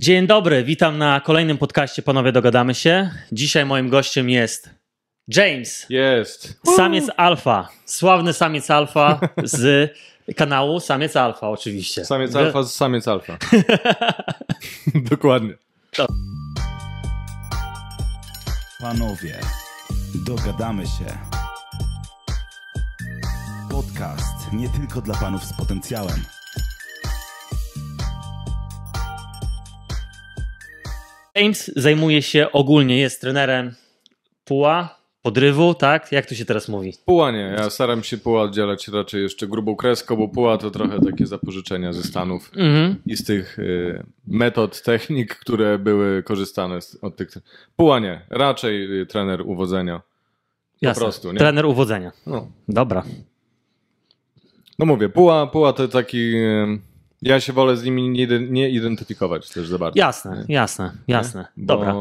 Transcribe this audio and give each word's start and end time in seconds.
Dzień 0.00 0.26
dobry, 0.26 0.64
witam 0.64 0.98
na 0.98 1.20
kolejnym 1.20 1.58
podcaście 1.58 2.02
Panowie 2.02 2.32
Dogadamy 2.32 2.74
się. 2.74 3.10
Dzisiaj 3.32 3.64
moim 3.66 3.88
gościem 3.88 4.30
jest 4.30 4.70
James, 5.28 5.86
Jest. 5.88 6.60
samiec 6.76 7.04
alfa, 7.16 7.68
sławny 7.84 8.32
samiec 8.32 8.70
alfa 8.70 9.20
z 9.44 9.92
kanału 10.36 10.80
Samiec 10.80 11.16
Alfa 11.16 11.48
oczywiście. 11.50 12.04
Samiec 12.04 12.32
Wy- 12.32 12.38
alfa, 12.38 12.64
samiec 12.64 13.08
alfa. 13.08 13.38
Dokładnie. 15.10 15.54
Panowie, 18.80 19.38
dogadamy 20.14 20.86
się. 20.86 21.18
Podcast 23.70 24.52
nie 24.52 24.68
tylko 24.68 25.00
dla 25.00 25.14
panów 25.14 25.44
z 25.44 25.52
potencjałem. 25.52 26.24
James 31.34 31.70
zajmuje 31.76 32.22
się 32.22 32.52
ogólnie, 32.52 32.98
jest 32.98 33.20
trenerem 33.20 33.74
puła, 34.44 34.98
podrywu, 35.22 35.74
tak? 35.74 36.12
Jak 36.12 36.26
to 36.26 36.34
się 36.34 36.44
teraz 36.44 36.68
mówi? 36.68 36.92
Puła 37.04 37.30
nie. 37.30 37.54
Ja 37.58 37.70
staram 37.70 38.02
się 38.04 38.18
puła 38.18 38.42
oddzielać 38.42 38.88
raczej 38.88 39.22
jeszcze 39.22 39.46
grubą 39.46 39.76
kreską, 39.76 40.16
bo 40.16 40.28
puła 40.28 40.58
to 40.58 40.70
trochę 40.70 41.00
takie 41.00 41.26
zapożyczenia 41.26 41.92
ze 41.92 42.02
Stanów 42.02 42.50
Mhm. 42.56 42.96
i 43.06 43.16
z 43.16 43.24
tych 43.24 43.58
y, 43.58 44.02
metod, 44.26 44.82
technik, 44.82 45.34
które 45.36 45.78
były 45.78 46.22
korzystane 46.22 46.80
z, 46.82 46.98
od 47.02 47.16
tych. 47.16 47.28
Puła 47.76 47.98
nie. 47.98 48.20
Raczej 48.30 49.00
y, 49.00 49.06
trener 49.06 49.42
uwodzenia. 49.46 50.00
Jasne. 50.80 51.00
prostu, 51.00 51.32
nie? 51.32 51.38
Trener 51.38 51.66
uwodzenia. 51.66 52.12
No, 52.26 52.48
Dobra. 52.68 53.02
no 54.78 54.86
mówię, 54.86 55.08
puła, 55.08 55.46
puła 55.46 55.72
to 55.72 55.88
taki. 55.88 56.34
Y, 56.36 56.93
ja 57.24 57.40
się 57.40 57.52
wolę 57.52 57.76
z 57.76 57.84
nimi 57.84 58.08
nie, 58.08 58.26
nie 58.40 58.70
identyfikować 58.70 59.48
też 59.48 59.68
za 59.68 59.78
bardzo. 59.78 59.98
Jasne, 59.98 60.44
jasne, 60.48 60.92
jasne. 61.08 61.46
Bo, 61.56 61.74
Dobra. 61.76 61.92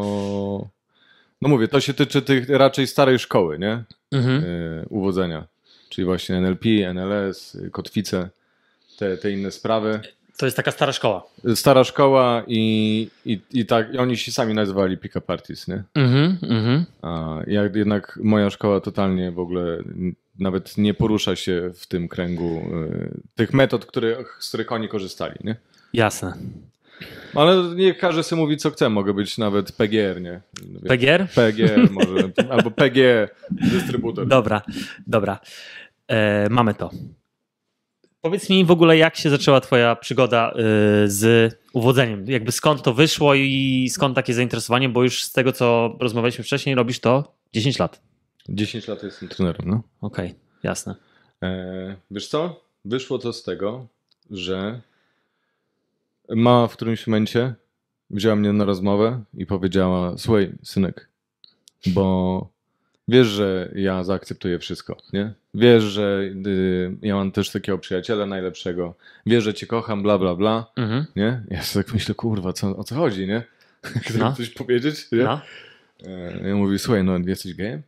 No 1.42 1.50
mówię, 1.50 1.68
to 1.68 1.80
się 1.82 1.94
tyczy 1.94 2.22
tych 2.22 2.50
raczej 2.50 2.88
starej 2.88 3.20
szkoły, 3.20 3.60
nie? 3.60 3.84
Mhm. 4.12 4.44
y, 4.44 4.86
uwodzenia. 4.90 5.48
Czyli 5.90 6.06
właśnie 6.06 6.36
NLP, 6.38 6.66
NLS, 6.94 7.58
kotwice, 7.72 8.30
te, 8.98 9.18
te 9.18 9.32
inne 9.32 9.52
sprawy. 9.52 10.00
To 10.38 10.46
jest 10.46 10.58
taka 10.58 10.72
stara 10.72 10.92
szkoła. 10.92 11.24
Stara 11.56 11.84
szkoła 11.84 12.44
i, 12.48 13.10
i, 13.26 13.40
i 13.52 13.66
tak, 13.66 13.94
i 13.94 13.98
oni 13.98 14.18
się 14.18 14.32
sami 14.32 14.54
nazywali 14.54 14.98
pick-up 14.98 15.26
parties, 15.26 15.68
nie? 15.68 15.84
Mhm, 15.96 16.38
mhm. 16.42 16.86
A 17.02 17.38
jednak 17.48 18.20
moja 18.24 18.50
szkoła 18.50 18.82
totalnie 18.82 19.32
w 19.32 19.40
ogóle 19.40 19.78
nawet 20.40 20.78
nie 20.78 20.94
porusza 20.94 21.36
się 21.36 21.72
w 21.76 21.88
tym 21.88 22.08
kręgu 22.08 22.58
y, 22.58 23.22
tych 23.36 23.54
metod, 23.54 23.86
które, 23.86 24.24
z 24.40 24.48
których 24.50 24.72
oni 24.72 24.90
korzystali, 24.90 25.36
nie? 25.44 25.56
Jasne. 25.94 26.38
Ale 27.36 27.76
nie 27.76 27.94
każdy 27.94 28.24
sobie 28.24 28.42
mówi 28.42 28.58
co 28.58 28.72
chce, 28.72 28.90
mogę 28.90 29.14
być 29.14 29.38
nawet 29.38 29.72
PGR, 29.72 30.22
nie? 30.22 30.42
PGR? 30.88 31.28
PGR 31.36 31.92
może, 31.92 32.32
albo 32.54 32.72
PG 32.72 33.30
dystrybutor. 33.52 34.28
Dobra, 34.28 34.62
dobra. 35.08 35.40
E, 36.08 36.50
mamy 36.50 36.74
to. 36.74 36.90
Powiedz 38.22 38.50
mi 38.50 38.66
w 38.66 38.72
ogóle, 38.72 38.98
jak 38.98 39.16
się 39.16 39.30
zaczęła 39.30 39.62
Twoja 39.62 39.96
przygoda 39.96 40.52
y, 40.52 40.54
z 41.12 41.54
uwodzeniem? 41.74 42.26
Jakby 42.28 42.52
skąd 42.52 42.82
to 42.84 42.94
wyszło 42.94 43.36
i 43.36 43.90
skąd 43.92 44.16
takie 44.16 44.34
zainteresowanie? 44.34 44.90
Bo 44.90 45.04
już 45.04 45.24
z 45.24 45.32
tego, 45.32 45.52
co 45.52 45.98
rozmawialiśmy 46.00 46.44
wcześniej, 46.44 46.76
robisz 46.76 47.00
to 47.00 47.36
10 47.54 47.80
lat. 47.80 48.13
10 48.50 48.88
lat 48.88 49.04
jestem 49.04 49.30
trenerem, 49.30 49.70
no. 49.70 49.82
Okej, 50.02 50.36
jasne. 50.64 50.96
E, 51.44 51.96
wiesz 52.12 52.28
co? 52.28 52.64
Wyszło 52.86 53.20
to 53.20 53.34
z 53.34 53.44
tego, 53.44 53.88
że 54.32 54.82
mama 56.30 56.68
w 56.68 56.74
którymś 56.74 57.08
momencie 57.08 57.54
wzięła 58.10 58.36
mnie 58.36 58.54
na 58.54 58.66
rozmowę 58.66 59.24
i 59.38 59.46
powiedziała: 59.46 60.18
Słuchaj, 60.18 60.52
synek, 60.64 61.10
bo 61.88 62.50
wiesz, 63.08 63.28
że 63.28 63.72
ja 63.76 64.04
zaakceptuję 64.04 64.60
wszystko, 64.60 64.98
nie? 65.14 65.34
Wiesz, 65.54 65.84
że 65.84 66.22
y, 66.46 66.98
ja 67.02 67.16
mam 67.16 67.32
też 67.32 67.50
takiego 67.50 67.78
przyjaciela 67.78 68.26
najlepszego, 68.26 68.96
wiesz, 69.26 69.44
że 69.44 69.54
cię 69.54 69.68
kocham, 69.68 70.04
bla, 70.04 70.18
bla, 70.18 70.36
bla, 70.36 70.72
Mhm. 70.76 71.06
nie? 71.16 71.44
Ja 71.50 71.64
sobie 71.64 71.84
tak 71.86 71.94
myślę, 71.94 72.16
kurwa, 72.16 72.54
co, 72.54 72.78
o 72.78 72.84
co 72.84 72.96
chodzi, 72.96 73.28
nie? 73.28 73.44
Chcę 74.06 74.18
No. 74.18 74.34
coś 74.34 74.50
powiedzieć, 74.50 75.12
nie? 75.12 75.24
No. 75.24 75.42
E, 76.06 76.48
Ja 76.50 76.56
mówię, 76.56 76.80
słuchaj, 76.80 77.04
no 77.04 77.18
jesteś 77.26 77.54
gejem? 77.56 77.82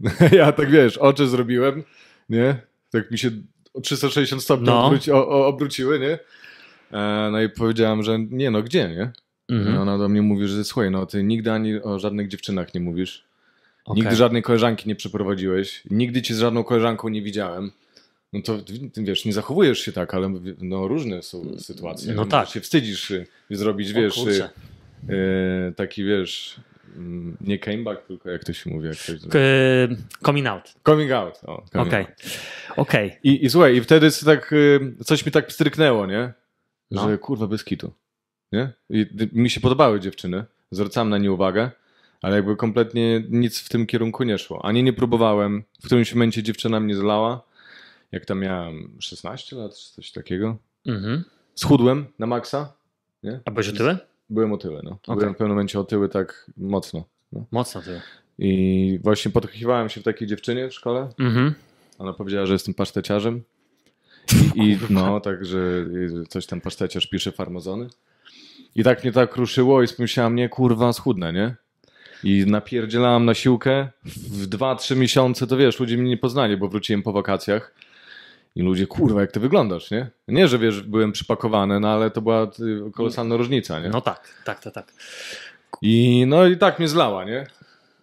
ja 0.32 0.52
tak 0.52 0.70
wiesz, 0.70 0.98
oczy 0.98 1.26
zrobiłem, 1.28 1.82
nie? 2.28 2.56
Tak 2.90 3.10
mi 3.10 3.18
się 3.18 3.30
o 3.74 3.80
360 3.80 4.42
stopni 4.42 4.66
No. 4.66 4.84
obróci, 4.86 5.12
o, 5.12 5.28
o, 5.28 5.46
obróciły, 5.46 5.98
nie? 5.98 6.18
E, 6.98 7.28
No 7.32 7.40
i 7.42 7.48
powiedziałam, 7.48 8.02
że 8.02 8.18
nie, 8.18 8.50
no 8.50 8.62
gdzie, 8.62 8.88
nie? 8.88 9.12
Mhm. 9.56 9.74
No 9.74 9.82
ona 9.82 9.98
do 9.98 10.08
mnie 10.08 10.22
mówi, 10.22 10.48
że 10.48 10.64
słuchaj, 10.64 10.90
no 10.90 11.06
ty 11.06 11.22
nigdy 11.22 11.52
ani 11.52 11.82
o 11.82 11.98
żadnych 11.98 12.28
dziewczynach 12.28 12.74
nie 12.74 12.80
mówisz, 12.80 13.24
Okej. 13.84 14.02
nigdy 14.02 14.16
żadnej 14.16 14.42
koleżanki 14.42 14.88
nie 14.88 14.96
przeprowadziłeś, 14.96 15.82
nigdy 15.90 16.22
cię 16.22 16.34
z 16.34 16.38
żadną 16.38 16.64
koleżanką 16.64 17.08
nie 17.08 17.22
widziałem. 17.22 17.70
No 18.32 18.40
to 18.42 18.58
wiesz, 18.96 19.24
nie 19.24 19.32
zachowujesz 19.32 19.78
się 19.78 19.92
tak, 19.92 20.14
ale 20.14 20.32
no 20.58 20.88
różne 20.88 21.22
są 21.22 21.58
sytuacje. 21.58 22.14
No 22.14 22.16
Może 22.22 22.30
tak. 22.30 22.48
się 22.48 22.60
wstydzisz 22.60 23.12
zrobić, 23.50 23.90
O 23.90 23.94
wiesz, 23.94 24.18
y, 24.18 24.48
y, 25.10 25.72
taki 25.76 26.04
wiesz, 26.04 26.60
nie 27.40 27.58
came 27.58 27.78
back, 27.78 28.06
tylko 28.06 28.30
jak 28.30 28.44
to 28.44 28.52
się 28.52 28.70
mówi, 28.70 28.88
jak 28.88 28.96
ktoś... 28.98 29.20
K- 29.20 29.38
coming 30.24 30.46
out. 30.46 30.74
Coming 30.86 31.12
out. 31.12 31.40
O, 31.46 31.64
coming 31.72 31.88
Okej. 31.88 32.04
out. 32.04 32.14
Okej. 32.76 33.18
I, 33.22 33.44
I 33.44 33.50
słuchaj, 33.50 33.76
i 33.76 33.80
wtedy 33.80 34.08
tak, 34.24 34.54
coś 35.04 35.26
mi 35.26 35.32
tak 35.32 35.52
stryknęło, 35.52 36.06
nie? 36.06 36.32
No. 36.90 37.08
Że 37.08 37.18
kurwa 37.18 37.46
bez 37.46 37.64
kitu. 37.64 37.92
Nie? 38.52 38.72
I 38.90 39.06
mi 39.32 39.50
się 39.50 39.60
podobały 39.60 40.00
dziewczyny, 40.00 40.44
zwracałem 40.70 41.08
na 41.08 41.18
nie 41.18 41.32
uwagę, 41.32 41.70
ale 42.22 42.36
jakby 42.36 42.56
kompletnie 42.56 43.24
nic 43.30 43.60
w 43.60 43.68
tym 43.68 43.86
kierunku 43.86 44.24
nie 44.24 44.38
szło. 44.38 44.64
Ani 44.64 44.82
nie 44.82 44.92
próbowałem, 44.92 45.64
w 45.82 45.86
którymś 45.86 46.14
momencie 46.14 46.42
dziewczyna 46.42 46.80
mnie 46.80 46.96
zlała, 46.96 47.42
jak 48.12 48.24
tam 48.26 48.40
miałem 48.40 48.96
16 49.00 49.56
lat, 49.56 49.76
czy 49.78 49.92
coś 49.92 50.12
takiego. 50.12 50.56
Mhm. 50.86 51.24
Schudłem 51.54 52.06
na 52.18 52.26
maksa, 52.26 52.72
nie? 53.22 53.40
A 53.44 53.50
byłeś 53.50 53.68
otyły? 53.68 53.98
Byłem 54.30 54.52
otyły, 54.52 54.80
no. 54.84 54.90
Okej. 54.90 55.16
Byłem 55.16 55.34
w 55.34 55.36
pewnym 55.36 55.48
momencie 55.48 55.80
otyły 55.80 56.08
tak 56.08 56.50
mocno. 56.56 57.04
No. 57.32 57.44
Mocno 57.50 57.80
otyły. 57.80 58.00
I 58.38 59.00
właśnie 59.02 59.30
podchiwałem 59.30 59.88
się 59.88 60.00
w 60.00 60.04
takiej 60.04 60.28
dziewczynie 60.28 60.68
w 60.68 60.74
szkole. 60.74 61.08
Mhm. 61.18 61.54
Ona 61.98 62.12
powiedziała, 62.12 62.46
że 62.46 62.52
jestem 62.52 62.74
paszteciarzem. 62.74 63.42
I, 64.54 64.60
i 64.62 64.78
no, 64.90 65.20
tak, 65.20 65.44
że 65.44 65.86
coś 66.28 66.46
tam 66.46 66.60
paszteciarz 66.60 67.06
pisze 67.06 67.32
farmazony. 67.32 67.88
I 68.74 68.84
tak 68.84 69.04
mnie 69.04 69.12
tak 69.12 69.36
ruszyło 69.36 69.82
i 69.82 69.88
pomyślałem, 69.88 70.34
nie, 70.34 70.48
kurwa, 70.48 70.92
schudnę, 70.92 71.32
nie? 71.32 71.54
I 72.24 72.44
napierdzielałem 72.46 73.24
na 73.24 73.34
siłkę. 73.34 73.88
W 74.04 74.48
2-3 74.48 74.96
miesiące, 74.96 75.46
to 75.46 75.56
wiesz, 75.56 75.80
ludzie 75.80 75.96
mnie 75.96 76.10
nie 76.10 76.16
poznali, 76.16 76.56
bo 76.56 76.68
wróciłem 76.68 77.02
po 77.02 77.12
wakacjach. 77.12 77.74
I 78.56 78.62
ludzie, 78.62 78.86
kurwa, 78.86 79.20
jak 79.20 79.32
ty 79.32 79.40
wyglądasz, 79.40 79.90
nie? 79.90 80.10
Nie, 80.28 80.48
że 80.48 80.58
wiesz, 80.58 80.82
byłem 80.82 81.12
przypakowany, 81.12 81.80
no 81.80 81.88
ale 81.88 82.10
to 82.10 82.22
była 82.22 82.42
y, 82.88 82.90
kolosalna 82.92 83.36
różnica, 83.36 83.80
nie? 83.80 83.88
No 83.88 84.00
tak, 84.00 84.28
tak, 84.44 84.60
tak, 84.62 84.74
tak. 84.74 84.92
I 85.82 86.24
no 86.26 86.46
i 86.46 86.56
tak 86.56 86.78
mnie 86.78 86.88
zlała, 86.88 87.24
nie? 87.24 87.46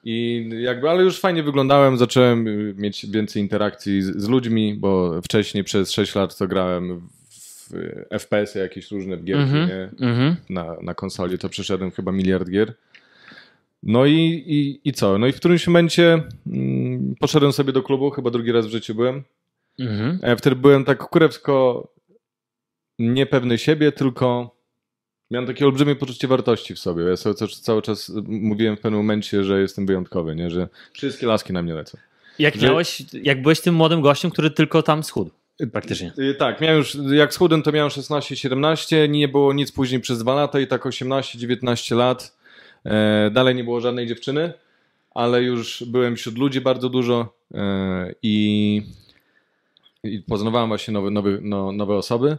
I 0.04 0.50
jakby, 0.60 0.90
ale 0.90 1.04
już 1.04 1.20
fajnie 1.20 1.44
wyglądałem, 1.44 1.98
zacząłem 1.98 2.48
y, 2.48 2.74
mieć 2.78 3.06
więcej 3.12 3.42
interakcji 3.42 4.02
z, 4.02 4.18
z 4.18 4.28
ludźmi, 4.30 4.76
bo 4.80 5.22
wcześniej 5.22 5.64
przez 5.64 5.92
6 5.92 6.16
lat 6.16 6.38
to 6.38 6.48
grałem 6.48 7.02
w 7.30 7.70
FPS-y 8.20 8.60
jakieś 8.60 8.92
różne 8.92 9.18
w 9.18 9.24
gierki, 9.24 9.44
Mhm. 9.44 9.68
nie? 9.70 10.08
Mhm. 10.08 10.36
Na, 10.50 10.76
na 10.82 10.94
konsoli 10.94 11.38
to 11.38 11.50
przeszedłem 11.50 11.92
chyba 11.92 12.12
miliard 12.12 12.50
gier. 12.50 12.74
No 13.84 14.06
i, 14.06 14.14
i, 14.48 14.90
i 14.90 14.94
co? 14.94 15.18
No 15.18 15.28
i 15.28 15.32
w 15.32 15.36
którymś 15.36 15.68
momencie 15.68 16.24
mm, 16.48 17.16
poszedłem 17.20 17.52
sobie 17.54 17.74
do 17.74 17.84
klubu, 17.84 18.10
chyba 18.12 18.32
drugi 18.32 18.52
raz 18.52 18.68
w 18.68 18.70
życiu 18.70 18.96
byłem. 18.96 19.24
Mhm. 19.80 20.20
Ja 20.24 20.36
wtedy 20.36 20.56
byłem 20.56 20.86
tak 20.86 20.98
kurewsko 20.98 21.88
niepewny 23.00 23.58
siebie, 23.58 23.92
tylko 23.92 24.56
miałem 25.32 25.48
takie 25.48 25.66
olbrzymie 25.66 25.96
poczucie 25.96 26.28
wartości 26.28 26.76
w 26.76 26.80
sobie. 26.80 27.04
Ja 27.04 27.18
sobie 27.18 27.36
cały, 27.48 27.82
czas 27.82 28.12
mówiłem 28.28 28.78
w 28.78 28.80
pewnym 28.80 29.00
momencie, 29.00 29.44
że 29.44 29.62
jestem 29.62 29.86
wyjątkowy, 29.86 30.36
nie? 30.36 30.50
że 30.50 30.68
wszystkie 30.94 31.28
laski 31.28 31.54
na 31.54 31.62
mnie 31.62 31.74
lecą. 31.74 31.98
Jak 32.40 32.56
Że- 32.56 32.68
miałeś, 32.68 33.04
jak 33.14 33.42
byłeś 33.42 33.62
tym 33.62 33.76
młodym 33.76 34.02
gościem, 34.02 34.32
który 34.32 34.52
tylko 34.52 34.84
tam 34.84 35.04
schudł, 35.04 35.32
praktycznie. 35.72 36.14
Y, 36.20 36.36
Tak, 36.36 36.62
miałem 36.62 36.78
już, 36.78 36.98
jak 37.12 37.34
schudłem 37.34 37.62
to 37.64 37.72
miałem 37.72 37.90
16-17, 37.90 39.10
nie 39.10 39.28
było 39.28 39.54
nic 39.54 39.72
później 39.72 40.02
przez 40.02 40.20
dwa 40.20 40.36
lata 40.36 40.60
i 40.60 40.68
tak 40.68 40.86
18-19 40.86 41.96
lat. 41.96 42.38
E, 42.86 43.30
dalej 43.34 43.56
nie 43.56 43.64
było 43.64 43.82
żadnej 43.82 44.08
dziewczyny, 44.08 44.54
ale 45.12 45.44
już 45.44 45.84
byłem 45.88 46.16
wśród 46.16 46.38
ludzi 46.38 46.62
bardzo 46.62 46.90
dużo 46.90 47.34
e, 47.54 48.14
i, 48.24 48.82
i 50.06 50.20
poznawałem 50.20 50.68
właśnie 50.68 50.94
nowe, 50.94 51.12
nowe, 51.12 51.38
no, 51.42 51.72
nowe 51.72 51.96
osoby 51.96 52.38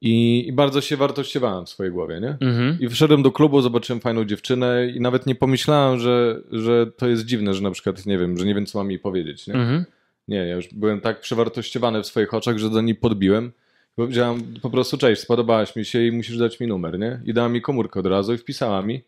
i, 0.00 0.44
i 0.48 0.52
bardzo 0.52 0.80
się 0.80 0.96
wartościowałem 0.96 1.66
w 1.66 1.68
swojej 1.68 1.92
głowie, 1.92 2.20
nie? 2.20 2.36
Mhm. 2.48 2.78
I 2.80 2.88
wszedłem 2.88 3.22
do 3.22 3.32
klubu, 3.32 3.60
zobaczyłem 3.60 4.00
fajną 4.00 4.24
dziewczynę 4.24 4.86
i 4.94 5.00
nawet 5.00 5.26
nie 5.26 5.34
pomyślałem, 5.34 5.98
że, 5.98 6.40
że 6.52 6.86
to 6.86 7.08
jest 7.08 7.24
dziwne, 7.24 7.54
że 7.54 7.62
na 7.62 7.70
przykład, 7.70 8.06
nie 8.06 8.18
wiem, 8.18 8.38
że 8.38 8.46
nie 8.46 8.54
wiem, 8.54 8.66
co 8.66 8.78
mam 8.78 8.90
jej 8.90 8.98
powiedzieć, 8.98 9.46
nie? 9.46 9.54
Mhm. 9.54 9.84
Nie, 10.28 10.36
ja 10.36 10.54
już 10.54 10.74
byłem 10.74 11.00
tak 11.00 11.20
przewartościowany 11.20 12.02
w 12.02 12.06
swoich 12.06 12.34
oczach, 12.34 12.58
że 12.58 12.70
do 12.70 12.80
niej 12.80 12.94
podbiłem 12.94 13.52
Powiedziałam 13.96 14.42
po 14.62 14.70
prostu, 14.70 14.98
cześć, 14.98 15.22
spodobałaś 15.22 15.76
mi 15.76 15.84
się 15.84 16.06
i 16.06 16.12
musisz 16.12 16.38
dać 16.38 16.60
mi 16.60 16.66
numer, 16.66 16.98
nie? 16.98 17.20
I 17.24 17.34
dała 17.34 17.48
mi 17.48 17.60
komórkę 17.60 18.00
od 18.00 18.06
razu 18.06 18.34
i 18.34 18.38
wpisała 18.38 18.82
mi. 18.82 19.04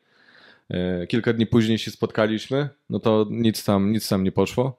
E, 0.71 1.07
Kilka 1.07 1.33
dni 1.33 1.47
później 1.47 1.79
się 1.79 1.91
spotkaliśmy, 1.91 2.69
no 2.91 3.01
to 3.01 3.27
nic 3.31 3.65
tam, 3.65 3.93
nic 3.93 4.09
tam 4.09 4.25
nie 4.25 4.33
poszło. 4.33 4.79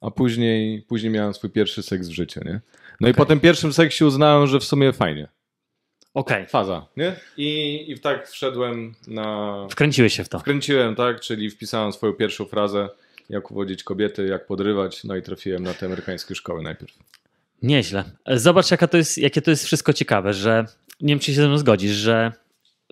A 0.00 0.10
później, 0.10 0.82
później 0.82 1.12
miałem 1.12 1.34
swój 1.34 1.50
pierwszy 1.50 1.82
seks 1.82 2.08
w 2.08 2.12
życiu, 2.12 2.40
nie? 2.44 2.60
No 3.00 3.08
i 3.08 3.14
po 3.14 3.26
tym 3.26 3.40
pierwszym 3.40 3.72
seksie 3.72 4.04
uznałem, 4.04 4.46
że 4.46 4.60
w 4.60 4.64
sumie 4.64 4.92
fajnie. 4.92 5.28
Okej, 6.14 6.46
Faza, 6.46 6.86
nie? 6.96 7.16
I, 7.36 7.84
I 7.88 8.00
tak 8.00 8.28
wszedłem 8.28 8.94
na... 9.06 9.56
wkręciłeś 9.70 10.14
się 10.14 10.24
w 10.24 10.28
to. 10.28 10.38
Wkręciłem, 10.38 10.94
tak? 10.94 11.20
Czyli 11.20 11.50
wpisałem 11.50 11.92
swoją 11.92 12.12
pierwszą 12.12 12.44
frazę, 12.44 12.88
jak 13.28 13.50
uwodzić 13.50 13.82
kobiety, 13.82 14.26
jak 14.26 14.46
podrywać, 14.46 15.04
no 15.04 15.16
i 15.16 15.22
trafiłem 15.22 15.62
na 15.62 15.74
te 15.74 15.86
amerykańskie 15.86 16.34
szkoły 16.34 16.62
najpierw. 16.62 16.94
Nieźle. 17.62 18.04
Zobacz, 18.26 18.70
jaka 18.70 18.88
to 18.88 18.96
jest, 18.96 19.18
jakie 19.18 19.42
to 19.42 19.50
jest 19.50 19.64
wszystko 19.64 19.92
ciekawe, 19.92 20.34
że 20.34 20.64
nie 21.00 21.12
wiem, 21.12 21.18
czy 21.18 21.26
się 21.26 21.40
ze 21.40 21.48
mną 21.48 21.58
zgodzisz, 21.58 21.92
że 21.92 22.32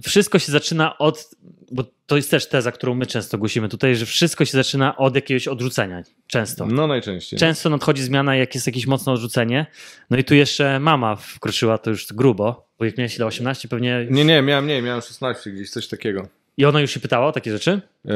wszystko 0.02 0.38
się 0.38 0.52
zaczyna 0.52 0.98
od, 0.98 1.30
bo 1.70 1.84
to 2.06 2.16
jest 2.16 2.30
też 2.30 2.48
teza, 2.48 2.72
którą 2.72 2.94
my 2.94 3.06
często 3.06 3.38
głosimy 3.38 3.68
tutaj, 3.68 3.96
że 3.96 4.06
wszystko 4.06 4.44
się 4.44 4.52
zaczyna 4.52 4.96
od 4.96 5.14
jakiegoś 5.14 5.48
odrzucenia. 5.48 6.02
Często. 6.26 6.66
No 6.66 6.86
najczęściej. 6.86 7.38
Często 7.38 7.70
nadchodzi 7.70 8.02
zmiana, 8.02 8.36
jak 8.36 8.54
jest 8.54 8.66
jakieś 8.66 8.86
mocne 8.86 9.12
odrzucenie. 9.12 9.66
No 10.10 10.16
i 10.16 10.24
tu 10.24 10.34
jeszcze 10.34 10.80
mama 10.80 11.16
wkroczyła 11.16 11.78
to 11.78 11.90
już 11.90 12.06
grubo, 12.12 12.68
bo 12.78 12.84
jak 12.84 12.98
miałeś 12.98 13.16
ile 13.16 13.26
18 13.26 13.68
pewnie. 13.68 14.06
Nie, 14.10 14.24
nie, 14.24 14.42
miałem 14.42 14.66
nie, 14.66 14.82
miałem 14.82 15.02
16 15.02 15.50
gdzieś, 15.50 15.70
coś 15.70 15.88
takiego. 15.88 16.28
I 16.56 16.64
ona 16.64 16.80
już 16.80 16.90
się 16.90 17.00
pytała 17.00 17.26
o 17.26 17.32
takie 17.32 17.52
rzeczy? 17.52 17.80
E, 18.06 18.10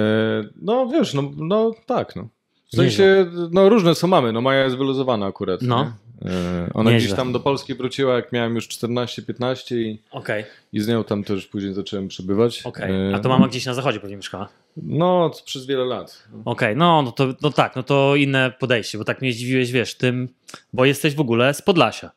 no 0.63 0.87
wiesz, 0.87 1.15
no, 1.15 1.33
no 1.37 1.75
tak, 1.87 2.17
no. 2.17 2.29
W 2.73 2.77
sensie, 2.77 3.31
no 3.51 3.69
różne 3.69 3.95
są 3.95 4.07
mamy, 4.07 4.33
no 4.33 4.41
Maja 4.41 4.65
jest 4.65 4.77
wyluzowana 4.77 5.27
akurat. 5.27 5.63
No. 5.63 5.85
nie? 5.85 6.08
E, 6.25 6.71
ona 6.75 6.91
Nieźle. 6.91 7.07
gdzieś 7.07 7.17
tam 7.17 7.33
do 7.33 7.41
Polski 7.41 7.75
wróciła, 7.75 8.15
jak 8.17 8.33
miałem 8.33 8.55
już 8.55 8.69
14-15 8.69 9.77
i, 9.77 9.99
Okej, 10.11 10.45
i 10.73 10.81
z 10.81 10.89
nią 10.89 11.05
tam 11.05 11.25
też 11.25 11.47
później 11.47 11.75
zacząłem 11.75 12.09
przebywać. 12.09 12.63
okej. 12.67 13.11
E, 13.11 13.15
A 13.15 13.19
to 13.19 13.29
mama 13.29 13.49
gdzieś 13.49 13.67
na 13.67 13.75
zachodzie 13.75 14.01
pewnie 14.01 14.17
mieszkała? 14.17 14.49
No, 14.77 15.31
przez 15.45 15.67
wiele 15.67 15.85
lat. 15.85 16.29
Okej, 16.45 16.77
no, 16.77 17.03
no, 17.03 17.13
to, 17.13 17.35
no 17.43 17.51
tak, 17.51 17.77
no 17.77 17.83
to 17.83 18.17
inne 18.17 18.53
podejście, 18.59 18.99
bo 18.99 19.05
tak 19.05 19.21
mnie 19.23 19.33
zdziwiłeś, 19.33 19.73
wiesz, 19.73 19.95
tym, 19.95 20.29
bo 20.73 20.85
jesteś 20.85 21.15
w 21.15 21.21
ogóle 21.21 21.55
z 21.55 21.63
Podlasia. 21.63 22.11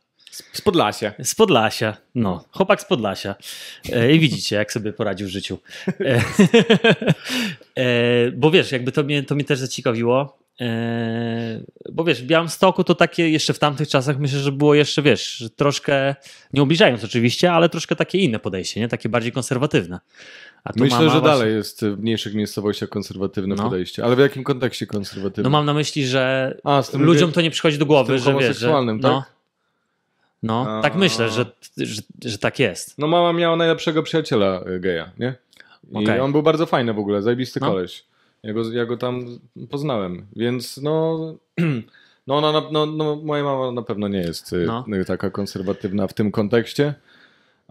Z 0.54 0.62
Podlasia. 0.62 1.14
Z 1.24 1.36
Podlasia, 1.36 1.98
no, 2.16 2.46
chłopak 2.52 2.82
z 2.82 2.86
Podlasia. 2.86 3.36
E, 3.94 4.12
I 4.14 4.20
widzicie, 4.20 4.56
jak 4.56 4.72
sobie 4.74 4.94
poradził 4.94 5.28
w 5.28 5.30
życiu. 5.30 5.58
E, 5.88 5.94
e, 7.76 8.32
bo 8.32 8.52
wiesz, 8.52 8.72
jakby 8.72 8.92
to 8.92 9.04
mnie, 9.04 9.24
to 9.24 9.36
mnie 9.36 9.44
też 9.44 9.60
zaciekawiło, 9.60 10.38
bo 11.92 12.04
wiesz, 12.04 12.22
w 12.24 12.26
Białymstoku 12.26 12.84
to 12.84 12.96
takie 12.96 13.30
jeszcze 13.30 13.54
w 13.54 13.60
tamtych 13.60 13.88
czasach 13.88 14.20
myślę, 14.20 14.40
że 14.40 14.52
było 14.52 14.76
jeszcze, 14.76 15.02
wiesz, 15.02 15.44
troszkę, 15.56 16.16
nie 16.54 16.64
ubliżając 16.64 17.04
oczywiście, 17.04 17.52
ale 17.52 17.70
troszkę 17.70 17.96
takie 17.96 18.18
inne 18.18 18.40
podejście, 18.40 18.80
nie? 18.80 18.88
Takie 18.88 19.10
bardziej 19.10 19.32
konserwatywne. 19.32 20.00
Myślę, 20.76 20.98
że 21.00 21.06
właśnie- 21.06 21.22
dalej 21.22 21.54
jest 21.56 21.86
w 21.86 22.00
mniejszych 22.02 22.34
miejscowościach 22.34 22.90
konserwatywne 22.90 23.56
No. 23.56 23.64
podejście. 23.64 24.04
Ale 24.06 24.16
w 24.16 24.20
jakim 24.20 24.44
kontekście 24.44 24.88
konserwatywne? 24.88 25.44
No 25.44 25.50
mam 25.50 25.66
na 25.66 25.74
myśli, 25.74 26.08
że 26.08 26.58
A, 26.64 26.84
ludziom 26.94 27.30
wie- 27.30 27.34
to 27.34 27.42
nie 27.42 27.52
przychodzi 27.52 27.78
do 27.78 27.86
głowy, 27.86 28.20
że 28.20 28.36
wiesz, 28.40 28.58
że, 28.58 28.68
no, 28.70 29.00
tak? 29.02 29.32
no 30.44 30.66
A. 30.70 30.82
tak 30.82 30.96
myślę, 30.96 31.30
że, 31.30 31.46
że, 31.78 32.02
że 32.26 32.38
tak 32.38 32.60
jest. 32.60 32.98
No 32.98 33.08
mama 33.08 33.34
miała 33.34 33.56
najlepszego 33.56 34.04
przyjaciela 34.04 34.62
y, 34.76 34.80
geja, 34.80 35.12
nie? 35.20 35.36
I 35.92 36.04
Okej. 36.04 36.20
on 36.20 36.32
był 36.32 36.44
bardzo 36.44 36.66
fajny 36.66 36.94
w 36.94 37.00
ogóle, 37.00 37.22
zajebisty 37.22 37.60
No. 37.60 37.68
koleś. 37.68 38.04
Ja 38.44 38.54
go, 38.54 38.72
ja 38.72 38.86
go 38.86 38.98
tam 38.98 39.26
poznałem, 39.70 40.26
więc 40.36 40.78
no... 40.78 41.20
No, 42.28 42.42
na- 42.42 42.70
no, 42.72 42.86
no 42.86 43.16
moja 43.16 43.44
mama 43.44 43.72
na 43.72 43.82
pewno 43.82 44.08
nie 44.08 44.20
jest 44.20 44.54
y, 44.54 44.66
No. 44.68 44.86
y, 45.02 45.06
taka 45.06 45.30
konserwatywna 45.30 46.08
w 46.08 46.14
tym 46.14 46.32
kontekście. 46.32 46.94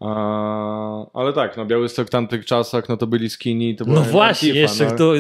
A, 0.01 1.07
ale 1.13 1.33
tak, 1.33 1.57
no 1.57 1.67
Białystok 1.67 2.07
w 2.07 2.11
tamtych 2.11 2.45
czasach, 2.47 2.89
no 2.89 2.97
to 2.97 3.07
byli 3.07 3.31
skinny, 3.31 3.75
to 3.75 3.85
No 3.85 4.01
właśnie, 4.03 4.49
Antifa, 4.49 4.61
jeszcze 4.63 4.85
no. 4.85 4.97
to, 4.97 5.15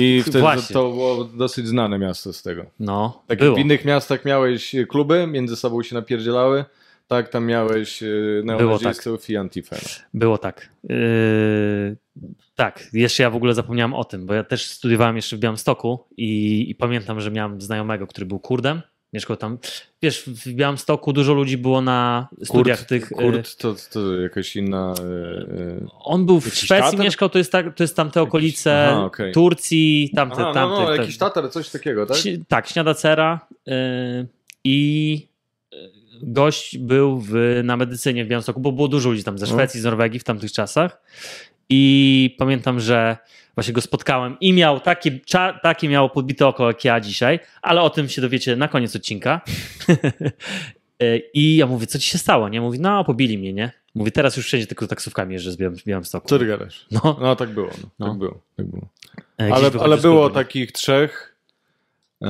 I 0.00 0.22
wtedy 0.22 0.40
właśnie. 0.40 0.74
to 0.74 0.90
było 0.90 1.24
dosyć 1.24 1.68
znane 1.68 1.98
miasto 1.98 2.32
z 2.32 2.42
tego. 2.42 2.64
No, 2.80 3.22
Tak 3.26 3.38
było. 3.38 3.56
w 3.56 3.58
innych 3.58 3.84
miastach 3.84 4.24
miałeś 4.24 4.74
kluby, 4.88 5.26
między 5.26 5.56
sobą 5.56 5.82
się 5.82 5.94
napierdzielały, 5.94 6.64
tak 7.10 7.28
tam 7.28 7.46
miałeś 7.46 8.02
y, 8.02 8.42
neonazistów 8.44 9.30
i 9.30 9.36
antifę. 9.36 9.76
Było 10.14 10.38
tak. 10.38 10.68
Yy, 10.88 11.96
tak, 12.54 12.88
jeszcze 12.92 13.22
ja 13.22 13.30
w 13.30 13.36
ogóle 13.36 13.54
zapomniałem 13.54 13.94
o 13.94 14.04
tym, 14.04 14.26
bo 14.26 14.34
ja 14.34 14.44
też 14.44 14.66
studiowałem 14.66 15.16
jeszcze 15.16 15.36
w 15.36 15.40
Białymstoku 15.40 16.04
i, 16.16 16.64
i 16.70 16.74
pamiętam, 16.74 17.20
że 17.20 17.30
miałem 17.30 17.60
znajomego, 17.60 18.06
który 18.06 18.26
był 18.26 18.38
Kurdem. 18.38 18.82
Mieszkał 19.12 19.36
tam. 19.36 19.58
Wiesz, 20.02 20.22
w 20.26 20.52
Białymstoku 20.52 21.12
dużo 21.12 21.34
ludzi 21.34 21.58
było 21.58 21.80
na 21.80 22.28
studiach 22.44 22.78
Kurt, 22.78 22.88
tych. 22.88 23.10
yy, 23.10 23.16
Kurt 23.16 23.56
to, 23.56 23.74
to 23.92 24.16
jakaś 24.20 24.56
inna... 24.56 24.94
y, 25.00 25.02
y, 25.02 25.86
On 25.98 26.26
był 26.26 26.40
w 26.40 26.44
Jakiś 26.44 26.60
Szwecji, 26.60 26.84
Tatar? 26.90 27.04
mieszkał, 27.04 27.28
to 27.28 27.38
jest, 27.38 27.52
tak, 27.52 27.74
to 27.76 27.82
jest 27.84 27.96
tamte 27.96 28.22
okolice, 28.22 28.88
aha, 28.90 29.04
okej. 29.04 29.32
Turcji, 29.32 30.12
tamte, 30.16 30.34
Aha, 30.34 30.44
no, 30.44 30.54
tamte. 30.54 30.80
no, 30.80 30.86
te- 30.86 30.96
jakiś 30.96 31.18
tatar, 31.18 31.50
coś 31.50 31.68
takiego, 31.70 32.06
tak? 32.06 32.16
Ś- 32.16 32.38
tak, 32.48 32.66
śniadacera 32.68 33.40
yy, 33.66 33.74
i 34.64 35.26
gość 36.22 36.78
był 36.78 37.20
w, 37.20 37.60
na 37.64 37.76
medycynie 37.76 38.24
w 38.24 38.28
Białymstoku, 38.28 38.60
bo 38.60 38.72
było 38.72 38.88
dużo 38.88 39.10
ludzi 39.10 39.24
tam 39.24 39.38
ze 39.38 39.46
No. 39.46 39.52
Szwecji, 39.52 39.80
z 39.80 39.84
Norwegii 39.84 40.20
w 40.20 40.24
tamtych 40.24 40.52
czasach 40.52 41.02
i 41.68 42.34
pamiętam, 42.38 42.80
że 42.80 43.16
właśnie 43.54 43.72
go 43.74 43.80
spotkałem 43.80 44.36
i 44.40 44.52
miał 44.52 44.80
takie, 44.80 45.18
takie 45.62 45.88
miało 45.88 46.08
podbite 46.10 46.46
oko 46.46 46.66
jak 46.66 46.84
ja 46.84 47.00
dzisiaj, 47.00 47.40
ale 47.62 47.80
o 47.82 47.90
tym 47.90 48.08
się 48.08 48.22
dowiecie 48.22 48.56
na 48.56 48.68
koniec 48.68 48.96
odcinka. 48.96 49.40
Yy, 51.00 51.18
I 51.34 51.56
ja 51.56 51.66
mówię, 51.66 51.86
co 51.86 51.98
ci 51.98 52.06
się 52.10 52.18
stało? 52.18 52.48
Nie? 52.48 52.60
Mówi, 52.60 52.80
no 52.80 53.04
pobili 53.04 53.38
mnie, 53.38 53.52
nie? 53.52 53.72
Mówi, 53.94 54.12
teraz 54.12 54.36
już 54.36 54.46
wszędzie 54.46 54.66
tylko 54.66 54.86
taksówkami 54.86 55.32
jeżdżę 55.34 55.52
z 55.52 55.56
Białym- 55.56 55.84
Białymstoku. 55.86 56.28
Co 56.28 56.38
ty 56.38 56.46
gadasz? 56.46 56.86
No, 56.90 57.16
No 57.20 57.36
tak 57.36 57.48
było, 57.50 57.70
no. 57.82 57.88
No. 57.98 58.08
tak 58.08 58.18
było. 58.18 58.40
Tak 58.56 58.66
było. 58.66 58.88
e, 59.40 59.52
Ale, 59.54 59.70
ale 59.80 59.96
było 59.98 60.20
Gruzji. 60.28 60.34
takich 60.34 60.72
trzech, 60.72 61.36
e, 62.22 62.28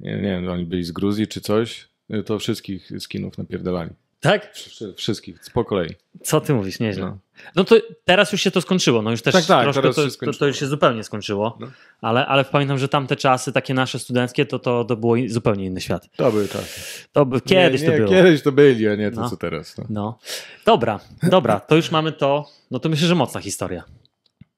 nie, 0.00 0.12
nie 0.16 0.22
wiem, 0.22 0.48
oni 0.48 0.64
byli 0.64 0.84
z 0.84 0.92
Gruzji 0.92 1.26
czy 1.26 1.40
coś, 1.40 1.88
to 2.26 2.38
wszystkich 2.38 2.92
skinów 2.98 3.38
napierdalali. 3.38 3.90
Tak? 4.20 4.54
Wszy- 4.54 4.94
Wszystkich, 4.94 5.36
po 5.54 5.64
kolei. 5.64 5.90
Co 6.22 6.40
ty 6.40 6.54
mówisz? 6.54 6.80
Nieźle. 6.80 7.02
No. 7.06 7.18
No 7.56 7.64
to 7.64 7.76
teraz 8.04 8.32
już 8.32 8.40
się 8.40 8.50
to 8.50 8.60
skończyło. 8.60 9.02
No 9.02 9.10
już 9.10 9.22
też 9.22 9.32
Tak, 9.34 9.44
tak, 9.44 9.62
troszkę 9.62 9.82
teraz 9.82 10.16
to, 10.18 10.26
to, 10.26 10.32
to 10.32 10.46
już 10.46 10.58
się 10.60 10.66
zupełnie 10.66 11.04
skończyło. 11.04 11.56
No. 11.60 11.66
Ale, 12.00 12.26
ale 12.26 12.44
pamiętam, 12.44 12.78
że 12.78 12.88
tamte 12.88 13.16
czasy, 13.16 13.52
takie 13.52 13.74
nasze 13.74 13.98
studenckie, 13.98 14.46
to, 14.46 14.58
to, 14.58 14.84
to 14.84 14.96
było 14.96 15.16
zupełnie 15.26 15.64
inny 15.64 15.80
świat. 15.80 16.08
To 16.16 16.30
były 16.32 16.48
tak. 16.48 16.64
To 17.12 17.26
by, 17.26 17.40
kiedyś 17.40 17.80
nie, 17.82 17.88
nie, 17.88 17.92
to 17.92 17.98
było. 17.98 18.08
Kiedyś 18.10 18.42
to 18.42 18.52
byli, 18.52 18.88
a 18.88 18.94
nie 18.96 19.10
to 19.10 19.20
No. 19.20 19.30
co 19.30 19.36
teraz. 19.36 19.78
No. 19.78 19.84
No. 19.90 20.18
Dobra, 20.64 21.00
dobra, 21.22 21.60
to 21.60 21.76
już 21.76 21.90
mamy 21.90 22.12
to. 22.12 22.48
No 22.70 22.78
to 22.78 22.88
myślę, 22.88 23.08
że 23.08 23.14
mocna 23.14 23.40
historia. 23.40 23.84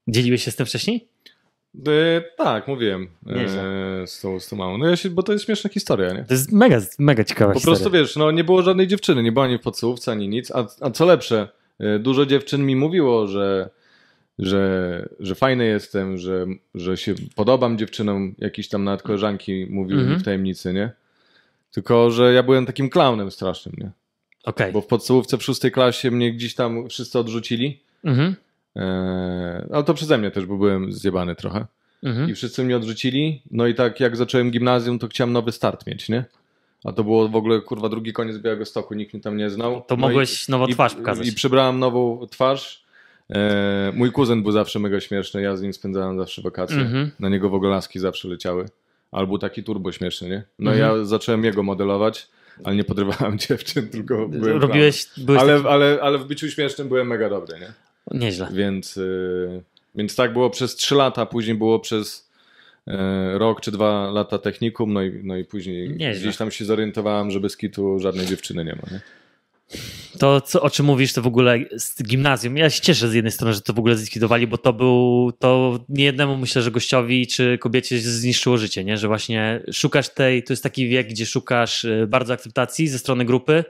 Dzieliłeś 0.09 0.45
się 0.45 0.51
z 0.51 0.57
tym 0.57 0.67
wcześniej? 0.67 1.09
E, 1.87 2.21
tak, 2.37 2.69
mówiłem 2.69 3.09
e, 3.27 4.07
z, 4.07 4.21
tą, 4.21 4.41
z 4.41 4.49
tą 4.49 4.57
mamą. 4.57 4.79
No 4.79 4.87
ja 4.89 4.97
się, 4.97 5.11
bo 5.11 5.23
to 5.23 5.33
jest 5.33 5.45
śmieszna 5.45 5.71
historia, 5.71 6.13
nie? 6.13 6.25
To 6.25 6.35
jest 6.35 6.53
mega, 6.53 6.81
mega 6.99 7.25
ciekawa 7.25 7.53
Po 7.53 7.59
historia. 7.59 7.77
prostu 7.77 7.91
wiesz, 7.91 8.17
no 8.17 8.31
nie 8.31 8.45
było 8.45 8.63
żadnej 8.63 8.87
dziewczyny, 8.87 9.23
nie 9.23 9.33
była 9.33 9.45
ani 9.45 9.59
w 9.59 9.61
podstawówce, 9.61 10.13
ani 10.13 10.29
nic. 10.29 10.51
A, 10.51 10.67
a 10.81 10.91
co 10.91 11.05
lepsze, 11.07 11.49
e, 11.79 11.99
dużo 11.99 12.27
dziewczyn 12.27 12.67
mi 12.67 12.77
mówiło, 12.77 13.27
że, 13.27 13.71
że, 14.39 15.09
że 15.21 15.35
fajny 15.35 15.67
jestem, 15.67 16.19
że, 16.19 16.47
że 16.75 16.97
się 16.97 17.15
podobam 17.35 17.79
dziewczynom, 17.79 18.35
jakieś 18.39 18.69
tam 18.69 18.85
nawet 18.85 19.03
koleżanki 19.03 19.67
mówiły 19.71 20.01
Mhm. 20.01 20.17
mi 20.19 20.23
w 20.23 20.25
tajemnicy, 20.25 20.73
nie? 20.73 20.91
Tylko, 21.73 22.11
że 22.11 22.33
ja 22.33 22.43
byłem 22.43 22.67
takim 22.67 22.91
klaunem 22.91 23.31
strasznym, 23.31 23.75
nie? 23.79 23.91
Okej. 24.45 24.73
Bo 24.73 24.81
w 24.81 24.87
podstawówce 24.87 25.39
w 25.39 25.43
szóstej 25.43 25.71
klasie 25.73 26.11
mnie 26.11 26.33
gdzieś 26.33 26.55
tam 26.55 26.89
wszyscy 26.89 27.19
odrzucili. 27.19 27.81
Mhm. 28.05 28.35
E, 28.77 29.67
ale 29.73 29.85
to 29.85 29.95
przeze 29.95 30.19
mnie 30.19 30.31
też, 30.31 30.47
bo 30.47 30.57
byłem 30.57 30.93
zjebany 30.93 31.37
trochę. 31.37 31.67
Mhm. 32.03 32.31
I 32.31 32.35
wszyscy 32.35 32.65
mnie 32.65 32.77
odrzucili. 32.77 33.43
No 33.51 33.67
i 33.67 33.75
tak 33.75 34.01
jak 34.01 34.17
zacząłem 34.17 34.51
gimnazjum, 34.51 34.99
to 34.99 35.09
chciałem 35.09 35.33
nowy 35.33 35.53
start 35.53 35.87
mieć, 35.87 36.09
nie? 36.09 36.25
A 36.85 36.93
to 36.93 37.05
było 37.05 37.29
w 37.29 37.37
ogóle 37.37 37.61
kurwa 37.61 37.89
drugi 37.89 38.13
koniec 38.13 38.39
Białego 38.39 38.65
Stoku, 38.65 38.95
nikt 38.95 39.15
mnie 39.15 39.23
tam 39.23 39.37
nie 39.37 39.51
znał. 39.51 39.83
To 39.89 39.97
no 39.97 40.01
mogłeś 40.01 40.49
nową 40.49 40.67
twarz 40.67 40.95
pokazać. 40.95 41.27
I, 41.27 41.31
I 41.31 41.33
przybrałem 41.33 41.79
nową 41.79 42.27
twarz. 42.31 42.85
E, 43.35 43.93
mój 43.95 44.13
kuzyn 44.13 44.43
był 44.43 44.53
zawsze 44.53 44.79
mega 44.79 45.01
śmieszny, 45.01 45.43
ja 45.43 45.57
z 45.57 45.63
nim 45.63 45.73
spędzałem 45.73 46.19
zawsze 46.19 46.43
wakacje. 46.43 46.77
Mhm. 46.77 47.11
Na 47.21 47.29
niego 47.29 47.51
w 47.51 47.55
ogóle 47.55 47.71
laski 47.71 47.99
zawsze 47.99 48.29
leciały. 48.29 48.67
Albo 49.13 49.39
taki 49.39 49.63
turbo 49.65 49.93
śmieszny, 49.93 50.29
nie? 50.29 50.43
No 50.59 50.71
Mhm. 50.73 50.99
ja 50.99 51.05
zacząłem 51.05 51.45
jego 51.45 51.63
modelować, 51.63 52.29
ale 52.65 52.77
nie 52.77 52.85
podrywałem 52.85 53.39
dziewczyn, 53.49 53.89
tylko 53.89 54.29
byłem 54.29 54.59
Robiłeś, 54.59 55.07
byłeś 55.17 55.41
ale, 55.41 55.57
taki... 55.57 55.69
ale, 55.69 55.99
ale 56.03 56.19
w 56.19 56.25
byciu 56.25 56.51
śmiesznym 56.51 56.89
byłem 56.89 57.07
mega 57.07 57.29
dobry, 57.29 57.61
nie? 57.61 57.73
Nieźle. 58.11 58.49
Więc, 58.53 58.97
y, 58.97 59.63
więc 59.95 60.17
tak 60.17 60.33
było 60.33 60.51
przez 60.51 60.77
3 60.77 60.95
lata, 60.95 61.27
później 61.27 61.57
było 61.57 61.81
przez 61.81 62.31
y, 62.89 62.93
rok 63.39 63.61
czy 63.61 63.71
dwa 63.73 64.11
lata 64.11 64.39
technikum, 64.39 64.93
no 64.93 65.03
i, 65.03 65.21
no 65.25 65.37
i 65.37 65.45
później 65.45 65.91
Nieźle. 65.91 66.21
gdzieś 66.23 66.37
tam 66.37 66.51
się 66.51 66.65
zorientowałem, 66.65 67.31
że 67.31 67.41
bez 67.41 67.57
kitu 67.57 67.99
żadnej 67.99 68.27
dziewczyny 68.27 68.65
nie 68.65 68.73
ma. 68.73 68.83
Nie? 68.91 69.01
To, 70.19 70.41
co, 70.41 70.63
o 70.63 70.71
czym 70.71 70.87
mówisz, 70.87 71.13
to 71.13 71.23
w 71.23 71.27
ogóle 71.27 71.59
z 71.77 72.03
gimnazjum. 72.03 72.57
Ja 72.57 72.71
się 72.71 72.81
cieszę 72.81 73.09
z 73.09 73.15
jednej 73.15 73.33
strony, 73.33 73.55
że 73.55 73.61
to 73.61 73.73
w 73.73 73.79
ogóle 73.79 73.97
zlikwidowali, 73.97 74.47
bo 74.47 74.59
to 74.59 74.73
był, 74.73 75.33
to 75.39 75.81
niejednemu 75.89 76.37
myślę, 76.37 76.63
że 76.63 76.71
gościowi 76.71 77.27
czy 77.27 77.59
kobiecie 77.59 77.99
zniszczyło 77.99 78.57
życie, 78.57 78.85
nie? 78.85 78.97
Że 78.97 79.09
właśnie 79.09 79.63
szukasz 79.73 80.09
tej, 80.09 80.43
to 80.43 80.53
jest 80.53 80.63
taki 80.63 80.89
wiek, 80.89 81.09
gdzie 81.09 81.27
szukasz 81.27 81.85
y, 81.85 82.07
bardzo 82.09 82.33
akceptacji 82.33 82.89
ze 82.89 82.99
strony 82.99 83.25
grupy 83.25 83.65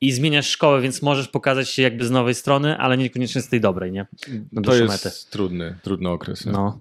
i 0.00 0.12
zmieniasz 0.12 0.48
szkołę, 0.50 0.80
więc 0.80 1.02
możesz 1.02 1.28
pokazać 1.28 1.70
się 1.70 1.82
jakby 1.82 2.04
z 2.06 2.10
nowej 2.10 2.34
strony, 2.34 2.78
ale 2.78 2.96
niekoniecznie 2.96 3.42
z 3.42 3.48
tej 3.48 3.60
dobrej, 3.60 3.92
nie? 3.92 4.06
Na 4.52 4.62
To 4.62 4.74
jest 4.74 5.30
trudny, 5.30 5.78
trudny 5.82 6.08
okres. 6.08 6.46
nie? 6.46 6.52
No. 6.52 6.80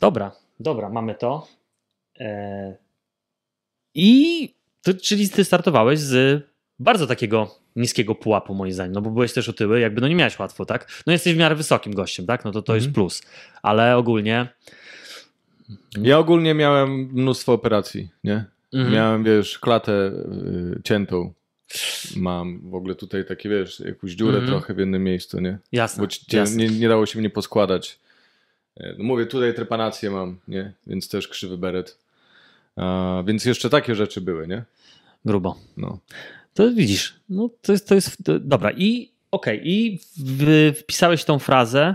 Dobra, 0.00 0.32
dobra, 0.60 0.88
mamy 0.88 1.14
to. 1.14 1.48
E... 2.20 2.76
I 3.94 4.48
to, 4.82 4.94
czyli 4.94 5.28
ty 5.28 5.44
startowałeś 5.44 5.98
z 6.00 6.42
bardzo 6.78 7.06
takiego 7.06 7.54
niskiego 7.76 8.14
pułapu, 8.14 8.54
moim 8.54 8.72
zdaniem, 8.72 8.92
no 8.92 9.02
bo 9.02 9.10
byłeś 9.10 9.32
też 9.32 9.48
otyły, 9.48 9.80
jakby 9.80 10.00
no 10.00 10.08
nie 10.08 10.14
miałeś 10.14 10.38
łatwo, 10.38 10.66
tak? 10.66 11.02
No 11.06 11.12
jesteś 11.12 11.34
w 11.34 11.36
miarę 11.36 11.54
wysokim 11.54 11.94
gościem, 11.94 12.26
tak? 12.26 12.44
No 12.44 12.52
to 12.52 12.62
to 12.62 12.74
jest 12.74 12.86
Mhm. 12.86 12.94
plus. 12.94 13.22
Ale 13.62 13.96
ogólnie... 13.96 14.48
Ja 16.02 16.18
ogólnie 16.18 16.54
miałem 16.54 16.90
mnóstwo 17.12 17.52
operacji, 17.52 18.08
nie? 18.24 18.44
Mhm. 18.72 18.92
Miałem, 18.94 19.24
wiesz, 19.24 19.58
klatę 19.58 19.92
y, 19.92 20.80
ciętą. 20.84 21.32
Mam 22.16 22.70
w 22.70 22.74
ogóle 22.74 22.94
tutaj 22.94 23.24
takie, 23.26 23.48
wiesz, 23.48 23.80
jakąś 23.80 24.10
dziurę 24.12 24.38
Mhm. 24.38 24.46
trochę 24.50 24.74
w 24.74 24.78
jednym 24.78 25.04
miejscu, 25.04 25.40
nie? 25.40 25.58
Jasne, 25.72 26.00
Bo 26.02 26.06
ci- 26.06 26.36
jasne. 26.36 26.56
nie, 26.56 26.68
nie 26.68 26.88
dało 26.88 27.06
się 27.06 27.18
mnie 27.18 27.30
poskładać. 27.30 27.98
E, 28.76 28.94
No 28.98 29.04
mówię, 29.04 29.26
tutaj 29.26 29.54
trepanację 29.54 30.10
mam, 30.10 30.38
nie? 30.48 30.72
Więc 30.86 31.08
też 31.08 31.28
krzywy 31.28 31.58
beret. 31.58 31.98
A, 32.76 33.22
więc 33.26 33.44
jeszcze 33.44 33.70
takie 33.70 33.94
rzeczy 33.94 34.20
były, 34.20 34.48
nie? 34.48 34.64
Grubo. 35.24 35.56
No. 35.76 35.98
To 36.54 36.70
widzisz, 36.72 37.14
no 37.28 37.50
to 37.62 37.72
jest, 37.72 37.88
to 37.88 37.94
jest 37.94 38.24
to, 38.24 38.38
dobra. 38.38 38.70
I 38.76 39.10
okej, 39.30 39.60
i 39.64 39.98
w, 40.16 40.72
wpisałeś 40.80 41.24
tą 41.24 41.38
frazę, 41.38 41.94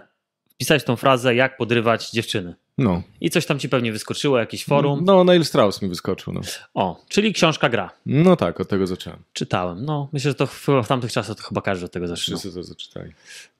wpisałeś 0.53 0.84
tą 0.84 0.96
frazę, 0.96 1.36
jak 1.36 1.57
podrywać 1.57 2.12
dziewczyny. 2.12 2.55
No. 2.77 3.01
I 3.22 3.29
coś 3.29 3.46
tam 3.46 3.60
ci 3.60 3.69
pewnie 3.69 3.91
wyskoczyło, 3.91 4.38
jakiś 4.39 4.65
forum. 4.65 5.01
No, 5.05 5.24
Neil 5.24 5.46
Strauss 5.46 5.81
mi 5.81 5.89
wyskoczył, 5.89 6.34
no. 6.34 6.41
O, 6.74 7.03
czyli 7.10 7.34
książka 7.34 7.69
gra. 7.69 7.89
No 8.05 8.36
tak, 8.36 8.60
od 8.62 8.67
tego 8.67 8.88
zacząłem. 8.88 9.19
Czytałem. 9.34 9.86
No, 9.86 10.10
myślę, 10.13 10.31
że 10.31 10.36
to 10.36 10.48
w, 10.48 10.67
w 10.84 10.88
tamtych 10.88 11.12
czasach 11.12 11.38
to 11.38 11.43
chyba 11.43 11.62
każdy 11.62 11.86
od 11.86 11.91
tego 11.91 12.07
zaczynał. 12.07 12.39
Wszyscy 12.39 12.57
to 12.60 12.63
zaczytali. 12.63 13.12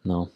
No. 0.06 0.28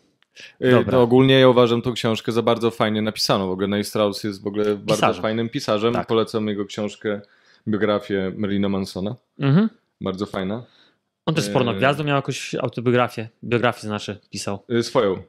E, 0.60 0.72
Dobra. 0.72 0.92
To 0.92 1.02
ogólnie 1.02 1.40
ja 1.40 1.48
uważam 1.50 1.82
tą 1.82 1.94
książkę 1.94 2.32
za 2.32 2.42
bardzo 2.42 2.72
fajnie 2.72 3.02
napisaną. 3.02 3.48
W 3.48 3.52
ogóle 3.52 3.68
Neil 3.68 3.86
Strauss 3.86 4.24
jest 4.24 4.44
w 4.44 4.48
ogóle 4.48 4.66
bardzo 4.66 4.94
Pisarzem. 4.96 5.22
fajnym 5.22 5.50
pisarzem. 5.50 5.94
Tak. 5.94 6.08
Polecam 6.08 6.48
jego 6.48 6.66
książkę, 6.66 7.22
biografię 7.68 8.32
Merlina 8.38 8.70
Mansona. 8.70 9.16
Mhm. 9.40 9.70
Bardzo 10.02 10.26
fajna. 10.26 10.64
On 11.26 11.36
też 11.36 11.44
z 11.44 11.50
pornogwiazdą 11.50 12.04
miał 12.04 12.16
jakąś 12.16 12.56
autobiografię, 12.56 13.30
biografię 13.44 13.82
znaczy, 13.82 14.20
pisał. 14.30 14.64
Y, 14.72 14.84
Swoją. 14.84 15.24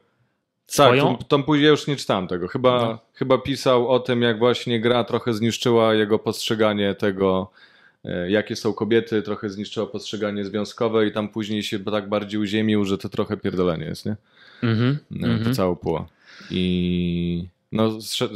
Tak, 0.75 0.99
tą, 0.99 1.17
tą 1.17 1.43
później 1.43 1.67
już 1.69 1.87
nie 1.87 1.95
czytałem 1.95 2.27
tego. 2.27 2.47
Chyba, 2.47 2.79
No. 2.85 2.99
chyba 3.13 3.37
pisał 3.37 3.89
o 3.89 3.99
tym, 3.99 4.21
jak 4.21 4.39
właśnie 4.39 4.79
gra 4.79 5.03
trochę 5.03 5.33
zniszczyła 5.33 5.93
jego 5.93 6.19
postrzeganie 6.19 6.95
tego, 6.95 7.51
e, 8.05 8.31
jakie 8.31 8.55
są 8.55 8.73
kobiety, 8.73 9.21
trochę 9.21 9.49
zniszczyła 9.49 9.85
postrzeganie 9.87 10.45
związkowe 10.45 11.07
i 11.07 11.11
tam 11.11 11.29
później 11.29 11.63
się 11.63 11.79
tak 11.79 12.09
bardziej 12.09 12.39
uziemił, 12.39 12.85
że 12.85 12.97
to 12.97 13.09
trochę 13.09 13.37
pierdolenie 13.37 13.85
jest, 13.85 14.05
nie? 14.05 14.15
Mhm. 14.63 14.97
No, 15.11 15.27
mhm. 15.27 15.43
To 15.49 15.55
cała 15.55 15.75
puła. 15.75 16.05
I 16.51 17.47
no, 17.71 17.89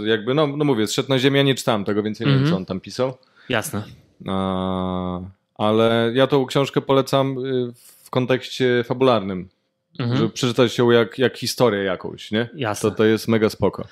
jakby, 0.05 0.34
no, 0.34 0.48
no 0.48 0.65
mówię, 0.65 0.88
zszedł 0.88 1.10
na 1.10 1.19
ziemię, 1.19 1.38
ja 1.38 1.43
nie 1.43 1.55
czytałem 1.55 1.86
tego, 1.86 2.03
więc 2.03 2.19
nie 2.19 2.25
wiem, 2.25 2.36
Mhm. 2.36 2.51
co 2.51 2.57
on 2.57 2.65
tam 2.65 2.79
pisał. 2.79 3.17
Jasne. 3.50 3.84
A, 4.27 5.19
ale 5.55 6.12
ja 6.13 6.27
tą 6.27 6.46
książkę 6.46 6.81
polecam 6.81 7.38
y, 7.46 7.74
w 8.03 8.10
kontekście 8.10 8.84
fabularnym, 8.88 9.50
Mhm. 9.99 10.17
żeby 10.17 10.29
przeczytać 10.29 10.77
ją 10.77 10.91
jak, 10.91 11.19
jak 11.19 11.37
historię 11.37 11.83
jakąś, 11.83 12.31
nie? 12.31 12.49
Jasne. 12.55 12.89
To, 12.91 12.95
to 12.95 13.05
jest 13.05 13.27
mega 13.27 13.49
spoko. 13.49 13.87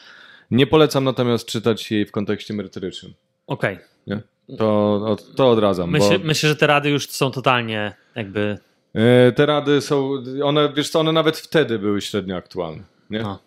Nie 0.52 0.68
polecam 0.68 1.04
natomiast 1.04 1.48
czytać 1.48 1.92
jej 1.92 2.06
w 2.06 2.12
kontekście 2.12 2.54
merytorycznym. 2.54 3.14
Okej. 3.48 3.80
Nie? 4.08 4.22
To, 4.58 4.94
od- 5.06 5.36
to 5.36 5.50
odradzam. 5.50 5.90
Myślę, 5.92 6.20
bo, 6.20 6.26
myślę, 6.26 6.50
że 6.50 6.56
te 6.56 6.68
rady 6.68 6.90
już 6.90 7.10
są 7.10 7.32
totalnie 7.32 7.94
jakby... 8.16 8.58
e, 8.94 9.32
te 9.32 9.46
rady 9.46 9.82
są, 9.82 10.12
one, 10.44 10.74
wiesz 10.76 10.90
co, 10.90 11.00
one 11.00 11.12
nawet 11.12 11.38
wtedy 11.38 11.80
były 11.80 12.02
średnio 12.02 12.36
aktualne. 12.36 12.84
Nie? 13.10 13.22
E, 13.22 13.38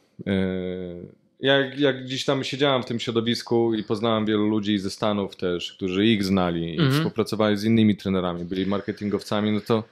jak, 1.41 1.79
jak 1.79 2.05
gdzieś 2.05 2.25
tam 2.25 2.45
siedziałem 2.45 2.83
w 2.83 2.87
tym 2.87 3.01
środowisku 3.01 3.75
i 3.75 3.85
poznałem 3.85 4.27
wielu 4.27 4.49
ludzi 4.49 4.79
ze 4.79 4.91
Stanów 4.91 5.37
też, 5.37 5.73
którzy 5.73 6.07
ich 6.07 6.25
znali 6.25 6.69
i 6.69 6.79
Mhm. 6.79 6.93
współpracowali 6.93 7.57
z 7.57 7.65
innymi 7.65 7.97
trenerami, 7.97 8.45
byli 8.45 8.67
marketingowcami, 8.67 9.53
no 9.53 9.61
to 9.61 9.85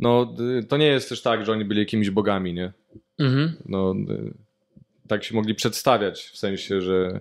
no, 0.00 0.34
y, 0.58 0.64
to 0.64 0.76
nie 0.76 0.86
jest 0.86 1.08
też 1.08 1.22
tak, 1.22 1.46
że 1.46 1.52
oni 1.52 1.64
byli 1.64 1.80
jakimiś 1.80 2.10
bogami, 2.10 2.54
nie? 2.54 2.72
Mhm. 3.18 3.52
no, 3.66 3.94
y, 4.10 4.34
tak 5.08 5.24
się 5.24 5.34
mogli 5.34 5.54
przedstawiać, 5.54 6.22
w 6.22 6.38
sensie, 6.38 6.80
że 6.80 7.20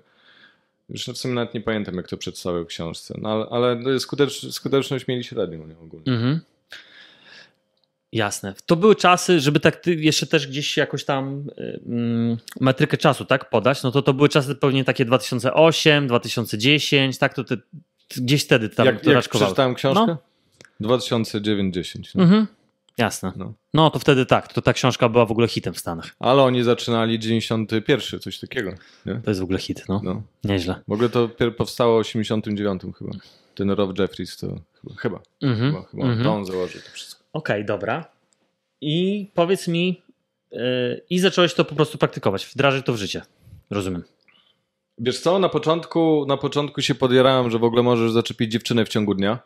już 0.89 1.05
w 1.05 1.17
sumie 1.17 1.33
nawet 1.33 1.53
nie 1.53 1.61
pamiętam, 1.61 1.95
jak 1.95 2.07
to 2.07 2.17
przedstawiał 2.17 2.63
w 2.63 2.67
książce, 2.67 3.15
no, 3.21 3.47
ale, 3.51 3.99
skutecz, 3.99 4.53
skuteczność 4.53 5.07
mieli 5.07 5.23
średnią 5.23 5.67
nie, 5.67 5.77
ogólnie. 5.77 6.13
Mhm. 6.13 6.39
Jasne. 8.11 8.53
To 8.65 8.75
były 8.75 8.95
czasy, 8.95 9.39
żeby 9.39 9.59
tak 9.59 9.87
jeszcze 9.87 10.27
też 10.27 10.47
gdzieś 10.47 10.77
jakoś 10.77 11.05
tam 11.05 11.49
y, 11.59 11.79
mm, 11.85 12.37
metrykę 12.59 12.97
czasu 12.97 13.25
tak 13.25 13.49
podać, 13.49 13.83
no 13.83 13.91
to 13.91 14.01
to 14.01 14.13
były 14.13 14.29
czasy 14.29 14.55
pewnie 14.55 14.83
takie 14.83 15.05
2008, 15.05 16.07
2010, 16.07 17.17
tak? 17.17 17.33
To 17.33 17.43
gdzieś 18.17 18.45
wtedy 18.45 18.69
tam 18.69 18.85
jak 18.85 19.01
to 19.01 19.11
jak 19.11 19.29
przeczytałem 19.29 19.75
książkę? 19.75 20.05
No. 20.07 20.17
2009-10. 20.81 22.15
No. 22.15 22.23
Mhm. 22.23 22.47
Jasne. 22.99 23.31
No. 23.35 23.53
No 23.73 23.89
to 23.89 23.99
wtedy 23.99 24.25
tak, 24.25 24.53
to 24.53 24.61
ta 24.61 24.73
książka 24.73 25.09
była 25.09 25.25
w 25.25 25.31
ogóle 25.31 25.47
hitem 25.47 25.73
w 25.73 25.79
Stanach. 25.79 26.15
Ale 26.19 26.43
oni 26.43 26.63
zaczynali 26.63 27.19
91, 27.19 28.19
coś 28.19 28.39
takiego. 28.39 28.71
Nie? 29.05 29.15
To 29.15 29.31
jest 29.31 29.39
w 29.39 29.43
ogóle 29.43 29.59
hit, 29.59 29.83
no. 29.89 30.01
No. 30.03 30.21
Nieźle. 30.43 30.81
W 30.87 30.91
ogóle 30.91 31.09
to 31.09 31.29
powstało 31.57 31.97
w 31.97 31.99
89 32.01 32.81
chyba. 32.99 33.11
Ten 33.55 33.71
Rob 33.71 33.99
Jeffries 33.99 34.37
to 34.37 34.47
chyba, 34.81 34.95
chyba, 34.95 35.19
Mhm. 35.41 35.71
chyba, 35.73 35.85
chyba 35.87 36.03
Mhm. 36.03 36.23
to 36.23 36.33
on 36.33 36.45
założył 36.45 36.81
to 36.81 36.89
wszystko. 36.91 37.23
Okej, 37.33 37.65
dobra. 37.65 38.05
I 38.81 39.27
powiedz 39.33 39.67
mi, 39.67 40.01
yy, 40.51 41.01
i 41.09 41.19
zacząłeś 41.19 41.53
to 41.53 41.65
po 41.65 41.75
prostu 41.75 41.97
praktykować, 41.97 42.45
wdrażać 42.45 42.85
to 42.85 42.93
w 42.93 42.97
życie. 42.97 43.21
Rozumiem. 43.69 44.03
Wiesz 44.97 45.19
co, 45.19 45.39
na 45.39 45.49
początku, 45.49 46.25
na 46.27 46.37
początku 46.37 46.81
się 46.81 46.95
podjarałem, 46.95 47.51
że 47.51 47.59
w 47.59 47.63
ogóle 47.63 47.83
możesz 47.83 48.11
zaczepić 48.11 48.51
dziewczynę 48.51 48.85
w 48.85 48.89
ciągu 48.89 49.15
dnia, 49.15 49.39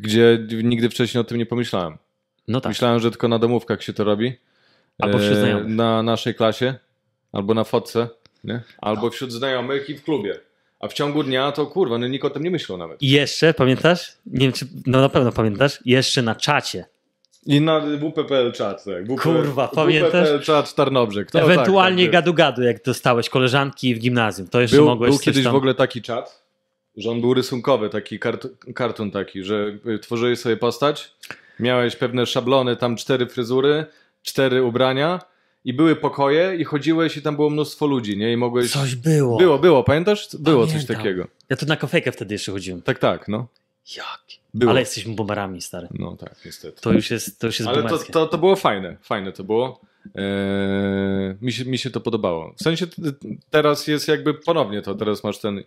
gdzie 0.00 0.46
nigdy 0.64 0.90
wcześniej 0.90 1.20
o 1.20 1.24
tym 1.24 1.38
nie 1.38 1.46
pomyślałem. 1.46 1.98
No 2.48 2.60
tak. 2.60 2.70
Myślałem, 2.70 3.00
że 3.00 3.10
tylko 3.10 3.28
na 3.28 3.38
domówkach 3.38 3.82
się 3.82 3.92
to 3.92 4.04
robi. 4.04 4.32
Albo 4.98 5.18
wśród 5.18 5.32
E, 5.32 5.40
znajomych. 5.40 5.68
Na 5.68 6.02
naszej 6.02 6.34
klasie, 6.34 6.74
albo 7.32 7.54
na 7.54 7.64
fotce, 7.64 8.08
nie? 8.44 8.60
albo 8.78 9.10
wśród 9.10 9.32
znajomych 9.32 9.90
i 9.90 9.94
w 9.94 10.04
klubie. 10.04 10.40
A 10.80 10.88
w 10.88 10.92
ciągu 10.92 11.22
dnia 11.22 11.52
to 11.52 11.66
kurwa, 11.66 11.98
no 11.98 12.06
nikt 12.06 12.24
o 12.24 12.30
tym 12.30 12.42
nie 12.42 12.50
myślał 12.50 12.78
nawet. 12.78 13.02
I 13.02 13.08
jeszcze, 13.08 13.54
pamiętasz? 13.54 14.12
Nie 14.26 14.40
wiem, 14.40 14.52
czy, 14.52 14.66
no 14.86 15.00
na 15.00 15.08
pewno 15.08 15.32
pamiętasz, 15.32 15.78
jeszcze 15.84 16.22
na 16.22 16.34
czacie. 16.34 16.84
I 17.46 17.60
na 17.60 17.80
WPPL 17.80 18.52
czat, 18.52 18.84
tak. 18.84 19.04
WP, 19.04 19.22
Kurwa, 19.22 19.68
pamiętasz? 19.68 20.28
WPPL 20.28 20.44
czat 20.44 20.74
Tarnobrzeg. 20.74 21.30
To, 21.30 21.40
Ewentualnie 21.40 22.04
tak, 22.04 22.12
tak, 22.12 22.24
gadu-gadu, 22.24 22.62
jak 22.62 22.84
dostałeś 22.84 23.28
koleżanki 23.28 23.94
w 23.94 23.98
gimnazjum. 23.98 24.48
To 24.48 24.60
jeszcze 24.60 24.76
Był, 24.76 24.86
mogłeś 24.86 25.10
był 25.10 25.18
kiedyś 25.18 25.44
tam... 25.44 25.52
w 25.52 25.56
ogóle 25.56 25.74
taki 25.74 26.02
czat, 26.02 26.42
że 26.96 27.10
on 27.10 27.20
był 27.20 27.34
rysunkowy, 27.34 27.88
taki 27.88 28.18
kart, 28.18 28.46
kartun 28.74 29.10
taki, 29.10 29.44
że 29.44 29.78
y, 29.86 29.98
tworzyłeś 29.98 30.38
sobie 30.38 30.56
postać, 30.56 31.14
miałeś 31.60 31.96
pewne 31.96 32.26
szablony, 32.26 32.76
tam 32.76 32.96
cztery 32.96 33.26
fryzury, 33.26 33.86
cztery 34.22 34.62
ubrania 34.62 35.20
i 35.64 35.74
były 35.74 35.96
pokoje 35.96 36.56
i 36.56 36.64
chodziłeś 36.64 37.16
i 37.16 37.22
tam 37.22 37.36
było 37.36 37.50
mnóstwo 37.50 37.86
ludzi, 37.86 38.18
nie? 38.18 38.32
I 38.32 38.36
mogłeś... 38.36 38.72
Coś 38.72 38.94
było. 38.94 39.38
Było, 39.38 39.58
było, 39.58 39.84
pamiętasz? 39.84 40.28
Było 40.38 40.66
coś 40.66 40.72
Pamiętam. 40.72 40.96
takiego. 40.96 41.26
Ja 41.48 41.56
tu 41.56 41.66
na 41.66 41.76
kofejkę 41.76 42.12
wtedy 42.12 42.34
jeszcze 42.34 42.52
chodziłem. 42.52 42.82
Tak, 42.82 42.98
tak, 42.98 43.28
no. 43.28 43.46
Jak? 43.96 44.20
Było. 44.54 44.70
Ale 44.70 44.80
jesteśmy 44.80 45.14
boomerami, 45.14 45.62
stary. 45.62 45.88
No 45.90 46.16
tak, 46.16 46.36
niestety. 46.44 46.80
To 46.80 46.92
już 46.92 47.10
jest, 47.10 47.40
to 47.40 47.46
już 47.46 47.60
jest 47.60 47.68
Ale 47.68 47.88
to, 47.88 47.98
to, 47.98 48.26
to 48.26 48.38
było 48.38 48.56
fajne, 48.56 48.96
fajne 49.02 49.32
to 49.32 49.44
było. 49.44 49.80
Eee, 50.14 51.34
mi, 51.40 51.52
się, 51.52 51.64
mi 51.64 51.78
się 51.78 51.90
to 51.90 52.00
podobało. 52.00 52.52
W 52.56 52.62
sensie 52.62 52.86
teraz 53.50 53.86
jest 53.86 54.08
jakby 54.08 54.34
ponownie 54.34 54.82
to, 54.82 54.94
teraz 54.94 55.24
masz 55.24 55.38
ten, 55.38 55.58
e, 55.58 55.62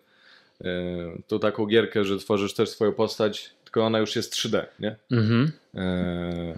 tą 1.27 1.39
taką 1.39 1.65
gierkę, 1.65 2.05
że 2.05 2.17
tworzysz 2.17 2.53
też 2.53 2.69
swoją 2.69 2.93
postać, 2.93 3.49
tylko 3.73 3.85
ona 3.85 3.99
już 3.99 4.15
jest 4.15 4.33
3D, 4.33 4.65
nie? 4.79 4.95
Mhm. 5.11 5.51
Eee, 5.75 6.53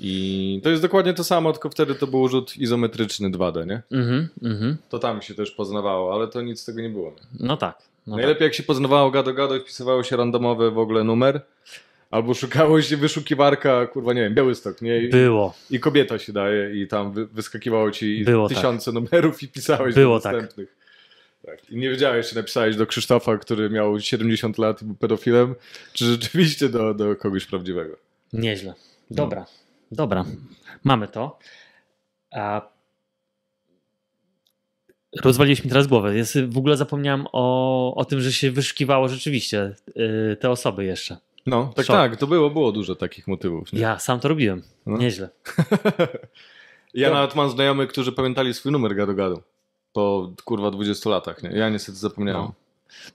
I 0.00 0.60
to 0.64 0.70
jest 0.70 0.82
dokładnie 0.82 1.14
to 1.14 1.24
samo, 1.24 1.52
tylko 1.52 1.70
wtedy 1.70 1.94
to 1.94 2.06
był 2.06 2.28
rzut 2.28 2.56
izometryczny 2.56 3.30
2D, 3.30 3.66
nie? 3.66 3.82
Mhm. 3.92 4.28
Mhm. 4.42 4.76
To 4.88 4.98
tam 4.98 5.22
się 5.22 5.34
też 5.34 5.50
poznawało, 5.50 6.14
ale 6.14 6.28
to 6.28 6.42
nic 6.42 6.60
z 6.60 6.64
tego 6.64 6.80
nie 6.80 6.88
było. 6.90 7.10
Nie? 7.10 7.46
No 7.46 7.56
tak. 7.56 7.78
No 8.06 8.16
tak. 8.16 8.20
Najlepiej 8.20 8.44
jak 8.44 8.54
się 8.54 8.62
poznawało 8.62 9.10
gado-gado 9.10 9.56
i 9.56 9.60
wpisywało 9.60 10.02
się 10.02 10.16
randomowy 10.16 10.70
w 10.70 10.78
ogóle 10.78 11.04
numer, 11.04 11.40
albo 12.10 12.34
szukało 12.34 12.82
się 12.82 12.96
wyszukiwarka, 12.96 13.86
kurwa 13.86 14.12
nie 14.12 14.22
wiem, 14.22 14.34
Białystok, 14.34 14.82
nie? 14.82 14.98
I, 15.02 15.08
Było. 15.08 15.54
i 15.70 15.80
kobieta 15.80 16.18
się 16.18 16.32
daje 16.32 16.82
i 16.82 16.88
tam 16.88 17.12
wy, 17.12 17.26
wyskakiwało 17.26 17.90
ci 17.90 18.24
Było 18.24 18.48
tak. 18.48 18.56
tysiące 18.56 18.92
numerów 18.92 19.42
i 19.42 19.48
pisałeś 19.48 19.94
Było 19.94 20.16
do 20.16 20.22
tak. 20.22 20.32
następnych. 20.32 20.68
Tak. 20.68 20.83
I 21.70 21.76
nie 21.76 21.90
wiedziałeś, 21.90 22.28
czy 22.28 22.36
napisałeś 22.36 22.76
do 22.76 22.86
Krzysztofa, 22.86 23.38
który 23.38 23.70
miał 23.70 24.00
70 24.00 24.58
lat 24.58 24.82
i 24.82 24.84
był 24.84 24.94
pedofilem, 24.94 25.54
czy 25.92 26.04
rzeczywiście 26.04 26.68
do, 26.68 26.94
do 26.94 27.16
kogoś 27.16 27.46
prawdziwego. 27.46 27.96
Nieźle. 28.32 28.74
Dobra. 29.10 29.46
Dobra. 29.92 30.24
Mamy 30.84 31.08
to. 31.08 31.38
A... 32.34 32.74
Rozwaliłeś 35.22 35.64
mi 35.64 35.70
teraz 35.70 35.86
głowę. 35.86 36.16
Ja 36.16 36.24
sobie 36.24 36.46
w 36.46 36.58
ogóle 36.58 36.76
zapomniałem 36.76 37.26
o, 37.32 37.94
o 37.94 38.04
tym, 38.04 38.20
że 38.20 38.32
się 38.32 38.50
wyszukiwało 38.50 39.08
rzeczywiście 39.08 39.74
y, 40.32 40.36
te 40.40 40.50
osoby 40.50 40.84
jeszcze. 40.84 41.16
No, 41.46 41.72
tak, 41.76 41.86
Szok. 41.86 41.96
tak, 41.96 42.16
to 42.16 42.26
było, 42.26 42.50
było 42.50 42.72
dużo 42.72 42.94
takich 42.94 43.28
motywów. 43.28 43.72
Nie? 43.72 43.80
Ja 43.80 43.98
sam 43.98 44.20
to 44.20 44.28
robiłem. 44.28 44.62
No. 44.86 44.98
Nieźle. 44.98 45.28
Ja 46.94 47.08
To- 47.08 47.14
nawet 47.14 47.34
mam 47.34 47.50
znajomych, 47.50 47.88
którzy 47.88 48.12
pamiętali 48.12 48.54
swój 48.54 48.72
numer 48.72 48.96
gadu-gadu 48.96 49.40
po 49.94 50.32
kurwa 50.44 50.70
20 50.70 51.10
latach, 51.10 51.42
nie? 51.42 51.50
Ja 51.50 51.68
niestety 51.68 51.98
zapomniałem. 51.98 52.42
No. 52.42 52.54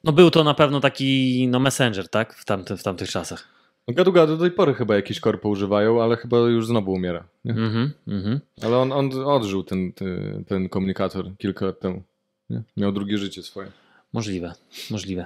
No 0.04 0.12
był 0.12 0.32
to 0.32 0.44
na 0.44 0.54
pewno 0.54 0.80
taki 0.80 1.48
no 1.48 1.60
messenger, 1.60 2.10
tak? 2.10 2.34
W, 2.34 2.46
tamty, 2.46 2.78
w 2.78 2.84
tamtych 2.84 3.10
czasach. 3.10 3.48
No, 3.88 3.94
gadu-gadu 3.94 4.38
do 4.38 4.38
tej 4.38 4.52
pory 4.52 4.74
chyba 4.74 4.96
jakieś 4.96 5.20
korpo 5.20 5.50
używają, 5.50 6.04
ale 6.04 6.18
chyba 6.18 6.38
już 6.38 6.68
znowu 6.68 6.92
umiera. 6.92 7.24
Nie? 7.46 7.52
Mhm, 7.52 7.94
mhm. 8.08 8.40
Ale 8.62 8.78
on, 8.78 8.92
on 8.92 9.12
odżył 9.26 9.64
ten, 9.64 9.94
ten, 9.94 10.44
ten 10.48 10.70
komunikator 10.70 11.38
kilka 11.38 11.66
lat 11.66 11.80
temu. 11.80 12.04
Nie? 12.50 12.62
Miał 12.78 12.92
drugie 12.92 13.18
życie 13.18 13.44
swoje. 13.44 13.72
Możliwe, 14.14 14.54
możliwe. 14.92 15.26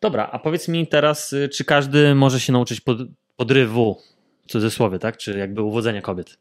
Dobra, 0.00 0.28
a 0.32 0.38
powiedz 0.38 0.68
mi 0.68 0.86
teraz, 0.86 1.32
y, 1.32 1.48
czy 1.48 1.64
każdy 1.64 2.14
może 2.14 2.40
się 2.40 2.52
nauczyć 2.52 2.80
pod, 2.80 2.98
podrywu, 3.36 4.00
w 4.46 4.50
cudzysłowie, 4.50 4.98
tak? 4.98 5.16
Czy 5.16 5.38
jakby 5.38 5.62
uwodzenia 5.62 6.02
kobiet? 6.02 6.38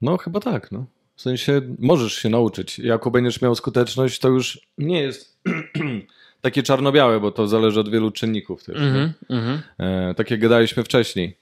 No 0.00 0.18
chyba 0.18 0.40
tak, 0.40 0.72
no. 0.72 0.84
W 1.22 1.24
sensie 1.24 1.60
możesz 1.78 2.14
się 2.14 2.28
nauczyć. 2.28 2.78
Jak 2.78 3.08
będziesz 3.08 3.42
miał 3.42 3.54
skuteczność, 3.54 4.18
to 4.18 4.28
już 4.28 4.60
nie 4.78 5.00
jest 5.00 5.38
takie 6.40 6.62
czarno-białe, 6.62 7.20
bo 7.20 7.32
to 7.32 7.48
zależy 7.48 7.80
od 7.80 7.90
wielu 7.90 8.10
czynników 8.10 8.64
też. 8.64 8.76
Mhm, 8.76 9.12
mhm. 9.30 9.62
E, 9.78 10.14
tak 10.14 10.30
jak 10.30 10.40
gadaliśmy 10.40 10.84
wcześniej. 10.84 11.36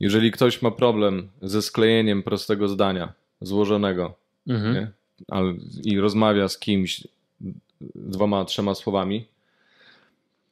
Jeżeli 0.00 0.32
ktoś 0.32 0.62
ma 0.62 0.70
problem 0.70 1.28
ze 1.42 1.62
sklejeniem 1.62 2.22
prostego 2.22 2.68
zdania, 2.68 3.12
złożonego, 3.40 4.14
mhm. 4.48 4.74
nie? 4.74 4.90
Ale, 5.28 5.54
i 5.84 6.00
rozmawia 6.00 6.48
z 6.48 6.58
kimś 6.58 7.08
dwoma, 7.94 8.44
trzema 8.44 8.74
słowami, 8.74 9.26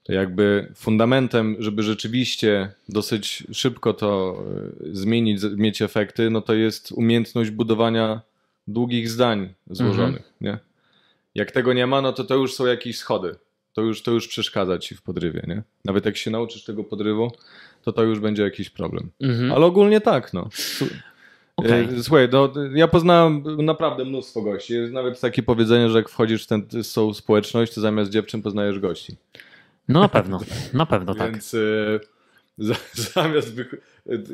to 0.03 0.13
jakby 0.13 0.73
fundamentem, 0.75 1.57
żeby 1.59 1.83
rzeczywiście 1.83 2.73
dosyć 2.89 3.45
szybko 3.53 3.95
to 3.95 4.43
e, 4.87 4.95
zmienić, 4.97 5.43
mieć 5.57 5.83
efekty, 5.83 6.31
no 6.31 6.41
to 6.41 6.55
jest 6.55 6.93
umiejętność 6.93 7.51
budowania 7.51 8.21
długich 8.69 9.11
zdań 9.11 9.55
złożonych. 9.71 10.33
Nie? 10.41 10.59
Jak 11.35 11.51
tego 11.51 11.73
nie 11.73 11.87
ma, 11.87 12.03
no 12.03 12.13
to 12.13 12.25
to 12.25 12.35
już 12.35 12.55
są 12.55 12.67
jakieś 12.67 12.99
schody. 12.99 13.37
To 13.73 13.83
już, 13.83 14.03
to 14.03 14.11
już 14.11 14.29
przeszkadza 14.29 14.79
ci 14.79 14.95
w 14.95 15.03
podrywie. 15.03 15.45
Nie? 15.47 15.63
Nawet 15.85 16.07
jak 16.07 16.17
się 16.17 16.31
nauczysz 16.31 16.65
tego 16.65 16.85
podrywu, 16.85 17.33
to 17.83 17.93
to 17.93 18.03
już 18.03 18.21
będzie 18.21 18.43
jakiś 18.43 18.71
problem. 18.71 19.11
Mhm. 19.21 19.53
Ale 19.53 19.67
ogólnie 19.67 20.01
tak, 20.01 20.33
no. 20.33 20.49
Okej. 21.57 21.85
E, 21.85 22.03
Słuchaj, 22.03 22.29
no, 22.33 22.53
ja 22.75 22.89
poznałem 22.89 23.45
naprawdę 23.59 24.05
mnóstwo 24.05 24.43
gości. 24.43 24.75
Jest 24.75 24.93
nawet 24.93 25.21
takie 25.21 25.43
powiedzenie, 25.43 25.91
że 25.91 25.99
jak 25.99 26.09
wchodzisz 26.09 26.45
w 26.45 26.47
tę 26.47 26.61
tą 26.95 27.15
społeczność, 27.15 27.75
to 27.75 27.81
zamiast 27.81 28.11
dziewczyn 28.11 28.43
poznajesz 28.43 28.79
gości. 28.79 29.17
No 29.89 30.01
na 30.01 30.09
pewno, 30.09 30.41
na 30.73 30.87
pewno 30.87 31.15
tak. 31.25 31.33
Więc 31.33 31.57
za, 32.59 32.75
zamiast... 33.15 33.53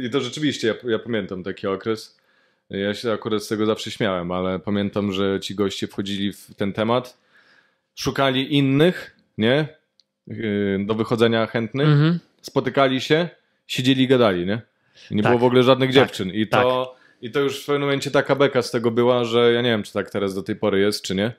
I 0.01 0.11
to 0.11 0.21
rzeczywiście, 0.21 0.69
ja, 0.69 0.91
ja 0.91 0.99
pamiętam 0.99 1.43
taki 1.43 1.67
okres. 1.67 2.20
Ja 2.71 2.95
się 2.95 3.13
akurat 3.13 3.43
z 3.43 3.49
tego 3.49 3.67
zawsze 3.67 3.91
śmiałem, 3.91 4.33
ale 4.33 4.59
pamiętam, 4.59 5.13
że 5.13 5.41
ci 5.41 5.55
goście 5.55 5.87
wchodzili 5.87 6.33
w 6.33 6.55
ten 6.57 6.73
temat, 6.73 7.19
szukali 7.95 8.55
innych, 8.57 9.17
nie? 9.39 9.69
E, 10.31 10.35
Do 10.87 10.95
wychodzenia 10.95 11.47
chętnych 11.47 11.89
Mhm. 11.89 12.19
spotykali 12.43 13.01
się, 13.01 13.29
siedzieli 13.67 14.03
i 14.03 14.09
gadali, 14.09 14.47
nie? 14.47 14.61
I 15.11 15.15
nie 15.15 15.23
Tak. 15.23 15.33
było 15.33 15.41
w 15.41 15.45
ogóle 15.45 15.63
żadnych 15.63 15.89
Tak. 15.89 15.95
dziewczyn. 15.95 16.31
I 16.31 16.47
to, 16.47 16.97
I 17.23 17.31
to 17.31 17.41
już 17.41 17.63
w 17.63 17.67
pewnym 17.67 17.83
momencie 17.83 18.11
taka 18.11 18.35
beka 18.37 18.63
z 18.63 18.71
tego 18.71 18.91
była, 18.91 19.25
że 19.25 19.53
ja 19.53 19.63
nie 19.63 19.71
wiem, 19.71 19.83
czy 19.83 19.93
tak 19.93 20.11
teraz 20.11 20.35
do 20.35 20.43
tej 20.43 20.57
pory 20.57 20.81
jest, 20.81 21.03
czy 21.05 21.15
nie. 21.15 21.33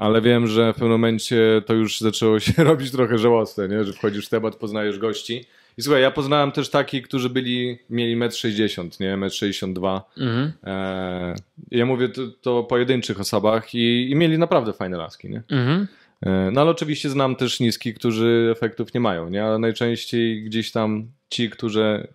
Ale 0.00 0.20
wiem, 0.22 0.46
że 0.46 0.72
w 0.72 0.74
pewnym 0.74 0.90
momencie 0.90 1.62
to 1.66 1.74
już 1.74 2.00
zaczęło 2.00 2.40
się 2.40 2.52
robić 2.64 2.90
trochę 2.90 3.18
żałosne, 3.18 3.68
nie? 3.68 3.84
że 3.84 3.92
wchodzisz 3.92 4.26
w 4.26 4.28
temat, 4.28 4.56
poznajesz 4.56 4.98
gości. 4.98 5.44
I 5.78 5.82
słuchaj, 5.82 6.02
ja 6.02 6.10
poznałem 6.10 6.52
też 6.52 6.70
takich, 6.70 7.02
którzy 7.02 7.30
byli, 7.30 7.78
mieli 7.90 8.16
1,60 8.16 8.80
m, 8.80 8.90
nie? 9.00 9.28
1,62 9.28 10.00
m. 10.16 10.28
Mhm. 10.28 10.52
Eee, 10.64 11.34
ja 11.70 11.86
mówię 11.86 12.08
to, 12.08 12.22
to 12.40 12.58
o 12.58 12.64
pojedynczych 12.64 13.20
osobach 13.20 13.74
i, 13.74 14.10
i 14.10 14.14
mieli 14.14 14.38
naprawdę 14.38 14.72
fajne 14.72 14.96
laski, 14.96 15.30
nie? 15.30 15.42
Mhm. 15.50 15.86
E, 16.22 16.50
No 16.50 16.60
ale 16.60 16.70
oczywiście 16.70 17.10
znam 17.10 17.36
też 17.36 17.60
niski, 17.60 17.94
którzy 17.94 18.48
efektów 18.52 18.94
nie 18.94 19.00
mają, 19.00 19.28
nie? 19.28 19.44
Ale 19.44 19.58
najczęściej 19.58 20.44
gdzieś 20.44 20.72
tam 20.72 21.06
ci, 21.30 21.50
którzy 21.50 22.08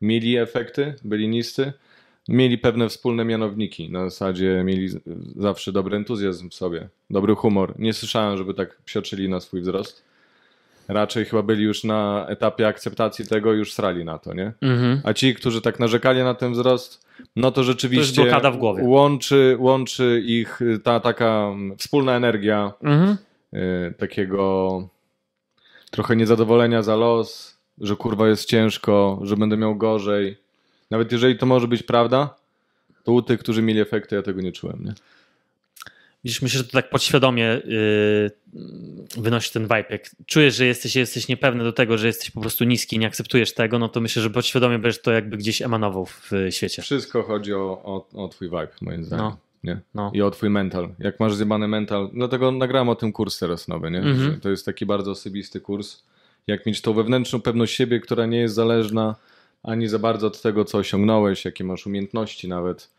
mieli 0.00 0.36
efekty, 0.36 0.94
byli 1.04 1.28
niscy, 1.28 1.72
mieli 2.28 2.58
pewne 2.58 2.88
wspólne 2.88 3.24
mianowniki. 3.24 3.90
Na 3.90 4.10
zasadzie 4.10 4.62
mieli 4.64 4.88
zawsze 5.36 5.72
dobry 5.72 5.96
entuzjazm 5.96 6.50
w 6.50 6.54
sobie, 6.54 6.88
dobry 7.10 7.34
humor. 7.34 7.74
Nie 7.78 7.92
słyszałem, 7.92 8.36
żeby 8.38 8.54
tak 8.54 8.82
psioczyli 8.82 9.28
na 9.28 9.40
swój 9.40 9.60
wzrost. 9.60 10.07
Raczej 10.88 11.24
chyba 11.24 11.42
byli 11.42 11.62
już 11.64 11.84
na 11.84 12.26
etapie 12.28 12.66
akceptacji 12.68 13.26
tego, 13.26 13.52
już 13.52 13.72
srali 13.72 14.04
na 14.04 14.18
to, 14.18 14.34
nie? 14.34 14.52
Mhm. 14.60 15.00
A 15.04 15.12
ci, 15.12 15.34
którzy 15.34 15.60
tak 15.62 15.80
narzekali 15.80 16.22
na 16.22 16.34
ten 16.34 16.52
wzrost, 16.52 17.06
no 17.36 17.50
to 17.50 17.64
rzeczywiście 17.64 18.22
blokada 18.22 18.50
w 18.50 18.56
głowie. 18.56 18.82
Łączy, 18.84 19.56
łączy 19.58 20.22
ich 20.26 20.62
y, 20.62 20.78
ta 20.78 21.00
taka 21.00 21.46
wspólna 21.78 22.16
energia, 22.16 22.72
Mhm. 22.82 23.16
y, 23.54 23.94
takiego 23.98 24.88
trochę 25.90 26.16
niezadowolenia 26.16 26.82
za 26.82 26.96
los, 26.96 27.58
że 27.80 27.96
kurwa 27.96 28.28
jest 28.28 28.44
ciężko, 28.48 29.20
że 29.22 29.36
będę 29.36 29.56
miał 29.56 29.76
gorzej. 29.76 30.36
Nawet 30.90 31.12
jeżeli 31.12 31.38
to 31.38 31.46
może 31.46 31.68
być 31.68 31.82
prawda, 31.82 32.34
to 33.04 33.12
u 33.12 33.22
tych, 33.22 33.40
którzy 33.40 33.62
mieli 33.62 33.80
efekty, 33.80 34.16
ja 34.16 34.22
tego 34.22 34.40
nie 34.40 34.52
czułem. 34.52 34.84
Nie? 34.84 34.94
Widzisz, 36.24 36.42
myślę, 36.42 36.58
że 36.58 36.64
to 36.64 36.72
tak 36.72 36.90
podświadomie 36.90 37.62
yy, 37.64 38.30
wynosi 39.16 39.52
ten 39.52 39.62
vibe. 39.62 39.84
Jak 39.90 40.10
czujesz, 40.26 40.56
że 40.56 40.66
jesteś, 40.66 40.96
jesteś 40.96 41.28
niepewny 41.28 41.64
do 41.64 41.72
tego, 41.72 41.98
że 41.98 42.06
jesteś 42.06 42.30
po 42.30 42.40
prostu 42.40 42.64
niski 42.64 42.96
i 42.96 42.98
nie 42.98 43.06
akceptujesz 43.06 43.54
tego, 43.54 43.78
no 43.78 43.88
to 43.88 44.00
myślę, 44.00 44.22
że 44.22 44.30
podświadomie 44.30 44.78
będziesz 44.78 45.02
to 45.02 45.12
jakby 45.12 45.36
gdzieś 45.36 45.62
emanował 45.62 46.06
w 46.06 46.30
świecie. 46.50 46.82
Wszystko 46.82 47.22
chodzi 47.22 47.54
o, 47.54 47.82
o, 47.84 48.24
o 48.24 48.28
twój 48.28 48.48
vibe, 48.48 48.68
moim 48.80 49.04
zdaniem. 49.04 49.26
No. 49.26 49.36
Nie? 49.64 49.80
No. 49.94 50.10
I 50.14 50.22
o 50.22 50.30
twój 50.30 50.50
mental. 50.50 50.88
Jak 50.98 51.20
masz 51.20 51.34
zjebany 51.34 51.68
mental, 51.68 52.10
dlatego 52.12 52.52
nagrałem 52.52 52.88
o 52.88 52.94
tym 52.94 53.12
kurs 53.12 53.38
teraz 53.38 53.68
nowy, 53.68 53.90
nie? 53.90 53.98
Mhm. 53.98 54.32
Że 54.32 54.40
to 54.40 54.50
jest 54.50 54.66
taki 54.66 54.86
bardzo 54.86 55.10
osobisty 55.10 55.60
kurs. 55.60 56.02
Jak 56.46 56.66
mieć 56.66 56.80
tą 56.80 56.92
wewnętrzną 56.92 57.40
pewność 57.40 57.74
siebie, 57.74 58.00
która 58.00 58.26
nie 58.26 58.38
jest 58.38 58.54
zależna 58.54 59.16
ani 59.62 59.88
za 59.88 59.98
bardzo 59.98 60.26
od 60.26 60.42
tego, 60.42 60.64
co 60.64 60.78
osiągnąłeś, 60.78 61.44
jakie 61.44 61.64
masz 61.64 61.86
umiejętności 61.86 62.48
nawet. 62.48 62.90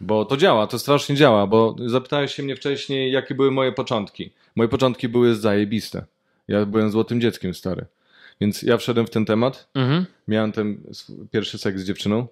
Bo 0.00 0.24
to 0.24 0.36
działa, 0.36 0.66
to 0.66 0.78
strasznie 0.78 1.16
działa, 1.16 1.46
bo 1.46 1.76
zapytałeś 1.86 2.34
się 2.34 2.42
mnie 2.42 2.56
wcześniej, 2.56 3.12
jakie 3.12 3.34
były 3.34 3.50
moje 3.50 3.72
początki. 3.72 4.30
Moje 4.56 4.68
początki 4.68 5.08
były 5.08 5.34
zajebiste. 5.34 6.04
Ja 6.48 6.66
byłem 6.66 6.90
złotym 6.90 7.20
dzieckiem 7.20 7.54
stary. 7.54 7.84
Więc 8.40 8.62
ja 8.62 8.76
wszedłem 8.76 9.06
w 9.06 9.10
ten 9.10 9.24
temat, 9.24 9.68
Mhm. 9.74 10.06
miałem 10.28 10.52
ten 10.52 10.80
pierwszy 11.30 11.58
seks 11.58 11.80
z 11.80 11.84
dziewczyną, 11.84 12.26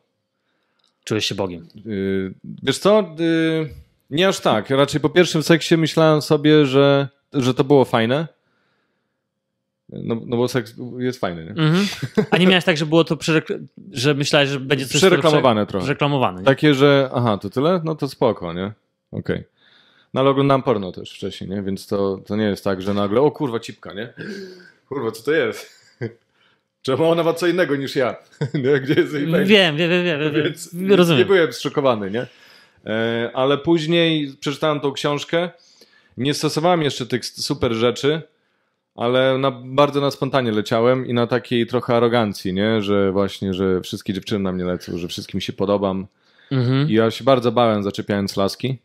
Czujesz 1.05 1.27
się 1.27 1.35
Bogiem. 1.35 1.67
Yy, 1.85 2.35
Wiesz 2.63 2.79
co? 2.79 3.15
Yy, 3.19 3.69
Nie 4.11 4.29
aż 4.29 4.41
tak. 4.41 4.71
Raczej 4.71 5.01
po 5.01 5.09
pierwszym 5.09 5.43
seksie 5.43 5.77
myślałem 5.77 6.23
sobie, 6.23 6.67
że, 6.67 7.09
że 7.33 7.55
to 7.55 7.65
było 7.65 7.85
fajne. 7.85 8.29
No, 9.93 10.17
no 10.27 10.37
bo 10.37 10.49
seks 10.49 10.75
jest 10.99 11.21
fajny, 11.21 11.45
nie? 11.45 11.51
Mhm. 11.51 11.87
A 12.31 12.37
nie 12.39 12.47
miałeś 12.47 12.65
tak, 12.65 12.77
że 12.77 12.87
było 12.87 13.05
to, 13.05 13.19
że 13.93 14.15
myślałeś, 14.15 14.49
że 14.49 14.61
będzie 14.61 14.87
coś 14.87 14.97
Przereklamowane 14.97 15.61
prze- 15.67 15.71
trochę. 15.71 15.85
Przereklamowane. 15.85 16.39
nie? 16.39 16.45
Takie, 16.45 16.75
że 16.75 17.11
aha, 17.15 17.39
to 17.39 17.51
tyle? 17.51 17.81
No 17.85 17.95
to 17.95 18.09
spoko, 18.09 18.53
nie? 18.53 18.73
Okej. 19.13 19.45
No 20.15 20.21
ale 20.21 20.31
oglądam 20.31 20.63
porno 20.63 20.93
też 20.93 21.13
wcześniej, 21.13 21.51
nie? 21.51 21.63
Więc 21.63 21.87
to, 21.87 22.19
to 22.27 22.37
nie 22.37 22.45
jest 22.45 22.65
tak, 22.65 22.83
że 22.83 22.95
nagle, 22.95 23.21
o 23.21 23.31
kurwa, 23.31 23.61
cipka, 23.61 23.93
nie? 23.95 24.13
Kurwa, 24.89 25.11
co 25.11 25.23
to 25.23 25.33
jest? 25.33 25.83
Czemu 26.83 27.11
ona 27.11 27.23
ma 27.23 27.35
co 27.35 27.47
innego 27.47 27.77
niż 27.77 27.97
ja? 27.97 28.17
Nie? 28.55 28.81
Gdzie 28.81 28.95
jest 28.95 29.15
jej? 29.15 29.27
Wiem, 29.27 29.47
wiem, 29.77 29.77
wiem, 29.77 30.05
wiem. 30.05 30.33
Więc 30.45 30.73
nie 30.73 30.97
Rozumiem. 30.97 31.27
byłem 31.27 31.53
zszokowany, 31.53 32.11
nie? 32.11 32.27
E, 32.87 33.31
Ale 33.35 33.59
później 33.59 34.35
przeczytałem 34.41 34.81
tą 34.81 34.93
książkę. 34.93 35.51
Nie 36.17 36.35
stosowałem 36.35 36.83
jeszcze 36.83 37.07
tych 37.07 37.27
super 37.27 37.73
rzeczy, 37.73 38.23
ale 38.95 39.39
na, 39.39 39.51
bardzo 39.51 40.01
na 40.01 40.11
spontanie 40.11 40.53
leciałem 40.53 41.07
i 41.07 41.15
na 41.15 41.27
takiej 41.27 41.67
trochę 41.67 41.97
arogancji, 41.97 42.53
nie? 42.53 42.83
Że 42.83 43.13
właśnie, 43.13 43.55
że 43.55 43.81
wszystkie 43.81 44.13
dziewczyny 44.13 44.41
na 44.41 44.53
mnie 44.53 44.65
lecą, 44.65 44.99
że 44.99 45.09
wszystkim 45.09 45.41
się 45.41 45.53
podobam. 45.53 46.07
Mhm. 46.51 46.91
I 46.91 46.93
ja 46.93 47.11
się 47.11 47.25
bardzo 47.25 47.53
bałem 47.53 47.83
zaczepiając 47.83 48.37
laski. 48.37 48.79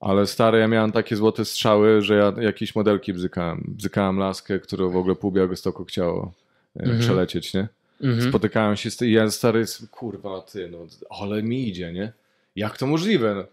Ale 0.00 0.26
stary, 0.26 0.58
ja 0.58 0.68
miałem 0.68 0.92
takie 0.92 1.16
złote 1.16 1.44
strzały, 1.44 2.02
że 2.02 2.14
ja 2.14 2.32
jakieś 2.44 2.74
modelki 2.74 3.12
bzykałem. 3.12 3.64
Bzykałem 3.68 4.18
laskę, 4.18 4.58
którą 4.58 4.90
w 4.90 4.96
ogóle 4.96 5.14
pół 5.14 5.32
Białegostoku 5.32 5.84
chciało 5.84 6.32
e, 6.76 6.80
Mhm. 6.82 7.00
przelecieć, 7.00 7.54
nie? 7.54 7.68
Mhm. 8.02 8.28
Spotykałem 8.28 8.76
się 8.76 8.90
z 8.90 8.96
tym 8.96 9.08
i 9.08 9.12
ja 9.12 9.30
stary, 9.30 9.64
kurwa, 9.90 10.40
ty, 10.40 10.68
no, 10.72 10.78
ale 11.20 11.42
mi 11.42 11.68
idzie, 11.68 11.92
nie? 11.92 12.12
Jak 12.56 12.78
to 12.78 12.86
możliwe? 12.86 13.46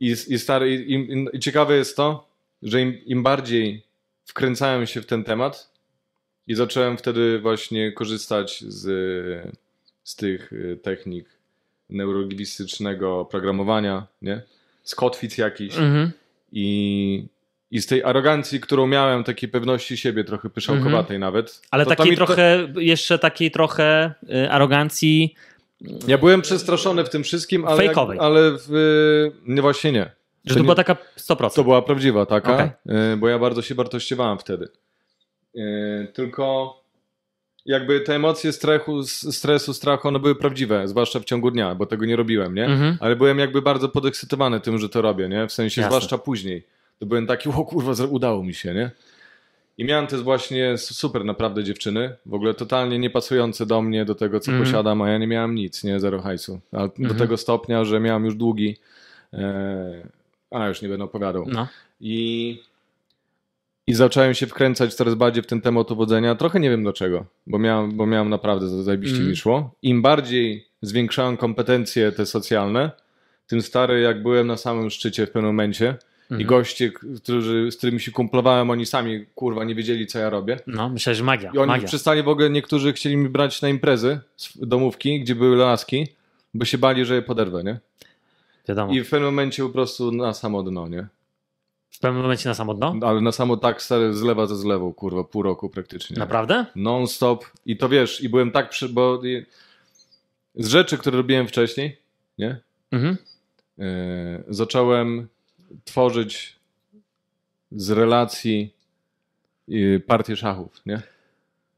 I, 0.00 0.06
I 0.28 0.38
stary, 0.38 0.74
i, 0.74 0.94
i, 0.94 1.26
i 1.32 1.38
ciekawe 1.40 1.76
jest 1.76 1.96
to, 1.96 2.26
że 2.62 2.80
im, 2.80 3.04
im 3.06 3.22
bardziej 3.22 3.82
wkręcałem 4.28 4.86
się 4.86 5.02
w 5.02 5.06
ten 5.06 5.24
temat 5.24 5.72
i 6.46 6.54
zacząłem 6.54 6.96
wtedy 6.96 7.38
właśnie 7.38 7.92
korzystać 7.92 8.60
z, 8.68 8.84
z 10.04 10.16
tych 10.16 10.52
y, 10.52 10.78
technik 10.82 11.26
neurolingwistycznego 11.90 13.24
programowania, 13.24 14.06
nie? 14.22 14.42
Z 14.82 14.94
kotwic 14.94 15.38
jakichś 15.38 15.76
Mhm. 15.78 16.10
i 16.52 17.26
I 17.70 17.80
z 17.80 17.86
tej 17.86 18.02
arogancji, 18.04 18.60
którą 18.60 18.86
miałem, 18.86 19.24
takiej 19.24 19.48
pewności 19.48 19.96
siebie, 19.96 20.24
trochę 20.24 20.50
pyszałkowatej 20.50 21.18
nawet. 21.18 21.46
Mhm. 21.46 21.68
Ale 21.70 21.84
to- 21.84 21.90
takiej 21.90 22.10
mi 22.10 22.16
to- 22.16 22.26
trochę, 22.26 22.68
jeszcze 22.76 23.18
takiej 23.18 23.50
trochę 23.50 24.14
y, 24.44 24.50
arogancji. 24.50 25.34
Ja 26.06 26.18
byłem 26.18 26.42
przestraszony 26.42 27.04
w 27.04 27.08
tym 27.08 27.24
wszystkim, 27.24 27.64
ale, 27.64 27.76
Fejkowej. 27.76 28.18
ale 28.20 28.40
w, 28.68 29.30
nie, 29.46 29.62
właśnie 29.62 29.92
nie. 29.92 30.10
Że 30.44 30.54
to, 30.54 30.60
nie- 30.60 30.64
była 30.64 30.74
taka 30.74 30.96
100%. 31.16 31.54
To 31.54 31.64
była 31.64 31.82
prawdziwa 31.82 32.26
taka, 32.26 32.54
Okej. 32.54 32.68
y, 33.12 33.16
bo 33.16 33.28
ja 33.28 33.38
bardzo 33.38 33.62
się 33.62 33.74
wartościowałem 33.74 34.38
wtedy. 34.38 34.68
Y, 35.56 36.08
Tylko 36.14 36.74
jakby 37.66 38.00
te 38.00 38.14
emocje 38.14 38.52
stresu, 38.52 39.02
stresu, 39.06 39.74
strachu, 39.74 40.08
one 40.08 40.18
były 40.18 40.34
prawdziwe, 40.34 40.88
zwłaszcza 40.88 41.20
w 41.20 41.24
ciągu 41.24 41.50
dnia, 41.50 41.74
bo 41.74 41.86
tego 41.86 42.06
nie 42.06 42.16
robiłem, 42.16 42.54
nie? 42.54 42.64
Mhm. 42.64 42.96
Ale 43.00 43.16
byłem 43.16 43.38
jakby 43.38 43.62
bardzo 43.62 43.88
podekscytowany 43.88 44.60
tym, 44.60 44.78
że 44.78 44.88
to 44.88 45.02
robię, 45.02 45.28
nie? 45.28 45.46
W 45.46 45.52
sensie, 45.52 45.80
Jasne. 45.80 45.90
zwłaszcza 45.96 46.18
później. 46.18 46.66
To 46.98 47.06
byłem 47.06 47.26
taki, 47.26 47.48
o 47.48 47.52
kurwa, 47.64 48.04
udało 48.04 48.44
mi 48.44 48.54
się, 48.54 48.74
nie? 48.74 48.90
I 49.78 49.84
miałem 49.84 50.06
też 50.06 50.20
właśnie 50.22 50.78
super 50.78 51.24
naprawdę 51.24 51.64
dziewczyny, 51.64 52.16
w 52.26 52.34
ogóle 52.34 52.54
totalnie 52.54 52.98
niepasujące 52.98 53.66
do 53.66 53.82
mnie, 53.82 54.04
do 54.04 54.14
tego, 54.14 54.40
co 54.40 54.50
Mhm. 54.52 54.66
posiadam, 54.70 55.02
a 55.02 55.10
ja 55.10 55.18
nie 55.18 55.26
miałem 55.26 55.54
nic, 55.54 55.84
nie? 55.84 56.00
Zero 56.00 56.20
hajsu. 56.22 56.60
A 56.72 56.76
do 56.78 56.84
Mhm. 56.98 57.16
tego 57.18 57.36
stopnia, 57.36 57.84
że 57.84 58.00
miałem 58.00 58.24
już 58.24 58.34
długi, 58.34 58.76
e, 59.32 59.38
a 60.50 60.68
już 60.68 60.82
nie 60.82 60.88
będę 60.88 61.04
opowiadał. 61.04 61.44
No. 61.48 61.68
I, 62.00 62.62
I 63.86 63.94
zacząłem 63.94 64.34
się 64.34 64.46
wkręcać 64.46 64.94
coraz 64.94 65.14
bardziej 65.14 65.42
w 65.42 65.46
ten 65.46 65.60
temat 65.60 65.90
uwodzenia. 65.90 66.34
Trochę 66.34 66.60
nie 66.60 66.70
wiem 66.70 66.82
dlaczego, 66.82 67.24
bo 67.46 67.58
miałem, 67.58 67.96
bo 67.96 68.06
miałem 68.06 68.28
naprawdę 68.28 68.68
za- 68.68 68.82
zajebiście 68.82 69.14
Mhm. 69.16 69.30
mi 69.30 69.36
szło. 69.36 69.74
Im 69.82 70.02
bardziej 70.02 70.66
zwiększałem 70.82 71.36
kompetencje 71.36 72.12
te 72.12 72.26
socjalne, 72.26 72.90
tym 73.46 73.62
stary 73.62 74.00
jak 74.00 74.22
byłem 74.22 74.46
na 74.46 74.56
samym 74.56 74.90
szczycie 74.90 75.26
w 75.26 75.30
pewnym 75.30 75.50
momencie 75.50 75.96
i 76.30 76.32
Mhm. 76.32 76.48
goście, 76.48 76.90
którzy, 77.22 77.70
z 77.72 77.76
którymi 77.76 78.00
się 78.00 78.12
kumplowałem, 78.12 78.70
oni 78.70 78.86
sami 78.86 79.26
kurwa 79.34 79.64
nie 79.64 79.74
wiedzieli 79.74 80.06
co 80.06 80.18
ja 80.18 80.30
robię. 80.30 80.56
No, 80.66 80.88
myślę, 80.88 81.14
że 81.14 81.24
magia. 81.24 81.50
I 81.54 81.58
oni 81.58 81.68
magia. 81.68 81.88
przestali 81.88 82.22
w 82.22 82.28
ogóle, 82.28 82.50
niektórzy 82.50 82.92
chcieli 82.92 83.16
mi 83.16 83.28
brać 83.28 83.62
na 83.62 83.68
imprezy, 83.68 84.20
domówki, 84.56 85.20
gdzie 85.20 85.34
były 85.34 85.56
laski, 85.56 86.06
bo 86.54 86.64
się 86.64 86.78
bali, 86.78 87.04
że 87.04 87.14
je 87.14 87.22
poderwę, 87.22 87.64
nie? 87.64 87.78
Wiadomo. 88.68 88.92
I 88.92 89.04
w 89.04 89.10
pewnym 89.10 89.30
momencie 89.30 89.62
po 89.62 89.68
prostu 89.70 90.12
na 90.12 90.34
samo 90.34 90.62
dno, 90.62 90.88
nie? 90.88 91.06
W 91.90 91.98
pewnym 91.98 92.22
momencie 92.22 92.48
na 92.48 92.54
samo 92.54 92.74
dno? 92.74 92.94
Ale 93.02 93.20
na 93.20 93.32
samo 93.32 93.56
tak 93.56 93.82
stary 93.82 94.14
zlewa 94.14 94.46
ze 94.46 94.56
zlewą, 94.56 94.94
kurwa, 94.94 95.24
pół 95.24 95.42
roku 95.42 95.68
praktycznie. 95.68 96.16
Naprawdę? 96.16 96.66
Non-stop. 96.76 97.44
I 97.66 97.76
to 97.76 97.88
wiesz, 97.88 98.20
i 98.20 98.28
byłem 98.28 98.50
tak 98.50 98.70
przy... 98.70 98.88
bo 98.88 99.22
z 100.54 100.68
rzeczy, 100.68 100.98
które 100.98 101.16
robiłem 101.16 101.48
wcześniej, 101.48 101.98
nie? 102.38 102.60
Mhm. 102.90 103.16
Yy, 103.78 103.86
zacząłem 104.48 105.28
tworzyć 105.84 106.56
z 107.72 107.90
relacji 107.90 108.74
yy, 109.68 110.00
partię 110.00 110.36
szachów, 110.36 110.82
nie? 110.86 111.02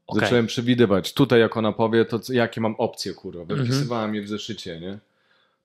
Okej. 0.07 0.21
Zacząłem 0.21 0.47
przewidywać. 0.47 1.13
Tutaj 1.13 1.39
jak 1.39 1.57
ona 1.57 1.71
powie, 1.71 2.05
to 2.05 2.19
jakie 2.29 2.61
mam 2.61 2.75
opcje, 2.75 3.13
kurwa. 3.13 3.41
Mhm. 3.41 3.63
Wypisywałem 3.63 4.15
je 4.15 4.21
w 4.21 4.27
zeszycie, 4.27 4.79
nie? 4.79 4.99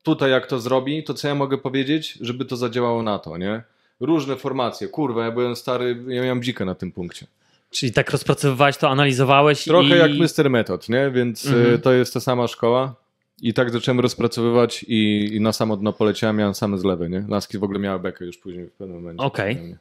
Tutaj 0.07 0.31
jak 0.31 0.47
to 0.47 0.61
zrobi, 0.61 1.05
to 1.05 1.15
co 1.15 1.29
ja 1.29 1.35
mogę 1.35 1.59
powiedzieć, 1.59 2.19
żeby 2.21 2.45
to 2.45 2.57
zadziałało 2.57 3.03
na 3.03 3.19
to, 3.19 3.37
nie? 3.37 3.63
Różne 4.01 4.37
formacje. 4.37 4.89
Kurwa, 4.89 5.25
ja 5.25 5.31
byłem 5.31 5.57
stary, 5.57 6.05
ja 6.09 6.23
miałem 6.23 6.43
dzikę 6.43 6.65
na 6.65 6.75
tym 6.75 6.93
punkcie. 6.93 7.27
Czyli 7.71 7.93
tak 7.93 8.11
rozpracowywałeś 8.11 8.77
to, 8.77 8.91
analizowałeś 8.91 9.65
Trochę 9.65 9.97
i... 9.97 9.99
jak 9.99 10.11
Mr. 10.39 10.51
Method, 10.51 10.89
nie? 10.89 11.11
Więc 11.11 11.47
Mhm. 11.47 11.75
y, 11.75 11.79
to 11.79 11.93
jest 11.93 12.15
ta 12.15 12.21
sama 12.21 12.49
szkoła. 12.49 12.95
I 13.43 13.55
tak 13.55 13.71
zacząłem 13.71 14.01
rozpracowywać 14.01 14.83
i, 14.89 15.31
i 15.35 15.41
na 15.41 15.53
samo 15.53 15.77
dno 15.77 15.93
poleciałem, 15.93 16.37
miałem 16.37 16.55
same 16.55 16.79
zlewy, 16.79 17.09
nie? 17.09 17.25
Laski 17.29 17.59
w 17.59 17.65
ogóle 17.65 17.79
miały 17.79 17.99
bekę 18.01 18.25
już 18.25 18.39
później 18.39 18.67
w 18.67 18.73
pewnym 18.73 18.97
momencie. 18.97 19.25
Okej. 19.25 19.77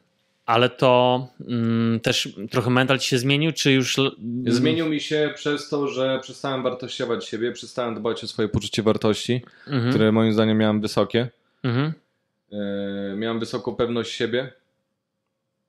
Ale 0.46 0.68
to 0.70 1.26
mm, 1.48 2.00
też 2.00 2.28
trochę 2.50 2.70
mental 2.70 2.98
ci 2.98 3.08
się 3.08 3.18
zmienił, 3.18 3.52
czy 3.52 3.72
już... 3.72 3.96
Zmienił 4.46 4.88
mi 4.88 5.00
się 5.00 5.32
przez 5.34 5.68
to, 5.68 5.88
że 5.88 6.18
przestałem 6.22 6.62
wartościować 6.62 7.24
siebie, 7.26 7.52
przestałem 7.52 7.94
dbać 7.94 8.24
o 8.24 8.26
swoje 8.26 8.48
poczucie 8.48 8.82
wartości, 8.82 9.42
Mhm. 9.66 9.90
które 9.90 10.12
moim 10.12 10.32
zdaniem 10.32 10.58
miałem 10.58 10.80
wysokie. 10.80 11.28
Mhm. 11.62 11.92
E, 12.52 13.16
miałem 13.16 13.40
wysoką 13.40 13.74
pewność 13.74 14.12
siebie, 14.12 14.52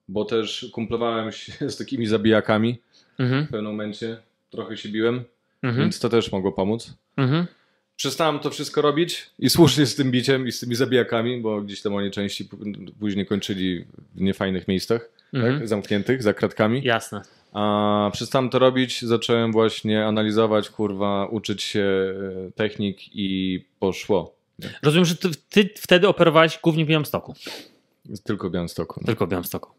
bo 0.07 0.25
też 0.25 0.69
kumplowałem 0.73 1.31
się 1.31 1.53
z 1.69 1.77
takimi 1.77 2.07
zabijakami 2.07 2.79
Mhm. 3.19 3.45
w 3.45 3.49
pewnym 3.49 3.71
momencie. 3.71 4.17
Trochę 4.49 4.77
się 4.77 4.89
biłem, 4.89 5.23
Mhm. 5.63 5.83
więc 5.83 5.99
to 5.99 6.09
też 6.09 6.31
mogło 6.31 6.51
pomóc. 6.51 6.93
Przestałem 8.01 8.39
to 8.39 8.49
wszystko 8.49 8.81
robić 8.81 9.29
i 9.39 9.49
słusznie 9.49 9.85
z 9.85 9.95
tym 9.95 10.11
biciem 10.11 10.47
i 10.47 10.51
z 10.51 10.59
tymi 10.59 10.75
zabijakami, 10.75 11.41
bo 11.41 11.61
gdzieś 11.61 11.81
tam 11.81 11.95
oni 11.95 12.11
częściej 12.11 12.47
p- 12.47 12.57
później 12.99 13.25
kończyli 13.25 13.85
w 14.15 14.21
niefajnych 14.21 14.67
miejscach, 14.67 15.09
Mhm. 15.33 15.59
tak? 15.59 15.67
zamkniętych, 15.67 16.23
za 16.23 16.33
kratkami. 16.33 16.83
Jasne. 16.83 17.21
A 17.53 18.09
przestałem 18.13 18.49
to 18.49 18.59
robić, 18.59 19.01
zacząłem 19.01 19.51
właśnie 19.51 20.05
analizować, 20.05 20.69
kurwa, 20.69 21.25
uczyć 21.25 21.63
się 21.63 22.13
e, 22.47 22.51
technik 22.51 22.97
i 23.15 23.63
poszło. 23.79 24.35
Rozumiem, 24.83 25.05
że 25.05 25.15
ty, 25.15 25.29
ty 25.49 25.69
wtedy 25.77 26.07
operowałeś 26.07 26.59
głównie 26.63 26.85
w 26.85 26.87
Białymstoku. 26.87 27.33
Tylko 28.23 28.49
w 28.49 28.51
Białymstoku. 28.51 28.99
No. 29.01 29.05
Tylko 29.05 29.25
w 29.27 29.29
Białymstoku. 29.29 29.71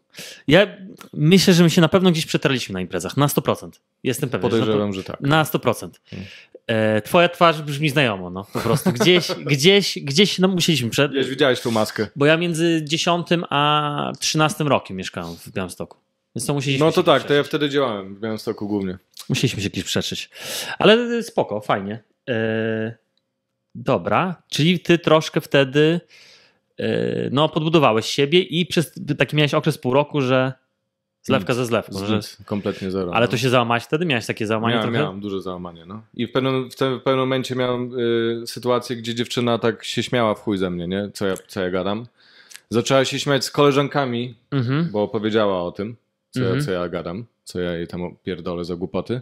Ja 0.47 0.67
myślę, 1.13 1.53
że 1.53 1.63
my 1.63 1.69
się 1.69 1.81
na 1.81 1.89
pewno 1.89 2.11
gdzieś 2.11 2.25
przetarliśmy 2.25 2.73
na 2.73 2.81
imprezach. 2.81 3.17
Na 3.17 3.27
100%. 3.27 3.69
Jestem 4.03 4.29
pewien. 4.29 4.49
że 4.51 4.57
na, 4.57 4.61
Podejrzewam, 4.61 4.93
że 4.93 5.03
tak. 5.03 5.21
na 5.21 5.43
100%. 5.43 5.89
E, 6.13 6.15
twoja 7.03 7.29
twarz 7.29 7.61
brzmi 7.61 7.89
znajomo, 7.89 8.29
no 8.29 8.45
po 8.53 8.59
prostu. 8.59 8.91
Gdzieś, 8.91 9.27
gdzieś, 9.53 9.99
gdzieś 10.01 10.39
no, 10.39 10.47
musieliśmy 10.47 10.89
przed... 10.89 11.13
Wiesz, 11.13 11.29
widziałeś 11.29 11.61
tą 11.61 11.71
maskę. 11.71 12.07
Bo 12.15 12.25
ja 12.25 12.37
między 12.37 12.81
10 12.83 13.27
a 13.49 14.11
13 14.19 14.63
rokiem 14.63 14.97
mieszkałem 14.97 15.35
w 15.35 15.51
Białymstoku. 15.51 15.97
Więc 16.35 16.45
to 16.45 16.53
musieliśmy 16.53 16.85
No 16.85 16.91
to 16.91 17.03
tak, 17.03 17.19
gdzieś 17.19 17.27
to 17.27 17.33
ja 17.33 17.43
wtedy 17.43 17.69
działałem 17.69 18.15
w 18.15 18.19
Białymstoku 18.19 18.67
głównie. 18.67 18.97
Musieliśmy 19.29 19.63
się 19.63 19.69
gdzieś 19.69 19.83
przeczyć. 19.83 20.29
Ale 20.79 21.23
spoko, 21.23 21.61
fajnie. 21.61 22.03
E, 22.29 22.95
dobra, 23.75 24.43
czyli 24.49 24.79
ty 24.79 24.99
troszkę 24.99 25.41
wtedy 25.41 26.01
e, 26.77 27.29
no, 27.31 27.49
podbudowałeś 27.49 28.05
siebie 28.05 28.39
i 28.39 28.65
przez 28.65 28.93
taki 29.17 29.35
miałeś 29.35 29.53
okres 29.53 29.77
pół 29.77 29.93
roku, 29.93 30.21
że 30.21 30.53
zlewka 31.23 31.53
ze 31.53 31.65
zlewką. 31.65 32.05
Że, 32.05 32.19
kompletnie 32.45 32.91
zero. 32.91 33.13
ale 33.13 33.25
no. 33.25 33.31
to 33.31 33.37
się 33.37 33.49
załamałeś 33.49 33.83
wtedy? 33.83 34.05
Miałeś 34.05 34.25
takie 34.25 34.47
załamanie 34.47 34.75
miałem, 34.75 34.89
trochę? 34.89 35.03
miałem 35.03 35.19
duże 35.19 35.41
załamanie, 35.41 35.85
no. 35.85 36.01
I 36.13 36.27
w 36.27 36.31
pewnym, 36.31 36.71
w, 36.71 36.75
tym, 36.75 36.99
w 36.99 37.03
pewnym 37.03 37.19
momencie 37.19 37.55
miałem 37.55 37.99
y, 38.43 38.47
sytuację, 38.47 38.95
gdzie 38.95 39.15
dziewczyna 39.15 39.57
tak 39.57 39.83
się 39.83 40.03
śmiała 40.03 40.35
w 40.35 40.39
chuj 40.39 40.57
ze 40.57 40.69
mnie, 40.69 40.87
nie? 40.87 41.09
Co 41.13 41.27
ja, 41.27 41.33
co 41.47 41.61
ja 41.61 41.69
gadam. 41.71 42.05
Zaczęła 42.69 43.05
się 43.05 43.19
śmiać 43.19 43.45
z 43.45 43.51
koleżankami, 43.51 44.35
Mhm. 44.51 44.89
bo 44.91 45.03
opowiedziała 45.03 45.63
o 45.63 45.71
tym, 45.71 45.95
co, 46.31 46.39
Mhm. 46.39 46.57
ja, 46.59 46.65
co 46.65 46.71
ja 46.71 46.89
gadam, 46.89 47.25
co 47.43 47.59
ja 47.59 47.73
jej 47.73 47.87
tam 47.87 48.01
pierdolę 48.23 48.65
za 48.65 48.75
głupoty. 48.75 49.21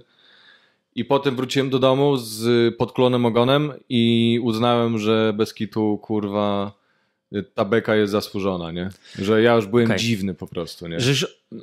I 0.96 1.06
potem 1.06 1.36
wróciłem 1.36 1.70
do 1.70 1.80
domu 1.80 2.18
z 2.18 2.76
podklonym 2.76 3.26
ogonem 3.26 3.74
i 3.90 4.40
uznałem, 4.44 4.98
że 4.98 5.34
bez 5.36 5.54
kitu, 5.54 5.98
kurwa, 6.02 6.72
ta 7.54 7.66
beka 7.66 7.96
jest 7.96 8.12
zasłużona, 8.12 8.72
nie? 8.72 8.90
Że 9.20 9.42
ja 9.42 9.56
już 9.56 9.68
byłem 9.68 9.86
Okej. 9.86 9.98
dziwny 10.00 10.34
po 10.34 10.48
prostu, 10.48 10.88
nie? 10.88 10.98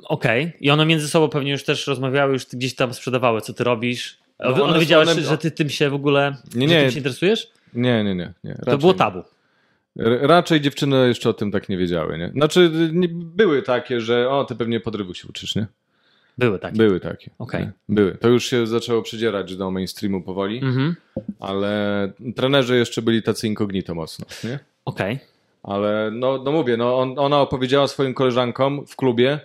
Okej. 0.03 0.53
I 0.61 0.69
one 0.71 0.85
między 0.85 1.07
sobą 1.07 1.29
pewnie 1.29 1.51
już 1.51 1.63
też 1.63 1.87
rozmawiały, 1.87 2.33
już 2.33 2.45
gdzieś 2.45 2.75
tam 2.75 2.93
sprzedawały, 2.93 3.41
co 3.41 3.53
ty 3.53 3.63
robisz. 3.63 4.17
No 4.39 4.47
one, 4.53 4.63
one- 4.63 4.79
wiedziały, 4.79 5.03
one- 5.03 5.21
że- 5.21 5.37
ty 5.37 5.51
tym 5.51 5.69
się 5.69 5.89
w 5.89 5.93
ogóle 5.93 6.35
Nie, 6.55 6.67
nie. 6.67 6.81
tym 6.81 6.91
się 6.91 6.97
interesujesz? 6.97 7.47
Nie, 7.73 8.03
nie, 8.03 8.15
nie. 8.15 8.33
nie. 8.43 8.55
To 8.65 8.77
było 8.77 8.93
tabu. 8.93 9.23
Raczej 10.21 10.61
dziewczyny 10.61 11.07
jeszcze 11.07 11.29
o 11.29 11.33
tym 11.33 11.51
tak 11.51 11.69
nie 11.69 11.77
wiedziały, 11.77 12.17
nie? 12.17 12.29
Znaczy, 12.29 12.71
były 13.11 13.61
takie, 13.61 14.01
że 14.01 14.29
o, 14.29 14.43
ty 14.45 14.55
pewnie 14.55 14.79
podrywu 14.79 15.13
się 15.13 15.27
uczysz, 15.27 15.55
nie? 15.55 15.67
Były 16.37 16.59
takie. 16.59 16.77
Były 16.77 16.99
takie. 16.99 17.31
Okej. 17.39 17.61
nie? 17.61 17.71
Były. 17.89 18.11
To 18.15 18.29
już 18.29 18.45
się 18.45 18.67
zaczęło 18.67 19.01
przedzierać 19.01 19.55
do 19.55 19.71
mainstreamu 19.71 20.21
powoli, 20.21 20.57
Mhm. 20.57 20.95
ale 21.39 22.11
trenerzy 22.35 22.77
jeszcze 22.77 23.01
byli 23.01 23.23
tacy 23.23 23.47
incognito 23.47 23.95
mocno, 23.95 24.25
nie? 24.43 24.59
Okej. 24.85 25.19
Ale 25.65 26.11
no, 26.13 26.43
no 26.43 26.51
mówię, 26.51 26.77
no 26.77 26.97
on, 26.99 27.19
ona 27.19 27.41
opowiedziała 27.41 27.87
swoim 27.87 28.13
koleżankom 28.13 28.85
w 28.87 28.95
klubie 28.95 29.39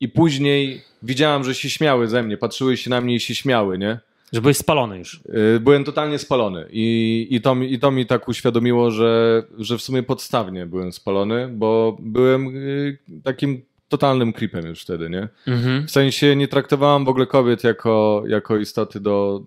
i 0.00 0.08
później 0.08 0.82
widziałam, 1.02 1.44
że 1.44 1.54
się 1.54 1.70
śmiały 1.70 2.08
ze 2.08 2.22
mnie, 2.22 2.36
patrzyły 2.36 2.76
się 2.76 2.90
na 2.90 3.00
mnie 3.00 3.14
i 3.14 3.20
się 3.20 3.34
śmiały, 3.34 3.78
nie? 3.78 3.98
Że 4.32 4.40
byłeś 4.40 4.56
spalony 4.56 4.98
już. 4.98 5.20
Yy, 5.28 5.60
Byłem 5.60 5.84
totalnie 5.84 6.18
spalony 6.18 6.66
i, 6.70 7.26
i, 7.30 7.40
to, 7.40 7.54
mi, 7.54 7.72
i 7.72 7.78
to 7.78 7.90
mi 7.90 8.06
tak 8.06 8.28
uświadomiło, 8.28 8.90
że, 8.90 9.42
że 9.58 9.78
w 9.78 9.82
sumie 9.82 10.02
podstawnie 10.02 10.66
byłem 10.66 10.92
spalony, 10.92 11.48
bo 11.48 11.96
byłem 12.00 12.46
yy, 12.46 12.98
takim 13.24 13.62
totalnym 13.88 14.32
creepem 14.32 14.66
już 14.66 14.82
wtedy, 14.82 15.10
nie? 15.10 15.28
Mhm. 15.46 15.86
W 15.86 15.90
sensie 15.90 16.36
nie 16.36 16.48
traktowałem 16.48 17.04
w 17.04 17.08
ogóle 17.08 17.26
kobiet 17.26 17.64
jako, 17.64 18.22
jako 18.26 18.56
istoty, 18.56 19.00
do, 19.00 19.42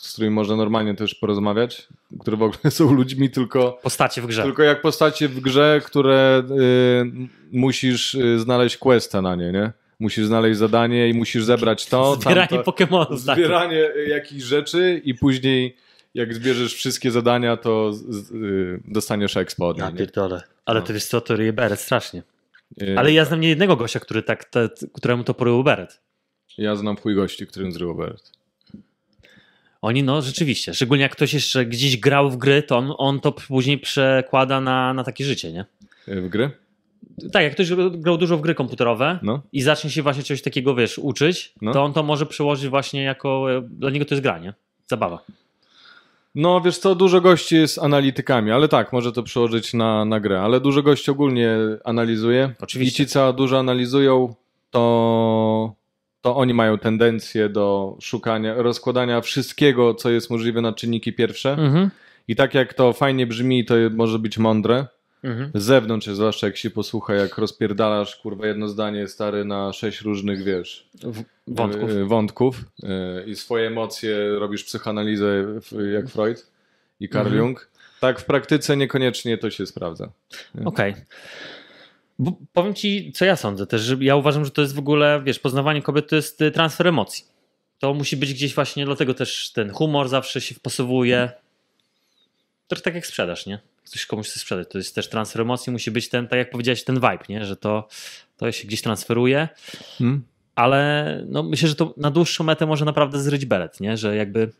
z 0.00 0.12
którymi 0.12 0.34
można 0.34 0.56
normalnie 0.56 0.94
też 0.94 1.14
porozmawiać, 1.14 1.88
które 2.20 2.36
w 2.36 2.42
ogóle 2.42 2.70
są 2.70 2.92
ludźmi, 2.92 3.30
tylko, 3.30 3.78
Postacie 3.82 4.22
w 4.22 4.26
grze. 4.26 4.42
tylko 4.42 4.62
jak 4.62 4.80
postacie 4.82 5.28
w 5.28 5.40
grze, 5.40 5.80
które 5.84 6.42
yy, 6.48 7.28
musisz 7.52 8.14
yy, 8.14 8.38
znaleźć 8.38 8.76
questa 8.76 9.22
na 9.22 9.34
nie, 9.34 9.52
nie? 9.52 9.72
Musisz 10.00 10.26
znaleźć 10.26 10.58
zadanie 10.58 11.08
i 11.08 11.14
musisz 11.14 11.44
zebrać 11.44 11.86
to, 11.86 12.14
Zbieranie 12.20 12.48
tamto, 12.48 12.64
Pokemonów. 12.64 13.24
tak. 13.26 13.36
zbieranie 13.36 13.90
y, 13.96 14.08
jakichś 14.08 14.42
rzeczy 14.44 15.00
i 15.04 15.14
później 15.14 15.76
jak 16.14 16.34
zbierzesz 16.34 16.74
wszystkie 16.74 17.10
zadania, 17.10 17.56
to 17.56 17.92
z, 17.92 18.02
z, 18.08 18.30
y, 18.30 18.80
dostaniesz 18.88 19.36
expo 19.36 19.68
od 19.68 19.78
Ja 19.78 19.84
niej, 19.84 19.92
nie? 19.92 19.98
pierdolę. 19.98 20.42
Ale 20.66 20.80
No. 20.80 20.86
to 20.86 20.92
co, 21.00 21.20
to 21.20 21.36
ryje 21.36 21.52
beret 21.52 21.80
strasznie. 21.80 22.22
E, 22.82 22.98
Ale 22.98 23.12
ja 23.12 23.24
znam 23.24 23.40
nie 23.40 23.48
jednego 23.48 23.76
gościa, 23.76 24.00
który 24.00 24.22
tak, 24.22 24.44
te, 24.44 24.68
któremu 24.92 25.24
to 25.24 25.34
porył 25.34 25.64
beret. 25.64 26.00
Ja 26.58 26.76
znam 26.76 26.96
chuj 26.96 27.14
gości, 27.14 27.46
którym 27.46 27.72
zrył 27.72 27.94
beret. 27.94 28.32
Oni, 29.82 30.02
no 30.02 30.22
rzeczywiście, 30.22 30.74
szczególnie 30.74 31.02
jak 31.02 31.12
ktoś 31.12 31.34
jeszcze 31.34 31.66
gdzieś 31.66 31.96
grał 31.96 32.30
w 32.30 32.36
gry, 32.36 32.62
to 32.62 32.76
on, 32.76 32.92
on 32.98 33.20
to 33.20 33.32
później 33.32 33.78
przekłada 33.78 34.60
na, 34.60 34.94
na 34.94 35.04
takie 35.04 35.24
życie, 35.24 35.52
nie? 35.52 35.64
E, 36.08 36.20
W 36.20 36.28
gry? 36.28 36.50
Tak, 37.32 37.42
jak 37.42 37.52
ktoś 37.52 37.72
grał 37.90 38.16
dużo 38.18 38.36
w 38.36 38.40
gry 38.40 38.54
komputerowe 38.54 39.18
No. 39.22 39.42
i 39.52 39.62
zacznie 39.62 39.90
się 39.90 40.02
właśnie 40.02 40.22
czegoś 40.22 40.42
takiego, 40.42 40.74
wiesz, 40.74 40.98
uczyć, 40.98 41.54
No. 41.62 41.72
to 41.72 41.82
on 41.84 41.92
to 41.92 42.02
może 42.02 42.26
przełożyć 42.26 42.68
właśnie 42.68 43.02
jako, 43.02 43.52
e, 43.56 43.62
dla 43.62 43.90
niego 43.90 44.04
to 44.04 44.14
jest 44.14 44.22
granie, 44.22 44.54
zabawa. 44.86 45.24
No 46.34 46.60
wiesz 46.60 46.78
co, 46.78 46.94
dużo 46.94 47.20
gości 47.20 47.56
jest 47.56 47.78
analitykami, 47.78 48.50
ale 48.50 48.68
tak, 48.68 48.92
może 48.92 49.12
to 49.12 49.22
przełożyć 49.22 49.74
na, 49.74 50.04
na 50.04 50.20
grę, 50.20 50.40
ale 50.40 50.60
dużo 50.60 50.82
gości 50.82 51.10
ogólnie 51.10 51.56
analizuje. 51.84 52.54
Oczywiście. 52.60 53.02
I 53.02 53.06
ci, 53.06 53.12
co 53.12 53.32
dużo 53.32 53.58
analizują, 53.58 54.34
to, 54.70 55.74
to 56.20 56.36
oni 56.36 56.54
mają 56.54 56.78
tendencję 56.78 57.48
do 57.48 57.96
szukania, 58.00 58.54
rozkładania 58.54 59.20
wszystkiego, 59.20 59.94
co 59.94 60.10
jest 60.10 60.30
możliwe 60.30 60.60
na 60.60 60.72
czynniki 60.72 61.12
pierwsze. 61.12 61.52
Mhm. 61.52 61.90
I 62.28 62.36
tak 62.36 62.54
jak 62.54 62.74
to 62.74 62.92
fajnie 62.92 63.26
brzmi, 63.26 63.64
to 63.64 63.74
może 63.90 64.18
być 64.18 64.38
mądre. 64.38 64.86
Mhm. 65.24 65.50
Z 65.54 65.62
zewnątrz, 65.64 66.06
zwłaszcza 66.06 66.46
jak 66.46 66.56
się 66.56 66.70
posłucha, 66.70 67.14
jak 67.14 67.38
rozpierdalasz, 67.38 68.16
kurwa, 68.16 68.46
jedno 68.46 68.68
zdanie 68.68 69.08
stary 69.08 69.44
na 69.44 69.72
sześć 69.72 70.00
różnych, 70.00 70.42
wiesz, 70.44 70.88
Wątków. 71.46 71.90
y, 71.90 72.04
wątków 72.04 72.64
y, 73.24 73.24
i 73.26 73.36
swoje 73.36 73.66
emocje 73.66 74.28
robisz 74.38 74.64
psychoanalizę 74.64 75.44
jak 75.92 76.08
Freud 76.08 76.46
i 77.00 77.08
Carl 77.08 77.26
Mhm. 77.26 77.36
Jung. 77.46 77.68
Tak 78.00 78.20
w 78.20 78.24
praktyce 78.24 78.76
niekoniecznie 78.76 79.38
to 79.38 79.50
się 79.50 79.66
sprawdza. 79.66 80.10
Okej. 80.64 80.94
Bo 82.18 82.32
Powiem 82.52 82.74
ci, 82.74 83.12
co 83.12 83.24
ja 83.24 83.36
sądzę 83.36 83.66
też, 83.66 83.82
że 83.82 83.96
ja 84.00 84.16
uważam, 84.16 84.44
że 84.44 84.50
to 84.50 84.62
jest 84.62 84.74
w 84.74 84.78
ogóle, 84.78 85.22
wiesz, 85.24 85.38
poznawanie 85.38 85.82
kobiet 85.82 86.08
to 86.08 86.16
jest 86.16 86.40
y, 86.42 86.50
transfer 86.50 86.86
emocji. 86.86 87.24
To 87.78 87.94
musi 87.94 88.16
być 88.16 88.34
gdzieś 88.34 88.54
właśnie, 88.54 88.84
dlatego 88.84 89.14
też 89.14 89.52
ten 89.52 89.70
humor 89.70 90.08
zawsze 90.08 90.40
się 90.40 90.54
wpasowuje. 90.54 91.30
To 92.68 92.76
tak 92.76 92.94
jak 92.94 93.06
sprzedaż, 93.06 93.46
nie? 93.46 93.58
Ktoś 93.84 94.06
komuś 94.06 94.28
chce 94.28 94.40
sprzedać, 94.40 94.68
to 94.70 94.78
jest 94.78 94.94
też 94.94 95.08
transfer 95.08 95.42
emocji, 95.42 95.72
musi 95.72 95.90
być 95.90 96.08
ten, 96.08 96.28
tak 96.28 96.38
jak 96.38 96.50
powiedziałeś, 96.50 96.84
ten 96.84 96.94
vibe, 96.94 97.24
nie? 97.28 97.44
Że 97.44 97.56
to, 97.56 97.88
to 98.36 98.52
się 98.52 98.66
gdzieś 98.66 98.82
transferuje, 98.82 99.48
Hmm? 99.98 100.22
ale 100.54 101.20
no, 101.28 101.42
myślę, 101.42 101.68
że 101.68 101.74
to 101.74 101.94
na 101.96 102.10
dłuższą 102.10 102.44
metę 102.44 102.66
może 102.66 102.84
naprawdę 102.84 103.20
zryć 103.20 103.46
belet, 103.46 103.80
nie? 103.80 103.96
Że 103.96 104.16
jakby 104.16 104.52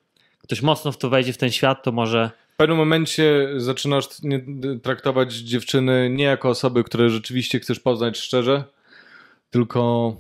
ktoś 0.43 0.63
mocno 0.63 0.93
w 0.93 0.99
to 0.99 1.11
wejdzie 1.11 1.33
w 1.33 1.37
ten 1.37 1.51
świat, 1.51 1.83
to 1.83 1.93
może... 1.93 2.31
W 2.55 2.57
pewnym 2.57 2.79
momencie 2.79 3.49
zaczynasz 3.57 4.05
traktować 4.83 5.35
dziewczyny 5.35 6.11
nie 6.11 6.25
jako 6.25 6.49
osoby, 6.49 6.85
które 6.85 7.11
rzeczywiście 7.11 7.61
chcesz 7.61 7.81
poznać 7.81 8.19
szczerze, 8.19 8.65
tylko 9.51 10.17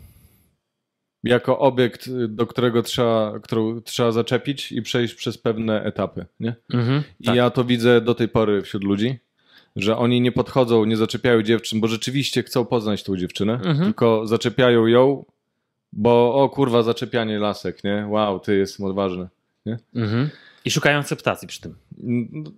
jako 1.24 1.58
obiekt, 1.58 2.10
do 2.28 2.46
którego 2.46 2.82
trzeba, 2.82 3.40
którą 3.42 3.80
trzeba 3.80 4.12
zaczepić 4.12 4.72
i 4.72 4.82
przejść 4.82 5.14
przez 5.14 5.38
pewne 5.38 5.82
etapy. 5.82 6.26
Nie? 6.40 6.54
Mhm, 6.74 7.02
I 7.20 7.24
tak. 7.24 7.36
ja 7.36 7.50
to 7.50 7.64
widzę 7.64 8.00
do 8.00 8.14
tej 8.14 8.28
pory 8.28 8.62
wśród 8.62 8.84
ludzi, 8.84 9.18
że 9.76 9.96
oni 9.96 10.20
nie 10.20 10.32
podchodzą, 10.32 10.84
nie 10.84 10.96
zaczepiają 10.96 11.42
dziewczyn, 11.42 11.80
bo 11.80 11.88
rzeczywiście 11.88 12.42
chcą 12.42 12.64
poznać 12.64 13.02
tą 13.02 13.16
dziewczynę, 13.16 13.52
Mhm. 13.52 13.84
tylko 13.84 14.26
zaczepiają 14.26 14.86
ją, 14.86 15.24
bo 15.92 16.34
o 16.34 16.48
kurwa, 16.48 16.82
zaczepianie 16.82 17.38
lasek, 17.38 17.84
nie? 17.84 18.06
Wow, 18.08 18.40
ty 18.40 18.56
jestem 18.56 18.86
odważny. 18.86 19.28
Mhm. 19.94 20.30
I 20.64 20.70
szukają 20.70 20.98
akceptacji 20.98 21.48
przy 21.48 21.60
tym. 21.60 21.74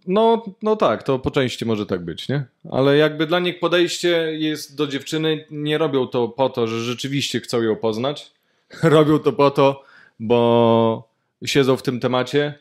No, 0.06 0.44
no 0.62 0.76
tak, 0.76 1.02
to 1.02 1.18
po 1.18 1.30
części 1.30 1.64
może 1.66 1.86
tak 1.86 2.04
być, 2.04 2.28
nie? 2.28 2.44
Ale 2.70 2.96
jakby 2.96 3.26
dla 3.26 3.38
nich 3.40 3.58
podejście 3.60 4.08
jest 4.38 4.76
do 4.76 4.86
dziewczyny, 4.86 5.44
nie 5.50 5.78
robią 5.78 6.06
to 6.06 6.28
po 6.28 6.48
to, 6.50 6.66
że 6.66 6.80
rzeczywiście 6.80 7.40
chcą 7.40 7.62
ją 7.62 7.76
poznać. 7.76 8.32
robią 8.82 9.18
to 9.18 9.32
po 9.32 9.50
to, 9.50 9.84
bo 10.20 11.08
siedzą 11.44 11.76
w 11.76 11.82
tym 11.82 12.00
temacie 12.00 12.54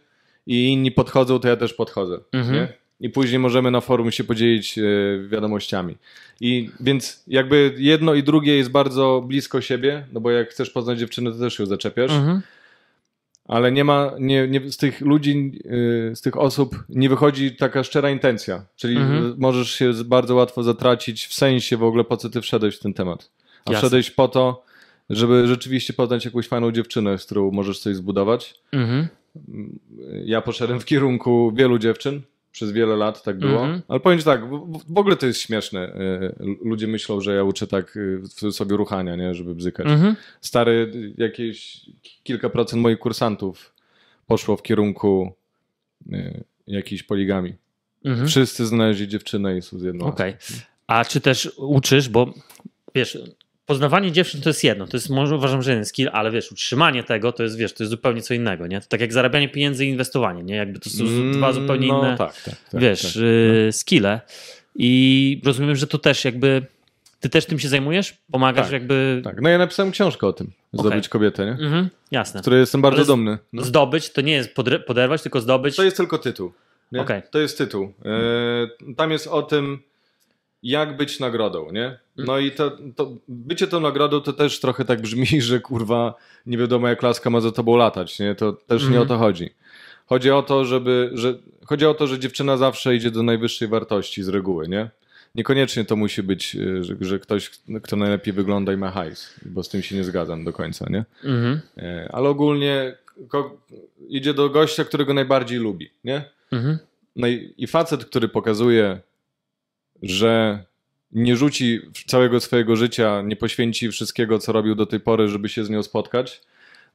i 0.48 0.64
inni 0.66 0.92
podchodzą, 0.92 1.40
to 1.40 1.48
ja 1.48 1.56
też 1.58 1.74
podchodzę, 1.74 2.20
Mhm. 2.32 2.68
I 3.00 3.10
później 3.10 3.40
możemy 3.40 3.72
na 3.72 3.82
forum 3.82 4.12
się 4.12 4.24
podzielić 4.24 4.78
e, 4.78 4.82
wiadomościami. 5.28 5.98
I 6.42 6.70
więc 6.80 7.24
jakby 7.28 7.76
jedno 7.78 8.14
i 8.14 8.24
drugie 8.24 8.58
jest 8.58 8.72
bardzo 8.72 9.24
blisko 9.28 9.62
siebie, 9.62 10.06
no 10.14 10.20
bo 10.20 10.32
jak 10.32 10.50
chcesz 10.50 10.70
poznać 10.70 11.00
dziewczynę, 11.00 11.32
to 11.32 11.40
też 11.40 11.60
ją 11.60 11.66
zaczepiasz 11.66 12.12
Mhm. 12.12 12.42
ale 13.48 13.72
nie 13.72 13.84
ma, 13.84 14.12
nie, 14.20 14.48
nie, 14.48 14.72
z 14.72 14.78
tych 14.78 15.02
ludzi, 15.02 15.52
yy, 15.66 16.16
z 16.16 16.22
tych 16.22 16.38
osób 16.38 16.76
nie 16.90 17.10
wychodzi 17.10 17.56
taka 17.56 17.84
szczera 17.84 18.10
intencja. 18.10 18.66
Czyli 18.76 18.98
Mhm. 18.98 19.36
możesz 19.38 19.72
się 19.72 19.92
bardzo 20.06 20.36
łatwo 20.36 20.64
zatracić 20.64 21.26
w 21.26 21.34
sensie 21.34 21.78
w 21.78 21.84
ogóle, 21.84 22.04
po 22.04 22.18
co 22.18 22.30
ty 22.30 22.42
wszedłeś 22.42 22.76
w 22.76 22.80
ten 22.80 22.94
temat. 22.94 23.32
A 23.66 23.72
Jasne. 23.72 23.78
wszedłeś 23.88 24.12
po 24.12 24.28
to, 24.28 24.65
żeby 25.10 25.48
rzeczywiście 25.48 25.94
poznać 25.94 26.26
jakąś 26.26 26.48
fajną 26.48 26.72
dziewczynę, 26.72 27.18
z 27.18 27.26
którą 27.26 27.52
możesz 27.52 27.80
coś 27.80 27.96
zbudować. 27.96 28.56
Mhm. 28.72 29.08
Ja 30.26 30.42
poszedłem 30.42 30.80
w 30.80 30.86
kierunku 30.86 31.52
wielu 31.56 31.80
dziewczyn. 31.80 32.22
Przez 32.52 32.72
wiele 32.72 32.96
lat 32.96 33.24
tak 33.24 33.40
było. 33.40 33.62
Mhm. 33.62 33.82
Ale 33.88 34.00
powiem 34.00 34.20
ci 34.20 34.26
tak, 34.26 34.50
w, 34.50 34.84
w 34.94 34.98
ogóle 34.98 35.16
to 35.16 35.26
jest 35.26 35.40
śmieszne. 35.40 35.96
Y, 36.42 36.58
Ludzie 36.62 36.88
myślą, 36.88 37.22
że 37.22 37.36
ja 37.36 37.44
uczę 37.44 37.68
tak 37.68 37.98
w 38.22 38.28
cudzysłowie 38.30 38.78
ruchania, 38.78 39.16
nie? 39.16 39.34
żeby 39.34 39.56
bzykać. 39.56 39.88
Mhm. 39.88 40.16
Stary, 40.42 40.92
jakieś 41.18 41.82
kilka 42.24 42.50
procent 42.50 42.82
moich 42.82 43.00
kursantów 43.00 43.74
poszło 44.28 44.58
w 44.58 44.64
kierunku 44.64 45.34
y, 46.14 46.44
jakiejś 46.68 47.04
poligami. 47.04 47.54
Mhm. 48.06 48.28
Wszyscy 48.28 48.66
znaleźli 48.66 49.08
dziewczynę 49.08 49.58
i 49.58 49.62
są 49.62 49.80
z 49.80 49.84
jedną. 49.84 50.06
Okej. 50.06 50.36
A 50.88 51.06
czy 51.06 51.22
też 51.22 51.52
uczysz, 51.58 52.10
bo 52.10 52.34
wiesz, 52.96 53.18
poznawanie 53.66 54.12
dziewczyn 54.12 54.42
to 54.42 54.50
jest 54.50 54.64
jedno, 54.64 54.88
to 54.88 54.98
jest 54.98 55.10
może 55.10 55.36
uważam, 55.36 55.62
że 55.62 55.72
jeden 55.72 55.86
skill, 55.86 56.10
ale 56.14 56.32
wiesz, 56.32 56.52
utrzymanie 56.52 57.04
tego 57.04 57.32
to 57.32 57.44
jest, 57.44 57.58
wiesz, 57.58 57.74
to 57.74 57.84
jest 57.84 57.92
zupełnie 57.92 58.22
co 58.22 58.34
innego, 58.34 58.68
nie? 58.68 58.82
To 58.82 58.88
tak 58.88 59.02
jak 59.02 59.14
zarabianie 59.14 59.50
pieniędzy 59.50 59.86
i 59.86 59.90
inwestowanie, 59.90 60.44
nie? 60.44 60.56
Jakby 60.56 60.80
to 60.80 60.90
są 60.90 61.04
Mm, 61.04 61.34
dwa 61.34 61.54
zupełnie 61.54 61.88
no, 61.88 62.00
inne, 62.00 62.18
tak, 62.18 62.42
tak, 62.42 62.56
tak, 62.72 62.82
wiesz, 62.82 63.02
tak. 63.02 63.12
skille. 63.72 64.22
I 64.76 65.42
rozumiem, 65.46 65.76
że 65.76 65.88
to 65.88 65.98
też 65.98 66.26
jakby, 66.26 66.66
ty 67.20 67.30
też 67.30 67.46
tym 67.46 67.60
się 67.60 67.68
zajmujesz? 67.70 68.18
Pomagasz 68.32 68.66
Tak, 68.66 68.74
jakby... 68.74 69.22
tak. 69.24 69.42
No 69.42 69.50
ja 69.50 69.58
napisałem 69.58 69.92
książkę 69.92 70.28
o 70.28 70.34
tym, 70.34 70.52
zdobyć 70.74 70.94
Okej. 71.00 71.10
kobietę, 71.10 71.46
nie? 71.46 71.52
Mhm, 71.52 71.90
jasne. 72.12 72.40
Z 72.40 72.42
której 72.42 72.60
jestem 72.60 72.82
bardzo 72.82 73.04
z- 73.04 73.08
dumny. 73.08 73.38
No. 73.54 73.64
Zdobyć 73.64 74.10
to 74.10 74.22
nie 74.22 74.34
jest 74.34 74.50
poderwać, 74.88 75.22
tylko 75.22 75.42
zdobyć... 75.42 75.76
To 75.76 75.84
jest 75.84 75.98
tylko 75.98 76.18
tytuł. 76.18 76.52
Nie? 76.92 77.02
Okej. 77.02 77.22
To 77.32 77.40
jest 77.40 77.58
tytuł. 77.58 77.94
E, 78.06 78.94
tam 78.96 79.12
jest 79.12 79.28
o 79.28 79.42
tym, 79.42 79.80
jak 80.70 80.98
być 80.98 81.20
nagrodą, 81.20 81.72
nie? 81.72 81.98
No 82.18 82.40
i 82.40 82.52
to, 82.52 82.72
to 82.96 83.12
bycie 83.28 83.68
tą 83.68 83.80
nagrodą 83.80 84.22
to 84.22 84.34
też 84.34 84.60
trochę 84.60 84.86
tak 84.86 85.02
brzmi, 85.02 85.42
że 85.42 85.60
kurwa 85.60 86.14
nie 86.46 86.58
wiadomo 86.58 86.88
jak 86.88 87.04
laska 87.04 87.30
ma 87.30 87.42
za 87.42 87.52
tobą 87.52 87.76
latać, 87.78 88.20
nie? 88.20 88.36
To 88.36 88.54
też 88.54 88.82
nie 88.82 88.88
Mhm. 88.88 89.04
o 89.04 89.06
to 89.06 89.18
chodzi. 89.18 89.50
Chodzi 90.06 90.32
o 90.32 90.44
to, 90.44 90.66
żeby, 90.66 91.10
że, 91.14 91.34
chodzi 91.66 91.86
o 91.86 91.94
to, 91.94 92.08
że 92.08 92.20
dziewczyna 92.20 92.58
zawsze 92.58 92.96
idzie 92.96 93.12
do 93.12 93.24
najwyższej 93.24 93.68
wartości 93.68 94.24
z 94.24 94.28
reguły, 94.28 94.68
nie? 94.68 94.90
Niekoniecznie 95.36 95.86
to 95.86 95.96
musi 95.96 96.24
być, 96.24 96.56
e, 96.56 96.84
że, 96.84 96.96
że 97.02 97.20
ktoś, 97.20 97.52
kto 97.84 97.96
najlepiej 97.96 98.34
wygląda 98.34 98.74
i 98.74 98.78
ma 98.78 98.92
hajs, 98.92 99.34
bo 99.46 99.64
z 99.64 99.70
tym 99.70 99.82
się 99.82 99.96
nie 99.96 100.04
zgadzam 100.04 100.44
do 100.44 100.54
końca, 100.54 100.86
nie? 100.90 101.06
Mhm, 101.24 101.60
E, 101.78 102.10
Ale 102.14 102.30
ogólnie 102.30 102.96
ko- 103.28 103.58
idzie 104.10 104.34
do 104.34 104.50
gościa, 104.50 104.84
którego 104.86 105.14
najbardziej 105.14 105.60
lubi, 105.60 105.90
nie? 106.04 106.26
mhm, 106.52 106.78
No 107.16 107.28
i, 107.28 107.54
i 107.58 107.68
facet, 107.68 108.06
który 108.06 108.28
pokazuje, 108.28 109.00
że 110.02 110.64
nie 111.12 111.36
rzuci 111.36 111.80
całego 112.08 112.40
swojego 112.40 112.76
życia, 112.76 113.22
nie 113.22 113.36
poświęci 113.36 113.92
wszystkiego, 113.92 114.40
co 114.40 114.52
robił 114.52 114.76
do 114.76 114.86
tej 114.86 115.00
pory, 115.00 115.28
żeby 115.28 115.50
się 115.50 115.66
z 115.66 115.70
nią 115.70 115.84
spotkać, 115.84 116.42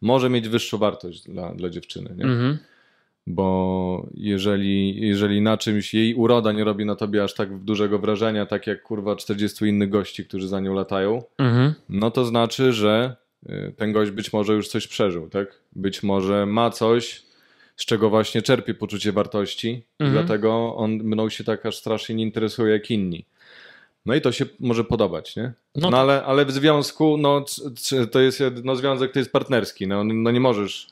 może 0.01 0.31
mieć 0.31 0.49
wyższą 0.49 0.79
wartość 0.79 1.23
dla, 1.23 1.55
dla 1.55 1.71
dziewczyny. 1.71 2.15
Nie? 2.17 2.25
mhm. 2.25 2.59
Bo 3.27 4.09
jeżeli, 4.15 5.01
jeżeli 5.09 5.41
na 5.41 5.57
czymś 5.57 5.95
jej 5.95 6.15
uroda 6.15 6.53
nie 6.53 6.65
robi 6.65 6.85
na 6.85 6.97
tobie 6.97 7.25
aż 7.25 7.35
tak 7.35 7.59
dużego 7.59 7.99
wrażenia, 7.99 8.47
tak 8.47 8.67
jak 8.67 8.83
kurwa 8.83 9.17
40 9.17 9.65
innych 9.65 9.89
gości, 9.89 10.25
którzy 10.25 10.49
za 10.49 10.61
nią 10.61 10.75
latają, 10.75 11.23
mhm. 11.39 11.75
no 11.89 12.11
to 12.11 12.25
znaczy, 12.25 12.73
że 12.73 13.17
y, 13.51 13.73
ten 13.77 13.93
gość 13.93 14.11
być 14.11 14.33
może 14.33 14.53
już 14.53 14.69
coś 14.69 14.87
przeżył, 14.87 15.29
tak? 15.29 15.61
Być 15.77 16.03
może 16.03 16.47
ma 16.47 16.71
coś, 16.71 17.23
z 17.81 17.85
czego 17.85 18.11
właśnie 18.11 18.43
czerpie 18.43 18.75
poczucie 18.75 19.13
wartości 19.13 19.69
i 19.71 19.85
Mhm. 20.05 20.27
dlatego 20.27 20.77
on 20.77 20.91
mną 20.93 21.29
się 21.29 21.45
tak 21.45 21.67
aż 21.67 21.77
strasznie 21.77 22.15
nie 22.15 22.23
interesuje 22.25 22.73
jak 22.73 22.91
inni. 22.91 23.25
No 24.07 24.15
i 24.15 24.21
to 24.21 24.33
się 24.33 24.45
może 24.61 24.85
podobać, 24.85 25.37
nie? 25.37 25.53
No 25.77 25.91
No, 25.91 25.99
ale, 25.99 26.25
ale 26.25 26.45
w 26.45 26.51
związku, 26.51 27.17
no 27.17 27.45
to 28.13 28.21
jest, 28.21 28.43
no 28.65 28.77
związek 28.77 29.13
to 29.13 29.19
jest 29.19 29.33
partnerski, 29.33 29.87
no, 29.87 30.05
no 30.05 30.31
nie 30.31 30.41
możesz, 30.41 30.87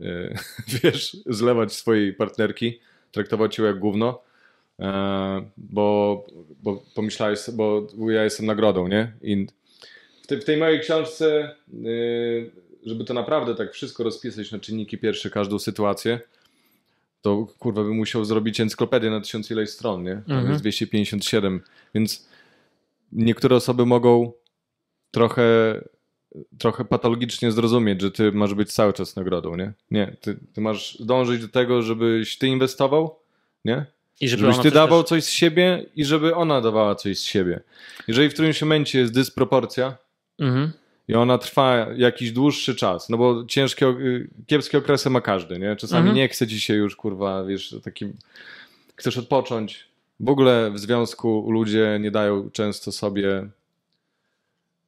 y, 0.00 0.34
wiesz, 0.82 1.16
zlewać 1.26 1.72
swojej 1.72 2.12
partnerki, 2.12 2.80
traktować 3.12 3.58
ją 3.58 3.64
jak 3.64 3.78
gówno, 3.78 4.22
e, 4.80 5.44
bo, 5.56 6.26
bo 6.62 6.82
pomyślałeś, 6.94 7.38
bo 7.52 7.86
ja 8.10 8.24
jestem 8.24 8.46
nagrodą, 8.46 8.88
nie? 8.88 9.12
I 9.22 9.46
w, 10.22 10.26
tej- 10.26 10.40
w 10.40 10.44
tej 10.44 10.56
mojej 10.56 10.80
książce, 10.80 11.54
y, 11.84 12.50
żeby 12.84 13.04
to 13.04 13.14
naprawdę 13.14 13.54
tak 13.54 13.72
wszystko 13.72 14.04
rozpisać 14.04 14.52
na 14.52 14.58
czynniki 14.58 14.98
pierwsze, 14.98 15.30
każdą 15.30 15.58
sytuację, 15.58 16.20
to 17.22 17.46
kurwa 17.58 17.82
bym 17.82 17.96
musiał 17.96 18.24
zrobić 18.24 18.60
encyklopedię 18.60 19.10
na 19.10 19.20
tysiąc 19.20 19.50
ileś 19.50 19.70
stron, 19.70 20.02
nie? 20.02 20.14
Tam 20.14 20.36
Mhm. 20.36 20.50
jest 20.50 20.62
257, 20.62 21.60
więc 21.94 22.28
niektóre 23.12 23.56
osoby 23.56 23.86
mogą 23.86 24.32
trochę, 25.10 25.44
trochę 26.58 26.84
patologicznie 26.84 27.52
zrozumieć, 27.52 28.00
że 28.02 28.10
ty 28.10 28.32
masz 28.32 28.54
być 28.54 28.72
cały 28.72 28.92
czas 28.92 29.16
nagrodą, 29.16 29.56
nie? 29.56 29.72
Nie, 29.90 30.16
ty, 30.20 30.36
ty 30.54 30.60
masz 30.60 30.96
dążyć 31.00 31.40
do 31.42 31.48
tego, 31.48 31.82
żebyś 31.82 32.38
ty 32.38 32.46
inwestował, 32.46 33.18
nie? 33.64 33.86
I 34.20 34.28
żeby 34.28 34.42
Żebyś 34.42 34.58
ty 34.58 34.70
dawał 34.70 35.02
coś 35.02 35.24
z 35.24 35.30
siebie 35.30 35.86
i 35.96 36.04
żeby 36.04 36.34
ona 36.34 36.60
dawała 36.60 36.94
coś 36.94 37.18
z 37.18 37.22
siebie. 37.22 37.60
Jeżeli 38.08 38.28
w 38.28 38.32
którymś 38.32 38.62
momencie 38.62 38.98
jest 38.98 39.12
dysproporcja 39.12 39.96
Mhm. 40.38 40.72
I 41.08 41.14
ona 41.14 41.38
trwa 41.38 41.86
jakiś 41.96 42.32
dłuższy 42.32 42.74
czas, 42.74 43.08
no 43.08 43.16
bo 43.18 43.44
ciężkie, 43.48 43.86
y, 43.88 44.28
kiepskie 44.46 44.78
okresy 44.78 45.10
ma 45.10 45.20
każdy, 45.20 45.58
nie? 45.58 45.76
Czasami 45.76 45.98
Mhm. 46.00 46.16
nie 46.16 46.28
chce 46.28 46.46
ci 46.46 46.60
się 46.60 46.74
już, 46.74 46.96
kurwa, 46.96 47.44
wiesz, 47.44 47.76
takim... 47.84 48.12
Chcesz 48.96 49.18
odpocząć. 49.18 49.84
W 50.20 50.28
ogóle 50.28 50.70
w 50.70 50.78
związku 50.78 51.50
ludzie 51.50 51.98
nie 52.00 52.10
dają 52.10 52.50
często 52.50 52.92
sobie 52.92 53.48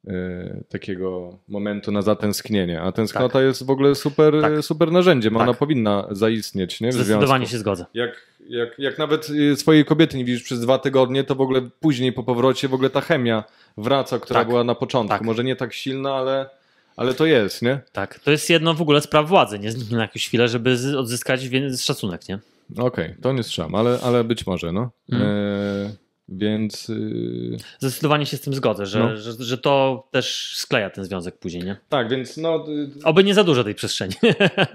y, 0.08 0.64
takiego 0.68 1.38
momentu 1.48 1.92
na 1.92 2.02
zatęsknienie, 2.02 2.80
a 2.82 2.92
tęsknota 2.92 3.42
jest 3.42 3.66
w 3.66 3.70
ogóle 3.70 3.94
super, 3.94 4.34
Tak. 4.40 4.62
super 4.64 4.92
narzędziem, 4.92 5.36
ona 5.36 5.46
Tak. 5.46 5.58
powinna 5.58 6.06
zaistnieć, 6.10 6.80
nie? 6.80 6.88
W 6.90 6.94
Zdecydowanie 6.94 7.26
związku. 7.28 7.52
się 7.52 7.58
zgodzę. 7.58 7.86
Jak, 7.94 8.26
jak, 8.48 8.78
jak 8.78 8.98
nawet 8.98 9.30
y, 9.30 9.56
swojej 9.56 9.84
kobiety 9.84 10.16
nie 10.16 10.24
widzisz 10.24 10.42
przez 10.42 10.60
dwa 10.60 10.78
tygodnie, 10.78 11.24
to 11.24 11.34
w 11.34 11.40
ogóle 11.40 11.60
później 11.80 12.12
po 12.12 12.22
powrocie 12.22 12.68
w 12.68 12.74
ogóle 12.74 12.90
ta 12.90 13.00
chemia 13.00 13.44
wraca, 13.76 14.18
która 14.18 14.40
Tak. 14.40 14.48
była 14.48 14.64
na 14.64 14.74
początku. 14.74 15.08
Tak. 15.08 15.22
Może 15.22 15.44
nie 15.44 15.56
tak 15.56 15.72
silna, 15.74 16.14
ale, 16.14 16.50
ale 16.96 17.14
to 17.14 17.26
jest, 17.26 17.62
nie? 17.62 17.80
Tak. 17.92 18.18
To 18.20 18.30
jest 18.30 18.50
jedno 18.50 18.74
w 18.74 18.82
ogóle 18.82 19.00
z 19.00 19.06
praw 19.06 19.28
władzy, 19.28 19.58
nie? 19.58 19.70
Na 19.90 20.02
jakąś 20.02 20.26
chwilę, 20.26 20.48
żeby 20.48 20.76
odzyskać 20.98 21.40
szacunek, 21.80 22.28
nie? 22.28 22.38
Okej, 22.78 23.14
to 23.22 23.32
nie 23.32 23.42
strzam, 23.42 23.74
ale, 23.74 23.98
ale 24.02 24.24
być 24.24 24.46
może, 24.46 24.72
no. 24.72 24.90
Mhm. 25.12 25.30
E, 25.30 26.06
więc 26.28 26.90
y, 26.90 27.56
Zdecydowanie 27.78 28.26
się 28.26 28.36
z 28.36 28.40
tym 28.40 28.54
zgodzę, 28.54 28.86
że, 28.86 28.98
No. 28.98 29.16
że, 29.16 29.32
że 29.38 29.58
to 29.58 30.06
też 30.10 30.52
skleja 30.56 30.90
ten 30.90 31.04
związek 31.04 31.38
później, 31.38 31.62
nie? 31.64 31.76
tak, 31.88 32.08
więc 32.10 32.36
no, 32.36 32.64
y, 32.68 33.04
Oby 33.04 33.24
nie 33.24 33.34
za 33.34 33.44
dużo 33.44 33.64
tej 33.64 33.74
przestrzeni. 33.74 34.14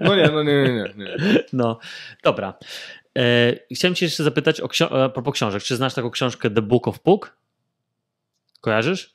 no 0.00 0.16
nie, 0.16 0.28
no 0.32 0.42
nie, 0.42 0.52
nie, 0.52 0.72
nie. 0.72 0.94
nie. 0.96 1.16
No, 1.52 1.78
dobra. 2.24 2.54
E, 3.18 3.56
chciałem 3.74 3.94
cię 3.94 4.06
jeszcze 4.06 4.24
zapytać 4.24 4.60
o 4.60 4.66
ksio- 4.66 5.02
a 5.04 5.08
propos 5.08 5.34
książek. 5.34 5.62
Czy 5.62 5.76
znasz 5.76 5.94
taką 5.94 6.10
książkę 6.10 6.50
The 6.50 6.62
Book 6.62 6.88
of 6.88 7.00
Puck? 7.00 7.36
Kojarzysz? 8.60 9.14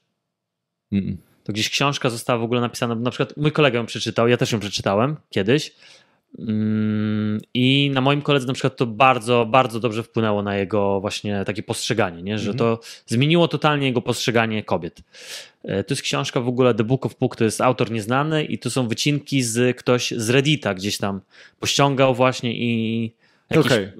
Mm. 0.91 1.17
To 1.43 1.53
gdzieś 1.53 1.69
książka 1.69 2.09
została 2.09 2.39
w 2.39 2.43
ogóle 2.43 2.61
napisana, 2.61 2.95
na 2.95 3.11
przykład 3.11 3.37
mój 3.37 3.51
kolega 3.51 3.79
ją 3.79 3.85
przeczytał, 3.85 4.27
ja 4.27 4.37
też 4.37 4.51
ją 4.51 4.59
przeczytałem 4.59 5.15
kiedyś 5.29 5.71
Mm, 6.39 7.39
i 7.53 7.91
na 7.93 8.01
moim 8.01 8.21
koledze 8.21 8.47
na 8.47 8.53
przykład 8.53 8.75
to 8.77 8.85
bardzo, 8.85 9.45
bardzo 9.45 9.79
dobrze 9.79 10.03
wpłynęło 10.03 10.43
na 10.43 10.57
jego 10.57 11.01
właśnie 11.01 11.43
takie 11.45 11.63
postrzeganie, 11.63 12.23
nie? 12.23 12.37
że 12.39 12.51
Mhm. 12.51 12.57
to 12.57 12.79
zmieniło 13.05 13.47
totalnie 13.47 13.87
jego 13.87 14.01
postrzeganie 14.01 14.63
kobiet. 14.63 15.01
E, 15.63 15.83
To 15.83 15.93
jest 15.93 16.01
książka 16.01 16.41
w 16.41 16.47
ogóle 16.47 16.73
The 16.73 16.83
Book 16.83 17.05
of 17.05 17.15
Puck, 17.15 17.35
to 17.35 17.43
jest 17.43 17.61
autor 17.61 17.91
nieznany 17.91 18.43
i 18.43 18.59
to 18.59 18.69
są 18.69 18.87
wycinki 18.87 19.43
z 19.43 19.77
ktoś 19.77 20.11
z 20.17 20.29
Reddita 20.29 20.73
gdzieś 20.73 20.97
tam 20.97 21.21
pościągał 21.59 22.15
właśnie 22.15 22.53
i 22.57 23.13
jakiś, 23.49 23.65
Okej. 23.71 23.91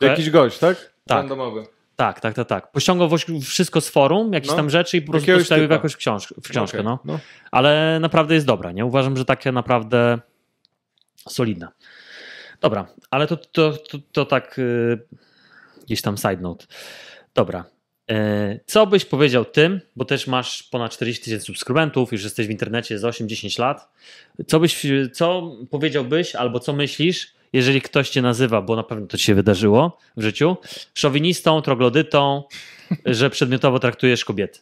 Jakiś 0.00 0.30
gość, 0.30 0.58
tak? 0.58 0.76
Tak. 1.06 1.18
Randomowy. 1.18 1.66
tak, 1.96 2.20
tak, 2.20 2.34
tak, 2.34 2.48
tak. 2.48 2.72
Pościągał 2.72 3.08
wszystko 3.44 3.80
z 3.80 3.88
forum, 3.88 4.32
jakieś 4.32 4.50
No. 4.50 4.56
tam 4.56 4.70
rzeczy 4.70 4.96
i 4.96 5.02
po 5.02 5.12
prostu 5.12 5.30
Jakiegoś 5.30 5.42
postawił 5.42 5.64
w 5.64 5.68
typa. 5.68 5.74
jakąś 5.74 5.96
książkę, 5.96 6.34
w 6.42 6.48
książkę 6.48 6.80
Okej, 6.80 6.98
no. 7.04 7.18
Ale 7.50 7.98
naprawdę 8.00 8.34
jest 8.34 8.46
dobra, 8.46 8.72
nie? 8.72 8.84
Uważam, 8.86 9.16
że 9.16 9.24
takie 9.24 9.52
naprawdę 9.52 10.18
solidna. 11.28 11.72
Dobra, 12.60 12.86
ale 13.10 13.26
to, 13.26 13.36
to, 13.36 13.72
to, 13.72 13.98
to 14.12 14.24
tak 14.24 14.58
y, 14.58 14.98
gdzieś 15.86 16.02
tam 16.02 16.16
side 16.16 16.36
note. 16.36 16.66
Dobra. 17.34 17.64
E, 18.10 18.60
Co 18.66 18.86
byś 18.86 19.04
powiedział 19.04 19.44
tym, 19.44 19.80
bo 19.96 20.04
też 20.04 20.26
masz 20.26 20.62
ponad 20.62 20.92
40 20.92 21.24
tysięcy 21.24 21.46
subskrybentów, 21.46 22.12
już 22.12 22.24
jesteś 22.24 22.46
w 22.46 22.50
internecie 22.50 22.98
z 22.98 23.02
8-10 23.02 23.60
lat. 23.60 23.88
Co 24.46 24.60
byś, 24.60 24.86
co 25.12 25.52
powiedziałbyś 25.70 26.34
albo 26.34 26.60
co 26.60 26.72
myślisz, 26.72 27.35
jeżeli 27.52 27.80
ktoś 27.80 28.10
cię 28.10 28.22
nazywa, 28.22 28.62
bo 28.62 28.76
na 28.76 28.82
pewno 28.82 29.06
to 29.06 29.18
ci 29.18 29.24
się 29.24 29.34
wydarzyło 29.34 29.98
w 30.16 30.22
życiu, 30.22 30.56
szowinistą, 30.94 31.62
troglodytą, 31.62 32.42
że 33.06 33.30
przedmiotowo 33.30 33.78
traktujesz 33.78 34.24
kobiety? 34.24 34.58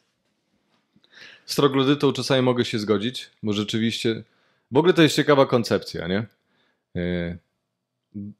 Z 1.47 1.55
troglodytą 1.55 2.12
czasami 2.12 2.42
mogę 2.42 2.64
się 2.64 2.79
zgodzić, 2.79 3.31
bo 3.42 3.53
rzeczywiście. 3.53 4.23
W 4.70 4.77
ogóle 4.77 4.92
to 4.92 5.03
jest 5.03 5.16
ciekawa 5.16 5.47
koncepcja, 5.47 6.09
nie? 6.09 6.27
E, 6.97 7.37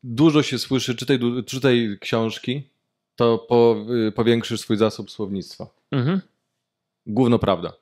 Dużo 0.03 0.43
się 0.43 0.59
słyszy, 0.59 0.95
czytaj, 0.95 1.19
czytaj 1.47 1.99
książki, 2.01 2.63
to 3.17 3.39
po, 3.39 3.77
y, 4.09 4.13
powiększysz 4.13 4.61
swój 4.61 4.77
zasób 4.77 5.11
słownictwa. 5.11 5.67
Mhm. 5.91 6.21
Gówno 7.07 7.39
prawda. 7.39 7.73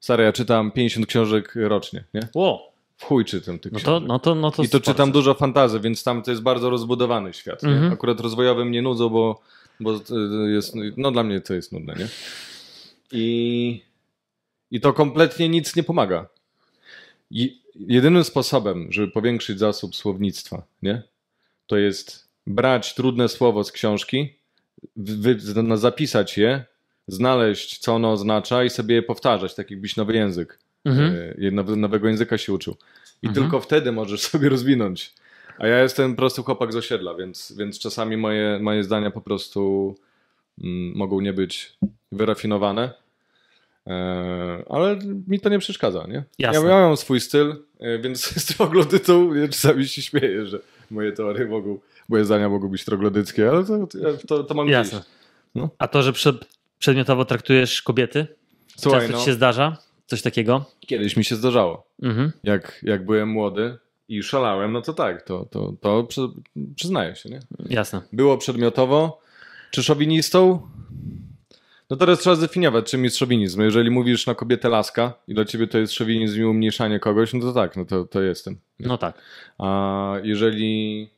Stary, 0.00 0.24
ja 0.24 0.32
czytam 0.32 0.70
50 0.70 1.06
książek 1.06 1.54
rocznie, 1.56 2.04
nie? 2.14 2.28
Ło, 2.34 2.72
W 2.96 3.04
chuj 3.04 3.24
czytam 3.24 3.58
tych 3.58 3.72
no 3.72 3.80
to, 3.80 4.00
no 4.00 4.18
to, 4.18 4.34
no 4.34 4.50
to 4.50 4.62
I 4.62 4.68
to 4.68 4.78
sporo 4.78 4.92
czytam 4.92 5.12
dużo 5.12 5.34
fantazy, 5.34 5.80
więc 5.80 6.04
tam 6.04 6.22
to 6.22 6.30
jest 6.30 6.42
bardzo 6.42 6.70
rozbudowany 6.70 7.32
świat. 7.32 7.64
Mhm. 7.64 7.92
Akurat 7.92 8.20
rozwojowy 8.20 8.64
mnie 8.64 8.82
nudzą, 8.82 9.08
bo, 9.08 9.40
bo 9.80 9.94
y, 9.94 10.50
jest, 10.50 10.74
no 10.96 11.12
dla 11.12 11.22
mnie 11.22 11.40
to 11.40 11.54
jest 11.54 11.72
nudne, 11.72 11.94
nie? 11.98 12.08
I, 13.12 13.82
I 14.70 14.80
to 14.80 14.92
kompletnie 14.92 15.48
nic 15.48 15.76
nie 15.76 15.82
pomaga. 15.82 16.26
I 17.30 17.62
jedynym 17.74 18.24
sposobem, 18.24 18.92
żeby 18.92 19.12
powiększyć 19.12 19.58
zasób 19.58 19.96
słownictwa, 19.96 20.62
nie? 20.82 21.02
To 21.66 21.76
jest 21.76 22.28
brać 22.46 22.94
trudne 22.94 23.28
słowo 23.28 23.64
z 23.64 23.72
książki, 23.72 24.34
wy, 24.96 25.36
zapisać 25.76 26.38
je, 26.38 26.64
znaleźć, 27.08 27.78
co 27.78 27.94
ono 27.94 28.12
oznacza 28.12 28.64
i 28.64 28.70
sobie 28.70 28.94
je 28.94 29.02
powtarzać, 29.02 29.54
tak 29.54 29.70
jakbyś 29.70 29.96
nowy 29.96 30.14
język 30.14 30.58
Mhm. 30.86 31.14
e, 31.38 31.50
nowe- 31.50 31.76
nowego 31.76 32.08
języka 32.08 32.38
się 32.38 32.52
uczył. 32.52 32.76
I 33.22 33.26
Mhm. 33.26 33.44
tylko 33.44 33.60
wtedy 33.60 33.92
możesz 33.92 34.20
sobie 34.30 34.48
rozwinąć. 34.48 35.14
A 35.58 35.66
ja 35.66 35.82
jestem 35.82 36.16
prosty 36.16 36.42
chłopak 36.42 36.72
z 36.72 36.76
osiedla, 36.76 37.14
więc, 37.14 37.54
więc 37.58 37.78
czasami 37.78 38.16
moje, 38.16 38.58
moje 38.62 38.84
zdania 38.84 39.10
po 39.10 39.20
prostu 39.20 39.94
mm, 40.64 40.96
mogą 40.96 41.20
nie 41.20 41.32
być 41.32 41.76
wyrafinowane. 42.12 42.90
E, 43.86 44.62
ale 44.68 44.98
mi 45.28 45.40
to 45.40 45.48
nie 45.48 45.58
przeszkadza, 45.58 46.06
nie? 46.08 46.14
Ja, 46.38 46.52
Jasne. 46.52 46.68
ja 46.70 46.80
mam 46.80 46.96
swój 46.96 47.20
styl, 47.20 47.56
e, 47.80 47.98
więc 47.98 48.20
z 48.42 48.56
troglodytą 48.56 49.34
ja 49.34 49.48
czasami 49.48 49.88
się 49.88 50.02
śmieję, 50.02 50.46
że 50.46 50.58
moje 50.90 51.12
teorie 51.12 51.46
mogą, 51.46 51.78
moje 52.08 52.24
zdania 52.24 52.48
mogą 52.48 52.68
być 52.68 52.84
troglodyckie, 52.84 53.50
ale 53.50 53.64
to, 53.64 53.86
to, 54.28 54.44
to, 54.44 54.54
mam 54.54 54.68
Jasne. 54.68 54.98
gdzieś. 54.98 55.10
No. 55.54 55.70
A 55.78 55.88
to, 55.88 56.02
że 56.02 56.12
przed, 56.12 56.36
przedmiotowo 56.78 57.24
traktujesz 57.24 57.82
kobiety? 57.82 58.26
Słuchaj, 58.76 59.00
Często 59.00 59.16
no, 59.16 59.20
ci 59.20 59.26
się 59.26 59.32
zdarza? 59.32 59.76
Coś 60.06 60.22
takiego? 60.22 60.64
kiedyś 60.80 61.16
mi 61.16 61.24
się 61.24 61.36
zdarzało. 61.36 61.86
Mhm. 62.02 62.32
jak, 62.44 62.80
jak 62.82 63.04
byłem 63.04 63.28
młody 63.28 63.78
i 64.08 64.22
szalałem, 64.22 64.72
no 64.72 64.82
to 64.82 64.92
tak, 64.92 65.22
to, 65.22 65.44
to, 65.50 65.72
to 65.80 66.04
przy, 66.04 66.20
przyznaję 66.76 67.16
się, 67.16 67.28
nie? 67.30 67.40
Jasne. 67.70 68.00
Było 68.12 68.38
przedmiotowo. 68.38 69.20
Czy 69.70 69.82
szowinistą? 69.82 70.60
No 71.90 71.96
teraz 71.96 72.18
trzeba 72.18 72.36
zdefiniować, 72.36 72.90
czym 72.90 73.04
jest 73.04 73.16
szowinizm. 73.16 73.62
Jeżeli 73.62 73.90
mówisz 73.90 74.26
na 74.26 74.34
kobietę 74.34 74.68
laska 74.68 75.14
i 75.28 75.34
dla 75.34 75.44
ciebie 75.44 75.66
to 75.66 75.78
jest 75.78 75.92
szowinizm 75.92 76.40
i 76.40 76.44
umniejszanie 76.44 77.00
kogoś, 77.00 77.32
no 77.34 77.40
to 77.40 77.52
tak, 77.52 77.76
no 77.76 77.84
to, 77.84 78.04
to 78.04 78.22
jestem. 78.22 78.56
No 78.80 78.98
tak. 78.98 79.18
A 79.58 80.14
jeżeli, 80.22 81.08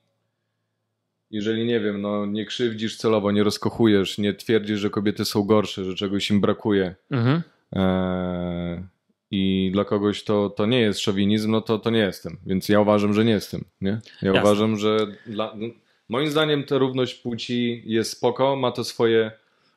jeżeli 1.31 1.67
nie 1.67 1.81
wiem, 1.81 2.01
no 2.01 2.27
nie 2.27 2.47
krzywdzisz 2.47 2.97
celowo, 2.97 3.33
nie 3.33 3.45
rozkochujesz, 3.45 4.19
nie 4.19 4.35
twierdzisz, 4.35 4.81
że 4.81 4.91
kobiety 4.91 5.25
są 5.25 5.43
gorsze, 5.43 5.85
że 5.85 5.95
czegoś 5.95 6.31
im 6.31 6.41
brakuje, 6.41 6.95
Mhm. 7.11 7.43
Eee, 7.73 8.83
i 9.31 9.71
dla 9.73 9.85
kogoś 9.85 10.25
to, 10.25 10.51
to 10.51 10.67
nie 10.67 10.81
jest 10.81 11.01
szowinizm, 11.01 11.51
no 11.51 11.61
to, 11.61 11.79
to 11.79 11.91
nie 11.91 11.99
jestem. 11.99 12.37
Więc 12.47 12.69
ja 12.69 12.81
uważam, 12.81 13.15
że 13.15 13.25
nie 13.25 13.33
jestem. 13.33 13.65
Nie? 13.81 13.91
Ja 13.91 14.01
Jasne. 14.33 14.41
uważam, 14.43 14.77
że 14.77 14.97
dla, 15.27 15.53
no, 15.57 15.67
moim 16.09 16.31
zdaniem 16.31 16.65
ta 16.65 16.79
równość 16.79 17.15
płci 17.15 17.83
jest 17.87 18.11
spoko, 18.11 18.57
ma 18.57 18.73
to 18.73 18.85
swoje, 18.85 19.31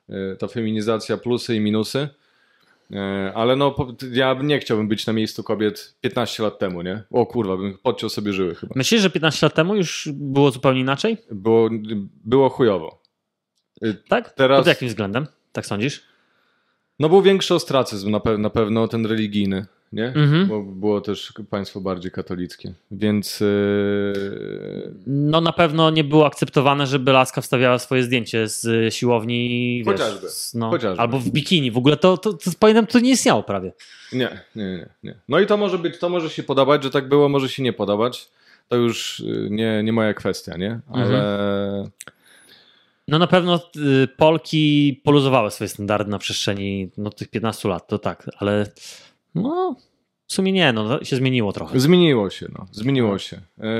e, 0.09 0.35
ta 0.35 0.47
feminizacja 0.47 1.17
plusy 1.17 1.55
i 1.55 1.59
minusy. 1.59 2.09
E, 2.93 3.31
Ale 3.35 3.55
no, 3.55 3.75
ja 4.11 4.33
nie 4.43 4.59
chciałbym 4.59 4.87
być 4.87 5.07
na 5.07 5.13
miejscu 5.13 5.43
kobiet 5.43 5.95
15 6.01 6.43
lat 6.43 6.59
temu, 6.59 6.81
nie? 6.81 7.03
O 7.11 7.25
kurwa, 7.25 7.57
bym 7.57 7.77
podciął 7.77 8.09
sobie 8.09 8.33
żyły 8.33 8.55
chyba. 8.55 8.73
Myślisz, 8.75 9.01
że 9.01 9.09
15 9.09 9.45
lat 9.45 9.53
temu 9.55 9.75
już 9.75 10.09
było 10.13 10.51
zupełnie 10.51 10.79
inaczej? 10.81 11.17
Było, 11.31 11.69
było 12.25 12.49
chujowo. 12.49 13.01
Y, 13.85 13.93
Tak? 14.09 14.33
Teraz- 14.33 14.59
Pod 14.59 14.67
jakim 14.67 14.87
względem? 14.87 15.27
Tak 15.51 15.65
sądzisz? 15.65 16.10
No 17.01 17.09
był 17.09 17.21
większy 17.21 17.53
ostracyzm 17.55 18.11
na, 18.11 18.17
pe- 18.19 18.39
na 18.39 18.49
pewno, 18.49 18.87
ten 18.87 19.05
religijny, 19.05 19.65
nie? 19.93 20.05
Mhm. 20.07 20.47
Bo 20.47 20.63
było 20.63 21.01
też 21.01 21.33
państwo 21.49 21.81
bardziej 21.81 22.11
katolickie. 22.11 22.73
Więc 22.91 23.39
yy, 23.39 24.93
No 25.07 25.41
na 25.41 25.51
pewno 25.53 25.89
nie 25.89 26.03
było 26.03 26.25
akceptowane, 26.25 26.87
żeby 26.87 27.11
laska 27.11 27.41
wstawiała 27.41 27.79
swoje 27.79 28.03
zdjęcie 28.03 28.47
z 28.47 28.93
siłowni. 28.93 29.83
Wiesz, 29.87 29.93
Chociażby. 29.99 30.29
z, 30.29 30.53
no, 30.53 30.69
Chociażby. 30.69 31.01
Albo 31.01 31.19
w 31.19 31.29
bikini. 31.29 31.71
W 31.71 31.77
ogóle 31.77 31.97
to, 31.97 32.17
to, 32.17 32.33
to 32.33 32.51
pamiętam, 32.59 32.87
to 32.87 32.99
nie 32.99 33.11
istniało 33.11 33.43
prawie. 33.43 33.73
nie, 34.13 34.39
nie, 34.55 34.63
nie, 34.65 34.89
nie. 35.03 35.15
No 35.29 35.39
i 35.39 35.45
to 35.45 35.57
może 35.57 35.77
być, 35.79 35.97
to 35.99 36.09
może 36.09 36.29
się 36.29 36.43
podobać, 36.43 36.83
że 36.83 36.89
tak 36.91 37.09
było, 37.09 37.29
może 37.29 37.49
się 37.49 37.63
nie 37.63 37.73
podobać. 37.73 38.29
To 38.67 38.75
już 38.75 39.19
yy, 39.25 39.47
nie, 39.51 39.83
nie 39.83 39.93
moja 39.93 40.13
kwestia, 40.13 40.57
nie? 40.57 40.79
Ale 40.93 41.89
No 43.07 43.19
na 43.19 43.27
pewno 43.27 43.59
y, 44.03 44.07
Polki 44.17 45.01
poluzowały 45.03 45.51
swoje 45.51 45.67
standardy 45.67 46.11
na 46.11 46.19
przestrzeni 46.19 46.91
no, 46.97 47.09
tych 47.09 47.27
15 47.27 47.69
lat, 47.69 47.87
to 47.87 47.99
tak, 47.99 48.29
ale 48.37 48.71
no 49.35 49.75
w 50.27 50.33
sumie 50.33 50.51
nie, 50.51 50.73
no 50.73 51.03
się 51.03 51.15
zmieniło 51.15 51.53
trochę. 51.53 51.79
Zmieniło 51.79 52.29
się, 52.29 52.47
no. 52.57 52.67
Zmieniło 52.71 53.17
się. 53.19 53.41
Eee, 53.59 53.71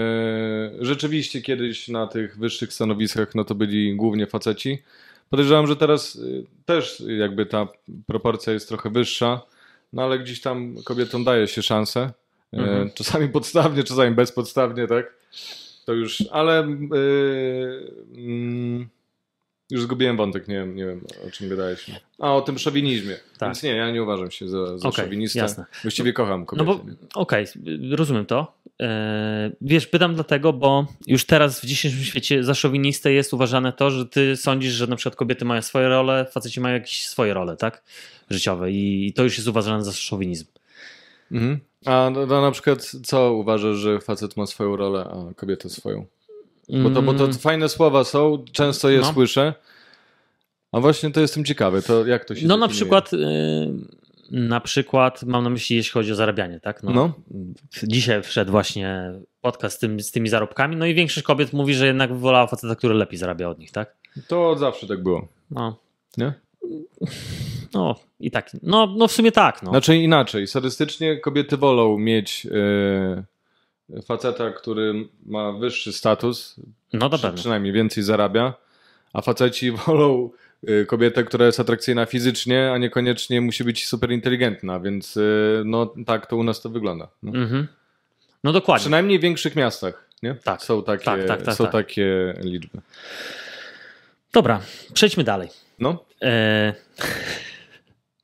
rzeczywiście 0.80 1.42
kiedyś 1.42 1.88
na 1.88 2.08
tych 2.08 2.38
wyższych 2.38 2.74
stanowiskach 2.74 3.36
no 3.36 3.44
to 3.44 3.56
byli 3.56 3.96
głównie 3.96 4.28
faceci. 4.28 4.84
Podejrzewam, 5.30 5.68
że 5.68 5.76
teraz 5.76 6.16
y, 6.16 6.46
też 6.66 7.04
jakby 7.08 7.46
ta 7.46 7.68
proporcja 8.08 8.54
jest 8.54 8.68
trochę 8.68 8.90
wyższa, 8.90 9.42
no 9.94 10.04
ale 10.04 10.20
gdzieś 10.20 10.42
tam 10.42 10.76
kobietom 10.86 11.24
daje 11.24 11.48
się 11.48 11.62
szansę. 11.62 12.00
Eee, 12.54 12.60
Mhm. 12.60 12.92
Czasami 12.96 13.30
podstawnie, 13.30 13.84
czasami 13.84 14.16
bezpodstawnie, 14.16 14.88
tak? 14.88 15.14
To 15.86 15.94
już, 15.94 16.24
ale 16.32 16.68
yy, 16.92 17.92
mm, 18.18 18.90
już 19.72 19.82
zgubiłem 19.82 20.18
wątek, 20.18 20.48
nie 20.48 20.56
wiem, 20.56 20.76
nie 20.76 20.86
wiem 20.86 21.02
o 21.28 21.32
czym 21.32 21.50
gadaliśmy. 21.50 21.96
A, 22.20 22.36
o 22.36 22.42
tym 22.42 22.58
szowinizmie. 22.60 23.18
Tak. 23.38 23.50
Więc 23.50 23.64
nie, 23.64 23.76
ja 23.76 23.92
nie 23.92 24.04
uważam 24.04 24.32
się 24.32 24.50
za, 24.50 24.78
za 24.78 24.90
Okej, 24.90 25.06
szowinistę. 25.06 25.40
jasne. 25.40 25.66
Właściwie 25.82 26.14
kocham 26.14 26.40
No 26.40 26.46
kobiety. 26.66 26.92
nie? 26.92 27.08
okej, 27.16 27.46
rozumiem 27.92 28.26
to. 28.26 28.54
E, 28.82 29.52
wiesz, 29.62 29.88
pytam 29.88 30.16
dlatego, 30.16 30.54
bo 30.54 30.86
już 31.08 31.26
teraz 31.26 31.60
w 31.62 31.66
dzisiejszym 31.66 32.04
świecie 32.04 32.44
za 32.44 32.54
szowinistę 32.54 33.14
jest 33.14 33.34
uważane 33.34 33.74
to, 33.74 33.92
że 33.92 34.06
ty 34.06 34.38
sądzisz, 34.38 34.74
że 34.74 34.88
na 34.88 34.96
przykład 34.96 35.16
kobiety 35.16 35.46
mają 35.46 35.62
swoje 35.62 35.88
role, 35.90 36.26
faceci 36.32 36.62
mają 36.62 36.74
jakieś 36.74 37.08
swoje 37.08 37.34
role, 37.34 37.58
tak? 37.58 37.84
Życiowe 38.30 38.72
i 38.72 39.14
to 39.16 39.24
już 39.24 39.38
jest 39.38 39.48
uważane 39.48 39.84
za 39.84 39.92
szowinizm. 39.92 40.46
Mhm. 41.32 41.60
A 41.86 42.10
no, 42.14 42.26
no, 42.26 42.42
na 42.42 42.52
przykład 42.52 42.92
co 43.04 43.34
uważasz, 43.34 43.78
że 43.78 44.00
facet 44.00 44.38
ma 44.38 44.46
swoją 44.46 44.76
rolę, 44.76 45.00
a 45.12 45.34
kobieta 45.34 45.70
swoją? 45.70 46.06
Bo 46.84 46.90
to, 46.90 47.02
bo 47.02 47.14
to 47.14 47.24
Mm, 47.24 47.38
fajne 47.38 47.70
słowa 47.70 48.04
są, 48.04 48.46
często 48.52 48.90
je 48.90 49.00
No. 49.00 49.14
słyszę. 49.14 49.54
A 50.72 50.80
właśnie 50.80 51.12
to 51.12 51.22
jestem 51.22 51.46
ciekawy, 51.46 51.82
to 51.82 52.06
jak 52.06 52.26
to 52.26 52.36
się 52.36 52.48
No 52.48 52.58
na 52.58 52.68
przykład, 52.68 53.14
y, 53.14 53.18
na 54.32 54.60
przykład 54.60 55.24
mam 55.24 55.44
na 55.44 55.50
myśli, 55.50 55.76
jeśli 55.76 55.92
chodzi 55.92 56.12
o 56.12 56.16
zarabianie, 56.16 56.60
tak? 56.60 56.84
No. 56.84 57.14
Dzisiaj 57.84 58.24
wszedł 58.24 58.52
właśnie 58.52 59.12
podcast 59.42 59.76
z, 59.76 59.80
tym, 59.80 60.00
z 60.00 60.12
tymi 60.12 60.30
zarobkami, 60.30 60.76
no 60.76 60.86
i 60.86 60.94
większość 60.94 61.26
kobiet 61.26 61.54
mówi, 61.54 61.74
że 61.74 61.88
jednak 61.88 62.16
wolała 62.18 62.48
faceta, 62.48 62.76
który 62.76 62.94
lepiej 62.94 63.18
zarabia 63.20 63.50
od 63.50 63.60
nich, 63.60 63.72
tak? 63.72 63.96
To 64.28 64.58
zawsze 64.58 64.88
tak 64.88 65.04
było, 65.04 65.28
No, 65.52 65.78
nie? 66.18 66.34
no 67.74 67.96
i 68.20 68.32
tak. 68.32 68.52
No, 68.64 68.94
no 68.98 69.08
w 69.08 69.12
sumie 69.12 69.32
tak, 69.32 69.64
no. 69.64 69.72
Znaczy 69.72 69.96
inaczej, 69.98 70.48
statystycznie 70.48 71.18
kobiety 71.20 71.58
wolą 71.58 71.98
mieć 71.98 72.48
e, 72.52 73.24
faceta, 74.06 74.52
który 74.52 75.08
ma 75.26 75.52
wyższy 75.52 75.94
status, 75.94 76.56
No 76.94 77.10
to 77.10 77.18
przy, 77.18 77.32
przynajmniej 77.34 77.74
więcej 77.74 78.04
zarabia, 78.04 78.54
a 79.14 79.22
faceci 79.22 79.72
wolą 79.86 80.30
e, 80.68 80.86
kobietę, 80.86 81.24
która 81.24 81.46
jest 81.46 81.60
atrakcyjna 81.60 82.06
fizycznie, 82.06 82.72
a 82.72 82.78
niekoniecznie 82.78 83.42
musi 83.42 83.64
być 83.64 83.88
super 83.88 84.12
inteligentna, 84.12 84.80
więc 84.80 85.18
e, 85.18 85.22
no 85.66 85.94
tak 86.06 86.28
to 86.28 86.38
u 86.38 86.44
nas 86.44 86.62
to 86.62 86.70
wygląda. 86.70 87.08
No. 87.24 87.32
Mhm. 87.42 87.68
No 88.44 88.52
dokładnie. 88.52 88.82
Przynajmniej 88.82 89.20
w 89.20 89.22
większych 89.22 89.56
miastach, 89.56 90.08
nie? 90.24 90.36
Tak. 90.36 90.64
Są 90.64 90.84
takie, 90.84 91.06
Tak, 91.06 91.28
tak, 91.28 91.42
tak, 91.42 91.56
są 91.56 91.64
tak. 91.64 91.74
takie 91.74 92.34
liczby. 92.44 92.82
Dobra, 94.34 94.62
przejdźmy 94.94 95.24
dalej. 95.24 95.50
No, 95.80 96.06
E, 96.22 96.74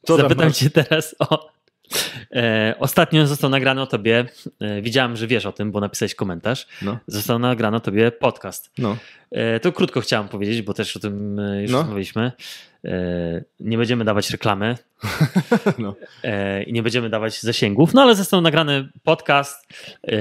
zapytam 0.07 0.53
cię 0.53 0.69
teraz 0.69 1.15
o... 1.19 1.56
E, 2.31 2.75
ostatnio 2.79 3.27
został 3.27 3.49
nagrany 3.49 3.81
o 3.81 3.87
tobie, 3.87 4.25
e, 4.61 4.81
widziałem, 4.81 5.15
że 5.15 5.27
wiesz 5.27 5.45
o 5.45 5.51
tym, 5.51 5.71
bo 5.71 5.79
napisałeś 5.79 6.15
komentarz, 6.15 6.67
no, 6.81 6.97
został 7.07 7.39
nagrany 7.39 7.77
o 7.77 7.79
tobie 7.79 8.11
podcast. 8.11 8.71
no. 8.77 8.97
E, 9.31 9.59
To 9.59 9.71
krótko 9.71 10.01
chciałem 10.01 10.27
powiedzieć, 10.27 10.61
bo 10.61 10.73
też 10.73 10.97
o 10.97 10.99
tym 10.99 11.39
e, 11.39 11.61
już 11.61 11.71
No. 11.71 11.77
rozmawialiśmy. 11.77 12.31
E, 12.85 12.89
Nie 13.59 13.77
będziemy 13.77 14.05
dawać 14.05 14.29
reklamy 14.31 14.75
no. 15.77 15.95
e, 16.23 16.63
i 16.63 16.73
nie 16.73 16.83
będziemy 16.83 17.09
dawać 17.09 17.41
zasięgów, 17.41 17.93
no 17.93 18.01
ale 18.01 18.15
został 18.15 18.41
nagrany 18.41 18.89
podcast. 19.03 19.67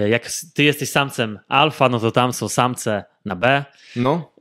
Jak 0.09 0.29
ty 0.55 0.63
jesteś 0.63 0.91
samcem 0.91 1.39
alfa, 1.49 1.89
no 1.89 1.99
to 2.01 2.11
tam 2.11 2.33
są 2.33 2.49
samce 2.49 3.05
na 3.25 3.37
B. 3.37 3.65
no. 3.97 4.33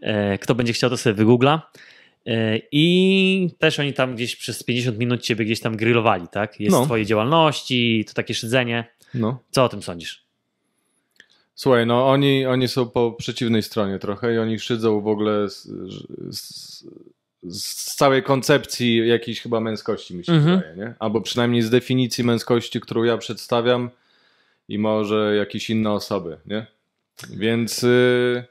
Kto 0.41 0.55
będzie 0.55 0.73
chciał, 0.73 0.89
to 0.89 0.97
sobie 0.97 1.13
wygoogla. 1.13 1.71
E, 2.25 2.59
I 2.71 3.49
też 3.59 3.79
oni 3.79 3.93
tam 3.93 4.15
gdzieś 4.15 4.35
przez 4.35 4.63
50 4.63 4.97
minut 4.97 5.21
ciebie 5.21 5.45
gdzieś 5.45 5.59
tam 5.59 5.77
grillowali, 5.77 6.27
tak? 6.31 6.59
Jest 6.59 6.71
No. 6.75 6.85
twojej 6.85 7.05
działalności, 7.05 8.05
to 8.07 8.13
takie 8.13 8.33
szydzenie. 8.33 8.85
no. 9.13 9.39
Co 9.51 9.63
o 9.63 9.69
tym 9.69 9.81
sądzisz? 9.81 10.25
Słuchaj, 11.55 11.85
no 11.85 12.07
oni, 12.09 12.45
oni 12.45 12.67
są 12.67 12.89
po 12.89 13.11
przeciwnej 13.11 13.63
stronie 13.63 13.99
trochę 13.99 14.35
i 14.35 14.37
oni 14.37 14.59
szydzą 14.59 15.01
w 15.01 15.07
ogóle 15.07 15.49
z, 15.49 15.63
z, 16.29 16.83
z 17.43 17.95
całej 17.95 18.23
koncepcji 18.23 19.07
jakiejś 19.07 19.41
chyba 19.41 19.59
męskości, 19.59 20.15
mi 20.15 20.25
się 20.25 20.31
Mhm. 20.33 20.57
wydaje, 20.59 20.75
nie? 20.77 20.93
Albo 20.99 21.21
przynajmniej 21.21 21.61
z 21.61 21.69
definicji 21.69 22.23
męskości, 22.23 22.79
którą 22.81 23.03
ja 23.03 23.17
przedstawiam 23.17 23.89
i 24.69 24.77
może 24.79 25.35
jakieś 25.37 25.69
inne 25.69 25.91
osoby, 25.91 26.37
nie? 26.45 26.65
Więc 27.29 27.83
y, 27.83 28.43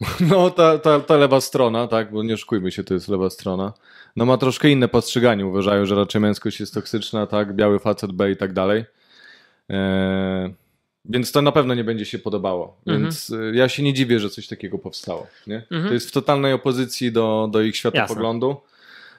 no 0.30 0.50
ta, 0.50 0.78
ta, 0.78 1.00
ta 1.00 1.16
lewa 1.16 1.40
strona, 1.40 1.86
tak, 1.86 2.12
bo 2.12 2.22
nie 2.22 2.34
oszukujmy 2.34 2.70
się, 2.70 2.84
to 2.84 2.94
jest 2.94 3.08
lewa 3.08 3.30
strona, 3.30 3.72
no 4.16 4.26
ma 4.26 4.36
troszkę 4.36 4.70
inne 4.70 4.88
postrzeganie, 4.88 5.46
uważają, 5.46 5.86
że 5.86 5.94
raczej 5.94 6.20
męskość 6.20 6.60
jest 6.60 6.74
toksyczna, 6.74 7.26
tak, 7.26 7.54
biały 7.56 7.78
facet 7.78 8.12
B 8.12 8.30
i 8.30 8.36
tak 8.36 8.52
dalej. 8.52 8.84
Eee, 9.68 10.54
więc 11.04 11.32
to 11.32 11.42
na 11.42 11.52
pewno 11.52 11.74
nie 11.74 11.84
będzie 11.84 12.04
się 12.04 12.18
podobało. 12.18 12.76
Mhm. 12.86 13.02
Więc 13.02 13.30
y, 13.30 13.52
ja 13.54 13.68
się 13.68 13.82
nie 13.82 13.94
dziwię, 13.94 14.20
że 14.20 14.30
coś 14.30 14.48
takiego 14.48 14.78
powstało. 14.78 15.26
Nie? 15.46 15.56
Mhm. 15.56 15.88
To 15.88 15.94
jest 15.94 16.08
w 16.08 16.12
totalnej 16.12 16.52
opozycji 16.52 17.12
do, 17.12 17.48
do 17.52 17.62
ich 17.62 17.76
światopoglądu. 17.76 18.56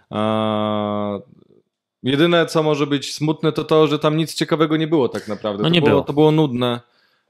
A, 0.09 1.19
jedyne, 2.03 2.45
co 2.45 2.63
może 2.63 2.87
być 2.87 3.13
smutne, 3.13 3.51
to 3.51 3.63
to, 3.63 3.87
że 3.87 3.99
tam 3.99 4.17
nic 4.17 4.35
ciekawego 4.35 4.77
nie 4.77 4.87
było 4.87 5.09
tak 5.09 5.27
naprawdę. 5.27 5.63
No 5.63 5.69
to 5.69 5.73
nie 5.73 5.81
było, 5.81 5.91
było. 5.91 6.03
To 6.03 6.13
było 6.13 6.31
nudne. 6.31 6.79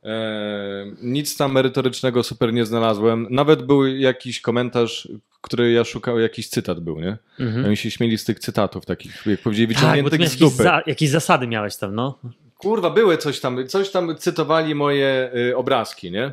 E, 0.03 0.85
nic 1.01 1.37
tam 1.37 1.51
merytorycznego 1.51 2.23
super 2.23 2.53
nie 2.53 2.65
znalazłem. 2.65 3.27
Nawet 3.29 3.61
był 3.61 3.87
jakiś 3.87 4.41
komentarz, 4.41 5.07
który 5.41 5.71
ja 5.71 5.83
szukał, 5.83 6.19
jakiś 6.19 6.49
cytat 6.49 6.79
był, 6.79 6.99
nie? 6.99 7.17
Mhm. 7.39 7.65
Oni 7.65 7.77
się 7.77 7.91
śmieli 7.91 8.17
z 8.17 8.25
tych 8.25 8.39
cytatów 8.39 8.85
takich, 8.85 9.25
jak 9.25 9.41
powiedzieli, 9.41 9.67
Tak, 9.67 9.77
wyciągniętych 9.83 10.19
miałeś 10.19 10.31
z 10.31 10.33
jakieś, 10.33 10.51
dupy. 10.51 10.63
za, 10.63 10.81
jakieś 10.87 11.09
zasady 11.09 11.47
miałeś 11.47 11.77
tam, 11.77 11.95
no. 11.95 12.19
Kurwa, 12.57 12.89
były 12.89 13.17
coś 13.17 13.39
tam, 13.39 13.67
coś 13.67 13.89
tam 13.91 14.15
cytowali 14.17 14.75
moje 14.75 15.31
y, 15.35 15.57
obrazki, 15.57 16.11
nie? 16.11 16.31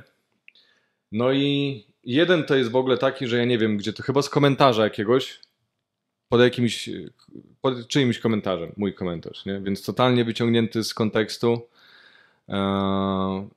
No 1.12 1.32
i 1.32 1.84
jeden 2.04 2.44
to 2.44 2.56
jest 2.56 2.70
w 2.70 2.76
ogóle 2.76 2.98
taki, 2.98 3.26
że 3.28 3.38
ja 3.38 3.44
nie 3.44 3.58
wiem, 3.58 3.76
gdzie 3.76 3.92
to 3.92 4.02
chyba 4.02 4.22
z 4.22 4.28
komentarza 4.30 4.84
jakiegoś, 4.84 5.40
pod 6.28 6.40
jakimś, 6.40 6.90
pod 7.60 7.88
czyimś 7.88 8.18
komentarzem, 8.18 8.72
mój 8.76 8.94
komentarz, 8.94 9.46
nie? 9.46 9.60
Więc 9.60 9.82
totalnie 9.84 10.24
wyciągnięty 10.24 10.84
z 10.84 10.94
kontekstu. 10.94 11.68
Eee, 12.48 13.48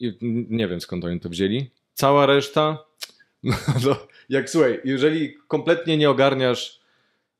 i 0.00 0.18
nie 0.50 0.68
wiem 0.68 0.80
skąd 0.80 1.04
oni 1.04 1.20
to 1.20 1.28
wzięli. 1.28 1.70
Cała 1.94 2.26
reszta, 2.26 2.78
no, 3.86 3.96
jak 4.28 4.50
słuchaj, 4.50 4.80
jeżeli 4.84 5.34
kompletnie 5.48 5.96
nie 5.96 6.10
ogarniasz 6.10 6.80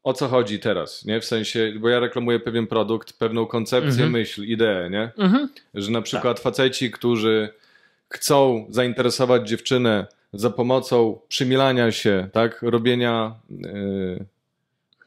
o 0.03 0.13
co 0.13 0.29
chodzi 0.29 0.59
teraz, 0.59 1.05
nie? 1.05 1.21
W 1.21 1.25
sensie, 1.25 1.73
bo 1.81 1.89
ja 1.89 2.01
reklamuję 2.01 2.41
pewien 2.41 2.67
produkt, 2.67 3.13
pewną 3.19 3.47
koncepcję, 3.47 3.91
Mhm. 3.91 4.11
myśl, 4.11 4.45
ideę, 4.45 4.91
nie? 4.91 5.13
Mhm. 5.19 5.49
Że 5.75 5.91
na 5.91 6.03
przykład 6.03 6.41
faceci, 6.41 6.91
którzy 6.91 7.49
chcą 8.09 8.67
zainteresować 8.71 9.49
dziewczynę 9.49 10.07
za 10.33 10.51
pomocą 10.51 11.21
przymilania 11.29 11.93
się, 11.93 12.29
tak? 12.33 12.63
Robienia. 12.63 13.35
Yy, 13.51 14.25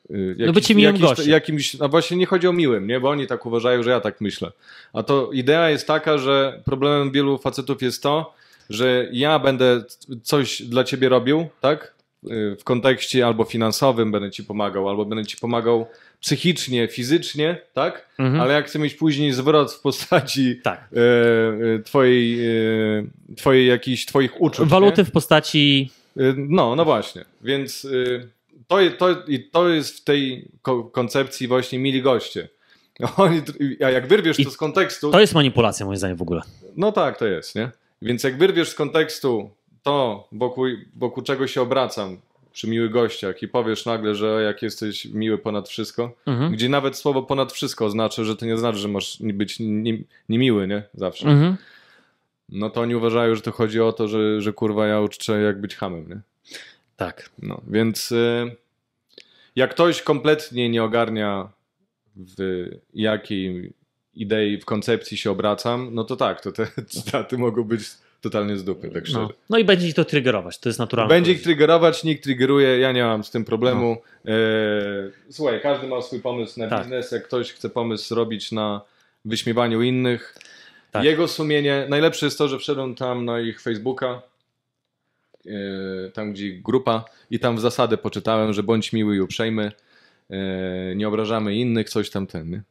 yy, 0.10 0.36
No 0.40 0.54
bycie 0.54 0.76
miłym 0.76 0.96
jakiś, 0.96 1.10
gościem. 1.10 1.30
jakimś, 1.30 1.74
no 1.74 1.90
właśnie 1.90 2.18
nie 2.18 2.26
chodzi 2.26 2.48
o 2.48 2.54
miłym, 2.54 2.88
nie? 2.88 3.00
Bo 3.00 3.10
oni 3.10 3.28
tak 3.28 3.46
uważają, 3.46 3.84
że 3.84 3.90
ja 3.92 4.00
tak 4.00 4.22
myślę. 4.22 4.52
A 4.94 5.04
to 5.04 5.30
idea 5.32 5.70
jest 5.70 5.88
taka, 5.88 6.18
że 6.18 6.62
problemem 6.66 7.12
wielu 7.12 7.38
facetów 7.38 7.82
jest 7.82 8.04
to, 8.04 8.34
że 8.70 9.08
ja 9.12 9.40
będę 9.40 9.84
coś 10.24 10.62
dla 10.62 10.84
ciebie 10.84 11.10
robił, 11.10 11.48
tak? 11.62 11.94
Yy, 12.24 12.56
W 12.60 12.64
kontekście 12.64 13.26
albo 13.26 13.44
finansowym 13.44 14.12
będę 14.12 14.32
ci 14.32 14.44
pomagał, 14.44 14.90
albo 14.90 15.06
będę 15.06 15.26
ci 15.26 15.38
pomagał 15.38 15.88
psychicznie, 16.22 16.88
fizycznie, 16.88 17.58
tak? 17.74 18.08
Mhm. 18.20 18.42
Ale 18.42 18.54
jak 18.54 18.66
chcę 18.68 18.80
mieć 18.80 18.94
później 18.94 19.34
zwrot 19.34 19.74
w 19.74 19.82
postaci 19.82 20.60
Tak. 20.64 20.90
e, 21.78 21.80
twojej, 21.84 22.46
e, 22.48 23.36
twojej 23.36 23.68
jakichś 23.68 24.06
twoich 24.06 24.42
uczuć. 24.42 24.70
Waluty 24.70 25.02
nie? 25.02 25.06
w 25.06 25.12
postaci. 25.12 25.92
No, 26.36 26.76
no 26.76 26.86
właśnie. 26.86 27.26
Więc 27.42 27.86
e, 27.86 28.28
to, 28.68 28.78
to, 28.98 29.10
i 29.28 29.44
to 29.44 29.70
jest 29.70 29.98
w 29.98 30.04
tej 30.04 30.48
ko- 30.62 30.84
koncepcji 30.84 31.48
właśnie 31.48 31.80
mili 31.80 32.02
goście. 32.02 32.50
Oni, 33.18 33.42
a 33.86 33.90
jak 33.90 34.08
wyrwiesz 34.08 34.40
I 34.40 34.46
to 34.46 34.52
z 34.52 34.58
kontekstu, 34.58 35.12
To 35.12 35.20
jest 35.20 35.34
manipulacja, 35.34 35.86
moim 35.86 35.98
zdaniem, 35.98 36.18
w 36.18 36.22
ogóle. 36.22 36.42
no 36.78 36.92
tak, 36.92 37.20
to 37.20 37.26
jest, 37.28 37.56
nie? 37.56 37.72
Więc 38.02 38.24
jak 38.24 38.38
wyrwiesz 38.38 38.70
z 38.70 38.76
kontekstu 38.76 39.50
to, 39.84 40.28
wokół, 40.32 40.66
wokół 40.96 41.24
czego 41.24 41.48
się 41.48 41.62
obracam 41.62 42.18
przy 42.54 42.68
miłych 42.70 42.92
gościach 42.92 43.42
i 43.44 43.48
powiesz 43.48 43.86
nagle, 43.86 44.16
że 44.16 44.42
jak 44.44 44.62
jesteś 44.62 45.06
miły 45.06 45.38
ponad 45.38 45.70
wszystko, 45.70 46.12
Mhm. 46.26 46.52
gdzie 46.52 46.70
nawet 46.70 46.98
słowo 46.98 47.24
ponad 47.24 47.54
wszystko 47.54 47.86
oznacza, 47.86 48.24
że 48.24 48.36
to 48.36 48.46
nie 48.46 48.58
znaczy, 48.58 48.78
że 48.80 48.88
masz 48.88 49.20
nie- 49.20 49.34
być 49.34 49.56
nie- 49.60 49.98
niemiły, 50.30 50.68
nie? 50.68 50.84
Zawsze. 50.94 51.28
Mhm. 51.28 51.56
No 52.50 52.70
to 52.70 52.82
oni 52.82 52.96
uważają, 52.96 53.36
że 53.36 53.42
to 53.42 53.52
chodzi 53.52 53.82
o 53.82 53.94
to, 53.94 54.08
że, 54.08 54.42
że 54.42 54.54
kurwa 54.54 54.88
ja 54.88 55.02
uczę 55.02 55.42
jak 55.42 55.62
być 55.62 55.76
hamem, 55.76 56.10
nie? 56.10 56.20
Tak. 56.98 57.30
No, 57.42 57.62
więc 57.68 58.12
y, 58.12 58.56
jak 59.56 59.72
ktoś 59.72 60.02
kompletnie 60.02 60.70
nie 60.70 60.84
ogarnia 60.84 61.50
w 62.16 62.66
jakiej 62.94 63.74
idei, 64.14 64.58
w 64.58 64.66
koncepcji 64.66 65.18
się 65.18 65.32
obracam, 65.32 65.90
no 65.92 66.04
to 66.04 66.16
tak, 66.16 66.42
to 66.42 66.52
te 66.52 66.68
cytaty 66.88 67.38
mogą 67.38 67.64
być 67.64 67.82
totalnie 68.22 68.58
z 68.58 68.64
dupy, 68.64 68.90
tak 68.90 69.06
szczerze. 69.08 69.20
No. 69.20 69.30
no 69.50 69.58
i 69.58 69.64
będzie 69.64 69.88
ich 69.88 69.94
to 69.94 70.06
triggerować, 70.06 70.60
to 70.60 70.70
jest 70.70 70.80
naturalne. 70.80 71.10
Będzie 71.10 71.32
ich 71.32 71.42
triggerować, 71.42 72.04
nikt 72.04 72.24
triggeruje, 72.24 72.80
ja 72.80 72.92
nie 72.92 73.04
mam 73.04 73.24
z 73.24 73.32
tym 73.32 73.46
problemu. 73.46 73.98
E, 74.26 74.32
słuchaj, 75.30 75.62
każdy 75.62 75.88
ma 75.88 76.02
swój 76.02 76.22
pomysł 76.22 76.60
na 76.60 76.66
No. 76.66 76.70
Tak. 76.70 76.82
biznes, 76.82 77.12
jak 77.12 77.24
ktoś 77.24 77.52
chce 77.54 77.70
pomysł 77.70 78.08
zrobić 78.08 78.52
na 78.52 78.82
wyśmiewaniu 79.26 79.82
innych. 79.82 80.36
Tak. 80.92 81.04
Jego 81.04 81.28
sumienie, 81.28 81.86
najlepsze 81.90 82.26
jest 82.26 82.38
to, 82.38 82.48
że 82.48 82.60
wszedłem 82.60 82.96
tam 82.96 83.26
na 83.26 83.40
ich 83.40 83.62
Facebooka, 83.62 84.22
tam 86.14 86.34
gdzie 86.34 86.52
grupa 86.52 87.06
i 87.32 87.40
tam 87.40 87.56
w 87.56 87.60
zasadę 87.60 87.98
poczytałem, 87.98 88.54
że 88.54 88.64
bądź 88.64 88.94
miły 88.94 89.16
i 89.16 89.22
uprzejmy, 89.22 89.72
e, 90.30 90.96
nie 90.96 91.08
obrażamy 91.08 91.56
innych, 91.56 91.90
coś 91.90 92.10
tam 92.10 92.28
ten, 92.28 92.50
nie? 92.50 92.62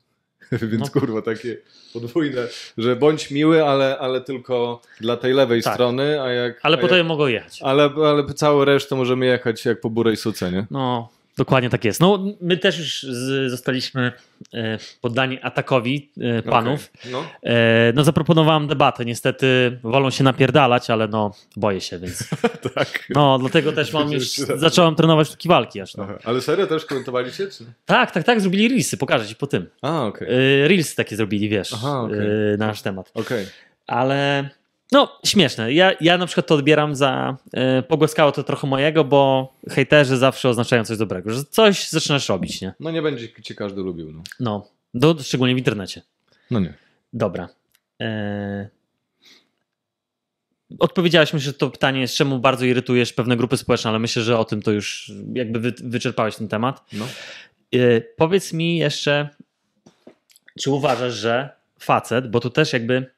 Więc 0.70 0.94
No. 0.94 1.00
kurwa, 1.00 1.22
takie 1.22 1.56
podwójne, 1.92 2.46
że 2.78 2.96
bądź 2.96 3.30
miły, 3.30 3.64
ale, 3.64 3.98
ale 3.98 4.20
tylko 4.20 4.80
dla 5.00 5.16
tej 5.16 5.32
lewej 5.32 5.62
Tak. 5.62 5.74
strony, 5.74 6.22
a 6.22 6.32
jak... 6.32 6.60
Ale 6.62 6.76
a 6.76 6.80
potem 6.80 6.98
jak, 6.98 7.06
mogą 7.06 7.26
jechać. 7.26 7.60
ale, 7.62 7.90
ale 8.06 8.24
całą 8.34 8.64
resztę 8.64 8.96
możemy 8.96 9.26
jechać 9.26 9.64
jak 9.64 9.80
po 9.80 9.90
burej 9.90 10.16
suce, 10.16 10.52
nie? 10.52 10.66
No, 10.70 11.08
dokładnie 11.36 11.70
tak 11.70 11.84
jest. 11.84 12.00
No, 12.00 12.24
my 12.40 12.56
też 12.56 12.78
już 12.78 13.02
z, 13.02 13.50
zostaliśmy 13.50 14.12
e, 14.54 14.78
poddani 15.00 15.38
atakowi 15.42 16.10
e, 16.20 16.42
panów. 16.42 16.90
Okej. 16.98 17.12
No. 17.12 17.24
E, 17.42 17.92
no, 17.94 18.04
zaproponowałem 18.04 18.66
debatę. 18.66 19.04
Niestety 19.04 19.78
wolą 19.82 20.10
się 20.10 20.24
napierdalać, 20.24 20.90
ale 20.90 21.08
no, 21.08 21.34
boję 21.56 21.80
się, 21.80 21.98
więc. 21.98 22.28
tak. 22.74 23.08
No, 23.10 23.38
dlatego 23.38 23.72
też 23.72 23.92
mam 23.92 24.12
już. 24.12 24.28
Zacząłem 24.36 24.94
trenować 24.94 25.28
sztuki 25.28 25.48
walki 25.48 25.80
aż. 25.80 25.94
No. 25.94 26.04
Aha. 26.04 26.18
Ale 26.24 26.40
serio 26.40 26.66
też 26.66 26.84
komentowaliście? 26.84 27.46
Czy? 27.46 27.64
Tak, 27.86 28.10
tak, 28.10 28.24
tak, 28.24 28.40
zrobili 28.40 28.68
reelsy, 28.68 28.96
pokażę 28.96 29.26
ci 29.26 29.36
po 29.36 29.46
tym. 29.46 29.66
A, 29.82 30.06
okej. 30.06 30.28
E, 30.28 30.68
reelsy 30.68 30.96
takie 30.96 31.16
zrobili, 31.16 31.48
wiesz, 31.48 31.72
Aha, 31.72 32.08
na 32.58 32.66
nasz 32.66 32.82
temat. 32.82 33.10
Okej. 33.14 33.46
Ale 33.86 34.50
no, 34.92 35.18
śmieszne. 35.24 35.72
Ja, 35.72 35.92
ja 36.00 36.18
na 36.18 36.26
przykład 36.26 36.46
to 36.46 36.54
odbieram 36.54 36.94
za 36.94 37.36
e, 37.52 37.82
pogłaskało 37.82 38.32
to 38.32 38.42
trochę 38.42 38.66
mojego, 38.66 39.04
bo 39.04 39.52
hejterzy 39.70 40.16
zawsze 40.16 40.48
oznaczają 40.48 40.84
coś 40.84 40.98
dobrego, 40.98 41.32
że 41.32 41.44
coś 41.44 41.88
zaczynasz 41.88 42.28
robić, 42.28 42.60
nie? 42.60 42.74
No 42.80 42.90
nie 42.90 43.02
będzie 43.02 43.42
cię 43.42 43.54
każdy 43.54 43.80
lubił, 43.80 44.12
no. 44.12 44.22
No, 44.40 44.68
do, 44.94 45.16
szczególnie 45.22 45.54
w 45.54 45.58
internecie. 45.58 46.02
No 46.50 46.60
nie. 46.60 46.74
Dobra. 47.12 47.48
E... 48.00 48.68
Odpowiedziałeś 50.78 51.32
myślę, 51.32 51.46
że 51.46 51.58
to 51.58 51.70
pytanie 51.70 52.00
jest, 52.00 52.14
czemu 52.14 52.38
bardzo 52.38 52.64
irytujesz 52.64 53.12
pewne 53.12 53.36
grupy 53.36 53.56
społeczne, 53.56 53.90
ale 53.90 53.98
myślę, 53.98 54.22
że 54.22 54.38
o 54.38 54.44
tym 54.44 54.62
to 54.62 54.72
już 54.72 55.12
jakby 55.34 55.60
wy, 55.60 55.74
wyczerpałeś 55.82 56.36
ten 56.36 56.48
temat. 56.48 56.84
No. 56.92 57.04
E, 57.72 58.00
powiedz 58.00 58.52
mi 58.52 58.78
jeszcze, 58.78 59.28
czy 60.60 60.70
uważasz, 60.70 61.14
że 61.14 61.50
facet, 61.78 62.30
bo 62.30 62.40
tu 62.40 62.50
też 62.50 62.72
jakby 62.72 63.15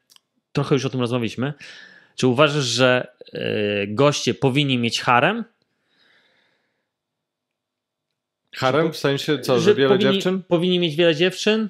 trochę 0.51 0.75
już 0.75 0.85
o 0.85 0.89
tym 0.89 0.99
rozmawialiśmy, 0.99 1.53
czy 2.15 2.27
uważasz, 2.27 2.63
że 2.63 3.07
e, 3.33 3.87
goście 3.87 4.33
powinni 4.33 4.77
mieć 4.77 5.01
harem? 5.01 5.43
Harem 8.55 8.93
w 8.93 8.97
sensie 8.97 9.39
co, 9.39 9.59
że 9.59 9.75
wiele 9.75 9.89
powinni, 9.89 10.13
dziewczyn? 10.13 10.43
Powinni 10.47 10.79
mieć 10.79 10.95
wiele 10.95 11.15
dziewczyn 11.15 11.69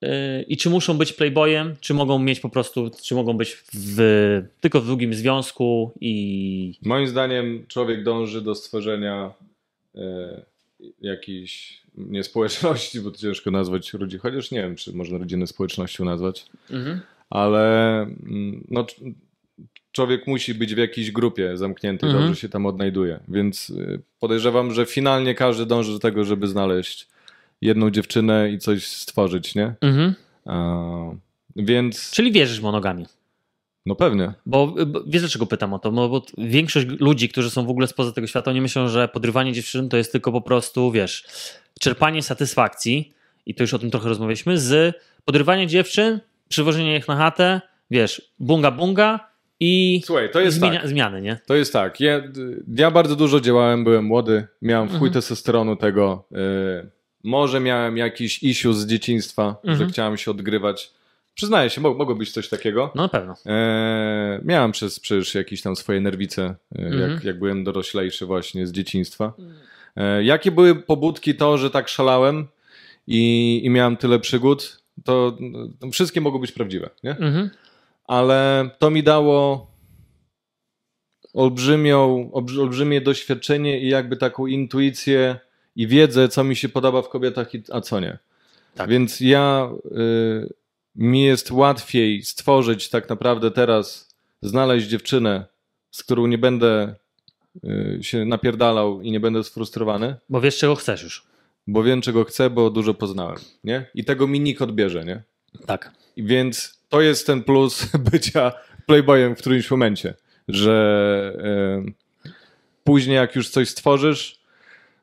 yy, 0.00 0.08
i 0.42 0.56
czy 0.56 0.70
muszą 0.70 0.98
być 0.98 1.12
playboyem, 1.12 1.76
czy 1.80 1.94
mogą 1.94 2.18
mieć 2.18 2.40
po 2.40 2.48
prostu, 2.48 2.90
czy 3.02 3.14
mogą 3.14 3.36
być 3.36 3.64
w, 3.74 4.42
tylko 4.60 4.80
w 4.80 4.86
długim 4.86 5.14
związku 5.14 5.92
i 6.00 6.74
Moim 6.82 7.08
zdaniem 7.08 7.66
człowiek 7.68 8.04
dąży 8.04 8.42
do 8.42 8.54
stworzenia 8.54 9.32
e, 9.94 10.42
jakiejś 11.00 11.82
nie 11.96 12.24
społeczności, 12.24 13.00
bo 13.00 13.10
to 13.10 13.18
ciężko 13.18 13.50
nazwać 13.50 13.92
rodzin, 13.92 14.18
chociaż 14.20 14.50
nie 14.50 14.62
wiem, 14.62 14.76
czy 14.76 14.92
można 14.92 15.18
rodzinę 15.18 15.46
społecznością 15.46 16.04
nazwać, 16.04 16.46
ale 17.34 18.00
mm, 18.02 18.66
no, 18.70 18.86
człowiek 19.92 20.26
musi 20.26 20.54
być 20.54 20.74
w 20.74 20.78
jakiejś 20.78 21.10
grupie 21.10 21.56
zamkniętej, 21.56 22.08
Mhm. 22.08 22.24
dobrze 22.26 22.40
się 22.40 22.48
tam 22.48 22.66
odnajduje, 22.66 23.20
więc 23.28 23.70
y, 23.70 24.02
podejrzewam, 24.18 24.74
że 24.74 24.86
finalnie 24.86 25.34
każdy 25.34 25.66
dąży 25.66 25.92
do 25.92 25.98
tego, 25.98 26.24
żeby 26.24 26.46
znaleźć 26.46 27.08
jedną 27.60 27.90
dziewczynę 27.90 28.50
i 28.50 28.58
coś 28.58 28.86
stworzyć, 28.86 29.54
nie? 29.54 29.74
Mhm. 29.80 30.14
Więc, 31.56 32.10
Czyli 32.10 32.32
wierzysz 32.32 32.60
w 32.60 32.62
monogamię. 32.62 33.06
no 33.86 33.94
pewnie. 33.94 34.32
Bo, 34.46 34.66
bo 34.86 35.04
wiesz 35.06 35.22
dlaczego 35.22 35.46
pytam 35.46 35.72
o 35.72 35.78
to? 35.78 35.90
No, 35.90 36.08
bo 36.08 36.22
większość 36.38 36.86
ludzi, 37.00 37.28
którzy 37.28 37.50
są 37.50 37.66
w 37.66 37.70
ogóle 37.70 37.86
spoza 37.86 38.12
tego 38.12 38.26
świata, 38.26 38.50
oni 38.50 38.60
myślą, 38.60 38.88
że 38.88 39.08
podrywanie 39.08 39.52
dziewczyn 39.52 39.88
to 39.88 39.96
jest 39.96 40.12
tylko 40.12 40.32
po 40.32 40.40
prostu, 40.40 40.90
wiesz, 40.92 41.24
czerpanie 41.80 42.22
satysfakcji 42.22 43.12
i 43.46 43.54
to 43.54 43.62
już 43.62 43.74
o 43.74 43.78
tym 43.78 43.90
trochę 43.90 44.08
rozmawialiśmy, 44.08 44.58
z 44.58 44.96
podrywania 45.24 45.66
dziewczyn, 45.66 46.20
przywożenie 46.48 46.96
ich 46.96 47.08
na 47.08 47.16
chatę, 47.16 47.60
wiesz, 47.90 48.32
bunga 48.38 48.70
bunga 48.70 49.28
i 49.60 50.02
Słuchaj, 50.04 50.30
to 50.30 50.40
jest 50.40 50.56
zmienia, 50.56 50.80
tak. 50.80 50.88
zmiany, 50.88 51.22
nie? 51.22 51.38
To 51.46 51.54
jest 51.54 51.72
tak. 51.72 52.00
Ja, 52.00 52.22
ja 52.76 52.90
bardzo 52.90 53.16
dużo 53.16 53.40
działałem, 53.40 53.84
byłem 53.84 54.04
młody, 54.04 54.46
miałem 54.62 54.86
w 54.88 54.90
chuj 54.90 54.96
Mhm. 55.08 55.12
testosteronu 55.12 55.76
tego. 55.76 56.24
y, 56.32 56.36
może 57.24 57.60
miałem 57.60 57.96
jakiś 57.96 58.42
issue 58.42 58.72
z 58.72 58.86
dzieciństwa, 58.86 59.56
że 59.64 59.70
Mhm. 59.72 59.90
chciałem 59.90 60.16
się 60.16 60.30
odgrywać. 60.30 60.90
Przyznaję 61.34 61.70
się, 61.70 61.80
mo- 61.80 61.94
mogło 61.94 62.14
być 62.14 62.32
coś 62.32 62.48
takiego. 62.48 62.92
No 62.94 63.02
na 63.02 63.08
pewno. 63.08 63.34
E, 63.46 64.40
miałem 64.44 64.72
przez 64.72 65.00
przecież 65.00 65.34
jakieś 65.34 65.62
tam 65.62 65.76
swoje 65.76 66.00
nerwice, 66.00 66.42
e, 66.78 66.78
Mhm. 66.78 67.10
jak, 67.10 67.24
jak 67.24 67.38
byłem 67.38 67.64
doroślejszy 67.64 68.26
właśnie 68.26 68.66
z 68.66 68.72
dzieciństwa. 68.72 69.32
E, 69.96 70.24
jakie 70.24 70.50
były 70.50 70.74
pobudki 70.74 71.34
to, 71.34 71.58
że 71.58 71.70
tak 71.70 71.88
szalałem 71.88 72.46
i, 73.06 73.60
i 73.64 73.70
miałem 73.70 73.96
tyle 73.96 74.18
przygód, 74.18 74.82
to, 75.04 75.38
to 75.80 75.90
wszystkie 75.90 76.20
mogą 76.20 76.38
być 76.38 76.52
prawdziwe, 76.52 76.90
nie? 77.02 77.10
Mhm. 77.10 77.50
ale 78.06 78.70
to 78.78 78.90
mi 78.90 79.02
dało 79.02 79.70
olbrzymią, 81.34 82.30
olbrzy- 82.32 82.60
olbrzymie 82.60 83.00
doświadczenie 83.00 83.80
i 83.80 83.88
jakby 83.88 84.16
taką 84.16 84.46
intuicję 84.46 85.38
i 85.76 85.86
wiedzę, 85.86 86.28
co 86.28 86.44
mi 86.44 86.56
się 86.56 86.68
podoba 86.68 87.02
w 87.02 87.08
kobietach, 87.08 87.54
i- 87.54 87.62
a 87.72 87.80
co 87.80 88.00
nie. 88.00 88.18
Tak. 88.74 88.90
Więc 88.90 89.20
ja, 89.20 89.70
y, 89.86 90.52
mi 90.96 91.22
jest 91.22 91.50
łatwiej 91.50 92.22
stworzyć 92.22 92.88
tak 92.88 93.08
naprawdę 93.08 93.50
teraz, 93.50 94.14
znaleźć 94.42 94.86
dziewczynę, 94.88 95.44
z 95.90 96.02
którą 96.02 96.26
nie 96.26 96.38
będę 96.38 96.94
y, 97.64 97.98
się 98.02 98.24
napierdalał 98.24 99.00
i 99.02 99.10
nie 99.12 99.20
będę 99.20 99.44
sfrustrowany, 99.44 100.16
Bo 100.28 100.40
wiesz, 100.40 100.58
czego 100.58 100.74
chcesz 100.74 101.02
już. 101.02 101.26
Bo 101.66 101.82
wiem, 101.82 102.00
czego 102.00 102.24
chcę, 102.24 102.50
bo 102.50 102.70
dużo 102.70 102.94
poznałem, 102.94 103.38
nie? 103.64 103.86
I 103.94 104.04
tego 104.04 104.26
mi 104.26 104.40
nikt 104.40 104.62
odbierze, 104.62 105.04
nie? 105.04 105.22
Tak. 105.66 105.92
Więc 106.16 106.78
to 106.88 107.00
jest 107.00 107.26
ten 107.26 107.42
plus 107.42 107.86
bycia 108.10 108.52
playboyem 108.86 109.36
w 109.36 109.38
którymś 109.38 109.70
momencie, 109.70 110.14
że 110.48 111.84
e, 111.88 111.92
później 112.84 113.16
jak 113.16 113.36
już 113.36 113.48
coś 113.48 113.68
stworzysz, 113.68 114.40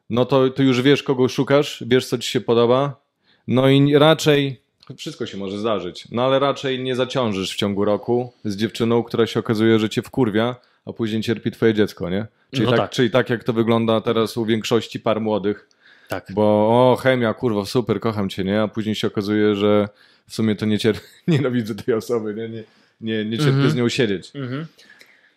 no 0.10 0.26
to, 0.26 0.50
to 0.50 0.64
już 0.64 0.82
wiesz, 0.82 1.04
kogo 1.04 1.28
szukasz, 1.28 1.84
wiesz, 1.88 2.06
co 2.06 2.18
ci 2.18 2.30
się 2.30 2.42
podoba, 2.42 3.02
no 3.48 3.70
i 3.70 3.96
raczej, 3.98 4.62
wszystko 4.98 5.26
się 5.26 5.38
może 5.38 5.60
zdarzyć, 5.60 6.08
no 6.12 6.24
ale 6.24 6.40
raczej 6.40 6.84
nie 6.84 6.96
zaciążysz 6.96 7.54
w 7.54 7.56
ciągu 7.56 7.86
roku 7.86 8.34
z 8.46 8.56
dziewczyną, 8.56 9.04
która 9.04 9.28
się 9.28 9.40
okazuje, 9.40 9.80
że 9.80 9.90
cię 9.90 10.02
wkurwia, 10.02 10.56
a 10.86 10.94
później 10.94 11.22
cierpi 11.22 11.52
twoje 11.52 11.74
dziecko, 11.74 12.10
nie? 12.10 12.28
Czyli, 12.52 12.66
No 12.66 12.72
tak, 12.72 12.80
tak. 12.80 12.90
czyli 12.92 13.12
tak, 13.12 13.30
jak 13.30 13.44
to 13.44 13.54
wygląda 13.54 14.02
teraz 14.02 14.38
u 14.38 14.46
większości 14.46 15.00
par 15.00 15.22
młodych, 15.22 15.68
Tak. 16.12 16.28
bo 16.34 16.44
o, 16.92 16.96
chemia, 16.96 17.34
kurwa, 17.34 17.66
super, 17.66 18.00
kocham 18.00 18.30
cię, 18.30 18.44
nie? 18.44 18.62
A 18.62 18.68
później 18.68 18.96
się 18.96 19.08
okazuje, 19.08 19.56
że 19.56 19.90
w 20.28 20.34
sumie 20.36 20.56
to 20.56 20.66
nie 20.66 20.80
cierpię, 20.80 21.02
nienawidzę 21.28 21.76
tej 21.76 21.94
osoby, 21.94 22.34
nie? 22.36 22.50
Nie, 22.50 22.64
nie, 23.02 23.26
nie 23.26 23.38
cierpię 23.38 23.52
Mhm. 23.54 23.70
z 23.72 23.76
nią 23.76 23.90
siedzieć. 23.90 24.32
Mhm. 24.36 24.66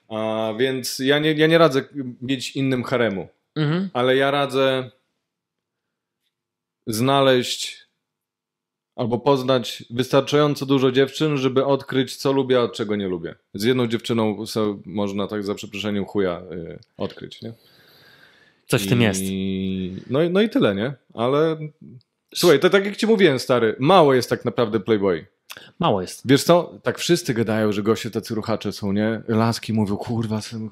A, 0.08 0.52
więc 0.58 0.98
ja 0.98 1.18
nie, 1.18 1.32
ja 1.32 1.46
nie 1.46 1.58
radzę 1.58 1.82
mieć 2.22 2.56
innym 2.56 2.82
haremu, 2.84 3.28
Mhm. 3.56 3.88
ale 3.92 4.16
ja 4.16 4.30
radzę 4.30 4.90
znaleźć 6.86 7.84
albo 8.96 9.18
poznać 9.18 9.84
wystarczająco 9.90 10.66
dużo 10.66 10.92
dziewczyn, 10.92 11.36
żeby 11.36 11.64
odkryć, 11.64 12.16
co 12.16 12.32
lubię, 12.32 12.60
a 12.60 12.68
czego 12.68 12.96
nie 12.96 13.08
lubię. 13.08 13.34
Z 13.54 13.64
jedną 13.64 13.86
dziewczyną 13.86 14.44
można 14.84 15.26
tak 15.26 15.44
za 15.44 15.54
przeproszeniem 15.54 16.04
chuja 16.04 16.42
y, 16.52 16.78
odkryć, 16.96 17.42
nie? 17.42 17.52
Coś 18.66 18.82
w 18.82 18.88
tym 18.88 19.02
jest. 19.02 19.20
I- 19.24 19.96
No, 20.10 20.22
i- 20.22 20.30
no 20.30 20.40
i 20.42 20.48
tyle, 20.48 20.74
nie? 20.74 20.92
Ale 21.14 21.56
słuchaj, 22.34 22.60
to 22.60 22.70
tak 22.70 22.84
jak 22.84 22.96
ci 22.96 23.06
mówiłem, 23.06 23.38
stary, 23.38 23.76
mało 23.78 24.14
jest 24.14 24.30
tak 24.30 24.44
naprawdę 24.44 24.80
Playboy. 24.80 25.26
Mało 25.78 26.00
jest. 26.02 26.22
Wiesz 26.24 26.42
co, 26.44 26.78
tak 26.82 26.98
wszyscy 26.98 27.34
gadają, 27.34 27.72
że 27.72 27.82
goście 27.82 28.10
tacy 28.10 28.34
ruchacze 28.34 28.72
są, 28.72 28.92
nie? 28.92 29.20
Laski 29.28 29.72
mówią, 29.72 29.96
kurwa, 29.96 30.40
są- 30.40 30.70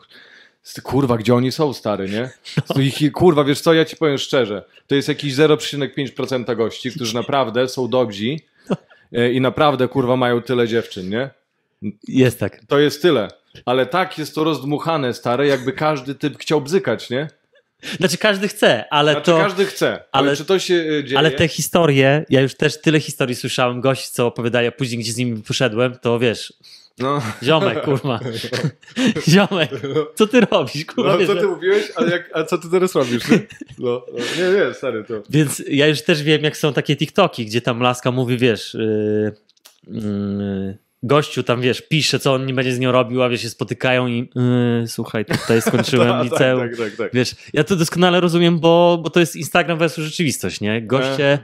kurwa, 0.83 1.17
gdzie 1.19 1.35
oni 1.35 1.53
są, 1.53 1.73
stary, 1.73 2.09
nie? 2.09 2.31
To 2.67 2.81
Ich, 2.81 3.13
kurwa, 3.13 3.45
wiesz 3.45 3.61
co, 3.61 3.75
ja 3.75 3.85
ci 3.85 3.97
powiem 3.97 4.19
szczerze, 4.19 4.65
to 4.87 4.95
jest 4.95 5.09
jakiś 5.09 5.35
0,5% 5.35 6.57
gości, 6.57 6.91
którzy 6.91 7.15
naprawdę 7.15 7.69
są 7.69 7.89
dobrzy 7.89 8.37
e, 9.13 9.33
i 9.33 9.41
naprawdę, 9.41 9.89
kurwa, 9.89 10.17
mają 10.17 10.43
tyle 10.43 10.69
dziewczyn, 10.69 11.09
nie? 11.11 11.31
Jest 12.09 12.41
tak. 12.41 12.61
To 12.69 12.79
jest 12.79 13.03
tyle. 13.03 13.29
Ale 13.65 13.87
tak 13.87 14.19
jest 14.19 14.35
to 14.35 14.45
rozdmuchane, 14.45 15.15
stare, 15.15 15.47
jakby 15.47 15.73
każdy 15.73 16.15
typ 16.15 16.39
chciał 16.39 16.61
bzykać, 16.61 17.11
nie? 17.11 17.29
Znaczy 17.99 18.19
każdy 18.19 18.49
chce, 18.49 18.85
ale 18.91 19.13
Znaczy 19.13 19.27
to... 19.27 19.39
każdy 19.39 19.67
chce, 19.67 19.87
ale, 20.13 20.29
ale- 20.29 20.37
czy 20.37 20.45
to 20.45 20.59
się 20.59 20.75
y, 20.75 21.05
dzieje? 21.05 21.19
Ale 21.19 21.31
te 21.31 21.49
historie, 21.49 22.25
ja 22.31 22.41
już 22.41 22.55
też 22.55 22.81
tyle 22.81 23.01
historii 23.01 23.35
słyszałem, 23.35 23.81
gość 23.81 24.09
co 24.09 24.27
opowiadaje, 24.27 24.73
później 24.73 25.01
gdzie 25.01 25.13
z 25.13 25.17
nim 25.17 25.43
poszedłem, 25.43 25.99
to 25.99 26.19
wiesz, 26.19 26.53
No. 26.99 27.23
ziomek, 27.43 27.83
kurwa, 27.85 28.21
ziomek, 29.29 29.71
co 30.15 30.27
ty 30.27 30.41
robisz, 30.41 30.85
kurwa, 30.85 31.17
No, 31.17 31.27
co 31.27 31.35
ty 31.35 31.47
mówiłeś? 31.47 31.85
Ale 31.97 32.11
jak, 32.11 32.31
a 32.35 32.45
co 32.45 32.59
ty 32.59 32.71
teraz 32.71 32.95
robisz? 32.95 33.29
Nie? 33.29 33.39
No, 33.79 34.05
no, 34.13 34.19
nie, 34.19 34.59
nie, 34.69 34.75
stary, 34.75 35.05
to... 35.05 35.15
Więc 35.31 35.63
ja 35.69 35.87
już 35.87 36.03
też 36.03 36.23
wiem, 36.23 36.43
jak 36.45 36.57
są 36.57 36.73
takie 36.73 36.97
TikToki, 36.97 37.47
gdzie 37.47 37.61
tam 37.61 37.81
laska 37.81 38.11
mówi, 38.11 38.39
wiesz, 38.39 38.75
yy, 38.75 39.33
yy, 39.89 40.79
gościu 41.03 41.43
tam, 41.43 41.61
wiesz, 41.61 41.81
pisze, 41.83 42.19
co 42.19 42.35
on 42.35 42.47
nie 42.47 42.55
będzie 42.55 42.73
z 42.73 42.79
nią 42.81 42.93
robił, 42.93 43.23
a 43.23 43.29
wiesz, 43.29 43.43
się 43.43 43.49
spotykają 43.49 44.07
i 44.07 44.31
yy, 44.81 44.89
słuchaj, 44.89 45.25
tutaj 45.25 45.63
skończyłem 45.63 46.09
Tak, 46.19 46.25
liceum. 46.25 46.61
Tak, 46.61 46.77
tak, 46.77 46.97
tak. 46.97 47.11
Wiesz, 47.15 47.35
ja 47.53 47.65
to 47.65 47.77
doskonale 47.77 48.21
rozumiem, 48.21 48.59
bo, 48.59 48.99
bo 49.03 49.11
to 49.11 49.21
jest 49.21 49.37
Instagram 49.37 49.79
versus 49.79 50.05
rzeczywistość, 50.05 50.61
nie? 50.61 50.83
Goście 50.83 51.39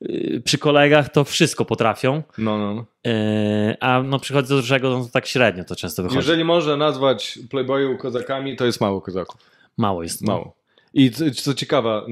yy, 0.00 0.40
przy 0.44 0.58
kolegach 0.58 1.08
to 1.12 1.24
wszystko 1.24 1.64
potrafią, 1.64 2.22
No, 2.38 2.58
no, 2.58 2.74
no. 2.74 2.84
yy, 3.12 3.76
a 3.80 4.02
no 4.02 4.18
przychodzi 4.18 4.48
do 4.48 4.56
dużego, 4.56 4.90
no 4.90 5.04
to 5.04 5.10
tak 5.10 5.26
średnio 5.26 5.64
to 5.64 5.76
często 5.76 6.02
wychodzi. 6.02 6.18
Jeżeli 6.18 6.44
można 6.44 6.76
nazwać 6.76 7.38
playboyów 7.50 8.00
kozakami, 8.00 8.56
to 8.56 8.66
jest 8.66 8.80
mało 8.80 9.00
kozaków. 9.00 9.40
Mało 9.76 10.02
jest. 10.02 10.22
no. 10.22 10.32
Mało. 10.32 10.56
I 10.94 11.10
co, 11.10 11.24
co 11.30 11.54
ciekawe, 11.54 12.02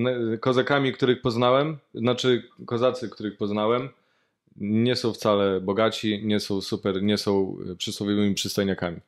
kozakami, 0.41 0.93
których 0.93 1.21
poznałem, 1.23 1.79
znaczy 1.95 2.43
kozacy, 2.67 3.09
których 3.09 3.37
poznałem, 3.37 3.89
nie 4.57 4.97
są 4.97 5.13
wcale 5.13 5.61
bogaci, 5.61 6.21
nie 6.25 6.41
są 6.41 6.61
super, 6.61 7.03
nie 7.03 7.19
są 7.19 7.57
y, 7.73 7.77
przysłowiowymi 7.77 8.35
przystojniakami. 8.35 9.01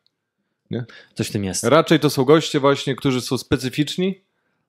Coś 1.14 1.28
w 1.28 1.32
tym 1.32 1.44
jest. 1.44 1.64
Raczej 1.64 2.00
to 2.00 2.10
są 2.10 2.24
goście 2.24 2.60
właśnie, 2.60 2.94
którzy 2.96 3.20
są 3.20 3.38
specyficzni, 3.38 4.20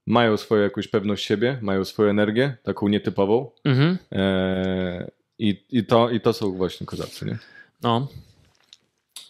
mają 0.06 0.38
swoją 0.38 0.64
jakąś 0.64 0.88
pewność 0.88 1.26
siebie, 1.26 1.60
mają 1.62 1.86
swoją 1.86 2.10
energię, 2.10 2.58
taką 2.64 2.88
nietypową 2.88 3.52
Mhm. 3.64 3.98
eee, 4.12 5.06
i, 5.40 5.64
i, 5.72 5.86
to, 5.86 6.10
i 6.10 6.22
to 6.22 6.34
są 6.34 6.52
właśnie 6.52 6.86
kozacy, 6.88 7.26
nie? 7.26 7.38
No. 7.84 8.08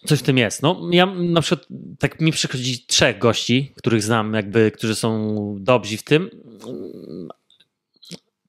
Coś 0.05 0.19
w 0.19 0.23
tym 0.23 0.37
jest. 0.37 0.61
No, 0.61 0.81
ja 0.91 1.05
na 1.05 1.41
przykład, 1.41 1.67
tak 1.99 2.21
mi 2.21 2.31
przychodzi 2.31 2.85
trzech 2.85 3.17
gości, 3.17 3.73
których 3.75 4.03
znam, 4.03 4.33
jakby, 4.33 4.71
którzy 4.71 4.95
są 4.95 5.35
dobrzy 5.59 5.97
w 5.97 6.03
tym. 6.03 6.29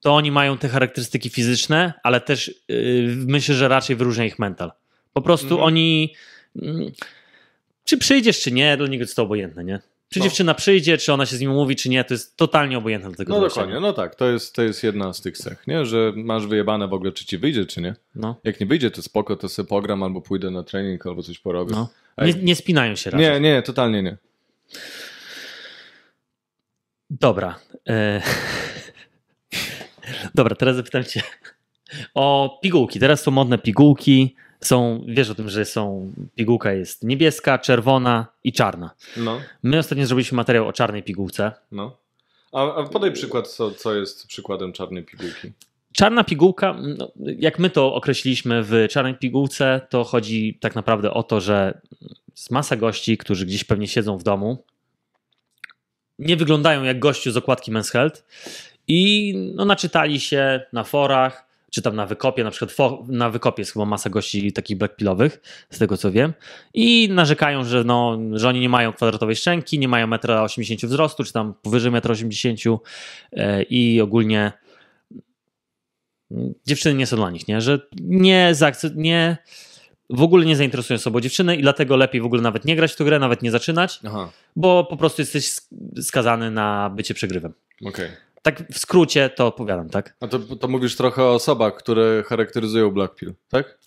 To 0.01 0.15
oni 0.15 0.31
mają 0.31 0.57
te 0.57 0.69
charakterystyki 0.69 1.29
fizyczne, 1.29 1.93
ale 2.03 2.21
też 2.21 2.61
yy, 2.67 3.13
myślę, 3.15 3.55
że 3.55 3.67
raczej 3.67 3.95
wyróżnia 3.95 4.25
ich 4.25 4.39
mental. 4.39 4.71
Po 5.13 5.21
prostu 5.21 5.45
Mhm. 5.47 5.63
oni. 5.63 6.15
mm, 6.61 6.91
Czy 7.83 7.97
przyjdziesz, 7.97 8.41
czy 8.41 8.51
nie, 8.51 8.77
dla 8.77 8.87
niego 8.87 9.03
jest 9.03 9.15
to 9.15 9.23
obojętne, 9.23 9.63
nie? 9.63 9.79
Czy 10.09 10.19
No. 10.19 10.25
dziewczyna 10.25 10.53
przyjdzie, 10.53 10.97
czy 10.97 11.13
ona 11.13 11.25
się 11.25 11.35
z 11.35 11.39
nim 11.41 11.51
umówi, 11.51 11.75
czy 11.75 11.89
nie, 11.89 12.03
to 12.03 12.13
jest 12.13 12.37
totalnie 12.37 12.77
obojętne 12.77 13.09
dla 13.09 13.17
tego 13.17 13.33
No 13.33 13.41
dokładnie, 13.41 13.79
no 13.79 13.93
tak, 13.93 14.15
to 14.15 14.29
jest, 14.29 14.55
to 14.55 14.61
jest 14.61 14.83
jedna 14.83 15.13
z 15.13 15.21
tych 15.21 15.37
cech, 15.37 15.67
nie? 15.67 15.85
Że 15.85 16.13
masz 16.15 16.47
wyjebane 16.47 16.87
w 16.87 16.93
ogóle, 16.93 17.11
czy 17.11 17.25
ci 17.25 17.37
wyjdzie, 17.37 17.65
czy 17.65 17.81
nie. 17.81 17.95
No, 18.15 18.35
Jak 18.43 18.59
nie 18.59 18.65
wyjdzie, 18.65 18.91
to 18.91 19.01
spoko, 19.01 19.35
to 19.35 19.49
sobie 19.49 19.67
pogram, 19.67 20.03
albo 20.03 20.21
pójdę 20.21 20.51
na 20.51 20.63
trening, 20.63 21.05
albo 21.07 21.23
coś 21.23 21.39
porobię. 21.39 21.71
no. 21.75 21.89
Nie, 22.25 22.33
nie 22.33 22.55
spinają 22.55 22.95
się 22.95 23.09
raczej. 23.09 23.31
Nie, 23.31 23.39
nie, 23.39 23.61
totalnie 23.61 24.03
nie. 24.03 24.17
Dobra. 27.09 27.59
E... 27.89 28.21
Dobra, 30.35 30.55
teraz 30.55 30.75
zapytam 30.75 31.03
cię 31.03 31.21
o 32.13 32.59
pigułki. 32.61 32.99
Teraz 32.99 33.21
są 33.21 33.31
modne 33.31 33.57
pigułki. 33.57 34.35
Są, 34.61 35.05
wiesz 35.07 35.29
o 35.29 35.35
tym, 35.35 35.49
że 35.49 35.65
są, 35.65 36.11
pigułka 36.35 36.73
jest 36.73 37.03
niebieska, 37.03 37.57
czerwona 37.57 38.27
i 38.43 38.53
czarna. 38.53 38.91
No, 39.17 39.41
My 39.63 39.77
ostatnio 39.77 40.05
zrobiliśmy 40.05 40.35
materiał 40.35 40.67
o 40.67 40.73
czarnej 40.73 41.03
pigułce. 41.03 41.51
no. 41.71 41.97
A, 42.51 42.75
a 42.75 42.83
podaj 42.83 43.11
przykład, 43.11 43.47
co, 43.47 43.71
co 43.71 43.95
jest 43.95 44.27
przykładem 44.27 44.73
czarnej 44.73 45.03
pigułki. 45.03 45.51
Czarna 45.93 46.23
pigułka, 46.23 46.75
no, 46.97 47.11
jak 47.15 47.59
my 47.59 47.69
to 47.69 47.93
określiliśmy 47.93 48.63
w 48.63 48.87
czarnej 48.89 49.15
pigułce, 49.15 49.81
to 49.89 50.03
chodzi 50.03 50.57
tak 50.61 50.75
naprawdę 50.75 51.11
o 51.11 51.23
to, 51.23 51.41
że 51.41 51.81
jest 52.31 52.51
masa 52.51 52.75
gości, 52.75 53.17
którzy 53.17 53.45
gdzieś 53.45 53.63
pewnie 53.63 53.87
siedzą 53.87 54.17
w 54.17 54.23
domu, 54.23 54.63
nie 56.19 56.37
wyglądają 56.37 56.83
jak 56.83 56.99
gościu 56.99 57.31
z 57.31 57.37
okładki 57.37 57.71
Men's 57.71 57.91
Health 57.91 58.23
i 58.89 59.33
no, 59.55 59.65
naczytali 59.65 60.19
się 60.19 60.61
na 60.73 60.83
forach, 60.83 61.49
czy 61.71 61.81
tam 61.81 61.95
na 61.95 62.05
wykopie, 62.05 62.43
na 62.43 62.51
przykład 62.51 62.71
fo- 62.71 63.09
na 63.09 63.29
wykopie 63.29 63.61
jest 63.61 63.73
chyba 63.73 63.85
masa 63.85 64.09
gości 64.09 64.53
takich 64.53 64.77
blackpillowych, 64.77 65.41
z 65.69 65.77
tego 65.77 65.97
co 65.97 66.11
wiem, 66.11 66.33
i 66.73 67.09
narzekają, 67.11 67.63
że, 67.63 67.83
no, 67.83 68.17
że 68.33 68.47
oni 68.49 68.59
nie 68.59 68.69
mają 68.69 68.93
kwadratowej 68.93 69.35
szczęki, 69.35 69.79
nie 69.79 69.87
mają 69.87 70.07
1,80 70.07 70.83
m 70.83 70.89
wzrostu, 70.89 71.23
czy 71.23 71.33
tam 71.33 71.53
powyżej 71.61 71.91
1,80 71.91 72.71
m 72.71 72.77
e, 73.33 73.63
i 73.63 74.01
ogólnie 74.01 74.51
dziewczyny 76.67 76.95
nie 76.95 77.07
są 77.07 77.15
dla 77.17 77.31
nich, 77.31 77.47
nie? 77.47 77.61
Że 77.61 77.79
nie, 78.01 78.53
nie 78.95 79.37
w 80.09 80.21
ogóle 80.21 80.45
nie 80.45 80.55
zainteresują 80.55 80.99
sobą 80.99 81.19
dziewczyny 81.21 81.55
i 81.55 81.61
dlatego 81.61 81.95
lepiej 81.95 82.21
w 82.21 82.25
ogóle 82.25 82.41
nawet 82.41 82.65
nie 82.65 82.75
grać 82.75 82.91
w 82.91 82.95
tę 82.95 83.03
grę, 83.03 83.19
nawet 83.19 83.41
nie 83.41 83.51
zaczynać, 83.51 83.99
Aha, 84.07 84.29
bo 84.55 84.83
po 84.83 84.97
prostu 84.97 85.21
jesteś 85.21 85.45
sk- 85.45 86.01
skazany 86.01 86.51
na 86.51 86.89
bycie 86.95 87.13
przegrywem. 87.13 87.53
okej. 87.85 88.09
Tak 88.55 88.67
w 88.71 88.77
skrócie 88.77 89.29
to 89.29 89.47
opowiadam, 89.47 89.89
tak? 89.89 90.15
A 90.19 90.27
to, 90.27 90.39
to 90.39 90.67
mówisz 90.67 90.95
trochę 90.95 91.23
o 91.23 91.33
osobach, 91.33 91.75
które 91.75 92.23
charakteryzują 92.27 92.91
Blackpill, 92.91 93.33
tak? 93.49 93.77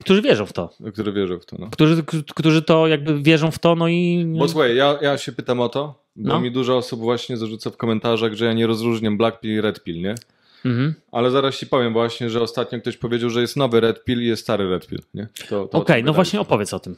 Którzy 0.00 0.22
wierzą 0.22 0.46
w 0.46 0.52
to. 0.52 0.70
Które 0.92 1.12
wierzą 1.12 1.38
w 1.40 1.46
to, 1.46 1.56
no. 1.58 1.68
Którzy, 1.70 2.02
którzy 2.34 2.62
to 2.62 2.86
jakby 2.86 3.22
wierzą 3.22 3.50
w 3.50 3.58
to, 3.58 3.74
no 3.74 3.88
i... 3.88 4.24
Bo 4.38 4.48
słuchaj, 4.48 4.76
ja, 4.76 4.98
ja 5.02 5.18
się 5.18 5.32
pytam 5.32 5.60
o 5.60 5.68
to, 5.68 6.02
bo 6.16 6.28
No. 6.28 6.40
mi 6.40 6.50
dużo 6.52 6.76
osób 6.76 7.00
właśnie 7.00 7.36
zarzuca 7.36 7.70
w 7.70 7.76
komentarzach, 7.76 8.34
że 8.34 8.44
ja 8.44 8.52
nie 8.52 8.66
rozróżniam 8.66 9.16
Black 9.16 9.40
Pill 9.40 9.54
i 9.54 9.60
Red 9.60 9.84
Pill, 9.84 10.02
nie? 10.02 10.14
Mhm. 10.64 10.94
Ale 11.12 11.30
zaraz 11.30 11.58
ci 11.58 11.66
powiem 11.66 11.92
właśnie, 11.92 12.30
że 12.30 12.40
ostatnio 12.40 12.80
ktoś 12.80 12.96
powiedział, 12.96 13.30
że 13.30 13.40
jest 13.40 13.56
nowy 13.56 13.80
Red 13.80 14.04
Pill 14.04 14.22
i 14.22 14.26
jest 14.26 14.42
stary 14.42 14.70
Red 14.70 14.86
Pill, 14.86 15.00
nie? 15.14 15.28
Okej, 15.50 15.72
no 15.72 15.78
wydaje 15.78 16.12
właśnie 16.12 16.40
opowiedz 16.40 16.74
o 16.74 16.80
tym. 16.80 16.96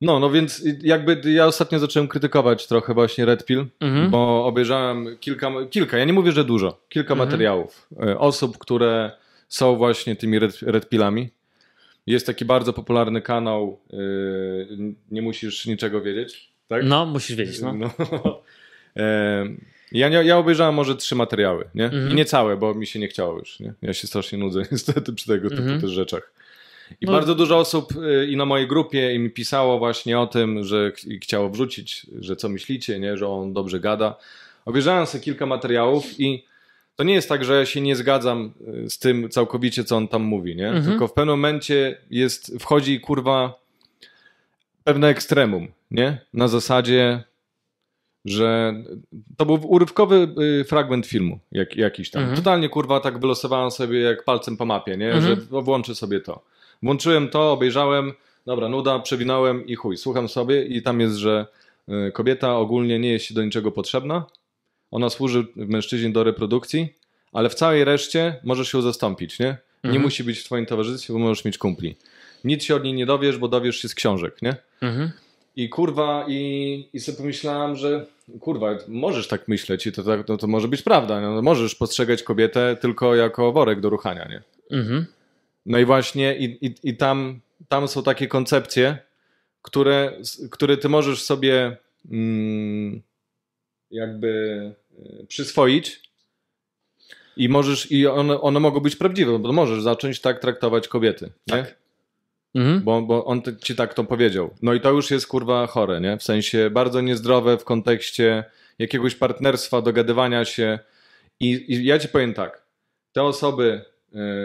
No, 0.00 0.18
no 0.20 0.30
więc 0.30 0.64
jakby 0.82 1.20
ja 1.32 1.46
ostatnio 1.46 1.78
zacząłem 1.78 2.08
krytykować 2.08 2.66
trochę 2.66 2.94
właśnie 2.94 3.24
Red 3.24 3.44
Pill, 3.44 3.66
Mhm. 3.80 4.10
bo 4.10 4.46
obejrzałem 4.46 5.16
kilka, 5.20 5.50
kilka, 5.70 5.98
ja 5.98 6.04
nie 6.04 6.12
mówię, 6.12 6.32
że 6.32 6.44
dużo, 6.44 6.80
kilka 6.88 7.14
Mhm. 7.14 7.28
materiałów 7.28 7.88
e, 8.02 8.18
osób, 8.18 8.58
które 8.58 9.10
są 9.48 9.76
właśnie 9.76 10.16
tymi 10.16 10.38
Red, 10.38 10.62
red 10.62 10.88
Pillami. 10.88 11.28
Jest 12.06 12.26
taki 12.26 12.44
bardzo 12.44 12.72
popularny 12.72 13.22
kanał, 13.22 13.78
yy, 13.92 14.94
nie 15.10 15.22
musisz 15.22 15.66
niczego 15.66 16.00
wiedzieć, 16.02 16.50
tak? 16.68 16.84
No, 16.84 17.06
musisz 17.06 17.36
wiedzieć, 17.36 17.60
no. 17.60 17.72
No. 17.78 18.42
E, 18.96 19.44
Ja, 19.92 20.08
ja 20.08 20.38
obejrzałem 20.38 20.74
może 20.74 20.96
trzy 20.96 21.14
materiały, 21.14 21.64
nie? 21.74 21.84
Mhm. 21.84 22.10
I 22.10 22.14
nie 22.14 22.24
całe, 22.24 22.56
bo 22.56 22.74
mi 22.74 22.86
się 22.86 22.98
nie 22.98 23.08
chciało 23.08 23.38
już, 23.38 23.60
nie? 23.60 23.72
Ja 23.82 23.92
się 23.94 24.06
strasznie 24.06 24.38
nudzę 24.38 24.62
niestety 24.72 25.12
przy 25.12 25.26
tego 25.26 25.48
typu 25.50 25.62
Mhm. 25.62 25.80
też 25.80 25.90
rzeczach. 25.90 26.32
I 27.00 27.06
No. 27.06 27.12
bardzo 27.12 27.34
dużo 27.34 27.58
osób 27.58 27.92
y, 27.96 28.26
i 28.30 28.36
na 28.36 28.44
mojej 28.44 28.66
grupie 28.66 29.14
i 29.14 29.18
mi 29.18 29.30
pisało 29.30 29.78
właśnie 29.78 30.18
o 30.20 30.26
tym, 30.26 30.64
że 30.64 30.92
ch- 30.92 31.22
chciało 31.22 31.50
wrzucić, 31.50 32.06
że 32.20 32.36
co 32.36 32.48
myślicie, 32.48 32.98
nie? 33.00 33.16
Że 33.16 33.28
on 33.28 33.52
dobrze 33.52 33.80
gada. 33.80 34.16
Obejrzałem 34.64 35.06
sobie 35.06 35.24
kilka 35.24 35.46
materiałów 35.46 36.20
i 36.20 36.44
to 36.96 37.04
nie 37.04 37.14
jest 37.14 37.28
tak, 37.28 37.44
że 37.44 37.58
ja 37.58 37.66
się 37.66 37.80
nie 37.80 37.96
zgadzam 37.96 38.52
y, 38.86 38.90
z 38.90 38.98
tym 38.98 39.28
całkowicie, 39.28 39.84
co 39.84 39.96
on 39.96 40.08
tam 40.08 40.22
mówi, 40.22 40.56
nie? 40.56 40.66
Mhm. 40.68 40.84
Tylko 40.84 41.08
w 41.08 41.12
pewnym 41.12 41.32
momencie 41.32 41.98
jest, 42.10 42.56
wchodzi 42.60 43.00
kurwa 43.00 43.60
pewne 44.84 45.08
ekstremum, 45.08 45.68
nie? 45.90 46.18
Na 46.34 46.48
zasadzie, 46.48 47.22
że 48.24 48.74
to 49.36 49.46
był 49.46 49.54
urywkowy 49.68 50.28
y, 50.60 50.64
fragment 50.64 51.06
filmu, 51.06 51.38
jak, 51.52 51.76
jakiś 51.76 52.10
tam. 52.10 52.22
Mhm. 52.22 52.38
Totalnie 52.38 52.68
kurwa 52.68 53.00
tak 53.00 53.18
wylosowałem 53.20 53.70
sobie 53.70 54.00
jak 54.00 54.24
palcem 54.24 54.56
po 54.56 54.64
mapie, 54.64 54.96
nie? 54.96 55.12
Mhm. 55.12 55.36
Że 55.36 55.62
włączę 55.62 55.94
sobie 55.94 56.20
to. 56.20 56.44
Włączyłem 56.82 57.28
to, 57.28 57.52
obejrzałem, 57.52 58.12
dobra, 58.46 58.68
nuda, 58.68 58.98
przewinąłem 58.98 59.66
i 59.66 59.74
chuj, 59.74 59.96
słucham 59.96 60.28
sobie 60.28 60.64
i 60.64 60.82
tam 60.82 61.00
jest, 61.00 61.16
że 61.16 61.46
y, 62.08 62.12
kobieta 62.12 62.56
ogólnie 62.58 62.98
nie 62.98 63.12
jest 63.12 63.34
do 63.34 63.44
niczego 63.44 63.72
potrzebna, 63.72 64.24
ona 64.90 65.10
służy 65.10 65.46
mężczyźnie 65.56 66.10
do 66.10 66.24
reprodukcji, 66.24 66.88
ale 67.32 67.48
w 67.48 67.54
całej 67.54 67.84
reszcie 67.84 68.40
możesz 68.44 68.72
ją 68.72 68.82
zastąpić, 68.82 69.38
nie? 69.38 69.46
Nie 69.84 69.88
Mhm. 69.90 70.02
musi 70.02 70.24
być 70.24 70.38
w 70.38 70.44
twoim 70.44 70.66
towarzystwie, 70.66 71.12
bo 71.12 71.18
możesz 71.18 71.44
mieć 71.44 71.58
kumpli. 71.58 71.96
Nic 72.44 72.62
się 72.64 72.74
od 72.76 72.84
niej 72.84 72.92
nie 72.94 73.06
dowiesz, 73.06 73.38
bo 73.38 73.48
dowiesz 73.48 73.76
się 73.76 73.88
z 73.88 73.94
książek, 73.94 74.42
nie? 74.42 74.56
Mhm. 74.80 75.10
I 75.56 75.68
kurwa, 75.68 76.24
i, 76.28 76.88
i 76.92 77.00
sobie 77.00 77.18
pomyślałem, 77.18 77.76
że 77.76 78.06
kurwa, 78.40 78.68
możesz 78.88 79.28
tak 79.28 79.48
myśleć 79.48 79.86
i 79.86 79.92
to, 79.92 80.02
tak- 80.02 80.28
no, 80.28 80.36
to 80.36 80.46
może 80.46 80.68
być 80.68 80.82
prawda. 80.82 81.20
No, 81.20 81.42
możesz 81.42 81.74
postrzegać 81.74 82.22
kobietę 82.22 82.76
tylko 82.80 83.14
jako 83.14 83.52
worek 83.52 83.80
do 83.80 83.90
ruchania, 83.90 84.28
nie? 84.28 84.42
Mhm. 84.78 85.06
No 85.68 85.78
i 85.78 85.84
właśnie 85.84 86.36
i, 86.36 86.66
i, 86.66 86.74
i 86.82 86.96
tam, 86.96 87.40
tam 87.68 87.88
są 87.88 88.02
takie 88.02 88.28
koncepcje, 88.28 88.98
które, 89.62 90.12
które 90.50 90.76
ty 90.76 90.88
możesz 90.88 91.22
sobie 91.22 91.76
mm, 92.10 93.02
jakby 93.90 94.28
y, 95.22 95.26
przyswoić 95.26 96.00
i 97.36 97.48
możesz, 97.48 97.92
i 97.92 98.06
one, 98.06 98.40
one 98.40 98.60
mogą 98.60 98.80
być 98.80 98.96
prawdziwe, 98.96 99.38
bo 99.38 99.52
możesz 99.52 99.82
zacząć 99.82 100.20
tak 100.20 100.40
traktować 100.40 100.88
kobiety, 100.88 101.30
nie? 101.46 101.66
Mhm. 102.54 102.82
Bo, 102.82 103.02
bo 103.02 103.24
on 103.24 103.42
ci 103.62 103.76
tak 103.76 103.94
to 103.94 104.04
powiedział. 104.04 104.50
No 104.62 104.74
i 104.74 104.80
to 104.80 104.90
już 104.90 105.10
jest 105.10 105.26
kurwa 105.26 105.66
chore, 105.66 106.00
nie? 106.00 106.18
W 106.18 106.22
sensie 106.22 106.70
bardzo 106.70 107.00
niezdrowe 107.00 107.58
w 107.58 107.64
kontekście 107.64 108.44
jakiegoś 108.78 109.14
partnerstwa, 109.14 109.82
dogadywania 109.82 110.44
się. 110.44 110.78
I, 111.40 111.74
i 111.74 111.84
ja 111.84 111.98
ci 111.98 112.08
powiem 112.08 112.34
tak, 112.34 112.66
te 113.12 113.22
osoby, 113.22 113.84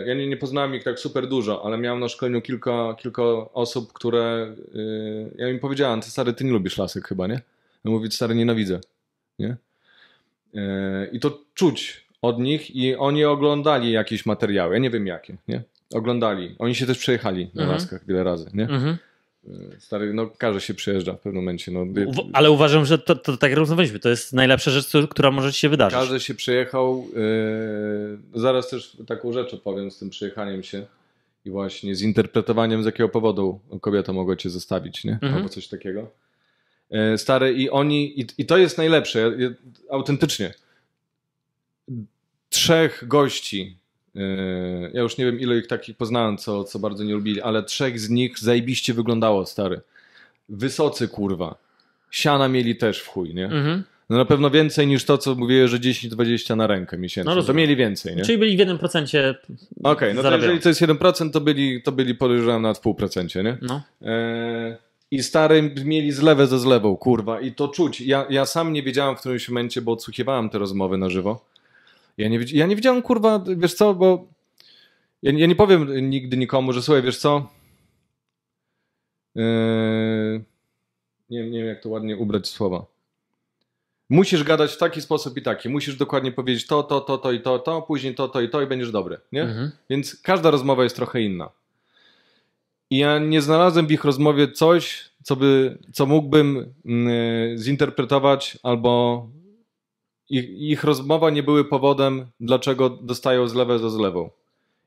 ja 0.05 0.13
nie, 0.13 0.27
nie 0.27 0.37
poznałem 0.37 0.75
ich 0.75 0.83
tak 0.83 0.99
super 0.99 1.27
dużo, 1.27 1.65
ale 1.65 1.77
miałem 1.77 1.99
na 1.99 2.09
szkoleniu 2.09 2.41
kilka, 2.41 2.95
kilka 2.99 3.23
osób, 3.53 3.93
które, 3.93 4.55
y, 4.75 5.31
ja 5.37 5.49
im 5.49 5.59
powiedziałem, 5.59 6.01
ty 6.01 6.09
stary, 6.09 6.33
ty 6.33 6.43
nie 6.43 6.51
lubisz 6.51 6.77
lasek 6.77 7.07
chyba, 7.07 7.27
nie? 7.27 7.41
Ja 7.85 7.91
mówię, 7.91 8.11
stary, 8.11 8.35
nienawidzę, 8.35 8.79
nie? 9.39 9.57
Y, 10.55 10.59
I 11.11 11.19
to 11.19 11.39
czuć 11.53 12.05
od 12.21 12.39
nich 12.39 12.75
i 12.75 12.95
oni 12.95 13.25
oglądali 13.25 13.91
jakieś 13.91 14.25
materiały, 14.25 14.73
ja 14.73 14.79
nie 14.79 14.89
wiem 14.89 15.07
jakie, 15.07 15.37
nie? 15.47 15.63
Oglądali. 15.93 16.55
Oni 16.59 16.75
się 16.75 16.85
też 16.85 16.97
przejechali 16.97 17.45
na 17.53 17.61
Mhm. 17.61 17.69
laskach 17.71 18.05
wiele 18.05 18.23
razy, 18.23 18.49
nie? 18.53 18.63
Mhm. 18.63 18.97
Stary, 19.79 20.13
no 20.13 20.29
każdy 20.37 20.61
się 20.61 20.73
przyjeżdża 20.73 21.13
w 21.13 21.19
pewnym 21.19 21.43
momencie. 21.43 21.71
No, 21.71 21.85
Ale 22.33 22.51
uważam, 22.51 22.85
że 22.85 22.97
to, 22.97 23.15
to 23.15 23.37
tak 23.37 23.49
jak 23.49 23.59
rozmawialiśmy, 23.59 23.99
to 23.99 24.09
jest 24.09 24.33
najlepsza 24.33 24.71
rzecz, 24.71 24.87
któ- 24.87 25.07
która 25.07 25.31
może 25.31 25.53
ci 25.53 25.59
się 25.59 25.69
wydarzyć. 25.69 25.99
każdy 25.99 26.19
się 26.19 26.35
przejechał. 26.35 27.07
Yy, 28.33 28.39
zaraz 28.41 28.69
też 28.69 28.97
taką 29.07 29.33
rzecz 29.33 29.53
opowiem 29.53 29.91
z 29.91 29.97
tym 29.99 30.09
przejechaniem 30.09 30.63
się 30.63 30.85
i 31.45 31.49
właśnie 31.49 31.95
z 31.95 32.01
interpretowaniem, 32.01 32.83
z 32.83 32.85
jakiego 32.85 33.09
powodu 33.09 33.59
kobieta 33.81 34.13
mogła 34.13 34.35
cię 34.35 34.49
zostawić, 34.49 35.03
nie? 35.03 35.11
Mhm. 35.13 35.33
Albo 35.33 35.49
coś 35.49 35.67
takiego. 35.67 36.11
Yy, 36.89 37.17
stary, 37.17 37.53
i 37.53 37.69
oni, 37.69 38.19
i, 38.21 38.25
i 38.37 38.45
to 38.45 38.57
jest 38.57 38.77
najlepsze, 38.77 39.19
ja, 39.19 39.27
ja, 39.37 39.49
autentycznie. 39.89 40.53
Trzech 42.49 43.03
gości, 43.07 43.77
ja 44.93 45.01
już 45.01 45.17
nie 45.17 45.25
wiem 45.25 45.39
ile 45.39 45.57
ich 45.57 45.67
takich 45.67 45.97
poznałem, 45.97 46.37
co, 46.37 46.63
co 46.63 46.79
bardzo 46.79 47.03
nie 47.03 47.13
lubili, 47.13 47.41
ale 47.41 47.63
trzech 47.63 47.99
z 47.99 48.09
nich 48.09 48.39
zajebiście 48.39 48.93
wyglądało, 48.93 49.45
stary. 49.45 49.81
Wysocy, 50.49 51.07
kurwa. 51.07 51.55
Siana 52.11 52.47
mieli 52.47 52.75
też 52.75 52.99
w 52.99 53.07
chuj, 53.07 53.33
nie? 53.33 53.45
Mhm. 53.45 53.83
No 54.09 54.17
na 54.17 54.25
pewno 54.25 54.49
więcej 54.49 54.87
niż 54.87 55.05
to, 55.05 55.17
co 55.17 55.35
mówię, 55.35 55.67
że 55.67 55.79
10-20 55.79 56.57
na 56.57 56.67
rękę 56.67 56.97
miesięcznie. 56.97 57.35
No 57.35 57.43
to 57.43 57.53
mieli 57.53 57.75
więcej, 57.75 58.15
nie? 58.15 58.23
Czyli 58.23 58.37
byli 58.37 58.57
w 58.57 58.59
1% 58.59 59.33
Okej, 59.83 60.13
no 60.13 60.21
to 60.21 60.35
jeżeli 60.35 60.59
to 60.59 60.69
jest 60.69 60.81
1%, 60.81 61.31
to 61.31 61.41
byli, 61.41 61.81
to 61.81 61.91
byli 61.91 62.15
podejrzewam 62.15 62.61
na 62.61 62.73
2%, 62.73 63.43
nie? 63.43 63.57
No. 63.61 63.81
Eee, 64.01 64.75
I 65.11 65.23
stary 65.23 65.73
mieli 65.85 66.11
zlewę 66.11 66.47
ze 66.47 66.59
zlewą, 66.59 66.97
kurwa, 66.97 67.41
i 67.41 67.51
to 67.51 67.67
czuć. 67.67 68.01
Ja, 68.01 68.25
ja 68.29 68.45
sam 68.45 68.73
nie 68.73 68.83
wiedziałem 68.83 69.15
w 69.15 69.19
którymś 69.19 69.49
momencie, 69.49 69.81
bo 69.81 69.91
odsłuchiwałem 69.91 70.49
te 70.49 70.57
rozmowy 70.57 70.97
na 70.97 71.09
żywo. 71.09 71.45
Ja 72.17 72.29
nie, 72.29 72.39
ja 72.53 72.65
nie 72.65 72.75
wiedziałem, 72.75 73.01
kurwa, 73.01 73.43
wiesz 73.57 73.73
co, 73.73 73.93
bo 73.93 74.27
ja, 75.21 75.31
ja 75.31 75.47
nie 75.47 75.55
powiem 75.55 76.09
nigdy 76.09 76.37
nikomu, 76.37 76.73
że 76.73 76.81
słuchaj, 76.81 77.01
wiesz 77.01 77.17
co, 77.17 77.49
eee, 79.35 80.41
nie, 81.29 81.49
nie 81.49 81.59
wiem 81.59 81.67
jak 81.67 81.83
to 81.83 81.89
ładnie 81.89 82.17
ubrać 82.17 82.47
słowa. 82.47 82.85
Musisz 84.09 84.43
gadać 84.43 84.71
w 84.71 84.77
taki 84.77 85.01
sposób 85.01 85.37
i 85.37 85.41
taki. 85.41 85.69
Musisz 85.69 85.95
dokładnie 85.95 86.31
powiedzieć 86.31 86.67
to, 86.67 86.83
to, 86.83 87.01
to, 87.01 87.17
to 87.17 87.31
i 87.31 87.39
to, 87.39 87.59
to, 87.59 87.81
później 87.81 88.15
to, 88.15 88.27
to 88.27 88.41
i 88.41 88.49
to 88.49 88.61
i 88.61 88.67
będziesz 88.67 88.91
dobry, 88.91 89.17
nie? 89.31 89.41
Mhm. 89.41 89.71
Więc 89.89 90.21
każda 90.21 90.51
rozmowa 90.51 90.83
jest 90.83 90.95
trochę 90.95 91.21
inna. 91.21 91.49
I 92.89 92.97
ja 92.97 93.19
nie 93.19 93.41
znalazłem 93.41 93.87
w 93.87 93.91
ich 93.91 94.03
rozmowie 94.03 94.51
coś, 94.51 95.09
co, 95.23 95.35
by, 95.35 95.77
co 95.93 96.05
mógłbym 96.05 96.73
mm, 96.85 97.57
zinterpretować, 97.57 98.57
albo 98.63 99.27
ich, 100.29 100.49
ich 100.49 100.83
rozmowa 100.83 101.29
nie 101.29 101.43
były 101.43 101.65
powodem, 101.65 102.25
dlaczego 102.39 102.89
dostają 102.89 103.47
zlewę 103.47 103.79
za 103.79 103.89
zlewą. 103.89 104.29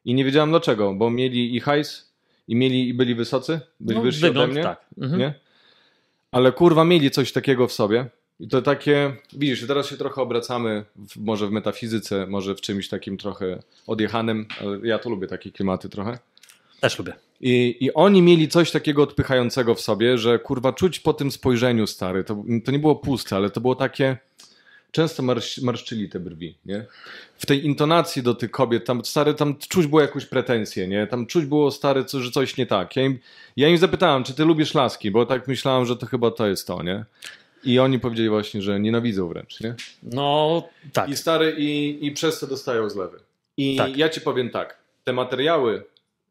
I 0.05 0.14
nie 0.14 0.24
wiedziałem 0.24 0.51
dlaczego, 0.51 0.95
bo 0.95 1.11
mieli 1.11 1.57
i 1.57 1.61
hajs, 1.61 2.12
i 2.49 2.57
mieli 2.57 2.89
i 2.89 2.95
byli 2.95 3.14
wysocy, 3.14 3.61
byli 3.80 3.99
No, 3.99 4.05
wyżsi 4.05 4.20
wygląd, 4.20 4.53
mnie, 4.53 4.62
tak. 4.62 4.84
Mhm. 4.99 5.20
nie? 5.20 5.34
Ale 6.30 6.53
kurwa 6.53 6.84
mieli 6.84 7.11
coś 7.11 7.32
takiego 7.32 7.68
w 7.68 7.72
sobie. 7.72 8.07
I 8.41 8.49
to 8.49 8.62
takie, 8.62 9.16
widzisz, 9.32 9.66
teraz 9.66 9.89
się 9.89 9.97
trochę 9.97 10.22
obracamy, 10.22 10.84
w, 10.97 11.16
może 11.16 11.47
w 11.47 11.51
metafizyce, 11.51 12.26
może 12.26 12.55
w 12.55 12.61
czymś 12.61 12.89
takim 12.89 13.16
trochę 13.16 13.62
odjechanym, 13.87 14.47
ale 14.61 14.78
ja 14.82 14.99
to 14.99 15.11
lubię 15.11 15.26
takie 15.26 15.53
klimaty 15.53 15.89
trochę. 15.89 16.18
Też 16.80 16.99
lubię. 16.99 17.12
I, 17.41 17.76
I 17.80 17.95
oni 17.95 18.22
mieli 18.22 18.49
coś 18.49 18.70
takiego 18.70 19.03
odpychającego 19.03 19.74
w 19.74 19.80
sobie, 19.80 20.18
że 20.18 20.39
kurwa 20.39 20.72
czuć 20.72 21.01
po 21.01 21.12
tym 21.14 21.30
spojrzeniu 21.30 21.87
stary, 21.87 22.24
to, 22.24 22.45
to 22.64 22.72
nie 22.72 22.78
było 22.78 22.97
puste, 22.97 23.37
ale 23.37 23.51
to 23.51 23.61
było 23.61 23.74
takie, 23.74 24.16
często 24.97 25.22
marsz, 25.22 25.59
marszczyli 25.59 26.09
te 26.09 26.20
brwi, 26.20 26.55
nie? 26.66 26.84
W 27.38 27.47
tej 27.47 27.66
intonacji 27.66 28.22
do 28.22 28.34
tych 28.34 28.51
kobiet, 28.51 28.84
tam 28.84 29.05
stary, 29.05 29.34
tam 29.34 29.57
czuć 29.68 29.86
było 29.86 30.01
jakąś 30.03 30.26
pretensję, 30.26 30.88
nie? 30.88 31.07
Tam 31.07 31.26
czuć 31.26 31.44
było 31.44 31.70
stary, 31.70 32.05
co, 32.05 32.20
że 32.20 32.30
coś 32.30 32.57
nie 32.57 32.66
tak. 32.66 32.97
Ja 32.97 33.03
im, 33.03 33.18
ja 33.57 33.68
im 33.68 33.78
zapytałem, 33.78 34.24
czy 34.24 34.34
ty 34.34 34.44
lubisz 34.44 34.74
laski, 34.74 35.11
bo 35.11 35.26
tak 35.26 35.49
myślałem, 35.49 35.86
że 35.86 35.97
to 35.97 36.07
chyba 36.07 36.30
to 36.30 36.47
jest 36.47 36.66
to, 36.66 36.82
nie? 36.82 37.05
I 37.64 37.78
oni 37.78 37.99
powiedzieli 37.99 38.28
właśnie, 38.28 38.62
że 38.62 38.80
nienawidzą 38.80 39.28
wręcz, 39.28 39.61
nie? 39.61 39.74
No 40.03 40.68
tak. 40.92 41.09
I 41.11 41.16
stary, 41.16 41.55
i, 41.59 41.99
i 42.07 42.12
przez 42.12 42.40
to 42.40 42.47
dostają 42.47 42.90
zlewy. 42.90 43.18
I 43.57 43.76
Tak. 43.76 43.97
ja 43.97 44.09
ci 44.09 44.20
powiem 44.20 44.51
tak, 44.51 44.78
te 45.05 45.12
materiały 45.12 45.84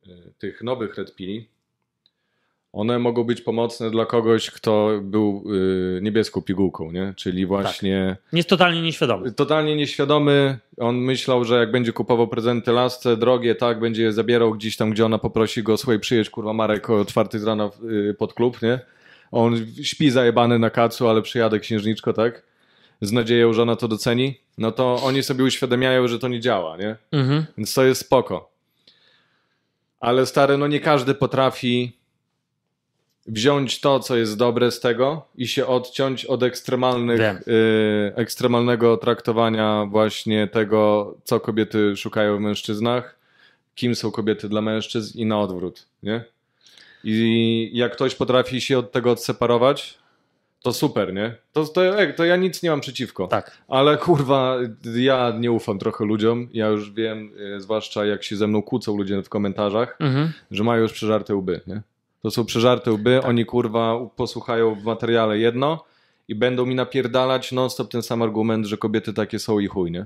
y, 0.08 0.10
tych 0.40 0.62
nowych 0.62 0.96
Red 0.98 1.16
Pili, 1.16 1.48
one 2.76 3.00
mogą 3.00 3.24
być 3.24 3.42
pomocne 3.42 3.92
dla 3.92 4.06
kogoś, 4.06 4.52
kto 4.52 4.90
był 5.02 5.44
y, 5.98 6.00
niebieską 6.02 6.42
pigułką, 6.42 6.92
nie? 6.92 7.14
Czyli 7.16 7.46
właśnie 7.46 8.18
Jest 8.34 8.50
totalnie 8.50 8.82
nieświadomy. 8.82 9.32
totalnie 9.32 9.76
nieświadomy. 9.76 10.58
On 10.78 10.96
myślał, 10.98 11.46
że 11.46 11.56
jak 11.60 11.72
będzie 11.72 11.94
kupował 11.94 12.28
prezenty 12.28 12.72
lasce 12.72 13.18
drogie, 13.18 13.56
tak, 13.56 13.80
będzie 13.80 14.04
je 14.04 14.14
zabierał 14.14 14.54
gdzieś 14.54 14.78
tam, 14.78 14.90
gdzie 14.92 15.06
ona 15.06 15.18
poprosi 15.18 15.64
go, 15.64 15.78
słuchaj, 15.78 16.00
przyjedź 16.00 16.30
kurwa 16.30 16.54
Marek 16.54 16.90
o 16.90 17.06
czwartej 17.06 17.40
z 17.40 17.44
rana 17.44 17.70
y, 18.10 18.14
pod 18.14 18.34
klub, 18.34 18.62
nie? 18.62 18.80
On 19.32 19.56
śpi 19.82 20.12
zajebany 20.12 20.60
na 20.60 20.70
kacu, 20.70 21.08
ale 21.10 21.22
przyjadę 21.22 21.60
księżniczko, 21.60 22.14
tak? 22.14 22.44
Z 23.02 23.12
nadzieją, 23.12 23.54
że 23.54 23.62
ona 23.62 23.76
to 23.76 23.88
doceni. 23.88 24.40
No 24.58 24.72
to 24.72 24.96
oni 25.04 25.24
sobie 25.24 25.44
uświadamiają, 25.44 26.08
że 26.08 26.20
to 26.20 26.28
nie 26.28 26.40
działa, 26.40 26.78
nie? 26.78 26.96
Mhm. 27.12 27.46
Więc 27.58 27.74
to 27.74 27.84
jest 27.86 28.02
spoko. 28.02 28.50
Ale 30.00 30.26
stary, 30.26 30.58
no 30.58 30.68
nie 30.68 30.80
każdy 30.80 31.14
potrafi 31.14 31.98
wziąć 33.28 33.80
to, 33.80 34.00
co 34.00 34.16
jest 34.18 34.38
dobre 34.38 34.72
z 34.72 34.80
tego 34.80 35.26
i 35.36 35.48
się 35.48 35.66
odciąć 35.68 36.26
od 36.26 36.44
ekstremalnych, 36.44 37.20
y, 37.48 38.12
ekstremalnego 38.16 38.98
traktowania 38.98 39.86
właśnie 39.90 40.48
tego, 40.48 41.14
co 41.24 41.40
kobiety 41.40 41.96
szukają 41.98 42.38
w 42.38 42.40
mężczyznach, 42.40 43.16
kim 43.76 43.96
są 43.96 44.12
kobiety 44.12 44.50
dla 44.50 44.62
mężczyzn 44.62 45.20
i 45.20 45.26
na 45.26 45.40
odwrót, 45.40 45.86
nie? 46.04 46.24
I 47.04 47.70
jak 47.74 47.94
ktoś 47.94 48.16
potrafi 48.16 48.62
się 48.62 48.78
od 48.78 48.92
tego 48.92 49.12
odseparować, 49.12 49.98
to 50.64 50.74
super, 50.74 51.14
nie? 51.14 51.36
To, 51.54 51.66
to, 51.66 51.82
to 52.18 52.26
ja 52.26 52.36
nic 52.36 52.64
nie 52.64 52.70
mam 52.70 52.82
przeciwko. 52.82 53.28
Tak. 53.28 53.58
Ale 53.68 53.98
kurwa, 53.98 54.58
ja 54.96 55.34
nie 55.40 55.52
ufam 55.52 55.80
trochę 55.80 56.06
ludziom. 56.06 56.50
Ja 56.54 56.68
już 56.68 56.92
wiem, 56.92 57.32
e, 57.56 57.62
zwłaszcza 57.62 58.06
jak 58.06 58.24
się 58.24 58.36
ze 58.36 58.48
mną 58.48 58.62
kłócą 58.62 58.98
ludzie 58.98 59.22
w 59.24 59.30
komentarzach, 59.30 59.98
Mhm. 60.00 60.32
że 60.52 60.64
mają 60.64 60.82
już 60.82 60.94
przeżarte 60.94 61.36
łby, 61.36 61.62
nie? 61.68 61.82
To 62.26 62.32
są 62.32 62.46
przeżarte 62.46 62.92
łby, 62.92 63.22
oni 63.22 63.46
kurwa 63.46 64.00
posłuchają 64.16 64.76
w 64.76 64.84
materiale 64.84 65.38
jedno 65.38 65.84
i 66.28 66.36
będą 66.36 66.66
mi 66.66 66.76
napierdalać 66.76 67.52
non-stop 67.52 67.92
ten 67.92 68.04
sam 68.04 68.22
argument, 68.22 68.66
że 68.66 68.78
kobiety 68.78 69.14
takie 69.14 69.40
są 69.40 69.60
i 69.60 69.68
chuj, 69.68 69.92
nie? 69.92 70.06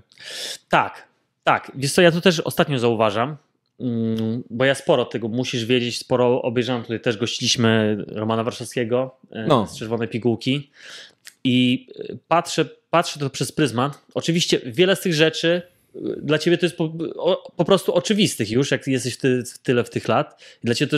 Tak, 0.70 1.08
tak. 1.44 1.72
Wiesz 1.76 1.92
co, 1.94 2.02
ja 2.02 2.12
to 2.12 2.22
też 2.22 2.40
ostatnio 2.40 2.80
zauważam, 2.80 3.38
mm, 3.80 4.44
bo 4.50 4.66
ja 4.66 4.76
sporo 4.76 5.06
tego 5.06 5.28
musisz 5.28 5.66
wiedzieć, 5.66 5.98
sporo 6.00 6.42
obejrzałem, 6.42 6.82
tutaj 6.82 7.02
też 7.02 7.18
gościliśmy 7.18 7.98
Romana 8.08 8.44
Warszawskiego 8.44 9.16
e, 9.32 9.46
No. 9.48 9.68
z 9.68 9.78
Czerwonej 9.78 10.08
Pigułki 10.08 10.72
i 11.44 11.88
e, 12.10 12.16
patrzę, 12.28 12.66
patrzę 12.90 13.20
to 13.20 13.30
przez 13.30 13.52
pryzmat. 13.52 14.02
Oczywiście 14.14 14.60
wiele 14.66 14.96
z 14.96 15.02
tych 15.02 15.14
rzeczy 15.14 15.62
dla 16.22 16.38
ciebie 16.38 16.58
to 16.58 16.66
jest 16.66 16.78
po, 16.78 16.94
po 17.56 17.66
prostu 17.66 17.94
oczywistych 17.94 18.52
już, 18.52 18.72
jak 18.72 18.88
jesteś 18.88 19.18
ty, 19.18 19.44
tyle 19.64 19.84
w 19.84 19.90
tych 19.90 20.08
lat. 20.08 20.42
I 20.64 20.66
Dla 20.66 20.76
ciebie 20.76 20.90
to, 20.92 20.98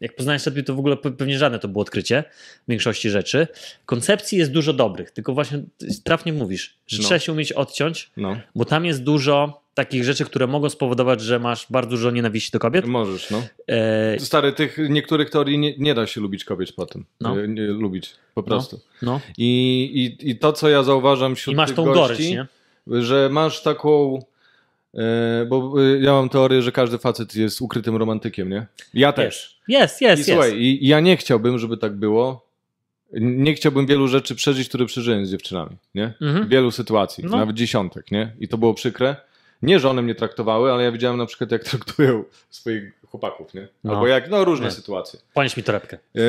jak 0.00 0.16
poznałeś 0.16 0.46
Redmi, 0.46 0.64
to 0.64 0.74
w 0.74 0.78
ogóle 0.78 0.96
pe- 0.96 1.12
pewnie 1.16 1.38
żadne 1.38 1.58
to 1.58 1.68
było 1.68 1.82
odkrycie 1.82 2.24
w 2.66 2.70
większości 2.70 3.10
rzeczy. 3.10 3.46
Koncepcji 3.86 4.38
jest 4.38 4.52
dużo 4.52 4.72
dobrych, 4.72 5.10
tylko 5.10 5.34
właśnie 5.34 5.62
trafnie 6.04 6.32
mówisz, 6.32 6.76
że 6.86 6.98
No. 6.98 7.04
trzeba 7.04 7.18
się 7.18 7.32
umieć 7.32 7.52
odciąć, 7.52 8.10
No, 8.16 8.36
bo 8.54 8.64
tam 8.64 8.84
jest 8.84 9.02
dużo 9.02 9.64
takich 9.74 10.04
rzeczy, 10.04 10.24
które 10.24 10.46
mogą 10.46 10.70
spowodować, 10.70 11.20
że 11.20 11.38
masz 11.38 11.66
bardzo 11.70 11.90
dużo 11.90 12.10
nienawiści 12.10 12.50
do 12.52 12.58
kobiet. 12.58 12.86
możesz, 12.86 13.30
no. 13.30 13.42
E, 13.68 14.20
Stary, 14.20 14.52
tych 14.52 14.78
niektórych 14.88 15.30
teorii 15.30 15.58
nie, 15.58 15.74
nie 15.78 15.94
da 15.94 16.06
się 16.06 16.20
lubić 16.20 16.44
kobiet 16.44 16.72
po 16.72 16.86
tym. 16.86 17.04
No. 17.20 17.36
Nie, 17.36 17.48
nie, 17.48 17.62
lubić, 17.62 18.10
po 18.34 18.42
prostu. 18.42 18.80
no. 19.02 19.20
I, 19.38 20.16
i, 20.20 20.30
I 20.30 20.36
to, 20.38 20.52
co 20.52 20.68
ja 20.68 20.82
zauważam 20.82 21.36
wśród 21.36 21.52
I 21.54 21.56
masz 21.56 21.72
tą 21.72 21.84
gości, 21.84 22.30
nie? 22.30 22.46
Że 22.86 23.28
masz 23.32 23.62
taką. 23.62 24.18
e, 24.94 25.46
bo 25.48 25.74
e, 25.82 25.98
ja 26.00 26.12
mam 26.12 26.28
teorię, 26.28 26.62
że 26.62 26.72
każdy 26.72 26.98
facet 26.98 27.36
jest 27.36 27.60
ukrytym 27.60 27.96
romantykiem, 27.96 28.48
nie? 28.50 28.66
Ja 28.94 29.12
też. 29.12 29.60
Jest, 29.68 30.02
I 30.02 30.04
jest, 30.04 30.18
jest. 30.18 30.30
słuchaj, 30.30 30.58
i, 30.58 30.84
i 30.84 30.88
ja 30.88 31.00
nie 31.00 31.16
chciałbym, 31.16 31.58
żeby 31.58 31.76
tak 31.76 31.92
było. 31.96 32.44
Nie 33.20 33.54
chciałbym 33.54 33.86
wielu 33.86 34.08
rzeczy 34.08 34.34
przeżyć, 34.34 34.68
które 34.68 34.86
przeżyłem 34.86 35.26
z 35.26 35.30
dziewczynami, 35.30 35.76
nie? 35.94 36.14
Mhm. 36.20 36.48
Wielu 36.48 36.70
sytuacji, 36.70 37.24
No. 37.24 37.36
nawet 37.36 37.56
dziesiątek, 37.56 38.10
nie? 38.10 38.32
I 38.40 38.48
to 38.48 38.58
było 38.58 38.74
przykre. 38.74 39.16
Nie, 39.62 39.80
że 39.80 39.90
one 39.90 40.02
mnie 40.02 40.14
traktowały, 40.14 40.72
ale 40.72 40.84
ja 40.84 40.92
widziałem 40.92 41.18
na 41.18 41.26
przykład, 41.26 41.50
jak 41.52 41.64
traktują 41.64 42.24
swoich 42.50 42.92
chłopaków, 43.14 43.54
nie? 43.54 43.68
No. 43.84 43.92
Albo 43.92 44.06
jak, 44.06 44.30
no 44.30 44.44
różne 44.44 44.66
Nie. 44.66 44.72
sytuacje. 44.72 45.20
Ponieś 45.34 45.56
mi 45.56 45.62
torebkę. 45.62 45.98
E, 46.16 46.20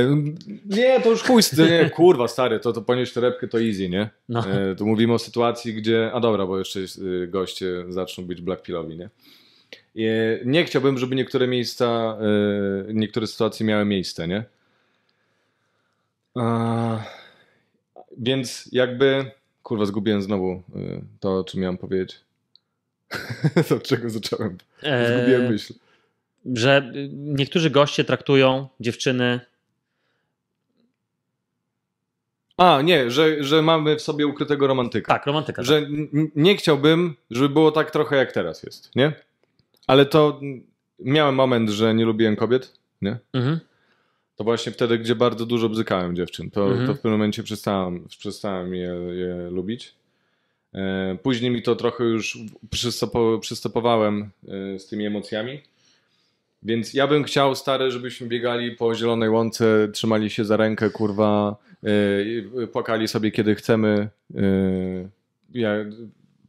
Nie, 0.65 1.01
to 1.01 1.09
już 1.09 1.23
chuj, 1.23 1.41
nie, 1.57 1.89
kurwa 1.89 2.27
stary, 2.27 2.59
to, 2.59 2.73
to 2.73 2.81
ponieść 2.81 3.13
torebkę 3.13 3.47
to 3.47 3.61
easy, 3.61 3.89
nie? 3.89 4.09
No. 4.29 4.47
E, 4.49 4.75
Tu 4.75 4.85
mówimy 4.87 5.13
o 5.13 5.19
sytuacji, 5.19 5.73
gdzie, 5.73 6.11
a 6.13 6.19
dobra, 6.19 6.45
bo 6.45 6.59
jeszcze 6.59 6.79
e, 6.79 7.27
goście 7.27 7.85
zaczną 7.89 8.25
być 8.25 8.41
blackpillowi, 8.41 8.97
nie? 8.97 9.09
Nie 10.45 10.63
chciałbym, 10.65 10.97
żeby 10.97 11.15
niektóre 11.15 11.47
miejsca, 11.47 12.17
niektóre 12.93 13.27
sytuacje 13.27 13.65
miały 13.65 13.85
miejsce, 13.85 14.27
nie? 14.27 14.43
Więc 18.17 18.69
jakby, 18.71 19.31
kurwa, 19.63 19.85
zgubiłem 19.85 20.21
znowu 20.21 20.61
to, 21.19 21.37
o 21.39 21.43
czym 21.43 21.61
miałem 21.61 21.77
powiedzieć. 21.77 22.19
to 23.69 23.79
czego 23.79 24.09
zacząłem? 24.09 24.57
Zgubiłem 25.17 25.51
myśl. 25.51 25.73
Że 26.53 26.91
niektórzy 27.13 27.69
goście 27.69 28.03
traktują 28.03 28.67
dziewczyny. 28.79 29.39
A, 32.57 32.81
nie, 32.81 33.11
że, 33.11 33.43
że 33.43 33.61
mamy 33.61 33.95
w 33.95 34.01
sobie 34.01 34.27
ukrytego 34.27 34.67
romantyka. 34.67 35.13
Tak, 35.13 35.25
romantyka. 35.25 35.63
że 35.63 35.77
n- 35.77 36.07
nie 36.35 36.55
chciałbym, 36.57 37.15
żeby 37.31 37.49
było 37.49 37.71
tak 37.71 37.91
trochę 37.91 38.15
jak 38.15 38.31
teraz 38.31 38.63
jest, 38.63 38.95
nie? 38.95 39.13
Ale 39.87 40.05
to 40.05 40.39
miałem 40.99 41.35
moment, 41.35 41.69
że 41.69 41.93
nie 41.93 42.05
lubiłem 42.05 42.35
kobiet, 42.35 42.73
nie? 43.01 43.11
Tak. 43.11 43.21
Mhm. 43.33 43.59
To 44.35 44.43
właśnie 44.43 44.71
wtedy, 44.71 44.97
gdzie 44.97 45.15
bardzo 45.15 45.45
dużo 45.45 45.69
bzykałem 45.69 46.15
dziewczyn. 46.15 46.51
To, 46.51 46.67
Mhm. 46.67 46.87
to 46.87 46.93
w 46.93 46.95
pewnym 46.97 47.11
momencie 47.11 47.43
przestałem, 47.43 48.07
przestałem 48.19 48.73
je, 48.75 48.93
je 49.13 49.49
lubić. 49.51 49.95
E, 50.73 51.17
Później 51.23 51.51
mi 51.51 51.61
to 51.61 51.75
trochę 51.75 52.03
już 52.03 52.37
przystopo, 52.71 53.39
przystopowałem 53.39 54.29
e, 54.75 54.79
z 54.79 54.87
tymi 54.87 55.05
emocjami. 55.05 55.61
Więc 56.63 56.93
ja 56.93 57.07
bym 57.07 57.23
chciał, 57.23 57.55
stary, 57.55 57.91
żebyśmy 57.91 58.27
biegali 58.27 58.71
po 58.71 58.95
zielonej 58.95 59.29
łące, 59.29 59.87
trzymali 59.93 60.29
się 60.29 60.45
za 60.45 60.57
rękę, 60.57 60.89
kurwa, 60.89 61.55
e, 61.83 61.89
i 62.23 62.43
płakali 62.73 63.07
sobie 63.07 63.31
kiedy 63.31 63.55
chcemy. 63.55 64.09
e, 64.35 64.41
Ja, 65.53 65.69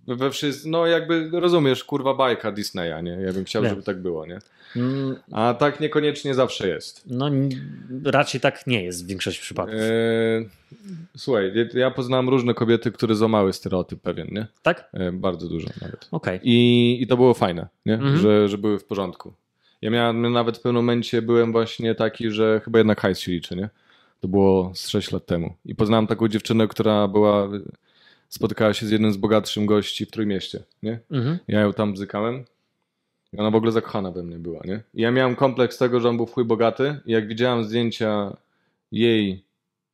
we 0.08 0.30
wszyscy, 0.30 0.68
no 0.68 0.86
jakby 0.86 1.28
rozumiesz, 1.32 1.84
kurwa 1.84 2.14
bajka 2.14 2.52
Disneya, 2.52 3.02
nie? 3.02 3.10
Ja 3.10 3.32
bym 3.32 3.44
chciał, 3.44 3.62
Wiem. 3.62 3.70
żeby 3.70 3.82
tak 3.82 4.02
było, 4.02 4.26
nie? 4.26 4.38
Mm, 4.76 5.16
A 5.32 5.54
tak 5.54 5.80
niekoniecznie 5.80 6.34
zawsze 6.34 6.68
jest. 6.68 7.02
No, 7.06 7.30
raczej 8.04 8.40
tak 8.40 8.66
nie 8.66 8.84
jest 8.84 9.04
w 9.04 9.08
większości 9.08 9.42
przypadków. 9.42 9.80
Eee, 9.80 10.48
słuchaj, 11.16 11.52
ja- 11.74 11.90
poznałem 11.90 12.28
różne 12.28 12.54
kobiety, 12.54 12.92
które 12.92 13.14
złamały 13.14 13.52
stereotyp 13.52 14.00
pewien, 14.00 14.28
nie? 14.32 14.46
Tak? 14.62 14.88
E, 14.92 15.12
bardzo 15.12 15.48
dużo 15.48 15.68
nawet. 15.82 16.08
Okej. 16.10 16.40
I, 16.42 16.98
I 17.02 17.06
to 17.06 17.16
było 17.16 17.34
fajne, 17.34 17.66
nie? 17.86 17.94
Mhm. 17.94 18.16
Że, 18.16 18.48
że 18.48 18.58
były 18.58 18.78
w 18.78 18.84
porządku. 18.84 19.32
Ja 19.82 19.90
miałem 19.90 20.32
nawet 20.32 20.58
w 20.58 20.60
pewnym 20.60 20.74
momencie 20.74 21.22
byłem 21.22 21.52
właśnie 21.52 21.94
taki, 21.94 22.30
że 22.30 22.60
chyba 22.64 22.78
jednak 22.78 23.00
hajs 23.00 23.18
się 23.18 23.32
liczy, 23.32 23.56
nie? 23.56 23.68
To 24.20 24.28
było 24.28 24.72
z 24.74 24.88
6 24.88 25.12
lat 25.12 25.26
temu. 25.26 25.54
I 25.64 25.74
poznałem 25.74 26.06
taką 26.06 26.28
dziewczynę, 26.28 26.68
która 26.68 27.08
była, 27.08 27.48
spotykała 28.28 28.74
się 28.74 28.86
z 28.86 28.90
jednym 28.90 29.12
z 29.12 29.16
bogatszym 29.16 29.66
gości 29.66 30.06
w 30.06 30.10
Trójmieście, 30.10 30.62
nie? 30.82 30.98
Mhm. 31.10 31.38
Ja 31.48 31.60
ją 31.60 31.72
tam 31.72 31.92
bzykałem. 31.92 32.44
I 33.32 33.38
ona 33.38 33.50
w 33.50 33.54
ogóle 33.54 33.72
zakochana 33.72 34.10
we 34.10 34.22
mnie 34.22 34.38
była, 34.38 34.60
nie? 34.64 34.80
I 34.94 35.02
ja 35.02 35.10
miałem 35.10 35.36
kompleks 35.36 35.78
tego, 35.78 36.00
że 36.00 36.08
on 36.08 36.16
był 36.16 36.26
w 36.26 36.32
chuj 36.32 36.44
bogaty 36.44 37.00
i 37.06 37.12
jak 37.12 37.28
widziałem 37.28 37.64
zdjęcia 37.64 38.36
jej 38.92 39.44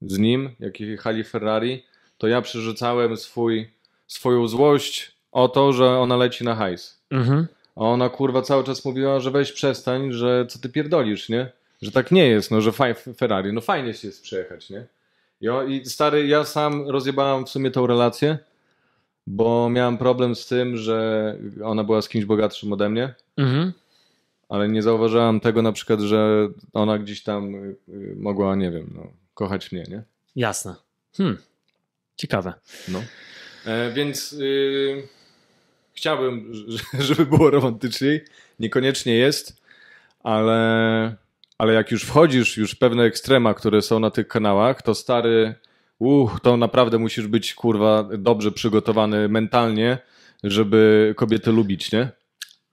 z 0.03 0.19
nim, 0.19 0.51
jak 0.61 0.81
jechali 0.81 1.25
Ferrari, 1.25 1.83
to 2.19 2.27
ja 2.29 2.43
przerzucałem 2.43 3.17
swój, 3.17 3.71
swoją 4.07 4.49
złość 4.49 5.17
o 5.33 5.49
to, 5.49 5.73
że 5.73 5.99
ona 5.99 6.17
leci 6.17 6.45
na 6.45 6.55
hajs. 6.55 7.01
Mhm. 7.11 7.47
A 7.77 7.81
ona 7.81 8.09
kurwa 8.09 8.43
cały 8.43 8.65
czas 8.65 8.85
mówiła, 8.85 9.21
że 9.21 9.31
weź 9.31 9.53
przestań, 9.53 10.13
że 10.13 10.47
co 10.49 10.59
ty 10.59 10.69
pierdolisz, 10.69 11.29
nie? 11.29 11.51
Że 11.83 11.91
tak 11.93 12.11
nie 12.11 12.29
jest, 12.29 12.51
no, 12.51 12.61
że 12.61 12.73
faj, 12.73 12.95
Ferrari, 12.95 13.53
no 13.53 13.61
fajnie 13.61 13.95
się 13.95 14.09
jest 14.09 14.23
przejechać, 14.23 14.71
nie? 14.71 14.87
I, 15.41 15.49
o, 15.49 15.65
I 15.65 15.87
stary, 15.87 16.27
ja 16.27 16.45
sam 16.45 16.89
rozjebałem 16.91 17.47
w 17.47 17.49
sumie 17.51 17.71
tą 17.71 17.87
relację, 17.87 18.39
bo 19.27 19.69
miałem 19.71 19.99
problem 19.99 20.35
z 20.35 20.47
tym, 20.47 20.77
że 20.77 21.37
ona 21.65 21.85
była 21.85 22.03
z 22.03 22.09
kimś 22.09 22.25
bogatszym 22.25 22.73
ode 22.73 22.89
mnie, 22.91 23.15
Mhm. 23.37 23.73
ale 24.49 24.69
nie 24.69 24.83
zauważyłem 24.83 25.41
tego 25.41 25.63
na 25.63 25.73
przykład, 25.73 26.01
że 26.01 26.49
ona 26.73 26.99
gdzieś 26.99 27.23
tam 27.23 27.55
y, 27.55 27.77
y, 27.89 28.17
mogła, 28.19 28.55
nie 28.57 28.71
wiem, 28.71 28.91
no, 28.95 29.07
kochać 29.35 29.73
mnie, 29.73 29.85
nie? 29.89 30.03
Jasne. 30.37 30.75
Hmm. 31.17 31.39
Ciekawe. 32.17 32.53
No. 32.89 33.03
E, 33.67 33.93
więc 33.93 34.33
y, 34.33 35.09
chciałbym, 35.95 36.53
żeby 37.09 37.27
było 37.27 37.51
romantyczniej. 37.51 38.25
Niekoniecznie 38.59 39.15
jest, 39.15 39.63
ale, 40.23 41.17
ale 41.59 41.73
jak 41.73 41.91
już 41.91 42.05
wchodzisz 42.05 42.57
już 42.57 42.75
pewne 42.75 43.03
ekstrema, 43.03 43.55
które 43.55 43.83
są 43.83 44.01
na 44.01 44.11
tych 44.11 44.29
kanałach, 44.29 44.83
to 44.83 44.95
stary, 44.95 45.55
uch, 45.99 46.41
to 46.43 46.57
naprawdę 46.57 46.99
musisz 46.99 47.27
być 47.27 47.55
kurwa 47.55 48.09
dobrze 48.19 48.53
przygotowany 48.53 49.29
mentalnie, 49.29 49.99
żeby 50.45 51.15
kobiety 51.17 51.53
lubić, 51.53 51.93
nie? 51.93 52.11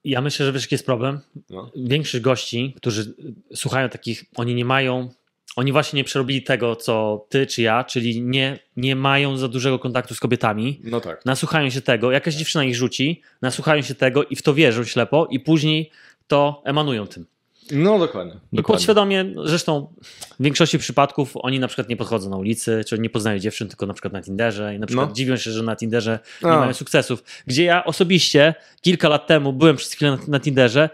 Ja 0.03 0.21
myślę, 0.21 0.45
że 0.45 0.51
wiesz, 0.51 0.61
jaki 0.61 0.75
jest 0.75 0.85
problem? 0.85 1.19
No. 1.49 1.71
Większość 1.75 2.23
gości, 2.23 2.73
którzy 2.77 3.13
słuchają 3.53 3.89
takich, 3.89 4.25
oni 4.35 4.55
nie 4.55 4.65
mają, 4.65 5.09
oni 5.55 5.71
właśnie 5.71 5.97
nie 5.97 6.03
przerobili 6.03 6.43
tego, 6.43 6.75
co 6.75 7.25
ty 7.29 7.47
czy 7.47 7.61
ja, 7.61 7.83
czyli 7.83 8.21
nie, 8.21 8.59
nie 8.77 8.95
mają 8.95 9.37
za 9.37 9.47
dużego 9.47 9.79
kontaktu 9.79 10.15
z 10.15 10.19
kobietami, 10.19 10.81
No 10.83 11.01
tak. 11.01 11.25
nasłuchają 11.25 11.69
się 11.69 11.81
tego, 11.81 12.11
jakaś 12.11 12.35
dziewczyna 12.35 12.63
ich 12.63 12.75
rzuci, 12.75 13.21
nasłuchają 13.41 13.81
się 13.81 13.95
tego 13.95 14.23
i 14.23 14.35
w 14.35 14.41
to 14.41 14.53
wierzą 14.53 14.83
ślepo 14.83 15.27
i 15.31 15.39
później 15.39 15.91
to 16.27 16.61
emanują 16.65 17.07
tym. 17.07 17.25
No 17.71 17.99
dokładnie. 17.99 18.33
I 18.33 18.35
dokładnie. 18.55 18.63
podświadomie, 18.63 19.25
zresztą 19.45 19.93
w 20.39 20.43
większości 20.43 20.79
przypadków 20.79 21.31
oni 21.35 21.59
na 21.59 21.67
przykład 21.67 21.89
nie 21.89 21.97
podchodzą 21.97 22.29
na 22.29 22.37
ulicy, 22.37 22.83
czy 22.87 22.99
nie 22.99 23.09
poznają 23.09 23.39
dziewczyn, 23.39 23.67
tylko 23.67 23.85
na 23.85 23.93
przykład 23.93 24.13
na 24.13 24.21
Tinderze 24.21 24.75
i 24.75 24.79
na 24.79 24.87
przykład 24.87 25.09
No. 25.09 25.15
dziwią 25.15 25.37
się, 25.37 25.51
że 25.51 25.63
na 25.63 25.75
Tinderze 25.75 26.19
nie 26.43 26.49
A. 26.51 26.59
mają 26.59 26.73
sukcesów. 26.73 27.23
Gdzie 27.47 27.63
ja 27.63 27.85
osobiście 27.85 28.53
kilka 28.81 29.09
lat 29.09 29.27
temu 29.27 29.53
byłem 29.53 29.75
przez 29.75 29.93
chwilę 29.93 30.11
na, 30.11 30.17
na 30.27 30.39
Tinderze, 30.39 30.89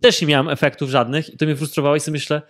też 0.00 0.20
nie 0.20 0.26
miałem 0.26 0.48
efektów 0.48 0.90
żadnych 0.90 1.34
i 1.34 1.36
to 1.36 1.44
mnie 1.46 1.56
frustrowało 1.56 1.96
i 1.96 2.00
sobie 2.00 2.12
myślę, 2.12 2.42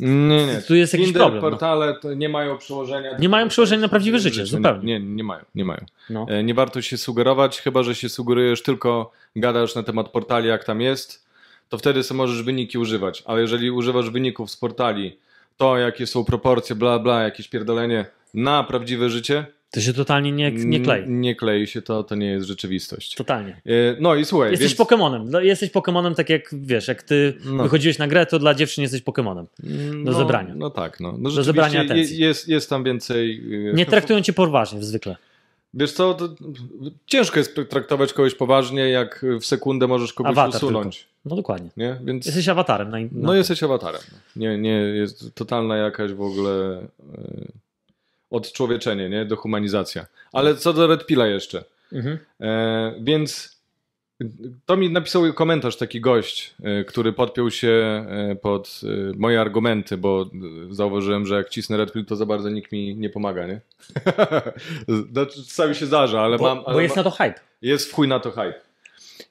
Nie, 0.00 0.46
nie. 0.46 0.62
tu 0.68 0.74
jest 0.74 0.92
jakiś 0.92 1.06
Tinder, 1.06 1.22
problem. 1.22 1.44
No. 1.44 1.50
portale 1.50 1.94
to 2.02 2.14
nie 2.14 2.28
mają 2.28 2.58
przełożenia. 2.58 3.18
Nie 3.18 3.28
mają 3.28 3.48
przełożenia 3.48 3.82
na 3.82 3.88
prawdziwe 3.88 4.18
życie, 4.18 4.46
zupełnie. 4.46 4.84
Nie, 4.86 5.00
nie, 5.00 5.14
nie 5.14 5.24
mają, 5.24 5.44
nie 5.54 5.64
mają. 5.64 5.80
No. 6.10 6.26
E, 6.28 6.42
Nie 6.44 6.54
warto 6.54 6.82
się 6.82 6.96
sugerować, 6.98 7.60
chyba 7.60 7.82
że 7.82 7.94
się 7.94 8.08
sugerujesz 8.08 8.62
tylko, 8.62 9.12
gadasz 9.36 9.74
na 9.74 9.82
temat 9.82 10.08
portali, 10.08 10.48
jak 10.48 10.64
tam 10.64 10.80
jest, 10.80 11.26
to 11.68 11.78
wtedy 11.78 12.02
sobie 12.02 12.18
możesz 12.18 12.42
wyniki 12.42 12.78
używać. 12.78 13.22
Ale 13.26 13.40
jeżeli 13.40 13.70
używasz 13.70 14.10
wyników 14.10 14.50
z 14.50 14.56
portali, 14.56 15.18
to 15.56 15.78
jakie 15.78 16.06
są 16.06 16.24
proporcje, 16.24 16.76
bla 16.76 16.98
bla, 16.98 17.22
jakieś 17.22 17.48
pierdolenie 17.48 18.06
na 18.34 18.64
prawdziwe 18.64 19.10
życie, 19.10 19.46
To 19.70 19.80
się 19.80 19.92
totalnie 19.92 20.32
nie, 20.32 20.50
nie 20.52 20.80
klei. 20.80 21.08
nie 21.10 21.34
klei 21.34 21.66
się 21.66 21.82
to, 21.82 22.04
to 22.04 22.14
nie 22.14 22.26
jest 22.26 22.46
rzeczywistość. 22.46 23.14
Totalnie. 23.14 23.60
E, 23.66 23.96
No 24.00 24.14
i 24.14 24.24
słuchaj, 24.24 24.50
Jesteś 24.50 24.68
więc... 24.68 24.78
Pokemonem. 24.78 25.30
No, 25.30 25.40
Jesteś 25.40 25.70
Pokemonem 25.70 26.14
tak 26.14 26.30
jak, 26.30 26.50
wiesz, 26.52 26.88
jak 26.88 27.02
ty 27.02 27.34
No. 27.44 27.62
wychodziłeś 27.62 27.98
na 27.98 28.08
grę, 28.08 28.26
to 28.26 28.38
dla 28.38 28.54
dziewczyn 28.54 28.82
jesteś 28.82 29.02
Pokemonem. 29.02 29.46
do 30.04 30.10
no, 30.10 30.12
zebrania. 30.12 30.54
No 30.54 30.70
tak, 30.70 31.00
no. 31.00 31.14
no 31.18 31.30
Do 31.30 31.42
zebrania 31.42 31.80
atencji. 31.82 32.18
Jest, 32.18 32.48
jest 32.48 32.70
tam 32.70 32.84
więcej... 32.84 33.42
e, 33.70 33.72
Nie 33.72 33.86
traktują 33.96 34.20
cię 34.20 34.32
poważnie 34.32 34.82
zwykle. 34.84 35.16
Wiesz 35.74 35.92
co, 35.92 36.14
to 36.14 36.28
ciężko 37.06 37.38
jest 37.38 37.60
traktować 37.68 38.12
kogoś 38.12 38.34
poważnie, 38.34 38.90
jak 38.90 39.24
w 39.40 39.46
sekundę 39.46 39.86
możesz 39.86 40.12
kogoś 40.12 40.32
Awatar 40.32 40.56
usunąć. 40.64 41.06
No 41.24 41.36
dokładnie. 41.36 41.70
Nie? 41.76 41.96
Więc 42.04 42.26
Jesteś 42.26 42.48
awatarem. 42.48 42.90
Na, 42.90 42.98
na... 42.98 43.06
no 43.12 43.34
jesteś 43.34 43.62
awatarem. 43.62 44.00
Nie, 44.36 44.58
nie 44.58 44.70
jest 44.70 45.34
totalna 45.34 45.76
jakaś 45.76 46.12
w 46.12 46.20
ogóle 46.20 46.78
e, 46.78 47.46
odczłowieczenie, 48.36 49.08
nie? 49.08 49.24
Dehumanizacja. 49.24 50.06
Ale 50.32 50.54
co 50.56 50.72
do 50.72 50.86
Red 50.86 51.06
Pilla 51.06 51.26
jeszcze. 51.26 51.64
Mhm. 51.92 52.18
E, 52.40 52.94
więc 53.00 53.56
to 54.66 54.76
mi 54.76 54.90
napisał 54.90 55.32
komentarz 55.32 55.76
taki 55.76 56.00
gość, 56.00 56.54
e, 56.62 56.84
który 56.84 57.12
podpiął 57.12 57.50
się 57.50 57.68
e, 58.08 58.36
pod 58.42 58.80
e, 58.84 59.12
moje 59.16 59.40
argumenty, 59.40 59.96
bo 59.96 60.30
zauważyłem, 60.70 61.26
że 61.26 61.34
jak 61.34 61.48
cisnę 61.48 61.76
Red 61.76 61.92
Pill, 61.92 62.04
to 62.04 62.16
za 62.16 62.26
bardzo 62.26 62.48
nikt 62.50 62.72
mi 62.72 62.96
nie 62.96 63.10
pomaga, 63.10 63.46
nie? 63.46 63.60
znaczy, 65.12 65.44
czasami 65.48 65.74
się 65.74 65.86
zdarza, 65.86 66.20
ale 66.20 66.38
Bo, 66.38 66.44
mam... 66.44 66.58
bo 66.64 66.68
ale 66.68 66.82
jest 66.82 66.96
ma- 66.96 67.02
na 67.02 67.10
to 67.10 67.16
hype. 67.16 67.40
jest 67.62 67.90
w 67.90 67.94
chuj 67.94 68.08
na 68.08 68.20
to 68.20 68.30
hype. 68.30 68.60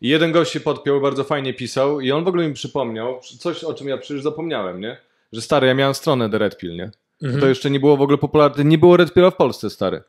I 0.02 0.10
jeden 0.10 0.32
gość 0.32 0.52
się 0.52 0.60
podpiął, 0.60 1.02
bardzo 1.02 1.24
fajnie 1.24 1.54
pisał 1.54 2.02
i 2.02 2.12
on 2.12 2.24
w 2.24 2.28
ogóle 2.28 2.48
mi 2.48 2.54
przypomniał 2.54 3.20
coś, 3.40 3.64
o 3.64 3.74
czym 3.74 3.88
ja 3.88 3.98
przecież 3.98 4.24
zapomniałem, 4.24 4.82
nie? 4.82 4.98
Że 5.34 5.42
stary, 5.42 5.68
ja 5.68 5.74
miałem 5.74 5.94
stronę 5.94 6.30
The 6.30 6.38
Red 6.38 6.58
Pill, 6.58 6.76
nie? 6.76 6.92
Mhm. 7.24 7.42
To 7.42 7.48
jeszcze 7.48 7.70
nie 7.70 7.80
było 7.80 7.98
w 7.98 8.02
ogóle 8.02 8.18
popularne, 8.18 8.64
nie 8.64 8.78
było 8.78 8.98
Red 8.98 9.14
Pilla 9.14 9.32
w 9.32 9.36
Polsce, 9.36 9.70
stary. 9.70 10.04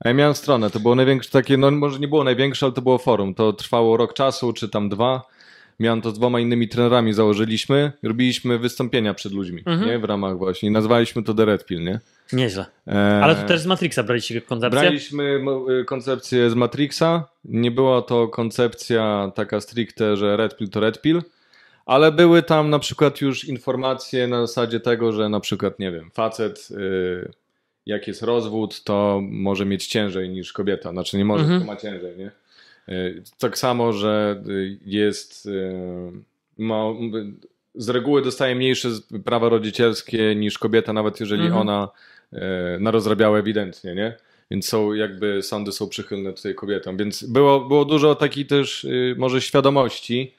A 0.00 0.08
ja 0.08 0.14
miałem 0.14 0.34
stronę, 0.34 0.70
to 0.70 0.80
było 0.80 0.94
największe 0.94 1.30
takie, 1.30 1.56
no 1.56 1.70
może 1.70 1.98
nie 1.98 2.08
było 2.08 2.24
największe, 2.24 2.66
ale 2.66 2.72
to 2.72 2.82
było 2.82 2.98
forum. 2.98 3.34
To 3.34 3.52
trwało 3.52 3.96
rok 3.96 4.14
czasu, 4.14 4.52
czy 4.52 4.68
tam 4.68 4.88
dwa. 4.88 5.22
Miałem 5.80 6.02
to 6.02 6.10
z 6.10 6.14
dwoma 6.14 6.40
innymi 6.40 6.68
trenerami, 6.68 7.12
założyliśmy, 7.12 7.92
robiliśmy 8.02 8.58
wystąpienia 8.58 9.14
przed 9.14 9.32
ludźmi, 9.32 9.62
Mhm. 9.66 9.88
nie? 9.90 9.98
W 9.98 10.04
ramach 10.04 10.38
właśnie 10.38 10.70
nazwaliśmy 10.70 11.22
to 11.22 11.34
The 11.34 11.44
Red 11.44 11.66
Pill, 11.66 11.84
nie? 11.84 12.00
Nieźle. 12.32 12.66
E, 12.88 13.20
Ale 13.24 13.34
to 13.34 13.42
też 13.48 13.60
z 13.60 13.66
Matrixa 13.66 14.02
braliście 14.02 14.40
koncepcję? 14.40 14.80
Braliśmy 14.80 15.40
y, 15.80 15.84
koncepcję 15.84 16.50
z 16.50 16.54
Matrixa. 16.54 17.28
Nie 17.44 17.70
była 17.70 18.02
to 18.02 18.28
koncepcja 18.28 19.32
taka 19.34 19.60
stricte, 19.60 20.16
że 20.16 20.36
Red 20.36 20.56
Pill 20.56 20.68
to 20.68 20.80
Red 20.80 21.02
Pill, 21.02 21.22
Ale 21.86 22.12
były 22.12 22.42
tam 22.42 22.70
na 22.70 22.78
przykład 22.78 23.20
już 23.20 23.44
informacje 23.44 24.26
na 24.28 24.46
zasadzie 24.46 24.80
tego, 24.80 25.12
że 25.12 25.28
na 25.28 25.40
przykład, 25.40 25.78
nie 25.78 25.92
wiem, 25.92 26.10
facet, 26.10 26.68
y, 26.70 27.32
jak 27.86 28.08
jest 28.08 28.22
rozwód, 28.22 28.84
to 28.84 29.20
może 29.22 29.66
mieć 29.66 29.86
ciężej 29.86 30.28
niż 30.28 30.52
kobieta. 30.52 30.90
Znaczy 30.90 31.16
nie 31.18 31.24
może, 31.24 31.42
Mhm. 31.44 31.60
tylko 31.60 31.72
ma 31.74 31.80
ciężej, 31.80 32.16
nie? 32.18 32.30
Y, 32.94 33.22
tak 33.38 33.58
samo, 33.58 33.92
że 33.92 34.42
y, 34.48 34.78
jest. 34.86 35.48
Ma, 36.58 36.84
z 37.74 37.88
reguły 37.88 38.22
dostaje 38.22 38.54
mniejsze 38.54 38.88
prawa 39.24 39.48
rodzicielskie 39.48 40.34
niż 40.36 40.58
kobieta, 40.58 40.92
nawet 40.92 41.20
jeżeli 41.20 41.42
Mhm. 41.46 41.60
ona 41.60 41.88
narozrabiała 42.80 43.38
ewidentnie, 43.38 43.94
nie? 43.94 44.16
Więc 44.50 44.68
są 44.68 44.92
jakby 44.92 45.42
sądy 45.42 45.72
są 45.72 45.88
przychylne 45.88 46.32
tutaj 46.32 46.54
kobietom. 46.54 46.96
Więc 46.96 47.22
było, 47.22 47.60
było 47.60 47.84
dużo 47.84 48.14
takiej 48.14 48.46
też 48.46 48.86
może 49.16 49.40
świadomości 49.40 50.34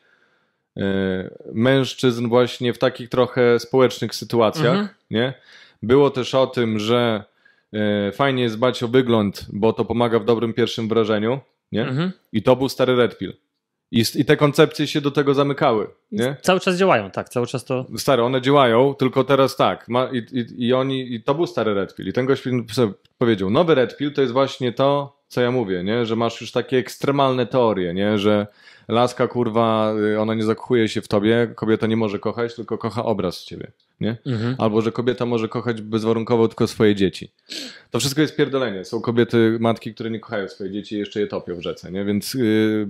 mężczyzn 1.54 2.28
właśnie 2.28 2.74
w 2.74 2.78
takich 2.78 3.10
trochę 3.10 3.60
społecznych 3.60 4.16
sytuacjach, 4.16 4.66
Mhm. 4.74 4.88
nie? 5.12 5.34
Było 5.84 6.10
też 6.10 6.36
o 6.36 6.48
tym, 6.48 6.80
że 6.80 7.24
y, 7.74 8.12
fajnie 8.12 8.44
jest 8.44 8.56
dbać 8.58 8.84
o 8.84 8.88
wygląd, 8.88 9.46
bo 9.54 9.74
to 9.74 9.86
pomaga 9.86 10.20
w 10.20 10.26
dobrym 10.26 10.54
pierwszym 10.54 10.88
wrażeniu, 10.88 11.40
nie? 11.72 11.82
Mhm. 11.82 12.12
I 12.34 12.44
to 12.44 12.56
był 12.56 12.70
stary 12.70 12.96
Red 12.96 13.18
Pill. 13.18 13.34
I, 13.92 14.04
I 14.16 14.26
te 14.26 14.38
koncepcje 14.38 14.88
się 14.88 15.02
do 15.02 15.12
tego 15.12 15.34
zamykały, 15.34 15.88
nie? 16.12 16.36
Cały 16.42 16.60
czas 16.60 16.78
działają, 16.78 17.12
tak, 17.12 17.30
cały 17.30 17.48
czas 17.48 17.66
to. 17.66 17.86
Stare, 17.98 18.24
one 18.24 18.42
działają, 18.42 18.94
tylko 18.94 19.24
teraz 19.24 19.56
tak. 19.56 19.88
Ma, 19.88 20.10
i, 20.14 20.18
i, 20.18 20.68
I 20.68 20.74
oni, 20.74 21.14
i 21.14 21.24
to 21.24 21.36
był 21.36 21.48
stary 21.48 21.74
Red 21.74 21.96
Pill. 21.96 22.08
I 22.08 22.14
ten 22.14 22.26
gość 22.26 22.44
powiedział, 23.18 23.50
nowy 23.50 23.76
Red 23.76 23.98
Pill 23.98 24.14
to 24.14 24.22
jest 24.22 24.34
właśnie 24.34 24.74
to, 24.74 25.17
co 25.28 25.42
ja 25.42 25.52
mówię, 25.52 25.84
nie? 25.84 26.06
Że 26.06 26.16
masz 26.16 26.42
już 26.42 26.52
takie 26.52 26.78
ekstremalne 26.78 27.46
teorie, 27.46 27.94
nie? 27.94 28.18
Że 28.18 28.48
laska, 28.88 29.28
kurwa, 29.28 29.94
y, 30.14 30.20
ona 30.20 30.34
nie 30.34 30.44
zakochuje 30.44 30.90
się 30.90 31.02
w 31.02 31.08
tobie, 31.08 31.52
kobieta 31.56 31.88
nie 31.88 31.98
może 31.98 32.20
kochać, 32.20 32.56
tylko 32.56 32.78
kocha 32.78 33.06
obraz 33.06 33.44
ciebie, 33.44 33.72
nie? 34.00 34.18
Mhm. 34.26 34.56
Albo, 34.58 34.82
że 34.82 34.92
kobieta 34.92 35.26
może 35.26 35.50
kochać 35.50 35.82
bezwarunkowo 35.82 36.48
tylko 36.48 36.68
swoje 36.68 36.96
dzieci. 36.96 37.32
To 37.92 38.00
wszystko 38.00 38.22
jest 38.22 38.36
pierdolenie. 38.36 38.86
Są 38.86 39.02
kobiety, 39.02 39.58
matki, 39.60 39.94
które 39.94 40.10
nie 40.10 40.20
kochają 40.20 40.48
swoje 40.48 40.72
dzieci 40.72 40.96
i 40.96 41.00
jeszcze 41.00 41.20
je 41.20 41.28
topią 41.28 41.56
w 41.56 41.62
rzece, 41.62 41.92
nie? 41.92 42.06
Więc 42.06 42.34
yy, 42.34 42.88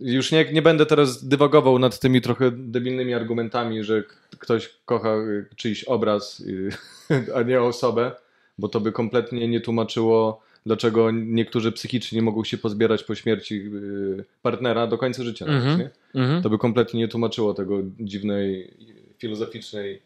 już 0.00 0.32
nie, 0.32 0.52
nie 0.52 0.62
będę 0.62 0.86
teraz 0.86 1.28
dywagował 1.28 1.78
nad 1.78 1.98
tymi 1.98 2.20
trochę 2.20 2.50
debilnymi 2.50 3.14
argumentami, 3.14 3.84
że 3.84 4.04
ktoś 4.38 4.74
kocha 4.84 5.16
y, 5.16 5.46
czyjś 5.56 5.84
obraz, 5.84 6.40
y, 6.40 6.70
a 7.36 7.42
nie 7.42 7.62
osobę, 7.62 8.12
bo 8.58 8.68
to 8.68 8.80
by 8.80 8.92
kompletnie 8.92 9.48
nie 9.48 9.60
tłumaczyło, 9.60 10.47
dlaczego 10.66 11.10
niektórzy 11.10 11.72
psychicznie 11.72 12.16
nie 12.16 12.22
mogą 12.22 12.44
się 12.44 12.58
pozbierać 12.58 13.04
po 13.04 13.14
śmierci 13.14 13.54
y, 13.54 14.24
partnera 14.42 14.86
do 14.86 14.98
końca 14.98 15.22
życia. 15.24 15.46
nawet, 15.46 15.62
Mhm. 15.62 15.78
nie? 15.78 15.90
Mhm. 16.22 16.42
To 16.42 16.50
by 16.50 16.58
kompletnie 16.58 17.00
nie 17.00 17.08
tłumaczyło 17.08 17.54
tego 17.54 17.78
dziwnej, 18.00 18.74
filozoficznej 19.18 20.02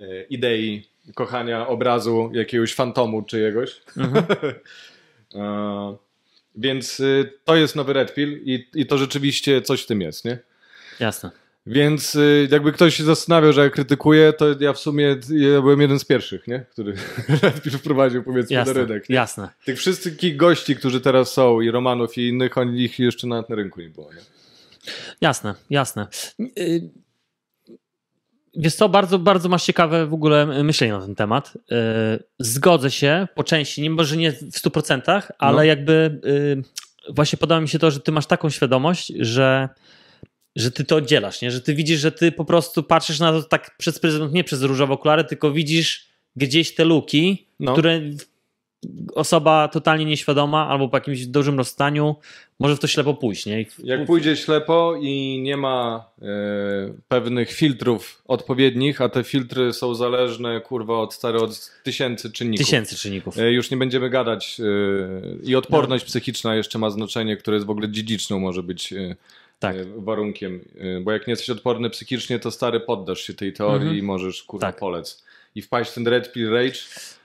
e, 0.00 0.22
idei 0.22 0.86
kochania 1.14 1.66
obrazu 1.68 2.30
jakiegoś 2.34 2.74
fantomu 2.74 3.22
czyjegoś. 3.22 3.82
Mhm. 3.96 4.24
E, 5.34 5.96
Więc 6.54 7.00
y, 7.00 7.32
to 7.44 7.56
jest 7.56 7.76
nowy 7.76 7.92
Red 7.92 8.14
Pill 8.14 8.40
i, 8.44 8.66
i 8.74 8.86
to 8.86 8.98
rzeczywiście 8.98 9.62
coś 9.62 9.82
w 9.82 9.86
tym 9.86 10.00
jest, 10.00 10.24
nie? 10.24 10.38
Jasne. 11.00 11.30
Więc 11.66 12.14
y, 12.14 12.48
jakby 12.50 12.72
ktoś 12.72 12.94
się 12.96 13.04
zastanawiał, 13.04 13.52
że 13.52 13.60
ja 13.64 13.70
krytykuję, 13.70 14.32
to 14.32 14.46
ja 14.60 14.72
w 14.72 14.78
sumie 14.78 15.04
ja 15.30 15.60
byłem 15.62 15.80
jeden 15.80 15.98
z 15.98 16.04
pierwszych, 16.04 16.46
nie? 16.48 16.66
Który 16.70 16.94
wprowadził 17.78 18.22
powiedzmy 18.24 18.56
Jasne. 18.56 18.74
do 18.74 18.80
rynek. 18.86 19.08
Nie? 19.08 19.14
Jasne. 19.14 19.48
Tych 19.64 19.78
wszystkich 19.78 20.36
gości, 20.36 20.76
którzy 20.76 21.00
teraz 21.00 21.32
są 21.32 21.60
i 21.60 21.70
Romanów 21.70 22.18
i 22.18 22.28
innych, 22.28 22.58
oni 22.58 22.82
ich 22.82 22.98
jeszcze 22.98 23.26
nawet 23.26 23.48
na 23.50 23.56
rynku 23.56 23.80
nie 23.80 23.88
było, 23.90 24.12
nie? 24.12 24.20
Jasne, 25.20 25.54
jasne. 25.70 26.06
Y, 26.58 26.90
Wiesz 28.56 28.74
co, 28.74 28.88
bardzo, 28.88 29.18
bardzo 29.18 29.48
masz 29.48 29.64
ciekawe 29.64 30.06
w 30.06 30.14
ogóle 30.14 30.64
myślenie 30.64 30.92
na 30.92 31.00
ten 31.00 31.14
temat. 31.14 31.52
Y, 31.56 32.24
Zgodzę 32.38 32.90
się 32.90 33.28
po 33.34 33.44
części, 33.44 33.82
nie 33.82 33.90
może 33.90 34.16
nie 34.16 34.32
w 34.32 34.58
100%, 34.58 35.22
ale 35.38 35.56
No. 35.56 35.64
jakby 35.64 36.20
właśnie 37.08 37.38
podoba 37.38 37.60
mi 37.60 37.68
się 37.68 37.78
to, 37.78 37.90
że 37.90 38.00
ty 38.00 38.12
masz 38.12 38.26
taką 38.26 38.50
świadomość, 38.50 39.12
że, 39.18 39.68
że 40.56 40.70
ty 40.70 40.84
to 40.84 40.96
oddzielasz, 40.96 41.42
nie? 41.42 41.50
że 41.50 41.60
ty 41.60 41.74
widzisz, 41.74 42.00
że 42.00 42.12
ty 42.12 42.32
po 42.32 42.44
prostu 42.44 42.82
patrzysz 42.82 43.18
na 43.20 43.32
to 43.32 43.42
tak 43.42 43.76
przez 43.78 43.98
pryzmat, 43.98 44.32
nie 44.32 44.44
przez 44.44 44.62
różowe 44.62 44.94
okulary, 44.94 45.24
tylko 45.24 45.52
widzisz 45.52 46.06
gdzieś 46.36 46.74
te 46.74 46.84
luki, 46.84 47.46
No. 47.60 47.72
które 47.72 48.00
osoba 49.14 49.68
totalnie 49.68 50.04
nieświadoma 50.04 50.68
albo 50.68 50.88
po 50.88 50.96
jakimś 50.96 51.26
dużym 51.26 51.58
rozstaniu 51.58 52.16
może 52.58 52.76
w 52.76 52.80
to 52.80 52.86
ślepo 52.86 53.14
pójść. 53.14 53.46
Nie? 53.46 53.66
Jak 53.84 54.06
pójdzie 54.06 54.36
ślepo 54.36 54.94
i 55.02 55.40
nie 55.42 55.56
ma 55.56 56.04
e, 56.22 56.24
pewnych 57.08 57.52
filtrów 57.52 58.22
odpowiednich, 58.26 59.00
a 59.00 59.08
te 59.08 59.24
filtry 59.24 59.72
są 59.72 59.94
zależne, 59.94 60.60
kurwa, 60.60 60.98
od 60.98 61.14
stary 61.14 61.38
od 61.38 61.70
tysięcy 61.82 62.32
czynników. 62.32 62.66
Tysięcy 62.66 62.96
czynników. 62.96 63.38
E, 63.38 63.52
już 63.52 63.70
nie 63.70 63.76
będziemy 63.76 64.10
gadać. 64.10 64.60
E, 64.60 64.64
I 65.44 65.56
odporność 65.56 66.04
psychiczna 66.04 66.54
jeszcze 66.56 66.78
ma 66.78 66.90
znaczenie, 66.90 67.36
które 67.36 67.54
jest 67.56 67.66
w 67.66 67.70
ogóle 67.70 67.90
dziedziczną, 67.90 68.38
może 68.38 68.62
być 68.62 68.94
Tak. 69.62 69.76
e, 69.76 69.84
warunkiem. 69.96 70.60
E, 70.78 71.00
bo 71.00 71.12
jak 71.12 71.26
nie 71.26 71.30
jesteś 71.32 71.50
odporny 71.50 71.90
psychicznie, 71.90 72.38
to 72.38 72.50
stary 72.50 72.80
poddasz 72.80 73.20
się 73.20 73.34
tej 73.34 73.52
teorii 73.52 73.76
Mhm. 73.82 73.96
i 73.98 74.02
możesz, 74.02 74.42
kurwa, 74.42 74.66
Tak. 74.66 74.76
polec. 74.78 75.24
I 75.54 75.62
wpaść 75.62 75.90
w 75.90 75.94
ten 75.94 76.06
red 76.08 76.32
pill 76.32 76.50
rage 76.50 76.78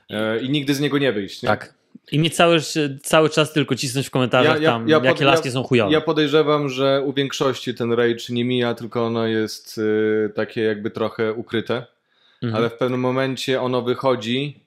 e, 0.09 0.39
i 0.41 0.49
nigdy 0.49 0.73
z 0.75 0.79
niego 0.79 0.97
nie 0.97 1.11
wyjść. 1.11 1.41
Nie? 1.43 1.47
Tak. 1.49 1.73
I 2.11 2.19
mnie 2.19 2.29
cały, 2.29 2.59
cały 3.03 3.29
czas 3.29 3.53
tylko 3.53 3.75
cisnąć 3.75 4.07
w 4.07 4.11
komentarzach 4.11 4.61
tam, 4.63 4.87
jakie 4.89 5.09
pod- 5.09 5.21
laski 5.21 5.51
są 5.51 5.63
chujowe. 5.63 5.91
Ja 5.91 6.01
podejrzewam, 6.01 6.69
że 6.69 7.01
u 7.05 7.13
większości 7.13 7.73
ten 7.73 7.93
rage 7.93 8.23
nie 8.29 8.45
mija, 8.45 8.73
tylko 8.73 9.05
ono 9.05 9.27
jest 9.27 9.77
y, 9.77 10.31
takie 10.35 10.61
jakby 10.61 10.91
trochę 10.91 11.33
ukryte, 11.33 11.85
Mhm. 12.43 12.55
ale 12.55 12.69
w 12.69 12.73
pewnym 12.73 12.99
momencie 12.99 13.61
ono 13.61 13.81
wychodzi, 13.81 14.59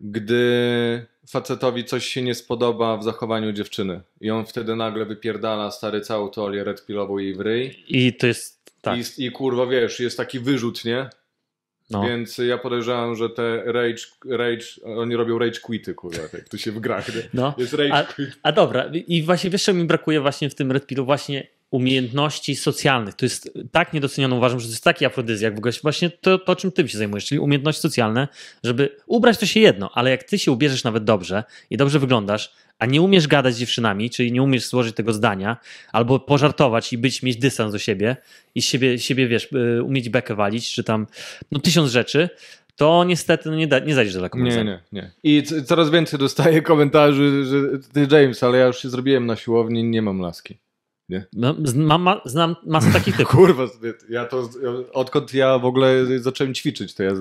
gdy 0.00 1.06
facetowi 1.30 1.84
coś 1.84 2.06
się 2.06 2.22
nie 2.22 2.34
spodoba 2.34 2.96
w 2.96 3.04
zachowaniu 3.04 3.52
dziewczyny 3.52 4.00
i 4.20 4.30
on 4.30 4.46
wtedy 4.46 4.76
nagle 4.76 5.04
wypierdala 5.04 5.70
stary 5.70 6.00
całą 6.00 6.30
teorię 6.30 6.64
red 6.64 6.86
pillową 6.86 7.18
jej 7.18 7.34
w 7.34 7.40
ryj 7.40 7.84
I 7.88 8.12
to 8.12 8.26
jest. 8.26 8.60
Tak. 8.82 9.18
I, 9.18 9.24
i 9.24 9.30
kurwa 9.30 9.66
wiesz, 9.66 10.00
jest 10.00 10.16
taki 10.16 10.40
wyrzut, 10.40 10.84
nie? 10.84 11.10
No. 11.90 12.02
Więc 12.02 12.38
ja 12.38 12.58
podejrzewam, 12.58 13.16
że 13.16 13.30
te 13.30 13.62
rage, 13.64 14.02
rage, 14.28 14.64
oni 14.96 15.16
robią 15.16 15.38
rage 15.38 15.60
quity, 15.60 15.94
kurwa, 15.94 16.22
jak 16.32 16.48
tu 16.48 16.58
się 16.58 16.72
w 16.72 16.80
grach, 16.80 17.14
nie? 17.14 17.22
No. 17.34 17.54
Jest 17.58 17.72
rage 17.72 17.92
A, 17.94 18.04
quit. 18.04 18.30
a 18.42 18.52
dobra, 18.52 18.90
i 19.06 19.22
właśnie 19.22 19.50
wiesz, 19.50 19.64
co 19.64 19.74
mi 19.74 19.84
brakuje 19.84 20.20
właśnie 20.20 20.50
w 20.50 20.54
tym 20.54 20.72
Red 20.72 20.86
Pillu? 20.86 21.04
Właśnie 21.04 21.46
umiejętności 21.70 22.56
socjalnych. 22.56 23.14
To 23.14 23.24
jest 23.24 23.58
tak 23.72 23.92
niedocenione, 23.92 24.36
uważam, 24.36 24.60
że 24.60 24.66
to 24.66 24.72
jest 24.72 24.84
taki 24.84 25.04
afrodyzjak 25.04 25.54
w 25.54 25.58
ogóle. 25.58 25.72
Właśnie 25.82 26.10
to, 26.10 26.38
to, 26.38 26.56
czym 26.56 26.72
ty 26.72 26.88
się 26.88 26.98
zajmujesz, 26.98 27.24
czyli 27.24 27.38
umiejętności 27.38 27.82
socjalne, 27.82 28.28
żeby 28.64 28.96
ubrać 29.06 29.38
to 29.38 29.46
się 29.46 29.60
jedno, 29.60 29.90
ale 29.94 30.10
jak 30.10 30.24
ty 30.24 30.38
się 30.38 30.52
ubierzesz 30.52 30.84
nawet 30.84 31.04
dobrze 31.04 31.44
i 31.70 31.76
dobrze 31.76 31.98
wyglądasz, 31.98 32.52
a 32.78 32.86
nie 32.86 33.02
umiesz 33.02 33.26
gadać 33.26 33.54
z 33.54 33.58
dziewczynami, 33.58 34.10
czyli 34.10 34.32
nie 34.32 34.42
umiesz 34.42 34.68
złożyć 34.68 34.96
tego 34.96 35.12
zdania, 35.12 35.56
albo 35.92 36.20
pożartować 36.20 36.92
i 36.92 36.98
być, 36.98 37.22
mieć 37.22 37.36
dystans 37.36 37.72
do 37.72 37.78
siebie 37.78 38.16
i 38.54 38.62
siebie, 38.62 38.98
siebie 38.98 39.28
wiesz, 39.28 39.48
y, 39.52 39.82
umieć 39.82 40.08
bekę 40.08 40.34
walić, 40.34 40.72
czy 40.72 40.84
tam 40.84 41.06
no 41.52 41.60
tysiąc 41.60 41.90
rzeczy, 41.90 42.28
to 42.76 43.04
niestety 43.04 43.50
no 43.50 43.56
nie, 43.56 43.66
da, 43.66 43.78
nie 43.78 43.94
zajdziesz 43.94 44.14
daleko. 44.14 44.38
Nie, 44.38 44.64
nie, 44.64 44.80
nie. 44.92 45.10
I 45.22 45.42
coraz 45.42 45.90
więcej 45.90 46.18
dostaję 46.18 46.62
komentarzy, 46.72 47.44
że 47.44 47.78
ty 47.92 48.16
James, 48.16 48.42
ale 48.42 48.58
ja 48.58 48.66
już 48.66 48.82
się 48.82 48.90
zrobiłem 48.90 49.26
na 49.26 49.36
siłowni, 49.36 49.84
nie 49.84 50.02
mam 50.02 50.20
laski. 50.20 50.58
No, 51.32 51.54
z- 51.64 51.74
Mam, 51.74 52.02
ma, 52.02 52.20
znam 52.24 52.56
masę 52.66 52.92
takich 52.98 53.16
typów. 53.16 53.32
Kurwa, 53.32 53.64
ja 54.08 54.24
to, 54.24 54.48
odkąd 54.92 55.34
ja 55.34 55.58
w 55.58 55.64
ogóle 55.64 56.18
zacząłem 56.18 56.54
ćwiczyć, 56.54 56.94
to 56.94 57.02
ja, 57.02 57.12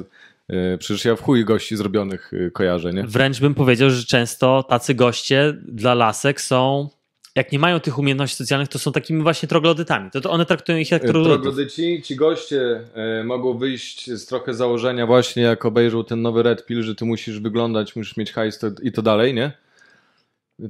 e, 0.50 0.78
przecież 0.78 1.06
ja 1.06 1.16
w 1.16 1.22
chuj 1.22 1.46
gości 1.46 1.76
zrobionych 1.78 2.32
e, 2.48 2.52
kojarzę, 2.52 2.94
nie? 2.94 3.04
Wręcz 3.04 3.40
bym 3.40 3.56
powiedział, 3.56 3.90
że 3.90 4.04
często 4.06 4.64
tacy 4.70 4.94
goście 4.94 5.58
dla 5.68 5.94
lasek 5.94 6.42
są, 6.42 6.90
jak 7.36 7.52
nie 7.52 7.60
mają 7.60 7.80
tych 7.80 8.00
umiejętności 8.00 8.36
socjalnych, 8.38 8.70
to 8.70 8.80
są 8.80 8.92
takimi 8.92 9.24
właśnie 9.24 9.50
troglodytami. 9.50 10.12
To, 10.12 10.22
to 10.22 10.32
one 10.32 10.46
traktują 10.46 10.78
ich 10.78 10.92
jak 10.92 11.04
E, 11.04 11.08
troglodytów. 11.08 11.44
Troglodyci, 11.44 12.02
ci 12.02 12.16
goście 12.16 12.82
e, 12.94 13.24
mogą 13.24 13.58
wyjść 13.58 14.12
z 14.12 14.26
trochę 14.26 14.54
założenia 14.54 15.08
właśnie 15.08 15.44
jak 15.44 15.66
obejrzą 15.66 16.04
ten 16.04 16.22
nowy 16.22 16.44
Red 16.44 16.66
Pill, 16.66 16.84
że 16.84 16.96
ty 16.96 17.06
musisz 17.06 17.40
wyglądać, 17.40 17.96
musisz 17.96 18.18
mieć 18.18 18.32
hajs 18.32 18.60
i 18.84 18.92
to 18.92 19.02
dalej, 19.02 19.34
nie? 19.34 19.52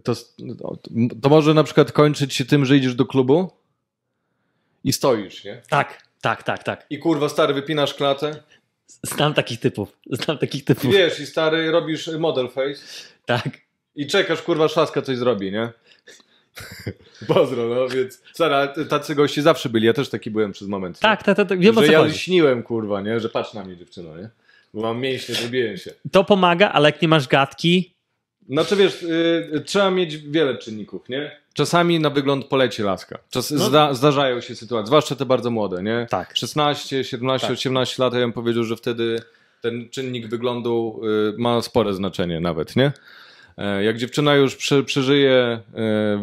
To, 0.04 0.14
to 1.22 1.30
może 1.30 1.54
na 1.54 1.64
przykład 1.64 1.92
kończyć 1.92 2.34
się 2.34 2.46
tym, 2.46 2.66
że 2.66 2.78
idziesz 2.78 2.96
do 2.96 3.06
klubu 3.06 3.52
i 4.84 4.94
stoisz, 4.94 5.44
nie? 5.44 5.62
Tak, 5.70 6.04
tak, 6.22 6.44
tak, 6.44 6.64
tak. 6.64 6.86
I 6.90 7.00
kurwa 7.00 7.30
stary, 7.30 7.54
wypinasz 7.54 7.94
klatę 7.94 8.44
Znam 9.04 9.34
takich 9.34 9.60
typów. 9.60 9.98
Znam 10.12 10.38
takich 10.38 10.62
i 10.62 10.66
typów. 10.66 10.92
wiesz, 10.94 11.20
i 11.20 11.26
stary, 11.26 11.72
robisz 11.72 12.08
model 12.20 12.50
face 12.50 12.82
Tak. 13.26 13.50
i 13.96 14.08
czekasz, 14.08 14.42
kurwa, 14.42 14.68
szaska 14.68 15.02
coś 15.02 15.18
zrobi, 15.18 15.52
nie? 15.52 15.70
Pozdro, 17.28 17.68
no 17.68 17.88
więc 17.88 18.22
stara, 18.34 18.68
tacy 18.68 19.16
goście 19.16 19.42
zawsze 19.42 19.70
byli, 19.70 19.86
ja 19.86 19.94
też 19.94 20.10
taki 20.10 20.32
byłem 20.32 20.52
przez 20.52 20.68
moment. 20.68 21.00
Tak, 21.00 21.24
tak, 21.24 21.38
tak, 21.38 21.50
tak. 21.50 21.60
Wiem 21.60 21.78
o 21.78 21.82
że 21.82 21.88
co 21.88 21.94
ja 21.94 22.00
chodzi. 22.00 22.18
śniłem, 22.20 22.64
kurwa, 22.64 23.02
nie? 23.02 23.20
Że 23.20 23.30
patrz 23.30 23.54
na 23.54 23.64
mnie 23.66 23.78
dziewczyno, 23.78 24.18
nie? 24.18 24.30
Bo 24.74 24.82
mam 24.82 25.00
mięśnie, 25.02 25.36
zrobiłem 25.36 25.78
się. 25.78 25.92
To 26.12 26.24
pomaga, 26.24 26.70
ale 26.72 26.90
jak 26.92 27.02
nie 27.02 27.08
masz 27.08 27.28
gadki, 27.28 27.94
Znaczy 28.50 28.76
wiesz, 28.76 29.04
y, 29.04 29.64
trzeba 29.66 29.92
mieć 29.92 30.18
wiele 30.18 30.58
czynników, 30.58 31.10
nie? 31.10 31.32
Czasami 31.54 32.00
na 32.00 32.10
wygląd 32.10 32.46
poleci 32.46 32.82
laska. 32.84 33.20
Czas, 33.30 33.52
No. 33.52 33.66
zda, 33.66 33.94
zdarzają 33.94 34.42
się 34.42 34.56
sytuacje, 34.56 34.88
zwłaszcza 34.88 35.16
te 35.16 35.26
bardzo 35.26 35.52
młode, 35.52 35.84
nie? 35.84 36.08
Tak. 36.10 36.36
16, 36.38 37.04
17, 37.04 37.48
Tak. 37.48 37.54
18 37.58 38.04
lat, 38.04 38.14
ja 38.14 38.20
bym 38.20 38.34
powiedział, 38.34 38.64
że 38.64 38.76
wtedy 38.76 39.22
ten 39.62 39.90
czynnik 39.90 40.28
wyglądu 40.28 41.02
y, 41.36 41.38
ma 41.38 41.62
spore 41.62 41.94
znaczenie 41.94 42.40
nawet, 42.40 42.76
nie? 42.76 42.92
E, 43.58 43.84
Jak 43.84 43.98
dziewczyna 43.98 44.36
już 44.36 44.56
prze, 44.56 44.84
przeżyje, 44.84 45.34
e, 45.34 45.62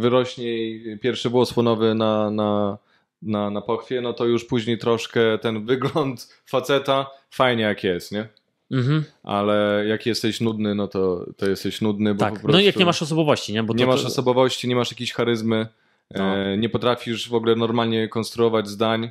wyrośnie 0.01 0.45
jej 0.45 0.99
pierwszy 0.99 1.29
włos 1.31 1.49
słonowy 1.49 1.95
na, 1.95 2.31
na, 2.31 2.79
na, 3.23 3.51
na 3.51 3.61
pochwie, 3.61 4.01
no 4.01 4.13
to 4.13 4.25
już 4.25 4.45
później 4.45 4.79
troszkę 4.79 5.39
ten 5.39 5.65
wygląd 5.67 6.29
faceta 6.47 7.11
fajnie 7.31 7.63
jak 7.63 7.85
jest, 7.85 8.13
nie? 8.13 8.29
Mhm. 8.71 9.05
Ale 9.23 9.85
jak 9.89 10.07
jesteś 10.07 10.41
nudny, 10.41 10.75
no 10.75 10.89
to, 10.89 11.27
to 11.37 11.49
jesteś 11.49 11.81
nudny, 11.81 12.15
bo 12.15 12.19
po 12.19 12.25
Tak. 12.25 12.33
prostu 12.35 12.53
No 12.53 12.61
i 12.61 12.65
jak 12.65 12.77
nie 12.77 12.85
masz 12.87 13.03
osobowości, 13.03 13.53
nie? 13.53 13.63
Bo 13.63 13.75
nie 13.75 13.85
to, 13.85 13.91
masz 13.91 14.05
osobowości, 14.05 14.69
nie 14.69 14.77
masz 14.77 14.91
jakiejś 14.91 15.13
charyzmy, 15.13 15.67
No. 16.15 16.37
e, 16.37 16.57
nie 16.59 16.69
potrafisz 16.69 17.29
w 17.29 17.35
ogóle 17.35 17.57
normalnie 17.57 18.09
konstruować 18.09 18.69
zdań, 18.69 19.11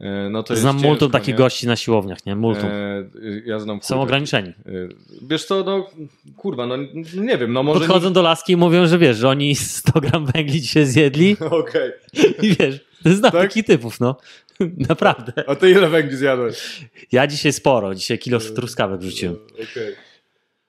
e, 0.00 0.28
no 0.30 0.42
to 0.42 0.56
Znam 0.56 0.76
multum 0.76 0.90
ciężko, 0.92 1.08
takich 1.08 1.28
nie? 1.34 1.34
gości 1.38 1.66
na 1.66 1.76
siłowniach, 1.76 2.26
nie? 2.26 2.36
Multum. 2.36 2.68
E, 2.68 3.04
ja 3.46 3.58
znam 3.58 3.82
Są 3.82 3.94
chuj 3.94 4.02
ograniczeni. 4.04 4.48
E, 4.48 4.54
Wiesz 5.22 5.44
co, 5.44 5.64
no 5.64 5.90
kurwa, 6.36 6.66
no 6.66 6.76
nie 7.14 7.38
wiem, 7.38 7.52
no 7.52 7.62
może... 7.62 7.80
Podchodzą 7.80 8.12
do 8.12 8.22
laski 8.22 8.52
i 8.52 8.56
mówią, 8.56 8.86
że 8.86 8.98
wiesz, 8.98 9.16
że 9.16 9.28
oni 9.28 9.54
100 9.78 10.00
gram 10.00 10.26
węgli 10.26 10.60
dzisiaj 10.60 10.86
zjedli 10.86 11.36
nie- 11.40 11.50
Okej, 11.60 11.90
i 12.42 12.54
wiesz, 12.56 12.80
znam 13.04 13.32
Tak? 13.32 13.42
takich 13.42 13.66
typów, 13.66 14.00
no. 14.00 14.16
Naprawdę. 14.88 15.32
a 15.48 15.54
ty 15.54 15.70
ile 15.70 15.88
węgli 15.88 16.16
zjadłeś? 16.16 16.80
Ja 17.12 17.26
dzisiaj 17.26 17.52
sporo, 17.52 17.94
dzisiaj 17.94 18.18
kilo 18.18 18.38
truskawek 18.40 19.00
wrzuciłem. 19.00 19.36
Okej, 19.54 19.94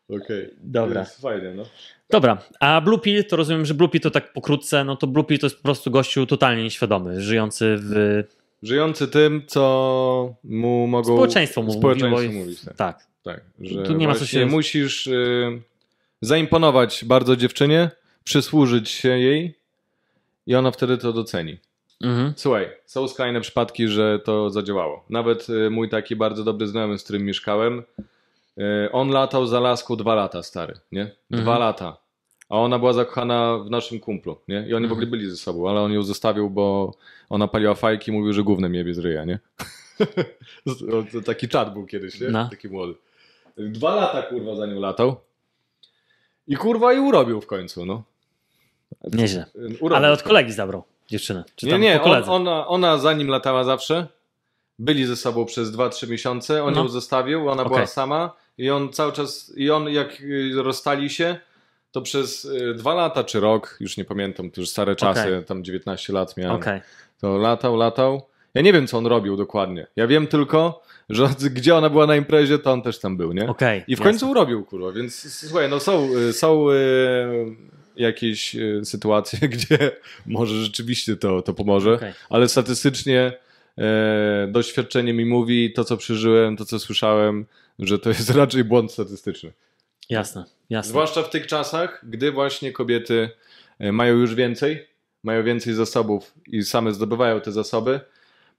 okej. 0.10 0.50
Dobra. 0.58 1.00
Jest 1.02 1.22
fajnie, 1.22 1.54
no. 1.56 1.64
Dobra, 2.10 2.38
a 2.60 2.82
Blue 2.82 3.00
Pill, 3.00 3.26
to 3.26 3.36
rozumiem, 3.36 3.66
że 3.66 3.74
Blue 3.74 3.90
Pill 3.90 4.02
to 4.02 4.12
tak 4.12 4.34
pokrótce, 4.34 4.84
no 4.84 4.96
to 4.96 5.08
Blue 5.08 5.24
Pill 5.26 5.40
to 5.40 5.46
jest 5.46 5.58
po 5.58 5.64
prostu 5.64 5.92
gościu 5.92 6.26
totalnie 6.26 6.64
nieświadomy, 6.64 7.22
żyjący 7.22 7.76
w... 7.80 8.24
Żyjący 8.64 9.08
tym, 9.08 9.44
co 9.48 10.36
mu 10.44 10.88
mogą... 10.88 11.14
Społeczeństwo 11.16 11.62
mu 11.62 11.74
Społeczeństwo 11.74 12.22
mówiło 12.22 12.34
mówić, 12.34 12.62
tak. 12.62 12.76
Tak, 12.76 13.06
Tak, 13.24 13.42
że 13.62 13.84
Tu 13.84 13.94
nie 13.94 14.08
ma 14.08 14.16
co 14.16 14.26
się- 14.26 14.46
musisz 14.46 15.08
y, 15.08 15.62
zaimponować 16.22 17.06
bardzo 17.06 17.36
dziewczynie, 17.36 17.90
przysłużyć 18.24 18.90
się 18.90 19.20
jej 19.20 19.56
i 20.48 20.56
ona 20.56 20.72
wtedy 20.72 20.98
to 20.98 21.14
doceni. 21.14 21.58
Mhm. 22.04 22.34
Słuchaj, 22.36 22.70
są 22.86 23.08
skrajne 23.08 23.42
przypadki, 23.42 23.88
że 23.88 24.20
to 24.20 24.50
zadziałało. 24.50 25.06
Nawet 25.10 25.50
y, 25.50 25.70
mój 25.70 25.90
taki 25.90 26.16
bardzo 26.16 26.44
dobry 26.44 26.68
znajomy, 26.68 26.98
z 26.98 27.04
którym 27.04 27.24
mieszkałem, 27.26 27.84
y, 28.58 28.92
on 28.92 29.10
latał 29.10 29.46
za 29.48 29.60
laską 29.60 29.96
dwa 29.96 30.16
lata, 30.16 30.44
stary, 30.44 30.74
nie? 30.92 31.06
Dwa 31.30 31.40
Mhm. 31.40 31.60
lata. 31.60 31.98
A 32.50 32.56
ona 32.58 32.80
była 32.80 32.94
zakochana 32.94 33.58
w 33.58 33.70
naszym 33.70 34.00
kumplu, 34.00 34.38
nie? 34.48 34.66
I 34.68 34.74
oni 34.74 34.88
w 34.88 34.92
ogóle 34.92 35.06
Mhm. 35.06 35.12
byli 35.12 35.30
ze 35.30 35.38
sobą, 35.38 35.70
ale 35.70 35.82
on 35.82 35.92
ją 35.92 36.04
zostawił, 36.04 36.50
bo 36.50 36.94
ona 37.30 37.48
paliła 37.48 37.76
fajki 37.76 38.12
i 38.12 38.14
mówił, 38.14 38.34
że 38.34 38.44
gównem 38.44 38.76
jebie 38.76 38.94
z 38.94 39.00
ryja, 39.00 39.26
nie? 39.26 39.40
Taki 41.26 41.48
czat 41.48 41.74
był 41.74 41.86
kiedyś, 41.86 42.22
nie? 42.22 42.28
No. 42.30 42.50
Taki 42.50 42.70
młody. 42.70 42.94
Dwa 43.58 43.96
lata, 43.96 44.22
kurwa, 44.22 44.56
za 44.56 44.66
nią 44.66 44.80
latał. 44.80 45.16
I 46.48 46.56
kurwa 46.56 46.94
i 46.94 47.00
urobił 47.00 47.42
w 47.42 47.48
końcu, 47.48 47.86
no. 47.86 48.04
nieźle. 49.14 49.46
Urobił. 49.80 49.96
Ale 49.96 50.12
od 50.12 50.24
kolegi 50.24 50.52
zabrał 50.52 50.84
dziewczynę. 51.12 51.44
Czy 51.56 51.66
Nie, 51.66 51.80
nie, 51.80 52.02
on, 52.02 52.24
ona, 52.30 52.68
ona 52.68 52.98
za 52.98 53.14
nim 53.14 53.28
latała 53.28 53.64
zawsze. 53.64 54.08
Byli 54.80 55.06
ze 55.06 55.16
sobą 55.16 55.46
przez 55.46 55.72
2-3 55.72 56.10
miesiące. 56.10 56.64
On 56.64 56.74
No. 56.74 56.82
ją 56.82 56.88
zostawił, 56.88 57.50
ona 57.50 57.64
była 57.64 57.76
Okej. 57.76 57.88
sama. 57.88 58.34
I 58.58 58.70
on 58.70 58.94
cały 58.94 59.12
czas, 59.12 59.54
i 59.58 59.70
on 59.72 59.90
jak 59.90 60.22
y, 60.22 60.52
rozstali 60.56 61.10
się, 61.10 61.38
to 61.92 62.02
przez 62.02 62.46
y, 62.46 62.74
dwa 62.74 62.94
lata 62.94 63.24
czy 63.24 63.40
rok, 63.40 63.78
już 63.80 63.98
nie 63.98 64.06
pamiętam, 64.06 64.52
to 64.52 64.62
już 64.62 64.70
stare 64.70 64.96
czasy, 64.96 65.22
Okej. 65.22 65.46
tam 65.46 65.64
19 65.64 66.14
lat 66.14 66.38
miałem. 66.38 66.56
Okej. 66.56 66.82
To 67.22 67.38
latał, 67.38 67.76
latał. 67.76 68.22
Ja 68.54 68.62
nie 68.62 68.74
wiem, 68.74 68.88
co 68.88 68.98
on 68.98 69.06
robił 69.08 69.38
dokładnie. 69.38 69.88
Ja 69.96 70.08
wiem 70.08 70.28
tylko, 70.28 70.82
że 71.10 71.28
gdzie 71.52 71.76
ona 71.76 71.90
była 71.90 72.06
na 72.08 72.16
imprezie, 72.16 72.60
to 72.60 72.72
on 72.72 72.82
też 72.82 73.00
tam 73.00 73.18
był, 73.18 73.34
nie? 73.34 73.50
Okej. 73.50 73.80
I 73.80 73.84
w 73.86 73.90
jasne. 73.90 74.06
końcu 74.06 74.30
urobił, 74.30 74.66
kurwa, 74.66 74.92
więc 74.92 75.40
słuchaj, 75.48 75.70
no 75.70 75.80
są, 75.80 76.10
y, 76.16 76.34
są 76.34 76.66
jakieś 77.96 78.56
y, 78.56 78.82
sytuacje, 78.84 79.50
gdzie 79.50 79.92
może 80.26 80.64
rzeczywiście 80.64 81.16
to, 81.16 81.42
to 81.42 81.54
pomoże, 81.54 81.94
Okej. 81.94 82.14
ale 82.30 82.50
statystycznie 82.50 83.34
e, 83.78 84.48
doświadczenie 84.52 85.14
mi 85.14 85.26
mówi, 85.26 85.74
to 85.74 85.84
co 85.84 85.98
przeżyłem, 85.98 86.58
to 86.58 86.66
co 86.66 86.80
słyszałem, 86.80 87.46
że 87.80 88.00
to 88.00 88.10
jest 88.10 88.30
raczej 88.36 88.64
błąd 88.64 88.92
statystyczny. 88.92 89.52
Jasne, 90.10 90.46
jasne. 90.70 90.90
Zwłaszcza 90.90 91.24
w 91.24 91.30
tych 91.30 91.48
czasach, 91.48 92.06
gdy 92.10 92.32
właśnie 92.32 92.72
kobiety 92.72 93.30
e, 93.80 93.92
mają 93.92 94.16
już 94.16 94.36
więcej, 94.36 94.88
mają 95.24 95.44
więcej 95.44 95.74
zasobów 95.74 96.34
i 96.48 96.64
same 96.64 96.94
zdobywają 96.94 97.42
te 97.42 97.52
zasoby, 97.52 98.00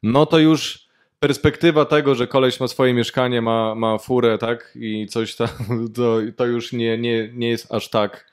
no 0.02 0.26
to 0.26 0.38
już 0.38 0.88
perspektywa 1.22 1.84
tego, 1.84 2.14
że 2.14 2.26
koleś 2.26 2.60
ma 2.60 2.68
swoje 2.68 2.94
mieszkanie, 2.94 3.42
ma, 3.42 3.74
ma 3.74 3.98
furę, 3.98 4.38
tak, 4.38 4.72
i 4.74 5.06
coś 5.06 5.36
tam, 5.36 5.48
to, 5.96 6.18
to 6.36 6.46
już 6.46 6.72
nie, 6.72 6.98
nie, 6.98 7.30
nie 7.32 7.48
jest 7.48 7.74
aż 7.74 7.88
tak 7.88 8.12
e, 8.14 8.31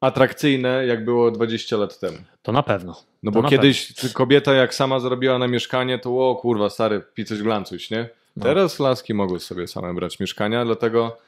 atrakcyjne, 0.00 0.86
jak 0.86 1.04
było 1.04 1.30
20 1.30 1.76
lat 1.76 1.98
temu. 1.98 2.18
To 2.42 2.52
na 2.52 2.62
pewno. 2.62 3.02
No 3.22 3.32
To 3.32 3.42
bo 3.42 3.48
kiedyś 3.48 3.92
kobieta 4.12 4.54
jak 4.54 4.74
sama 4.74 5.00
zarobiła 5.00 5.38
na 5.38 5.48
mieszkanie, 5.48 5.98
to 5.98 6.30
o 6.30 6.36
kurwa, 6.36 6.70
stary, 6.70 7.02
picoś 7.14 7.42
glancuś, 7.42 7.90
nie? 7.90 8.08
No. 8.36 8.44
Teraz 8.44 8.78
laski 8.78 9.14
mogą 9.14 9.38
sobie 9.38 9.66
same 9.66 9.94
brać 9.94 10.20
mieszkania, 10.20 10.64
dlatego 10.64 11.18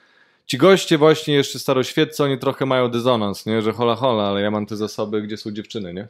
ci 0.47 0.59
goście 0.59 0.99
właśnie 0.99 1.35
jeszcze 1.35 1.59
staroświeccy, 1.59 2.25
oni 2.25 2.39
trochę 2.39 2.67
mają 2.67 2.91
dysonans, 2.91 3.47
nie? 3.47 3.63
Że 3.63 3.73
hola 3.73 3.95
hola, 3.95 4.25
ale 4.29 4.41
ja 4.43 4.51
mam 4.51 4.67
te 4.67 4.77
zasoby, 4.77 5.23
gdzie 5.23 5.37
są 5.37 5.51
dziewczyny, 5.51 5.95
nie? 5.95 6.09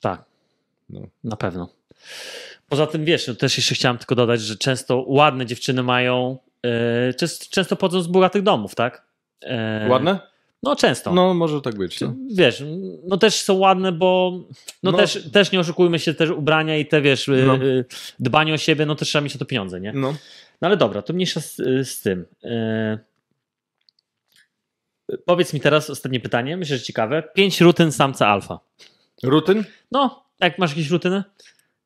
Tak. 0.00 0.24
No. 0.90 1.00
Na 1.24 1.36
pewno. 1.36 1.68
Poza 2.68 2.86
tym 2.86 3.04
wiesz, 3.04 3.28
no 3.28 3.34
też 3.34 3.56
jeszcze 3.56 3.74
chciałem 3.74 3.98
tylko 3.98 4.14
dodać, 4.14 4.40
że 4.40 4.56
często 4.56 5.04
ładne 5.06 5.46
dziewczyny 5.46 5.82
mają, 5.82 6.38
e, 6.62 7.14
często, 7.14 7.46
często 7.50 7.76
pochodzą 7.76 8.02
z 8.02 8.06
bogatych 8.06 8.42
domów, 8.42 8.74
tak? 8.74 9.02
E, 9.42 9.88
Ładne? 9.88 10.18
No 10.62 10.76
często. 10.76 11.14
No, 11.14 11.34
może 11.34 11.60
tak 11.60 11.74
być. 11.78 12.00
No. 12.00 12.14
Wiesz, 12.34 12.62
no 13.04 13.16
też 13.16 13.34
są 13.40 13.54
ładne, 13.54 13.92
bo 13.92 14.32
no, 14.82 14.92
No. 14.92 14.98
Też, 14.98 15.30
też 15.32 15.52
nie 15.52 15.60
oszukujmy 15.60 15.98
się, 15.98 16.14
też 16.14 16.30
ubrania 16.30 16.76
i 16.76 16.86
te 16.86 17.00
wiesz, 17.00 17.28
e, 17.28 17.32
No. 17.32 17.54
e, 17.54 17.60
dbanie 18.18 18.54
o 18.54 18.58
siebie, 18.58 18.86
no 18.86 18.94
też 18.94 19.08
trzeba 19.08 19.22
mieć 19.22 19.36
o 19.36 19.38
to 19.38 19.44
pieniądze, 19.44 19.80
nie? 19.80 19.92
no. 19.92 20.14
No 20.60 20.68
ale 20.68 20.76
dobra, 20.76 21.02
to 21.02 21.12
mniejsza 21.12 21.40
z, 21.40 21.56
z 21.88 22.00
tym. 22.00 22.26
E, 22.44 22.98
Powiedz 25.24 25.52
mi 25.52 25.60
teraz 25.60 25.90
ostatnie 25.90 26.20
pytanie, 26.20 26.56
myślę, 26.56 26.78
że 26.78 26.84
ciekawe. 26.84 27.22
Pięć 27.34 27.60
rutyn 27.60 27.92
samca 27.92 28.28
alfa. 28.28 28.60
Rutyn? 29.22 29.64
No, 29.92 30.24
jak 30.40 30.58
masz 30.58 30.70
jakieś 30.70 30.90
rutyny? 30.90 31.24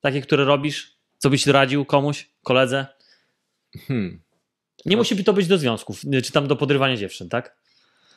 Takie, 0.00 0.22
które 0.22 0.44
robisz? 0.44 0.96
Co 1.18 1.30
byś 1.30 1.46
radził 1.46 1.84
komuś, 1.84 2.30
koledze? 2.42 2.86
Hmm. 3.86 4.20
Nie 4.86 4.96
musi 4.96 5.24
to 5.24 5.32
być 5.32 5.46
do 5.46 5.58
związków, 5.58 6.00
czy 6.24 6.32
tam 6.32 6.48
do 6.48 6.56
podrywania 6.56 6.96
dziewczyn, 6.96 7.28
tak? 7.28 7.56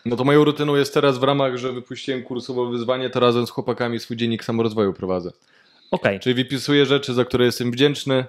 No 0.05 0.15
to 0.15 0.23
moją 0.23 0.43
rutyną 0.43 0.75
jest 0.75 0.93
teraz 0.93 1.17
w 1.17 1.23
ramach, 1.23 1.57
że 1.57 1.71
wypuściłem 1.71 2.23
kursowo 2.23 2.65
wyzwanie, 2.65 3.09
to 3.09 3.19
razem 3.19 3.47
z 3.47 3.49
chłopakami 3.49 3.99
swój 3.99 4.17
dziennik 4.17 4.43
samorozwoju 4.43 4.93
prowadzę. 4.93 5.31
Okej. 5.91 6.19
Czyli 6.19 6.35
wypisuję 6.35 6.85
rzeczy, 6.85 7.13
za 7.13 7.25
które 7.25 7.45
jestem 7.45 7.71
wdzięczny, 7.71 8.25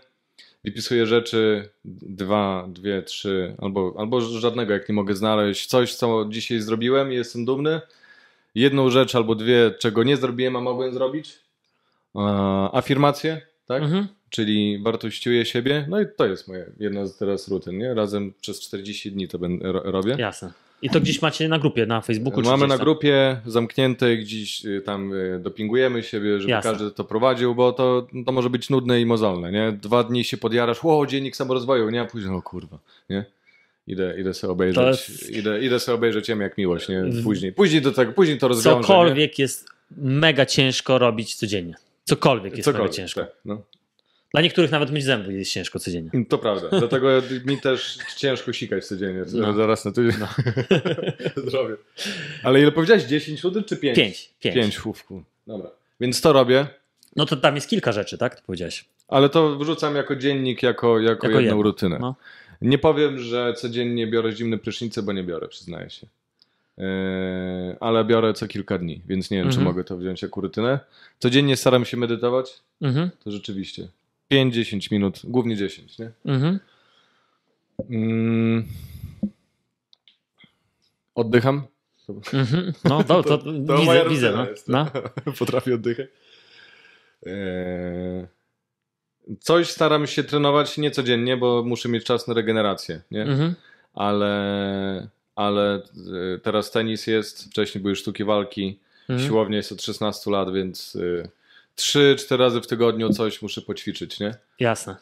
wypisuję 0.65 1.07
rzeczy 1.07 1.69
dwa, 1.85 2.67
dwie, 2.69 3.03
trzy, 3.03 3.57
albo, 3.59 3.95
albo 3.99 4.21
żadnego, 4.21 4.73
jak 4.73 4.89
nie 4.89 4.95
mogę 4.95 5.15
znaleźć. 5.15 5.67
Coś, 5.67 5.95
co 5.95 6.27
dzisiaj 6.29 6.61
zrobiłem 6.61 7.13
i 7.13 7.15
jestem 7.15 7.45
dumny. 7.45 7.81
Jedną 8.55 8.91
rzecz 8.91 9.15
albo 9.15 9.35
dwie, 9.35 9.71
czego 9.79 10.03
nie 10.03 10.17
zrobiłem, 10.17 10.57
a 10.57 10.61
mogłem 10.61 10.95
zrobić. 10.95 11.39
E, 12.17 12.21
afirmacje, 12.73 13.41
tak? 13.67 13.83
Mhm. 13.83 14.09
Czyli 14.33 14.79
wartościuję 14.83 15.45
siebie. 15.45 15.87
No 15.89 16.01
i 16.01 16.05
to 16.17 16.27
jest 16.27 16.49
moja 16.49 16.65
jedna 16.79 17.07
z 17.07 17.17
teraz 17.17 17.49
rutyn, 17.49 17.79
nie? 17.79 17.95
Razem 17.95 18.33
przez 18.41 18.61
40 18.61 19.13
dni 19.13 19.29
to 19.29 19.39
będę, 19.39 19.73
ro, 19.73 19.83
robię. 19.85 20.17
Jasne. 20.19 20.53
I 20.83 20.91
to 20.91 21.01
gdzieś 21.01 21.23
macie 21.23 21.49
na 21.49 21.59
grupie, 21.59 21.87
na 21.87 22.01
Facebooku? 22.01 22.43
czy 22.43 22.49
Mamy 22.49 22.67
na 22.67 22.79
grupie 22.79 23.41
zamkniętej, 23.47 24.19
gdzieś 24.19 24.65
y, 24.65 24.83
tam 24.85 25.13
y, 25.13 25.41
dopingujemy 25.43 26.03
siebie, 26.03 26.39
żeby 26.41 26.51
Jasne. 26.51 26.71
każdy 26.71 26.91
to 26.91 27.05
prowadził, 27.05 27.55
bo 27.55 27.73
to, 27.73 28.07
to 28.27 28.33
może 28.33 28.51
być 28.51 28.71
nudne 28.71 29.01
i 29.01 29.07
mozolne, 29.07 29.53
nie? 29.53 29.73
Dwa 29.73 30.05
dni 30.05 30.25
się 30.25 30.37
podjarasz, 30.37 30.79
o, 30.83 31.07
dziennik 31.07 31.37
samorozwoju, 31.37 31.91
nie? 31.91 32.01
A 32.01 32.05
później, 32.05 32.35
o 32.35 32.43
kurwa, 32.43 32.79
nie? 33.11 33.25
Idę, 33.87 34.21
idę 34.21 34.35
sobie 34.35 34.53
obejrzeć, 34.53 35.09
jest- 35.09 35.31
idę, 35.31 35.61
idę 35.65 35.81
sobie 35.81 35.95
obejrzeć 35.95 36.29
Jem 36.29 36.41
jak 36.41 36.59
miłość, 36.59 36.89
nie? 36.89 37.05
Później, 37.25 37.53
później 37.53 37.83
do 37.83 37.93
tego, 37.93 38.13
później 38.13 38.39
to 38.39 38.49
rozwiążę, 38.49 38.77
nie? 38.77 38.83
Cokolwiek 38.83 39.39
jest 39.39 39.69
mega 39.97 40.47
ciężko 40.47 40.99
robić 40.99 41.35
codziennie. 41.35 41.75
Cokolwiek 42.05 42.57
jest 42.57 42.67
mega 42.67 42.79
Cokolwiek, 42.79 42.97
ciężko. 42.97 43.21
tak, 43.21 43.31
no. 43.45 43.63
Dla 44.33 44.43
niektórych 44.43 44.71
nawet 44.71 44.91
myć 44.91 45.05
zęby 45.05 45.33
jest 45.33 45.53
ciężko 45.53 45.79
codziennie. 45.79 46.11
To 46.29 46.39
prawda, 46.39 46.69
dlatego 46.79 47.09
mi 47.47 47.61
też 47.61 47.99
ciężko 48.17 48.53
sikać 48.53 48.85
codziennie, 48.87 49.23
No. 49.33 49.53
zaraz 49.53 49.85
na 49.85 49.93
tydzień 49.93 50.13
zrobię. 51.47 51.75
Ale 52.43 52.61
ile 52.61 52.73
powiedziałeś, 52.73 53.03
10 53.05 53.43
rutyn 53.45 53.65
czy 53.65 53.77
5? 53.77 53.97
Pięć. 53.97 54.31
Pięć. 54.41 54.55
5, 54.57 54.77
chówku. 54.79 55.23
Dobra. 55.47 55.71
Więc 56.01 56.21
to 56.21 56.33
robię. 56.33 56.67
No 57.17 57.27
to 57.27 57.37
tam 57.37 57.55
jest 57.55 57.69
kilka 57.69 57.93
rzeczy, 57.93 58.19
tak? 58.19 58.37
To 58.37 58.43
powiedziałeś. 58.47 58.85
Ale 59.09 59.29
to 59.29 59.57
wrzucam 59.59 59.97
jako 59.97 60.17
dziennik, 60.17 60.63
jako, 60.63 60.99
jako, 61.01 61.11
Jako 61.11 61.27
jedną 61.27 61.41
jedno, 61.41 61.63
rutynę. 61.63 61.99
no. 62.01 62.15
Nie 62.63 62.79
powiem, 62.79 63.19
że 63.19 63.55
codziennie 63.57 64.07
biorę 64.07 64.33
zimne 64.33 64.59
prysznice, 64.59 65.03
bo 65.03 65.13
nie 65.13 65.25
biorę, 65.25 65.49
przyznaję 65.49 65.91
się. 65.91 66.07
Yy, 66.79 66.85
ale 67.81 68.05
biorę 68.05 68.35
co 68.35 68.47
kilka 68.49 68.79
dni, 68.79 69.01
więc 69.07 69.31
nie 69.31 69.37
wiem, 69.39 69.47
czy 69.47 69.59
Mhm. 69.59 69.65
mogę 69.65 69.85
to 69.85 69.97
wziąć 69.97 70.23
jako 70.23 70.41
rutynę. 70.41 70.79
Codziennie 71.19 71.57
staram 71.57 71.85
się 71.85 71.97
medytować, 71.97 72.53
Mhm. 72.83 73.11
to 73.25 73.31
rzeczywiście. 73.31 73.89
5-10 74.33 74.93
minut, 74.93 75.21
głównie 75.25 75.57
10, 75.57 75.99
nie? 75.99 76.11
Mhm. 76.25 76.61
Mm. 77.91 78.67
Oddycham. 81.15 81.63
Mhm. 82.33 82.73
No, 82.85 83.05
to, 83.05 83.23
to, 83.23 83.39
widzę, 83.81 84.09
widzę. 84.09 84.33
No. 84.33 84.51
jest. 84.51 84.69
No. 84.69 84.87
Potrafię 85.39 85.75
oddychać. 85.75 86.07
Eee, 87.27 88.27
Coś 89.41 89.71
staram 89.71 90.07
się 90.07 90.25
trenować 90.25 90.79
nie 90.79 90.91
codziennie, 90.91 91.37
bo 91.37 91.63
muszę 91.67 91.89
mieć 91.89 92.05
czas 92.05 92.29
na 92.29 92.35
regenerację, 92.35 93.01
nie? 93.11 93.23
Mhm. 93.23 93.55
Ale, 93.95 95.09
ale 95.37 95.75
e, 95.75 96.39
teraz 96.43 96.71
tenis 96.71 97.07
jest, 97.07 97.45
wcześniej 97.51 97.83
były 97.83 97.97
sztuki 97.97 98.25
walki, 98.25 98.79
Mhm. 99.09 99.29
siłownia 99.29 99.57
jest 99.57 99.73
od 99.73 99.83
16 99.83 100.31
lat, 100.31 100.53
więc 100.53 100.99
y, 101.79 101.83
3-4 101.83 102.37
razy 102.37 102.61
w 102.61 102.67
tygodniu 102.67 103.11
coś 103.13 103.43
muszę 103.43 103.61
poćwiczyć, 103.63 104.21
nie? 104.21 104.35
Jasne. 104.61 104.97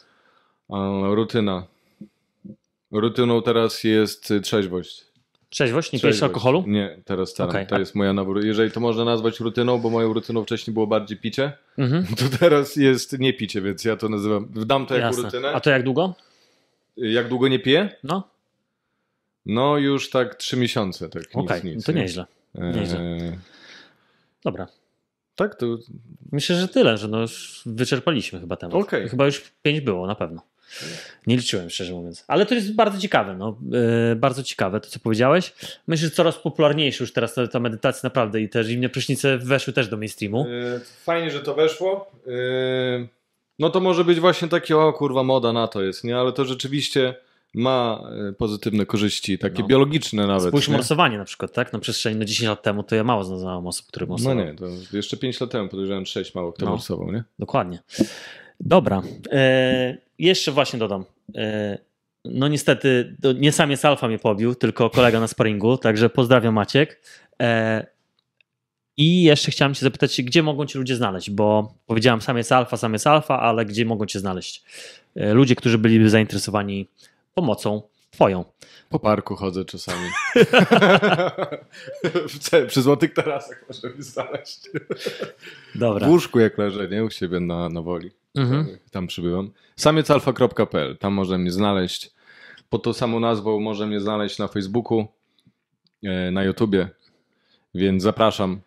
Rutyna. 1.13 1.63
Rutyną 2.91 3.41
teraz 3.41 3.83
jest 3.83 4.33
trzeźwość. 4.43 5.05
Trzeźwość? 5.49 5.91
Nie 5.91 5.99
pijesz 5.99 6.23
alkoholu? 6.23 6.63
Nie, 6.67 6.99
teraz 7.05 7.29
staram. 7.29 7.49
Okej, 7.49 7.67
To 7.67 7.79
jest 7.79 7.95
moja 7.95 8.13
nowa. 8.13 8.31
Jeżeli 8.43 8.71
to 8.71 8.79
można 8.79 9.05
nazwać 9.05 9.39
rutyną, 9.39 9.77
bo 9.77 9.89
moją 9.89 10.13
rutyną 10.13 10.43
wcześniej 10.43 10.73
było 10.73 10.87
bardziej 10.87 11.17
picie, 11.17 11.51
Mhm. 11.77 12.05
to 12.15 12.37
teraz 12.39 12.75
jest 12.75 13.19
nie 13.19 13.33
picie, 13.33 13.61
więc 13.61 13.85
ja 13.85 13.95
to 13.97 14.09
nazywam. 14.09 14.47
Dam 14.65 14.85
to 14.85 14.97
jako 14.97 15.15
rutynę. 15.21 15.51
A 15.51 15.59
to 15.59 15.69
jak 15.69 15.83
długo? 15.83 16.13
Jak 16.97 17.27
długo 17.27 17.47
nie 17.47 17.59
piję? 17.59 17.95
No, 18.03 18.27
No 19.45 19.77
już 19.77 20.09
tak 20.09 20.35
3 20.35 20.57
miesiące. 20.57 21.09
Tak, 21.09 21.23
okej, 21.33 21.61
nic, 21.63 21.75
no 21.75 21.81
to 21.85 21.91
nie? 21.91 22.01
nieźle. 22.01 22.25
Nieźle. 22.55 22.99
Dobra. 24.43 24.67
Tak, 25.43 25.55
to 25.55 25.77
Myślę, 26.31 26.55
że 26.55 26.67
tyle, 26.67 26.97
że 26.97 27.07
no 27.07 27.21
już 27.21 27.61
wyczerpaliśmy 27.65 28.39
chyba 28.39 28.55
temat. 28.55 28.75
Okej. 28.75 29.09
Chyba 29.09 29.25
już 29.25 29.41
pięć 29.61 29.81
było, 29.81 30.07
na 30.07 30.15
pewno. 30.15 30.41
Nie 31.27 31.37
liczyłem, 31.37 31.69
szczerze 31.69 31.93
mówiąc. 31.93 32.25
Ale 32.27 32.45
to 32.45 32.55
jest 32.55 32.75
bardzo 32.75 32.99
ciekawe, 32.99 33.35
no. 33.35 33.57
Yy, 34.09 34.15
bardzo 34.15 34.43
ciekawe 34.43 34.79
to, 34.79 34.89
co 34.89 34.99
powiedziałeś. 34.99 35.53
Myślę, 35.87 36.07
że 36.07 36.15
coraz 36.15 36.37
popularniejsze 36.37 37.03
już 37.03 37.13
teraz 37.13 37.33
ta, 37.33 37.47
ta 37.47 37.59
medytacja 37.59 38.07
naprawdę 38.07 38.41
i 38.41 38.49
te 38.49 38.63
zimne 38.63 38.89
prysznice 38.89 39.37
weszły 39.37 39.73
też 39.73 39.87
do 39.87 39.97
mainstreamu. 39.97 40.45
Yy, 40.49 40.79
Fajnie, 41.03 41.31
że 41.31 41.39
to 41.39 41.53
weszło. 41.53 42.11
Yy, 42.25 43.07
No 43.59 43.69
to 43.69 43.79
może 43.79 44.03
być 44.03 44.19
właśnie 44.19 44.47
takie, 44.47 44.77
o 44.77 44.93
kurwa, 44.93 45.23
moda 45.23 45.53
na 45.53 45.67
to 45.67 45.81
jest, 45.81 46.03
nie? 46.03 46.17
Ale 46.17 46.31
to 46.31 46.45
rzeczywiście 46.45 47.15
ma 47.53 48.03
yy, 48.25 48.33
pozytywne 48.33 48.85
korzyści, 48.85 49.37
takie 49.39 49.61
No. 49.61 49.67
biologiczne 49.67 50.27
nawet. 50.27 50.47
Spójrz 50.47 50.67
nie? 50.67 50.73
morsowanie 50.75 51.17
na 51.17 51.25
przykład, 51.25 51.53
tak? 51.53 51.73
Na 51.73 51.79
przestrzeni 51.79 52.19
no 52.19 52.25
10 52.25 52.47
lat 52.49 52.63
temu 52.63 52.83
to 52.83 52.95
ja 52.95 53.03
mało 53.03 53.23
znałem 53.23 53.67
osób, 53.67 53.87
które 53.87 54.05
No 54.05 54.09
morsowały. 54.09 54.45
nie, 54.45 54.53
to 54.55 54.65
jeszcze 54.97 55.17
5 55.17 55.41
lat 55.41 55.49
temu 55.51 55.69
podejrzewałem 55.69 56.05
6 56.05 56.35
mało 56.35 56.53
kto 56.53 56.65
No. 56.65 56.71
morsował, 56.71 57.11
nie? 57.11 57.23
Dokładnie. 57.39 57.79
Dobra. 58.59 59.01
E, 59.31 59.97
jeszcze 60.19 60.51
właśnie 60.51 60.79
dodam. 60.79 61.05
E, 61.35 61.77
no 62.25 62.47
niestety, 62.47 63.15
nie 63.39 63.51
sam 63.51 63.71
jest 63.71 63.85
alfa 63.85 64.07
mnie 64.07 64.19
pobił, 64.19 64.55
tylko 64.55 64.89
kolega 64.89 65.19
na 65.19 65.27
sparingu, 65.27 65.77
także 65.77 66.09
pozdrawiam 66.09 66.53
Maciek. 66.53 67.01
E, 67.41 67.85
I 68.97 69.23
jeszcze 69.23 69.51
chciałem 69.51 69.73
cię 69.73 69.81
zapytać, 69.81 70.21
gdzie 70.21 70.43
mogą 70.43 70.65
cię 70.65 70.79
ludzie 70.79 70.95
znaleźć, 70.95 71.29
bo 71.29 71.73
powiedziałem 71.85 72.21
sam 72.21 72.37
jest 72.37 72.51
alfa, 72.51 72.77
sam 72.77 72.93
jest 72.93 73.07
alfa, 73.07 73.39
ale 73.39 73.65
gdzie 73.65 73.85
mogą 73.85 74.05
cię 74.05 74.19
znaleźć? 74.19 74.63
E, 75.15 75.33
ludzie, 75.33 75.55
którzy 75.55 75.77
byliby 75.77 76.09
zainteresowani 76.09 76.87
pomocą 77.33 77.81
twoją. 78.11 78.45
Po 78.89 78.99
parku 78.99 79.35
chodzę 79.35 79.65
czasami. 79.65 80.09
Przy 82.67 82.81
złotych 82.81 83.13
tarasach 83.13 83.65
można 83.67 83.89
mnie 83.89 84.03
znaleźć. 84.03 84.69
Dobra. 85.75 86.07
W 86.07 86.09
łóżku 86.09 86.39
jak 86.39 86.57
leżę, 86.57 86.87
nie? 86.89 87.03
U 87.03 87.09
siebie 87.09 87.39
na, 87.39 87.69
na 87.69 87.81
woli. 87.81 88.11
Mhm. 88.35 88.77
Tam 88.91 89.07
przybywam. 89.07 89.51
Samiecalfa.pl, 89.75 90.97
tam 90.97 91.13
można 91.13 91.37
mnie 91.37 91.51
znaleźć. 91.51 92.11
Pod 92.69 92.83
tą 92.83 92.93
samą 92.93 93.19
nazwą 93.19 93.59
można 93.59 93.85
mnie 93.87 93.99
znaleźć 93.99 94.37
na 94.39 94.47
Facebooku, 94.47 95.07
e, 96.03 96.31
na 96.31 96.43
YouTubie, 96.43 96.89
więc 97.75 98.03
zapraszam. 98.03 98.59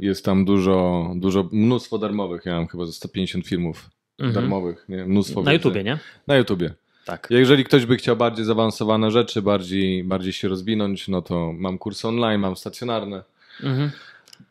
Jest 0.00 0.24
tam 0.24 0.44
dużo, 0.44 1.10
dużo, 1.16 1.48
mnóstwo 1.52 1.98
darmowych. 1.98 2.46
Ja 2.46 2.54
mam 2.54 2.66
chyba 2.66 2.84
ze 2.86 2.92
150 2.92 3.46
filmów 3.46 3.90
Mhm. 4.18 4.34
darmowych. 4.34 4.84
Nie? 4.88 5.04
Mnóstwo 5.04 5.42
Na 5.42 5.50
więcej. 5.50 5.54
YouTubie, 5.70 5.84
nie? 5.84 5.98
Na 6.26 6.36
YouTubie. 6.36 6.74
Tak. 7.04 7.26
Jeżeli 7.30 7.64
ktoś 7.64 7.86
by 7.86 7.96
chciał 7.96 8.16
bardziej 8.16 8.44
zaawansowane 8.44 9.10
rzeczy, 9.10 9.42
bardziej, 9.42 10.04
bardziej 10.04 10.32
się 10.32 10.48
rozwinąć, 10.48 11.08
no 11.08 11.22
to 11.22 11.52
mam 11.52 11.78
kursy 11.78 12.08
online, 12.08 12.40
mam 12.40 12.56
stacjonarne. 12.56 13.22
Mhm. 13.62 13.90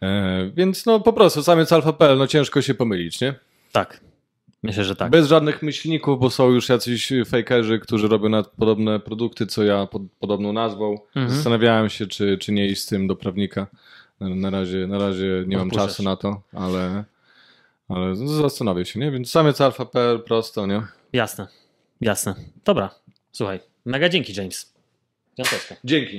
E, 0.01 0.51
więc 0.55 0.85
no 0.85 0.99
po 0.99 1.13
prostu 1.13 1.43
samiecalfa.pl, 1.43 2.17
no 2.17 2.27
ciężko 2.27 2.61
się 2.61 2.73
pomylić, 2.73 3.21
nie? 3.21 3.33
Tak. 3.71 3.99
Myślę, 4.63 4.83
że 4.83 4.95
tak. 4.95 5.11
Bez 5.11 5.27
żadnych 5.27 5.61
myślników, 5.61 6.19
bo 6.19 6.29
są 6.29 6.49
już 6.49 6.69
jacyś 6.69 7.13
fakerzy, 7.25 7.79
którzy 7.79 8.07
robią 8.07 8.43
podobne 8.43 8.99
produkty, 8.99 9.47
co 9.47 9.63
ja 9.63 9.85
pod 9.85 10.01
podobną 10.19 10.53
nazwą. 10.53 10.97
Mhm. 11.15 11.29
Zastanawiałem 11.29 11.89
się, 11.89 12.07
czy, 12.07 12.37
czy 12.37 12.51
nie 12.51 12.67
iść 12.67 12.81
z 12.81 12.85
tym 12.85 13.07
do 13.07 13.15
prawnika. 13.15 13.67
Na, 14.19 14.49
razie, 14.49 14.87
na 14.87 14.97
razie 14.99 15.43
nie 15.47 15.57
mam 15.57 15.67
Odpuszczasz. 15.67 15.89
czasu 15.89 16.03
na 16.03 16.15
to, 16.15 16.41
ale, 16.53 17.03
ale 17.89 18.15
zastanawiam 18.15 18.85
się, 18.85 18.99
nie? 18.99 19.11
Więc 19.11 19.29
samiecalfa.pl 19.29 20.19
prosto, 20.19 20.67
nie? 20.67 20.81
Jasne. 21.13 21.62
Jasne. 22.03 22.35
Dobra. 22.65 22.95
Słuchaj. 23.31 23.59
Mega 23.85 24.09
dzięki, 24.09 24.33
James. 24.33 24.73
Piąteczka. 25.37 25.75
Dzięki. 25.83 26.11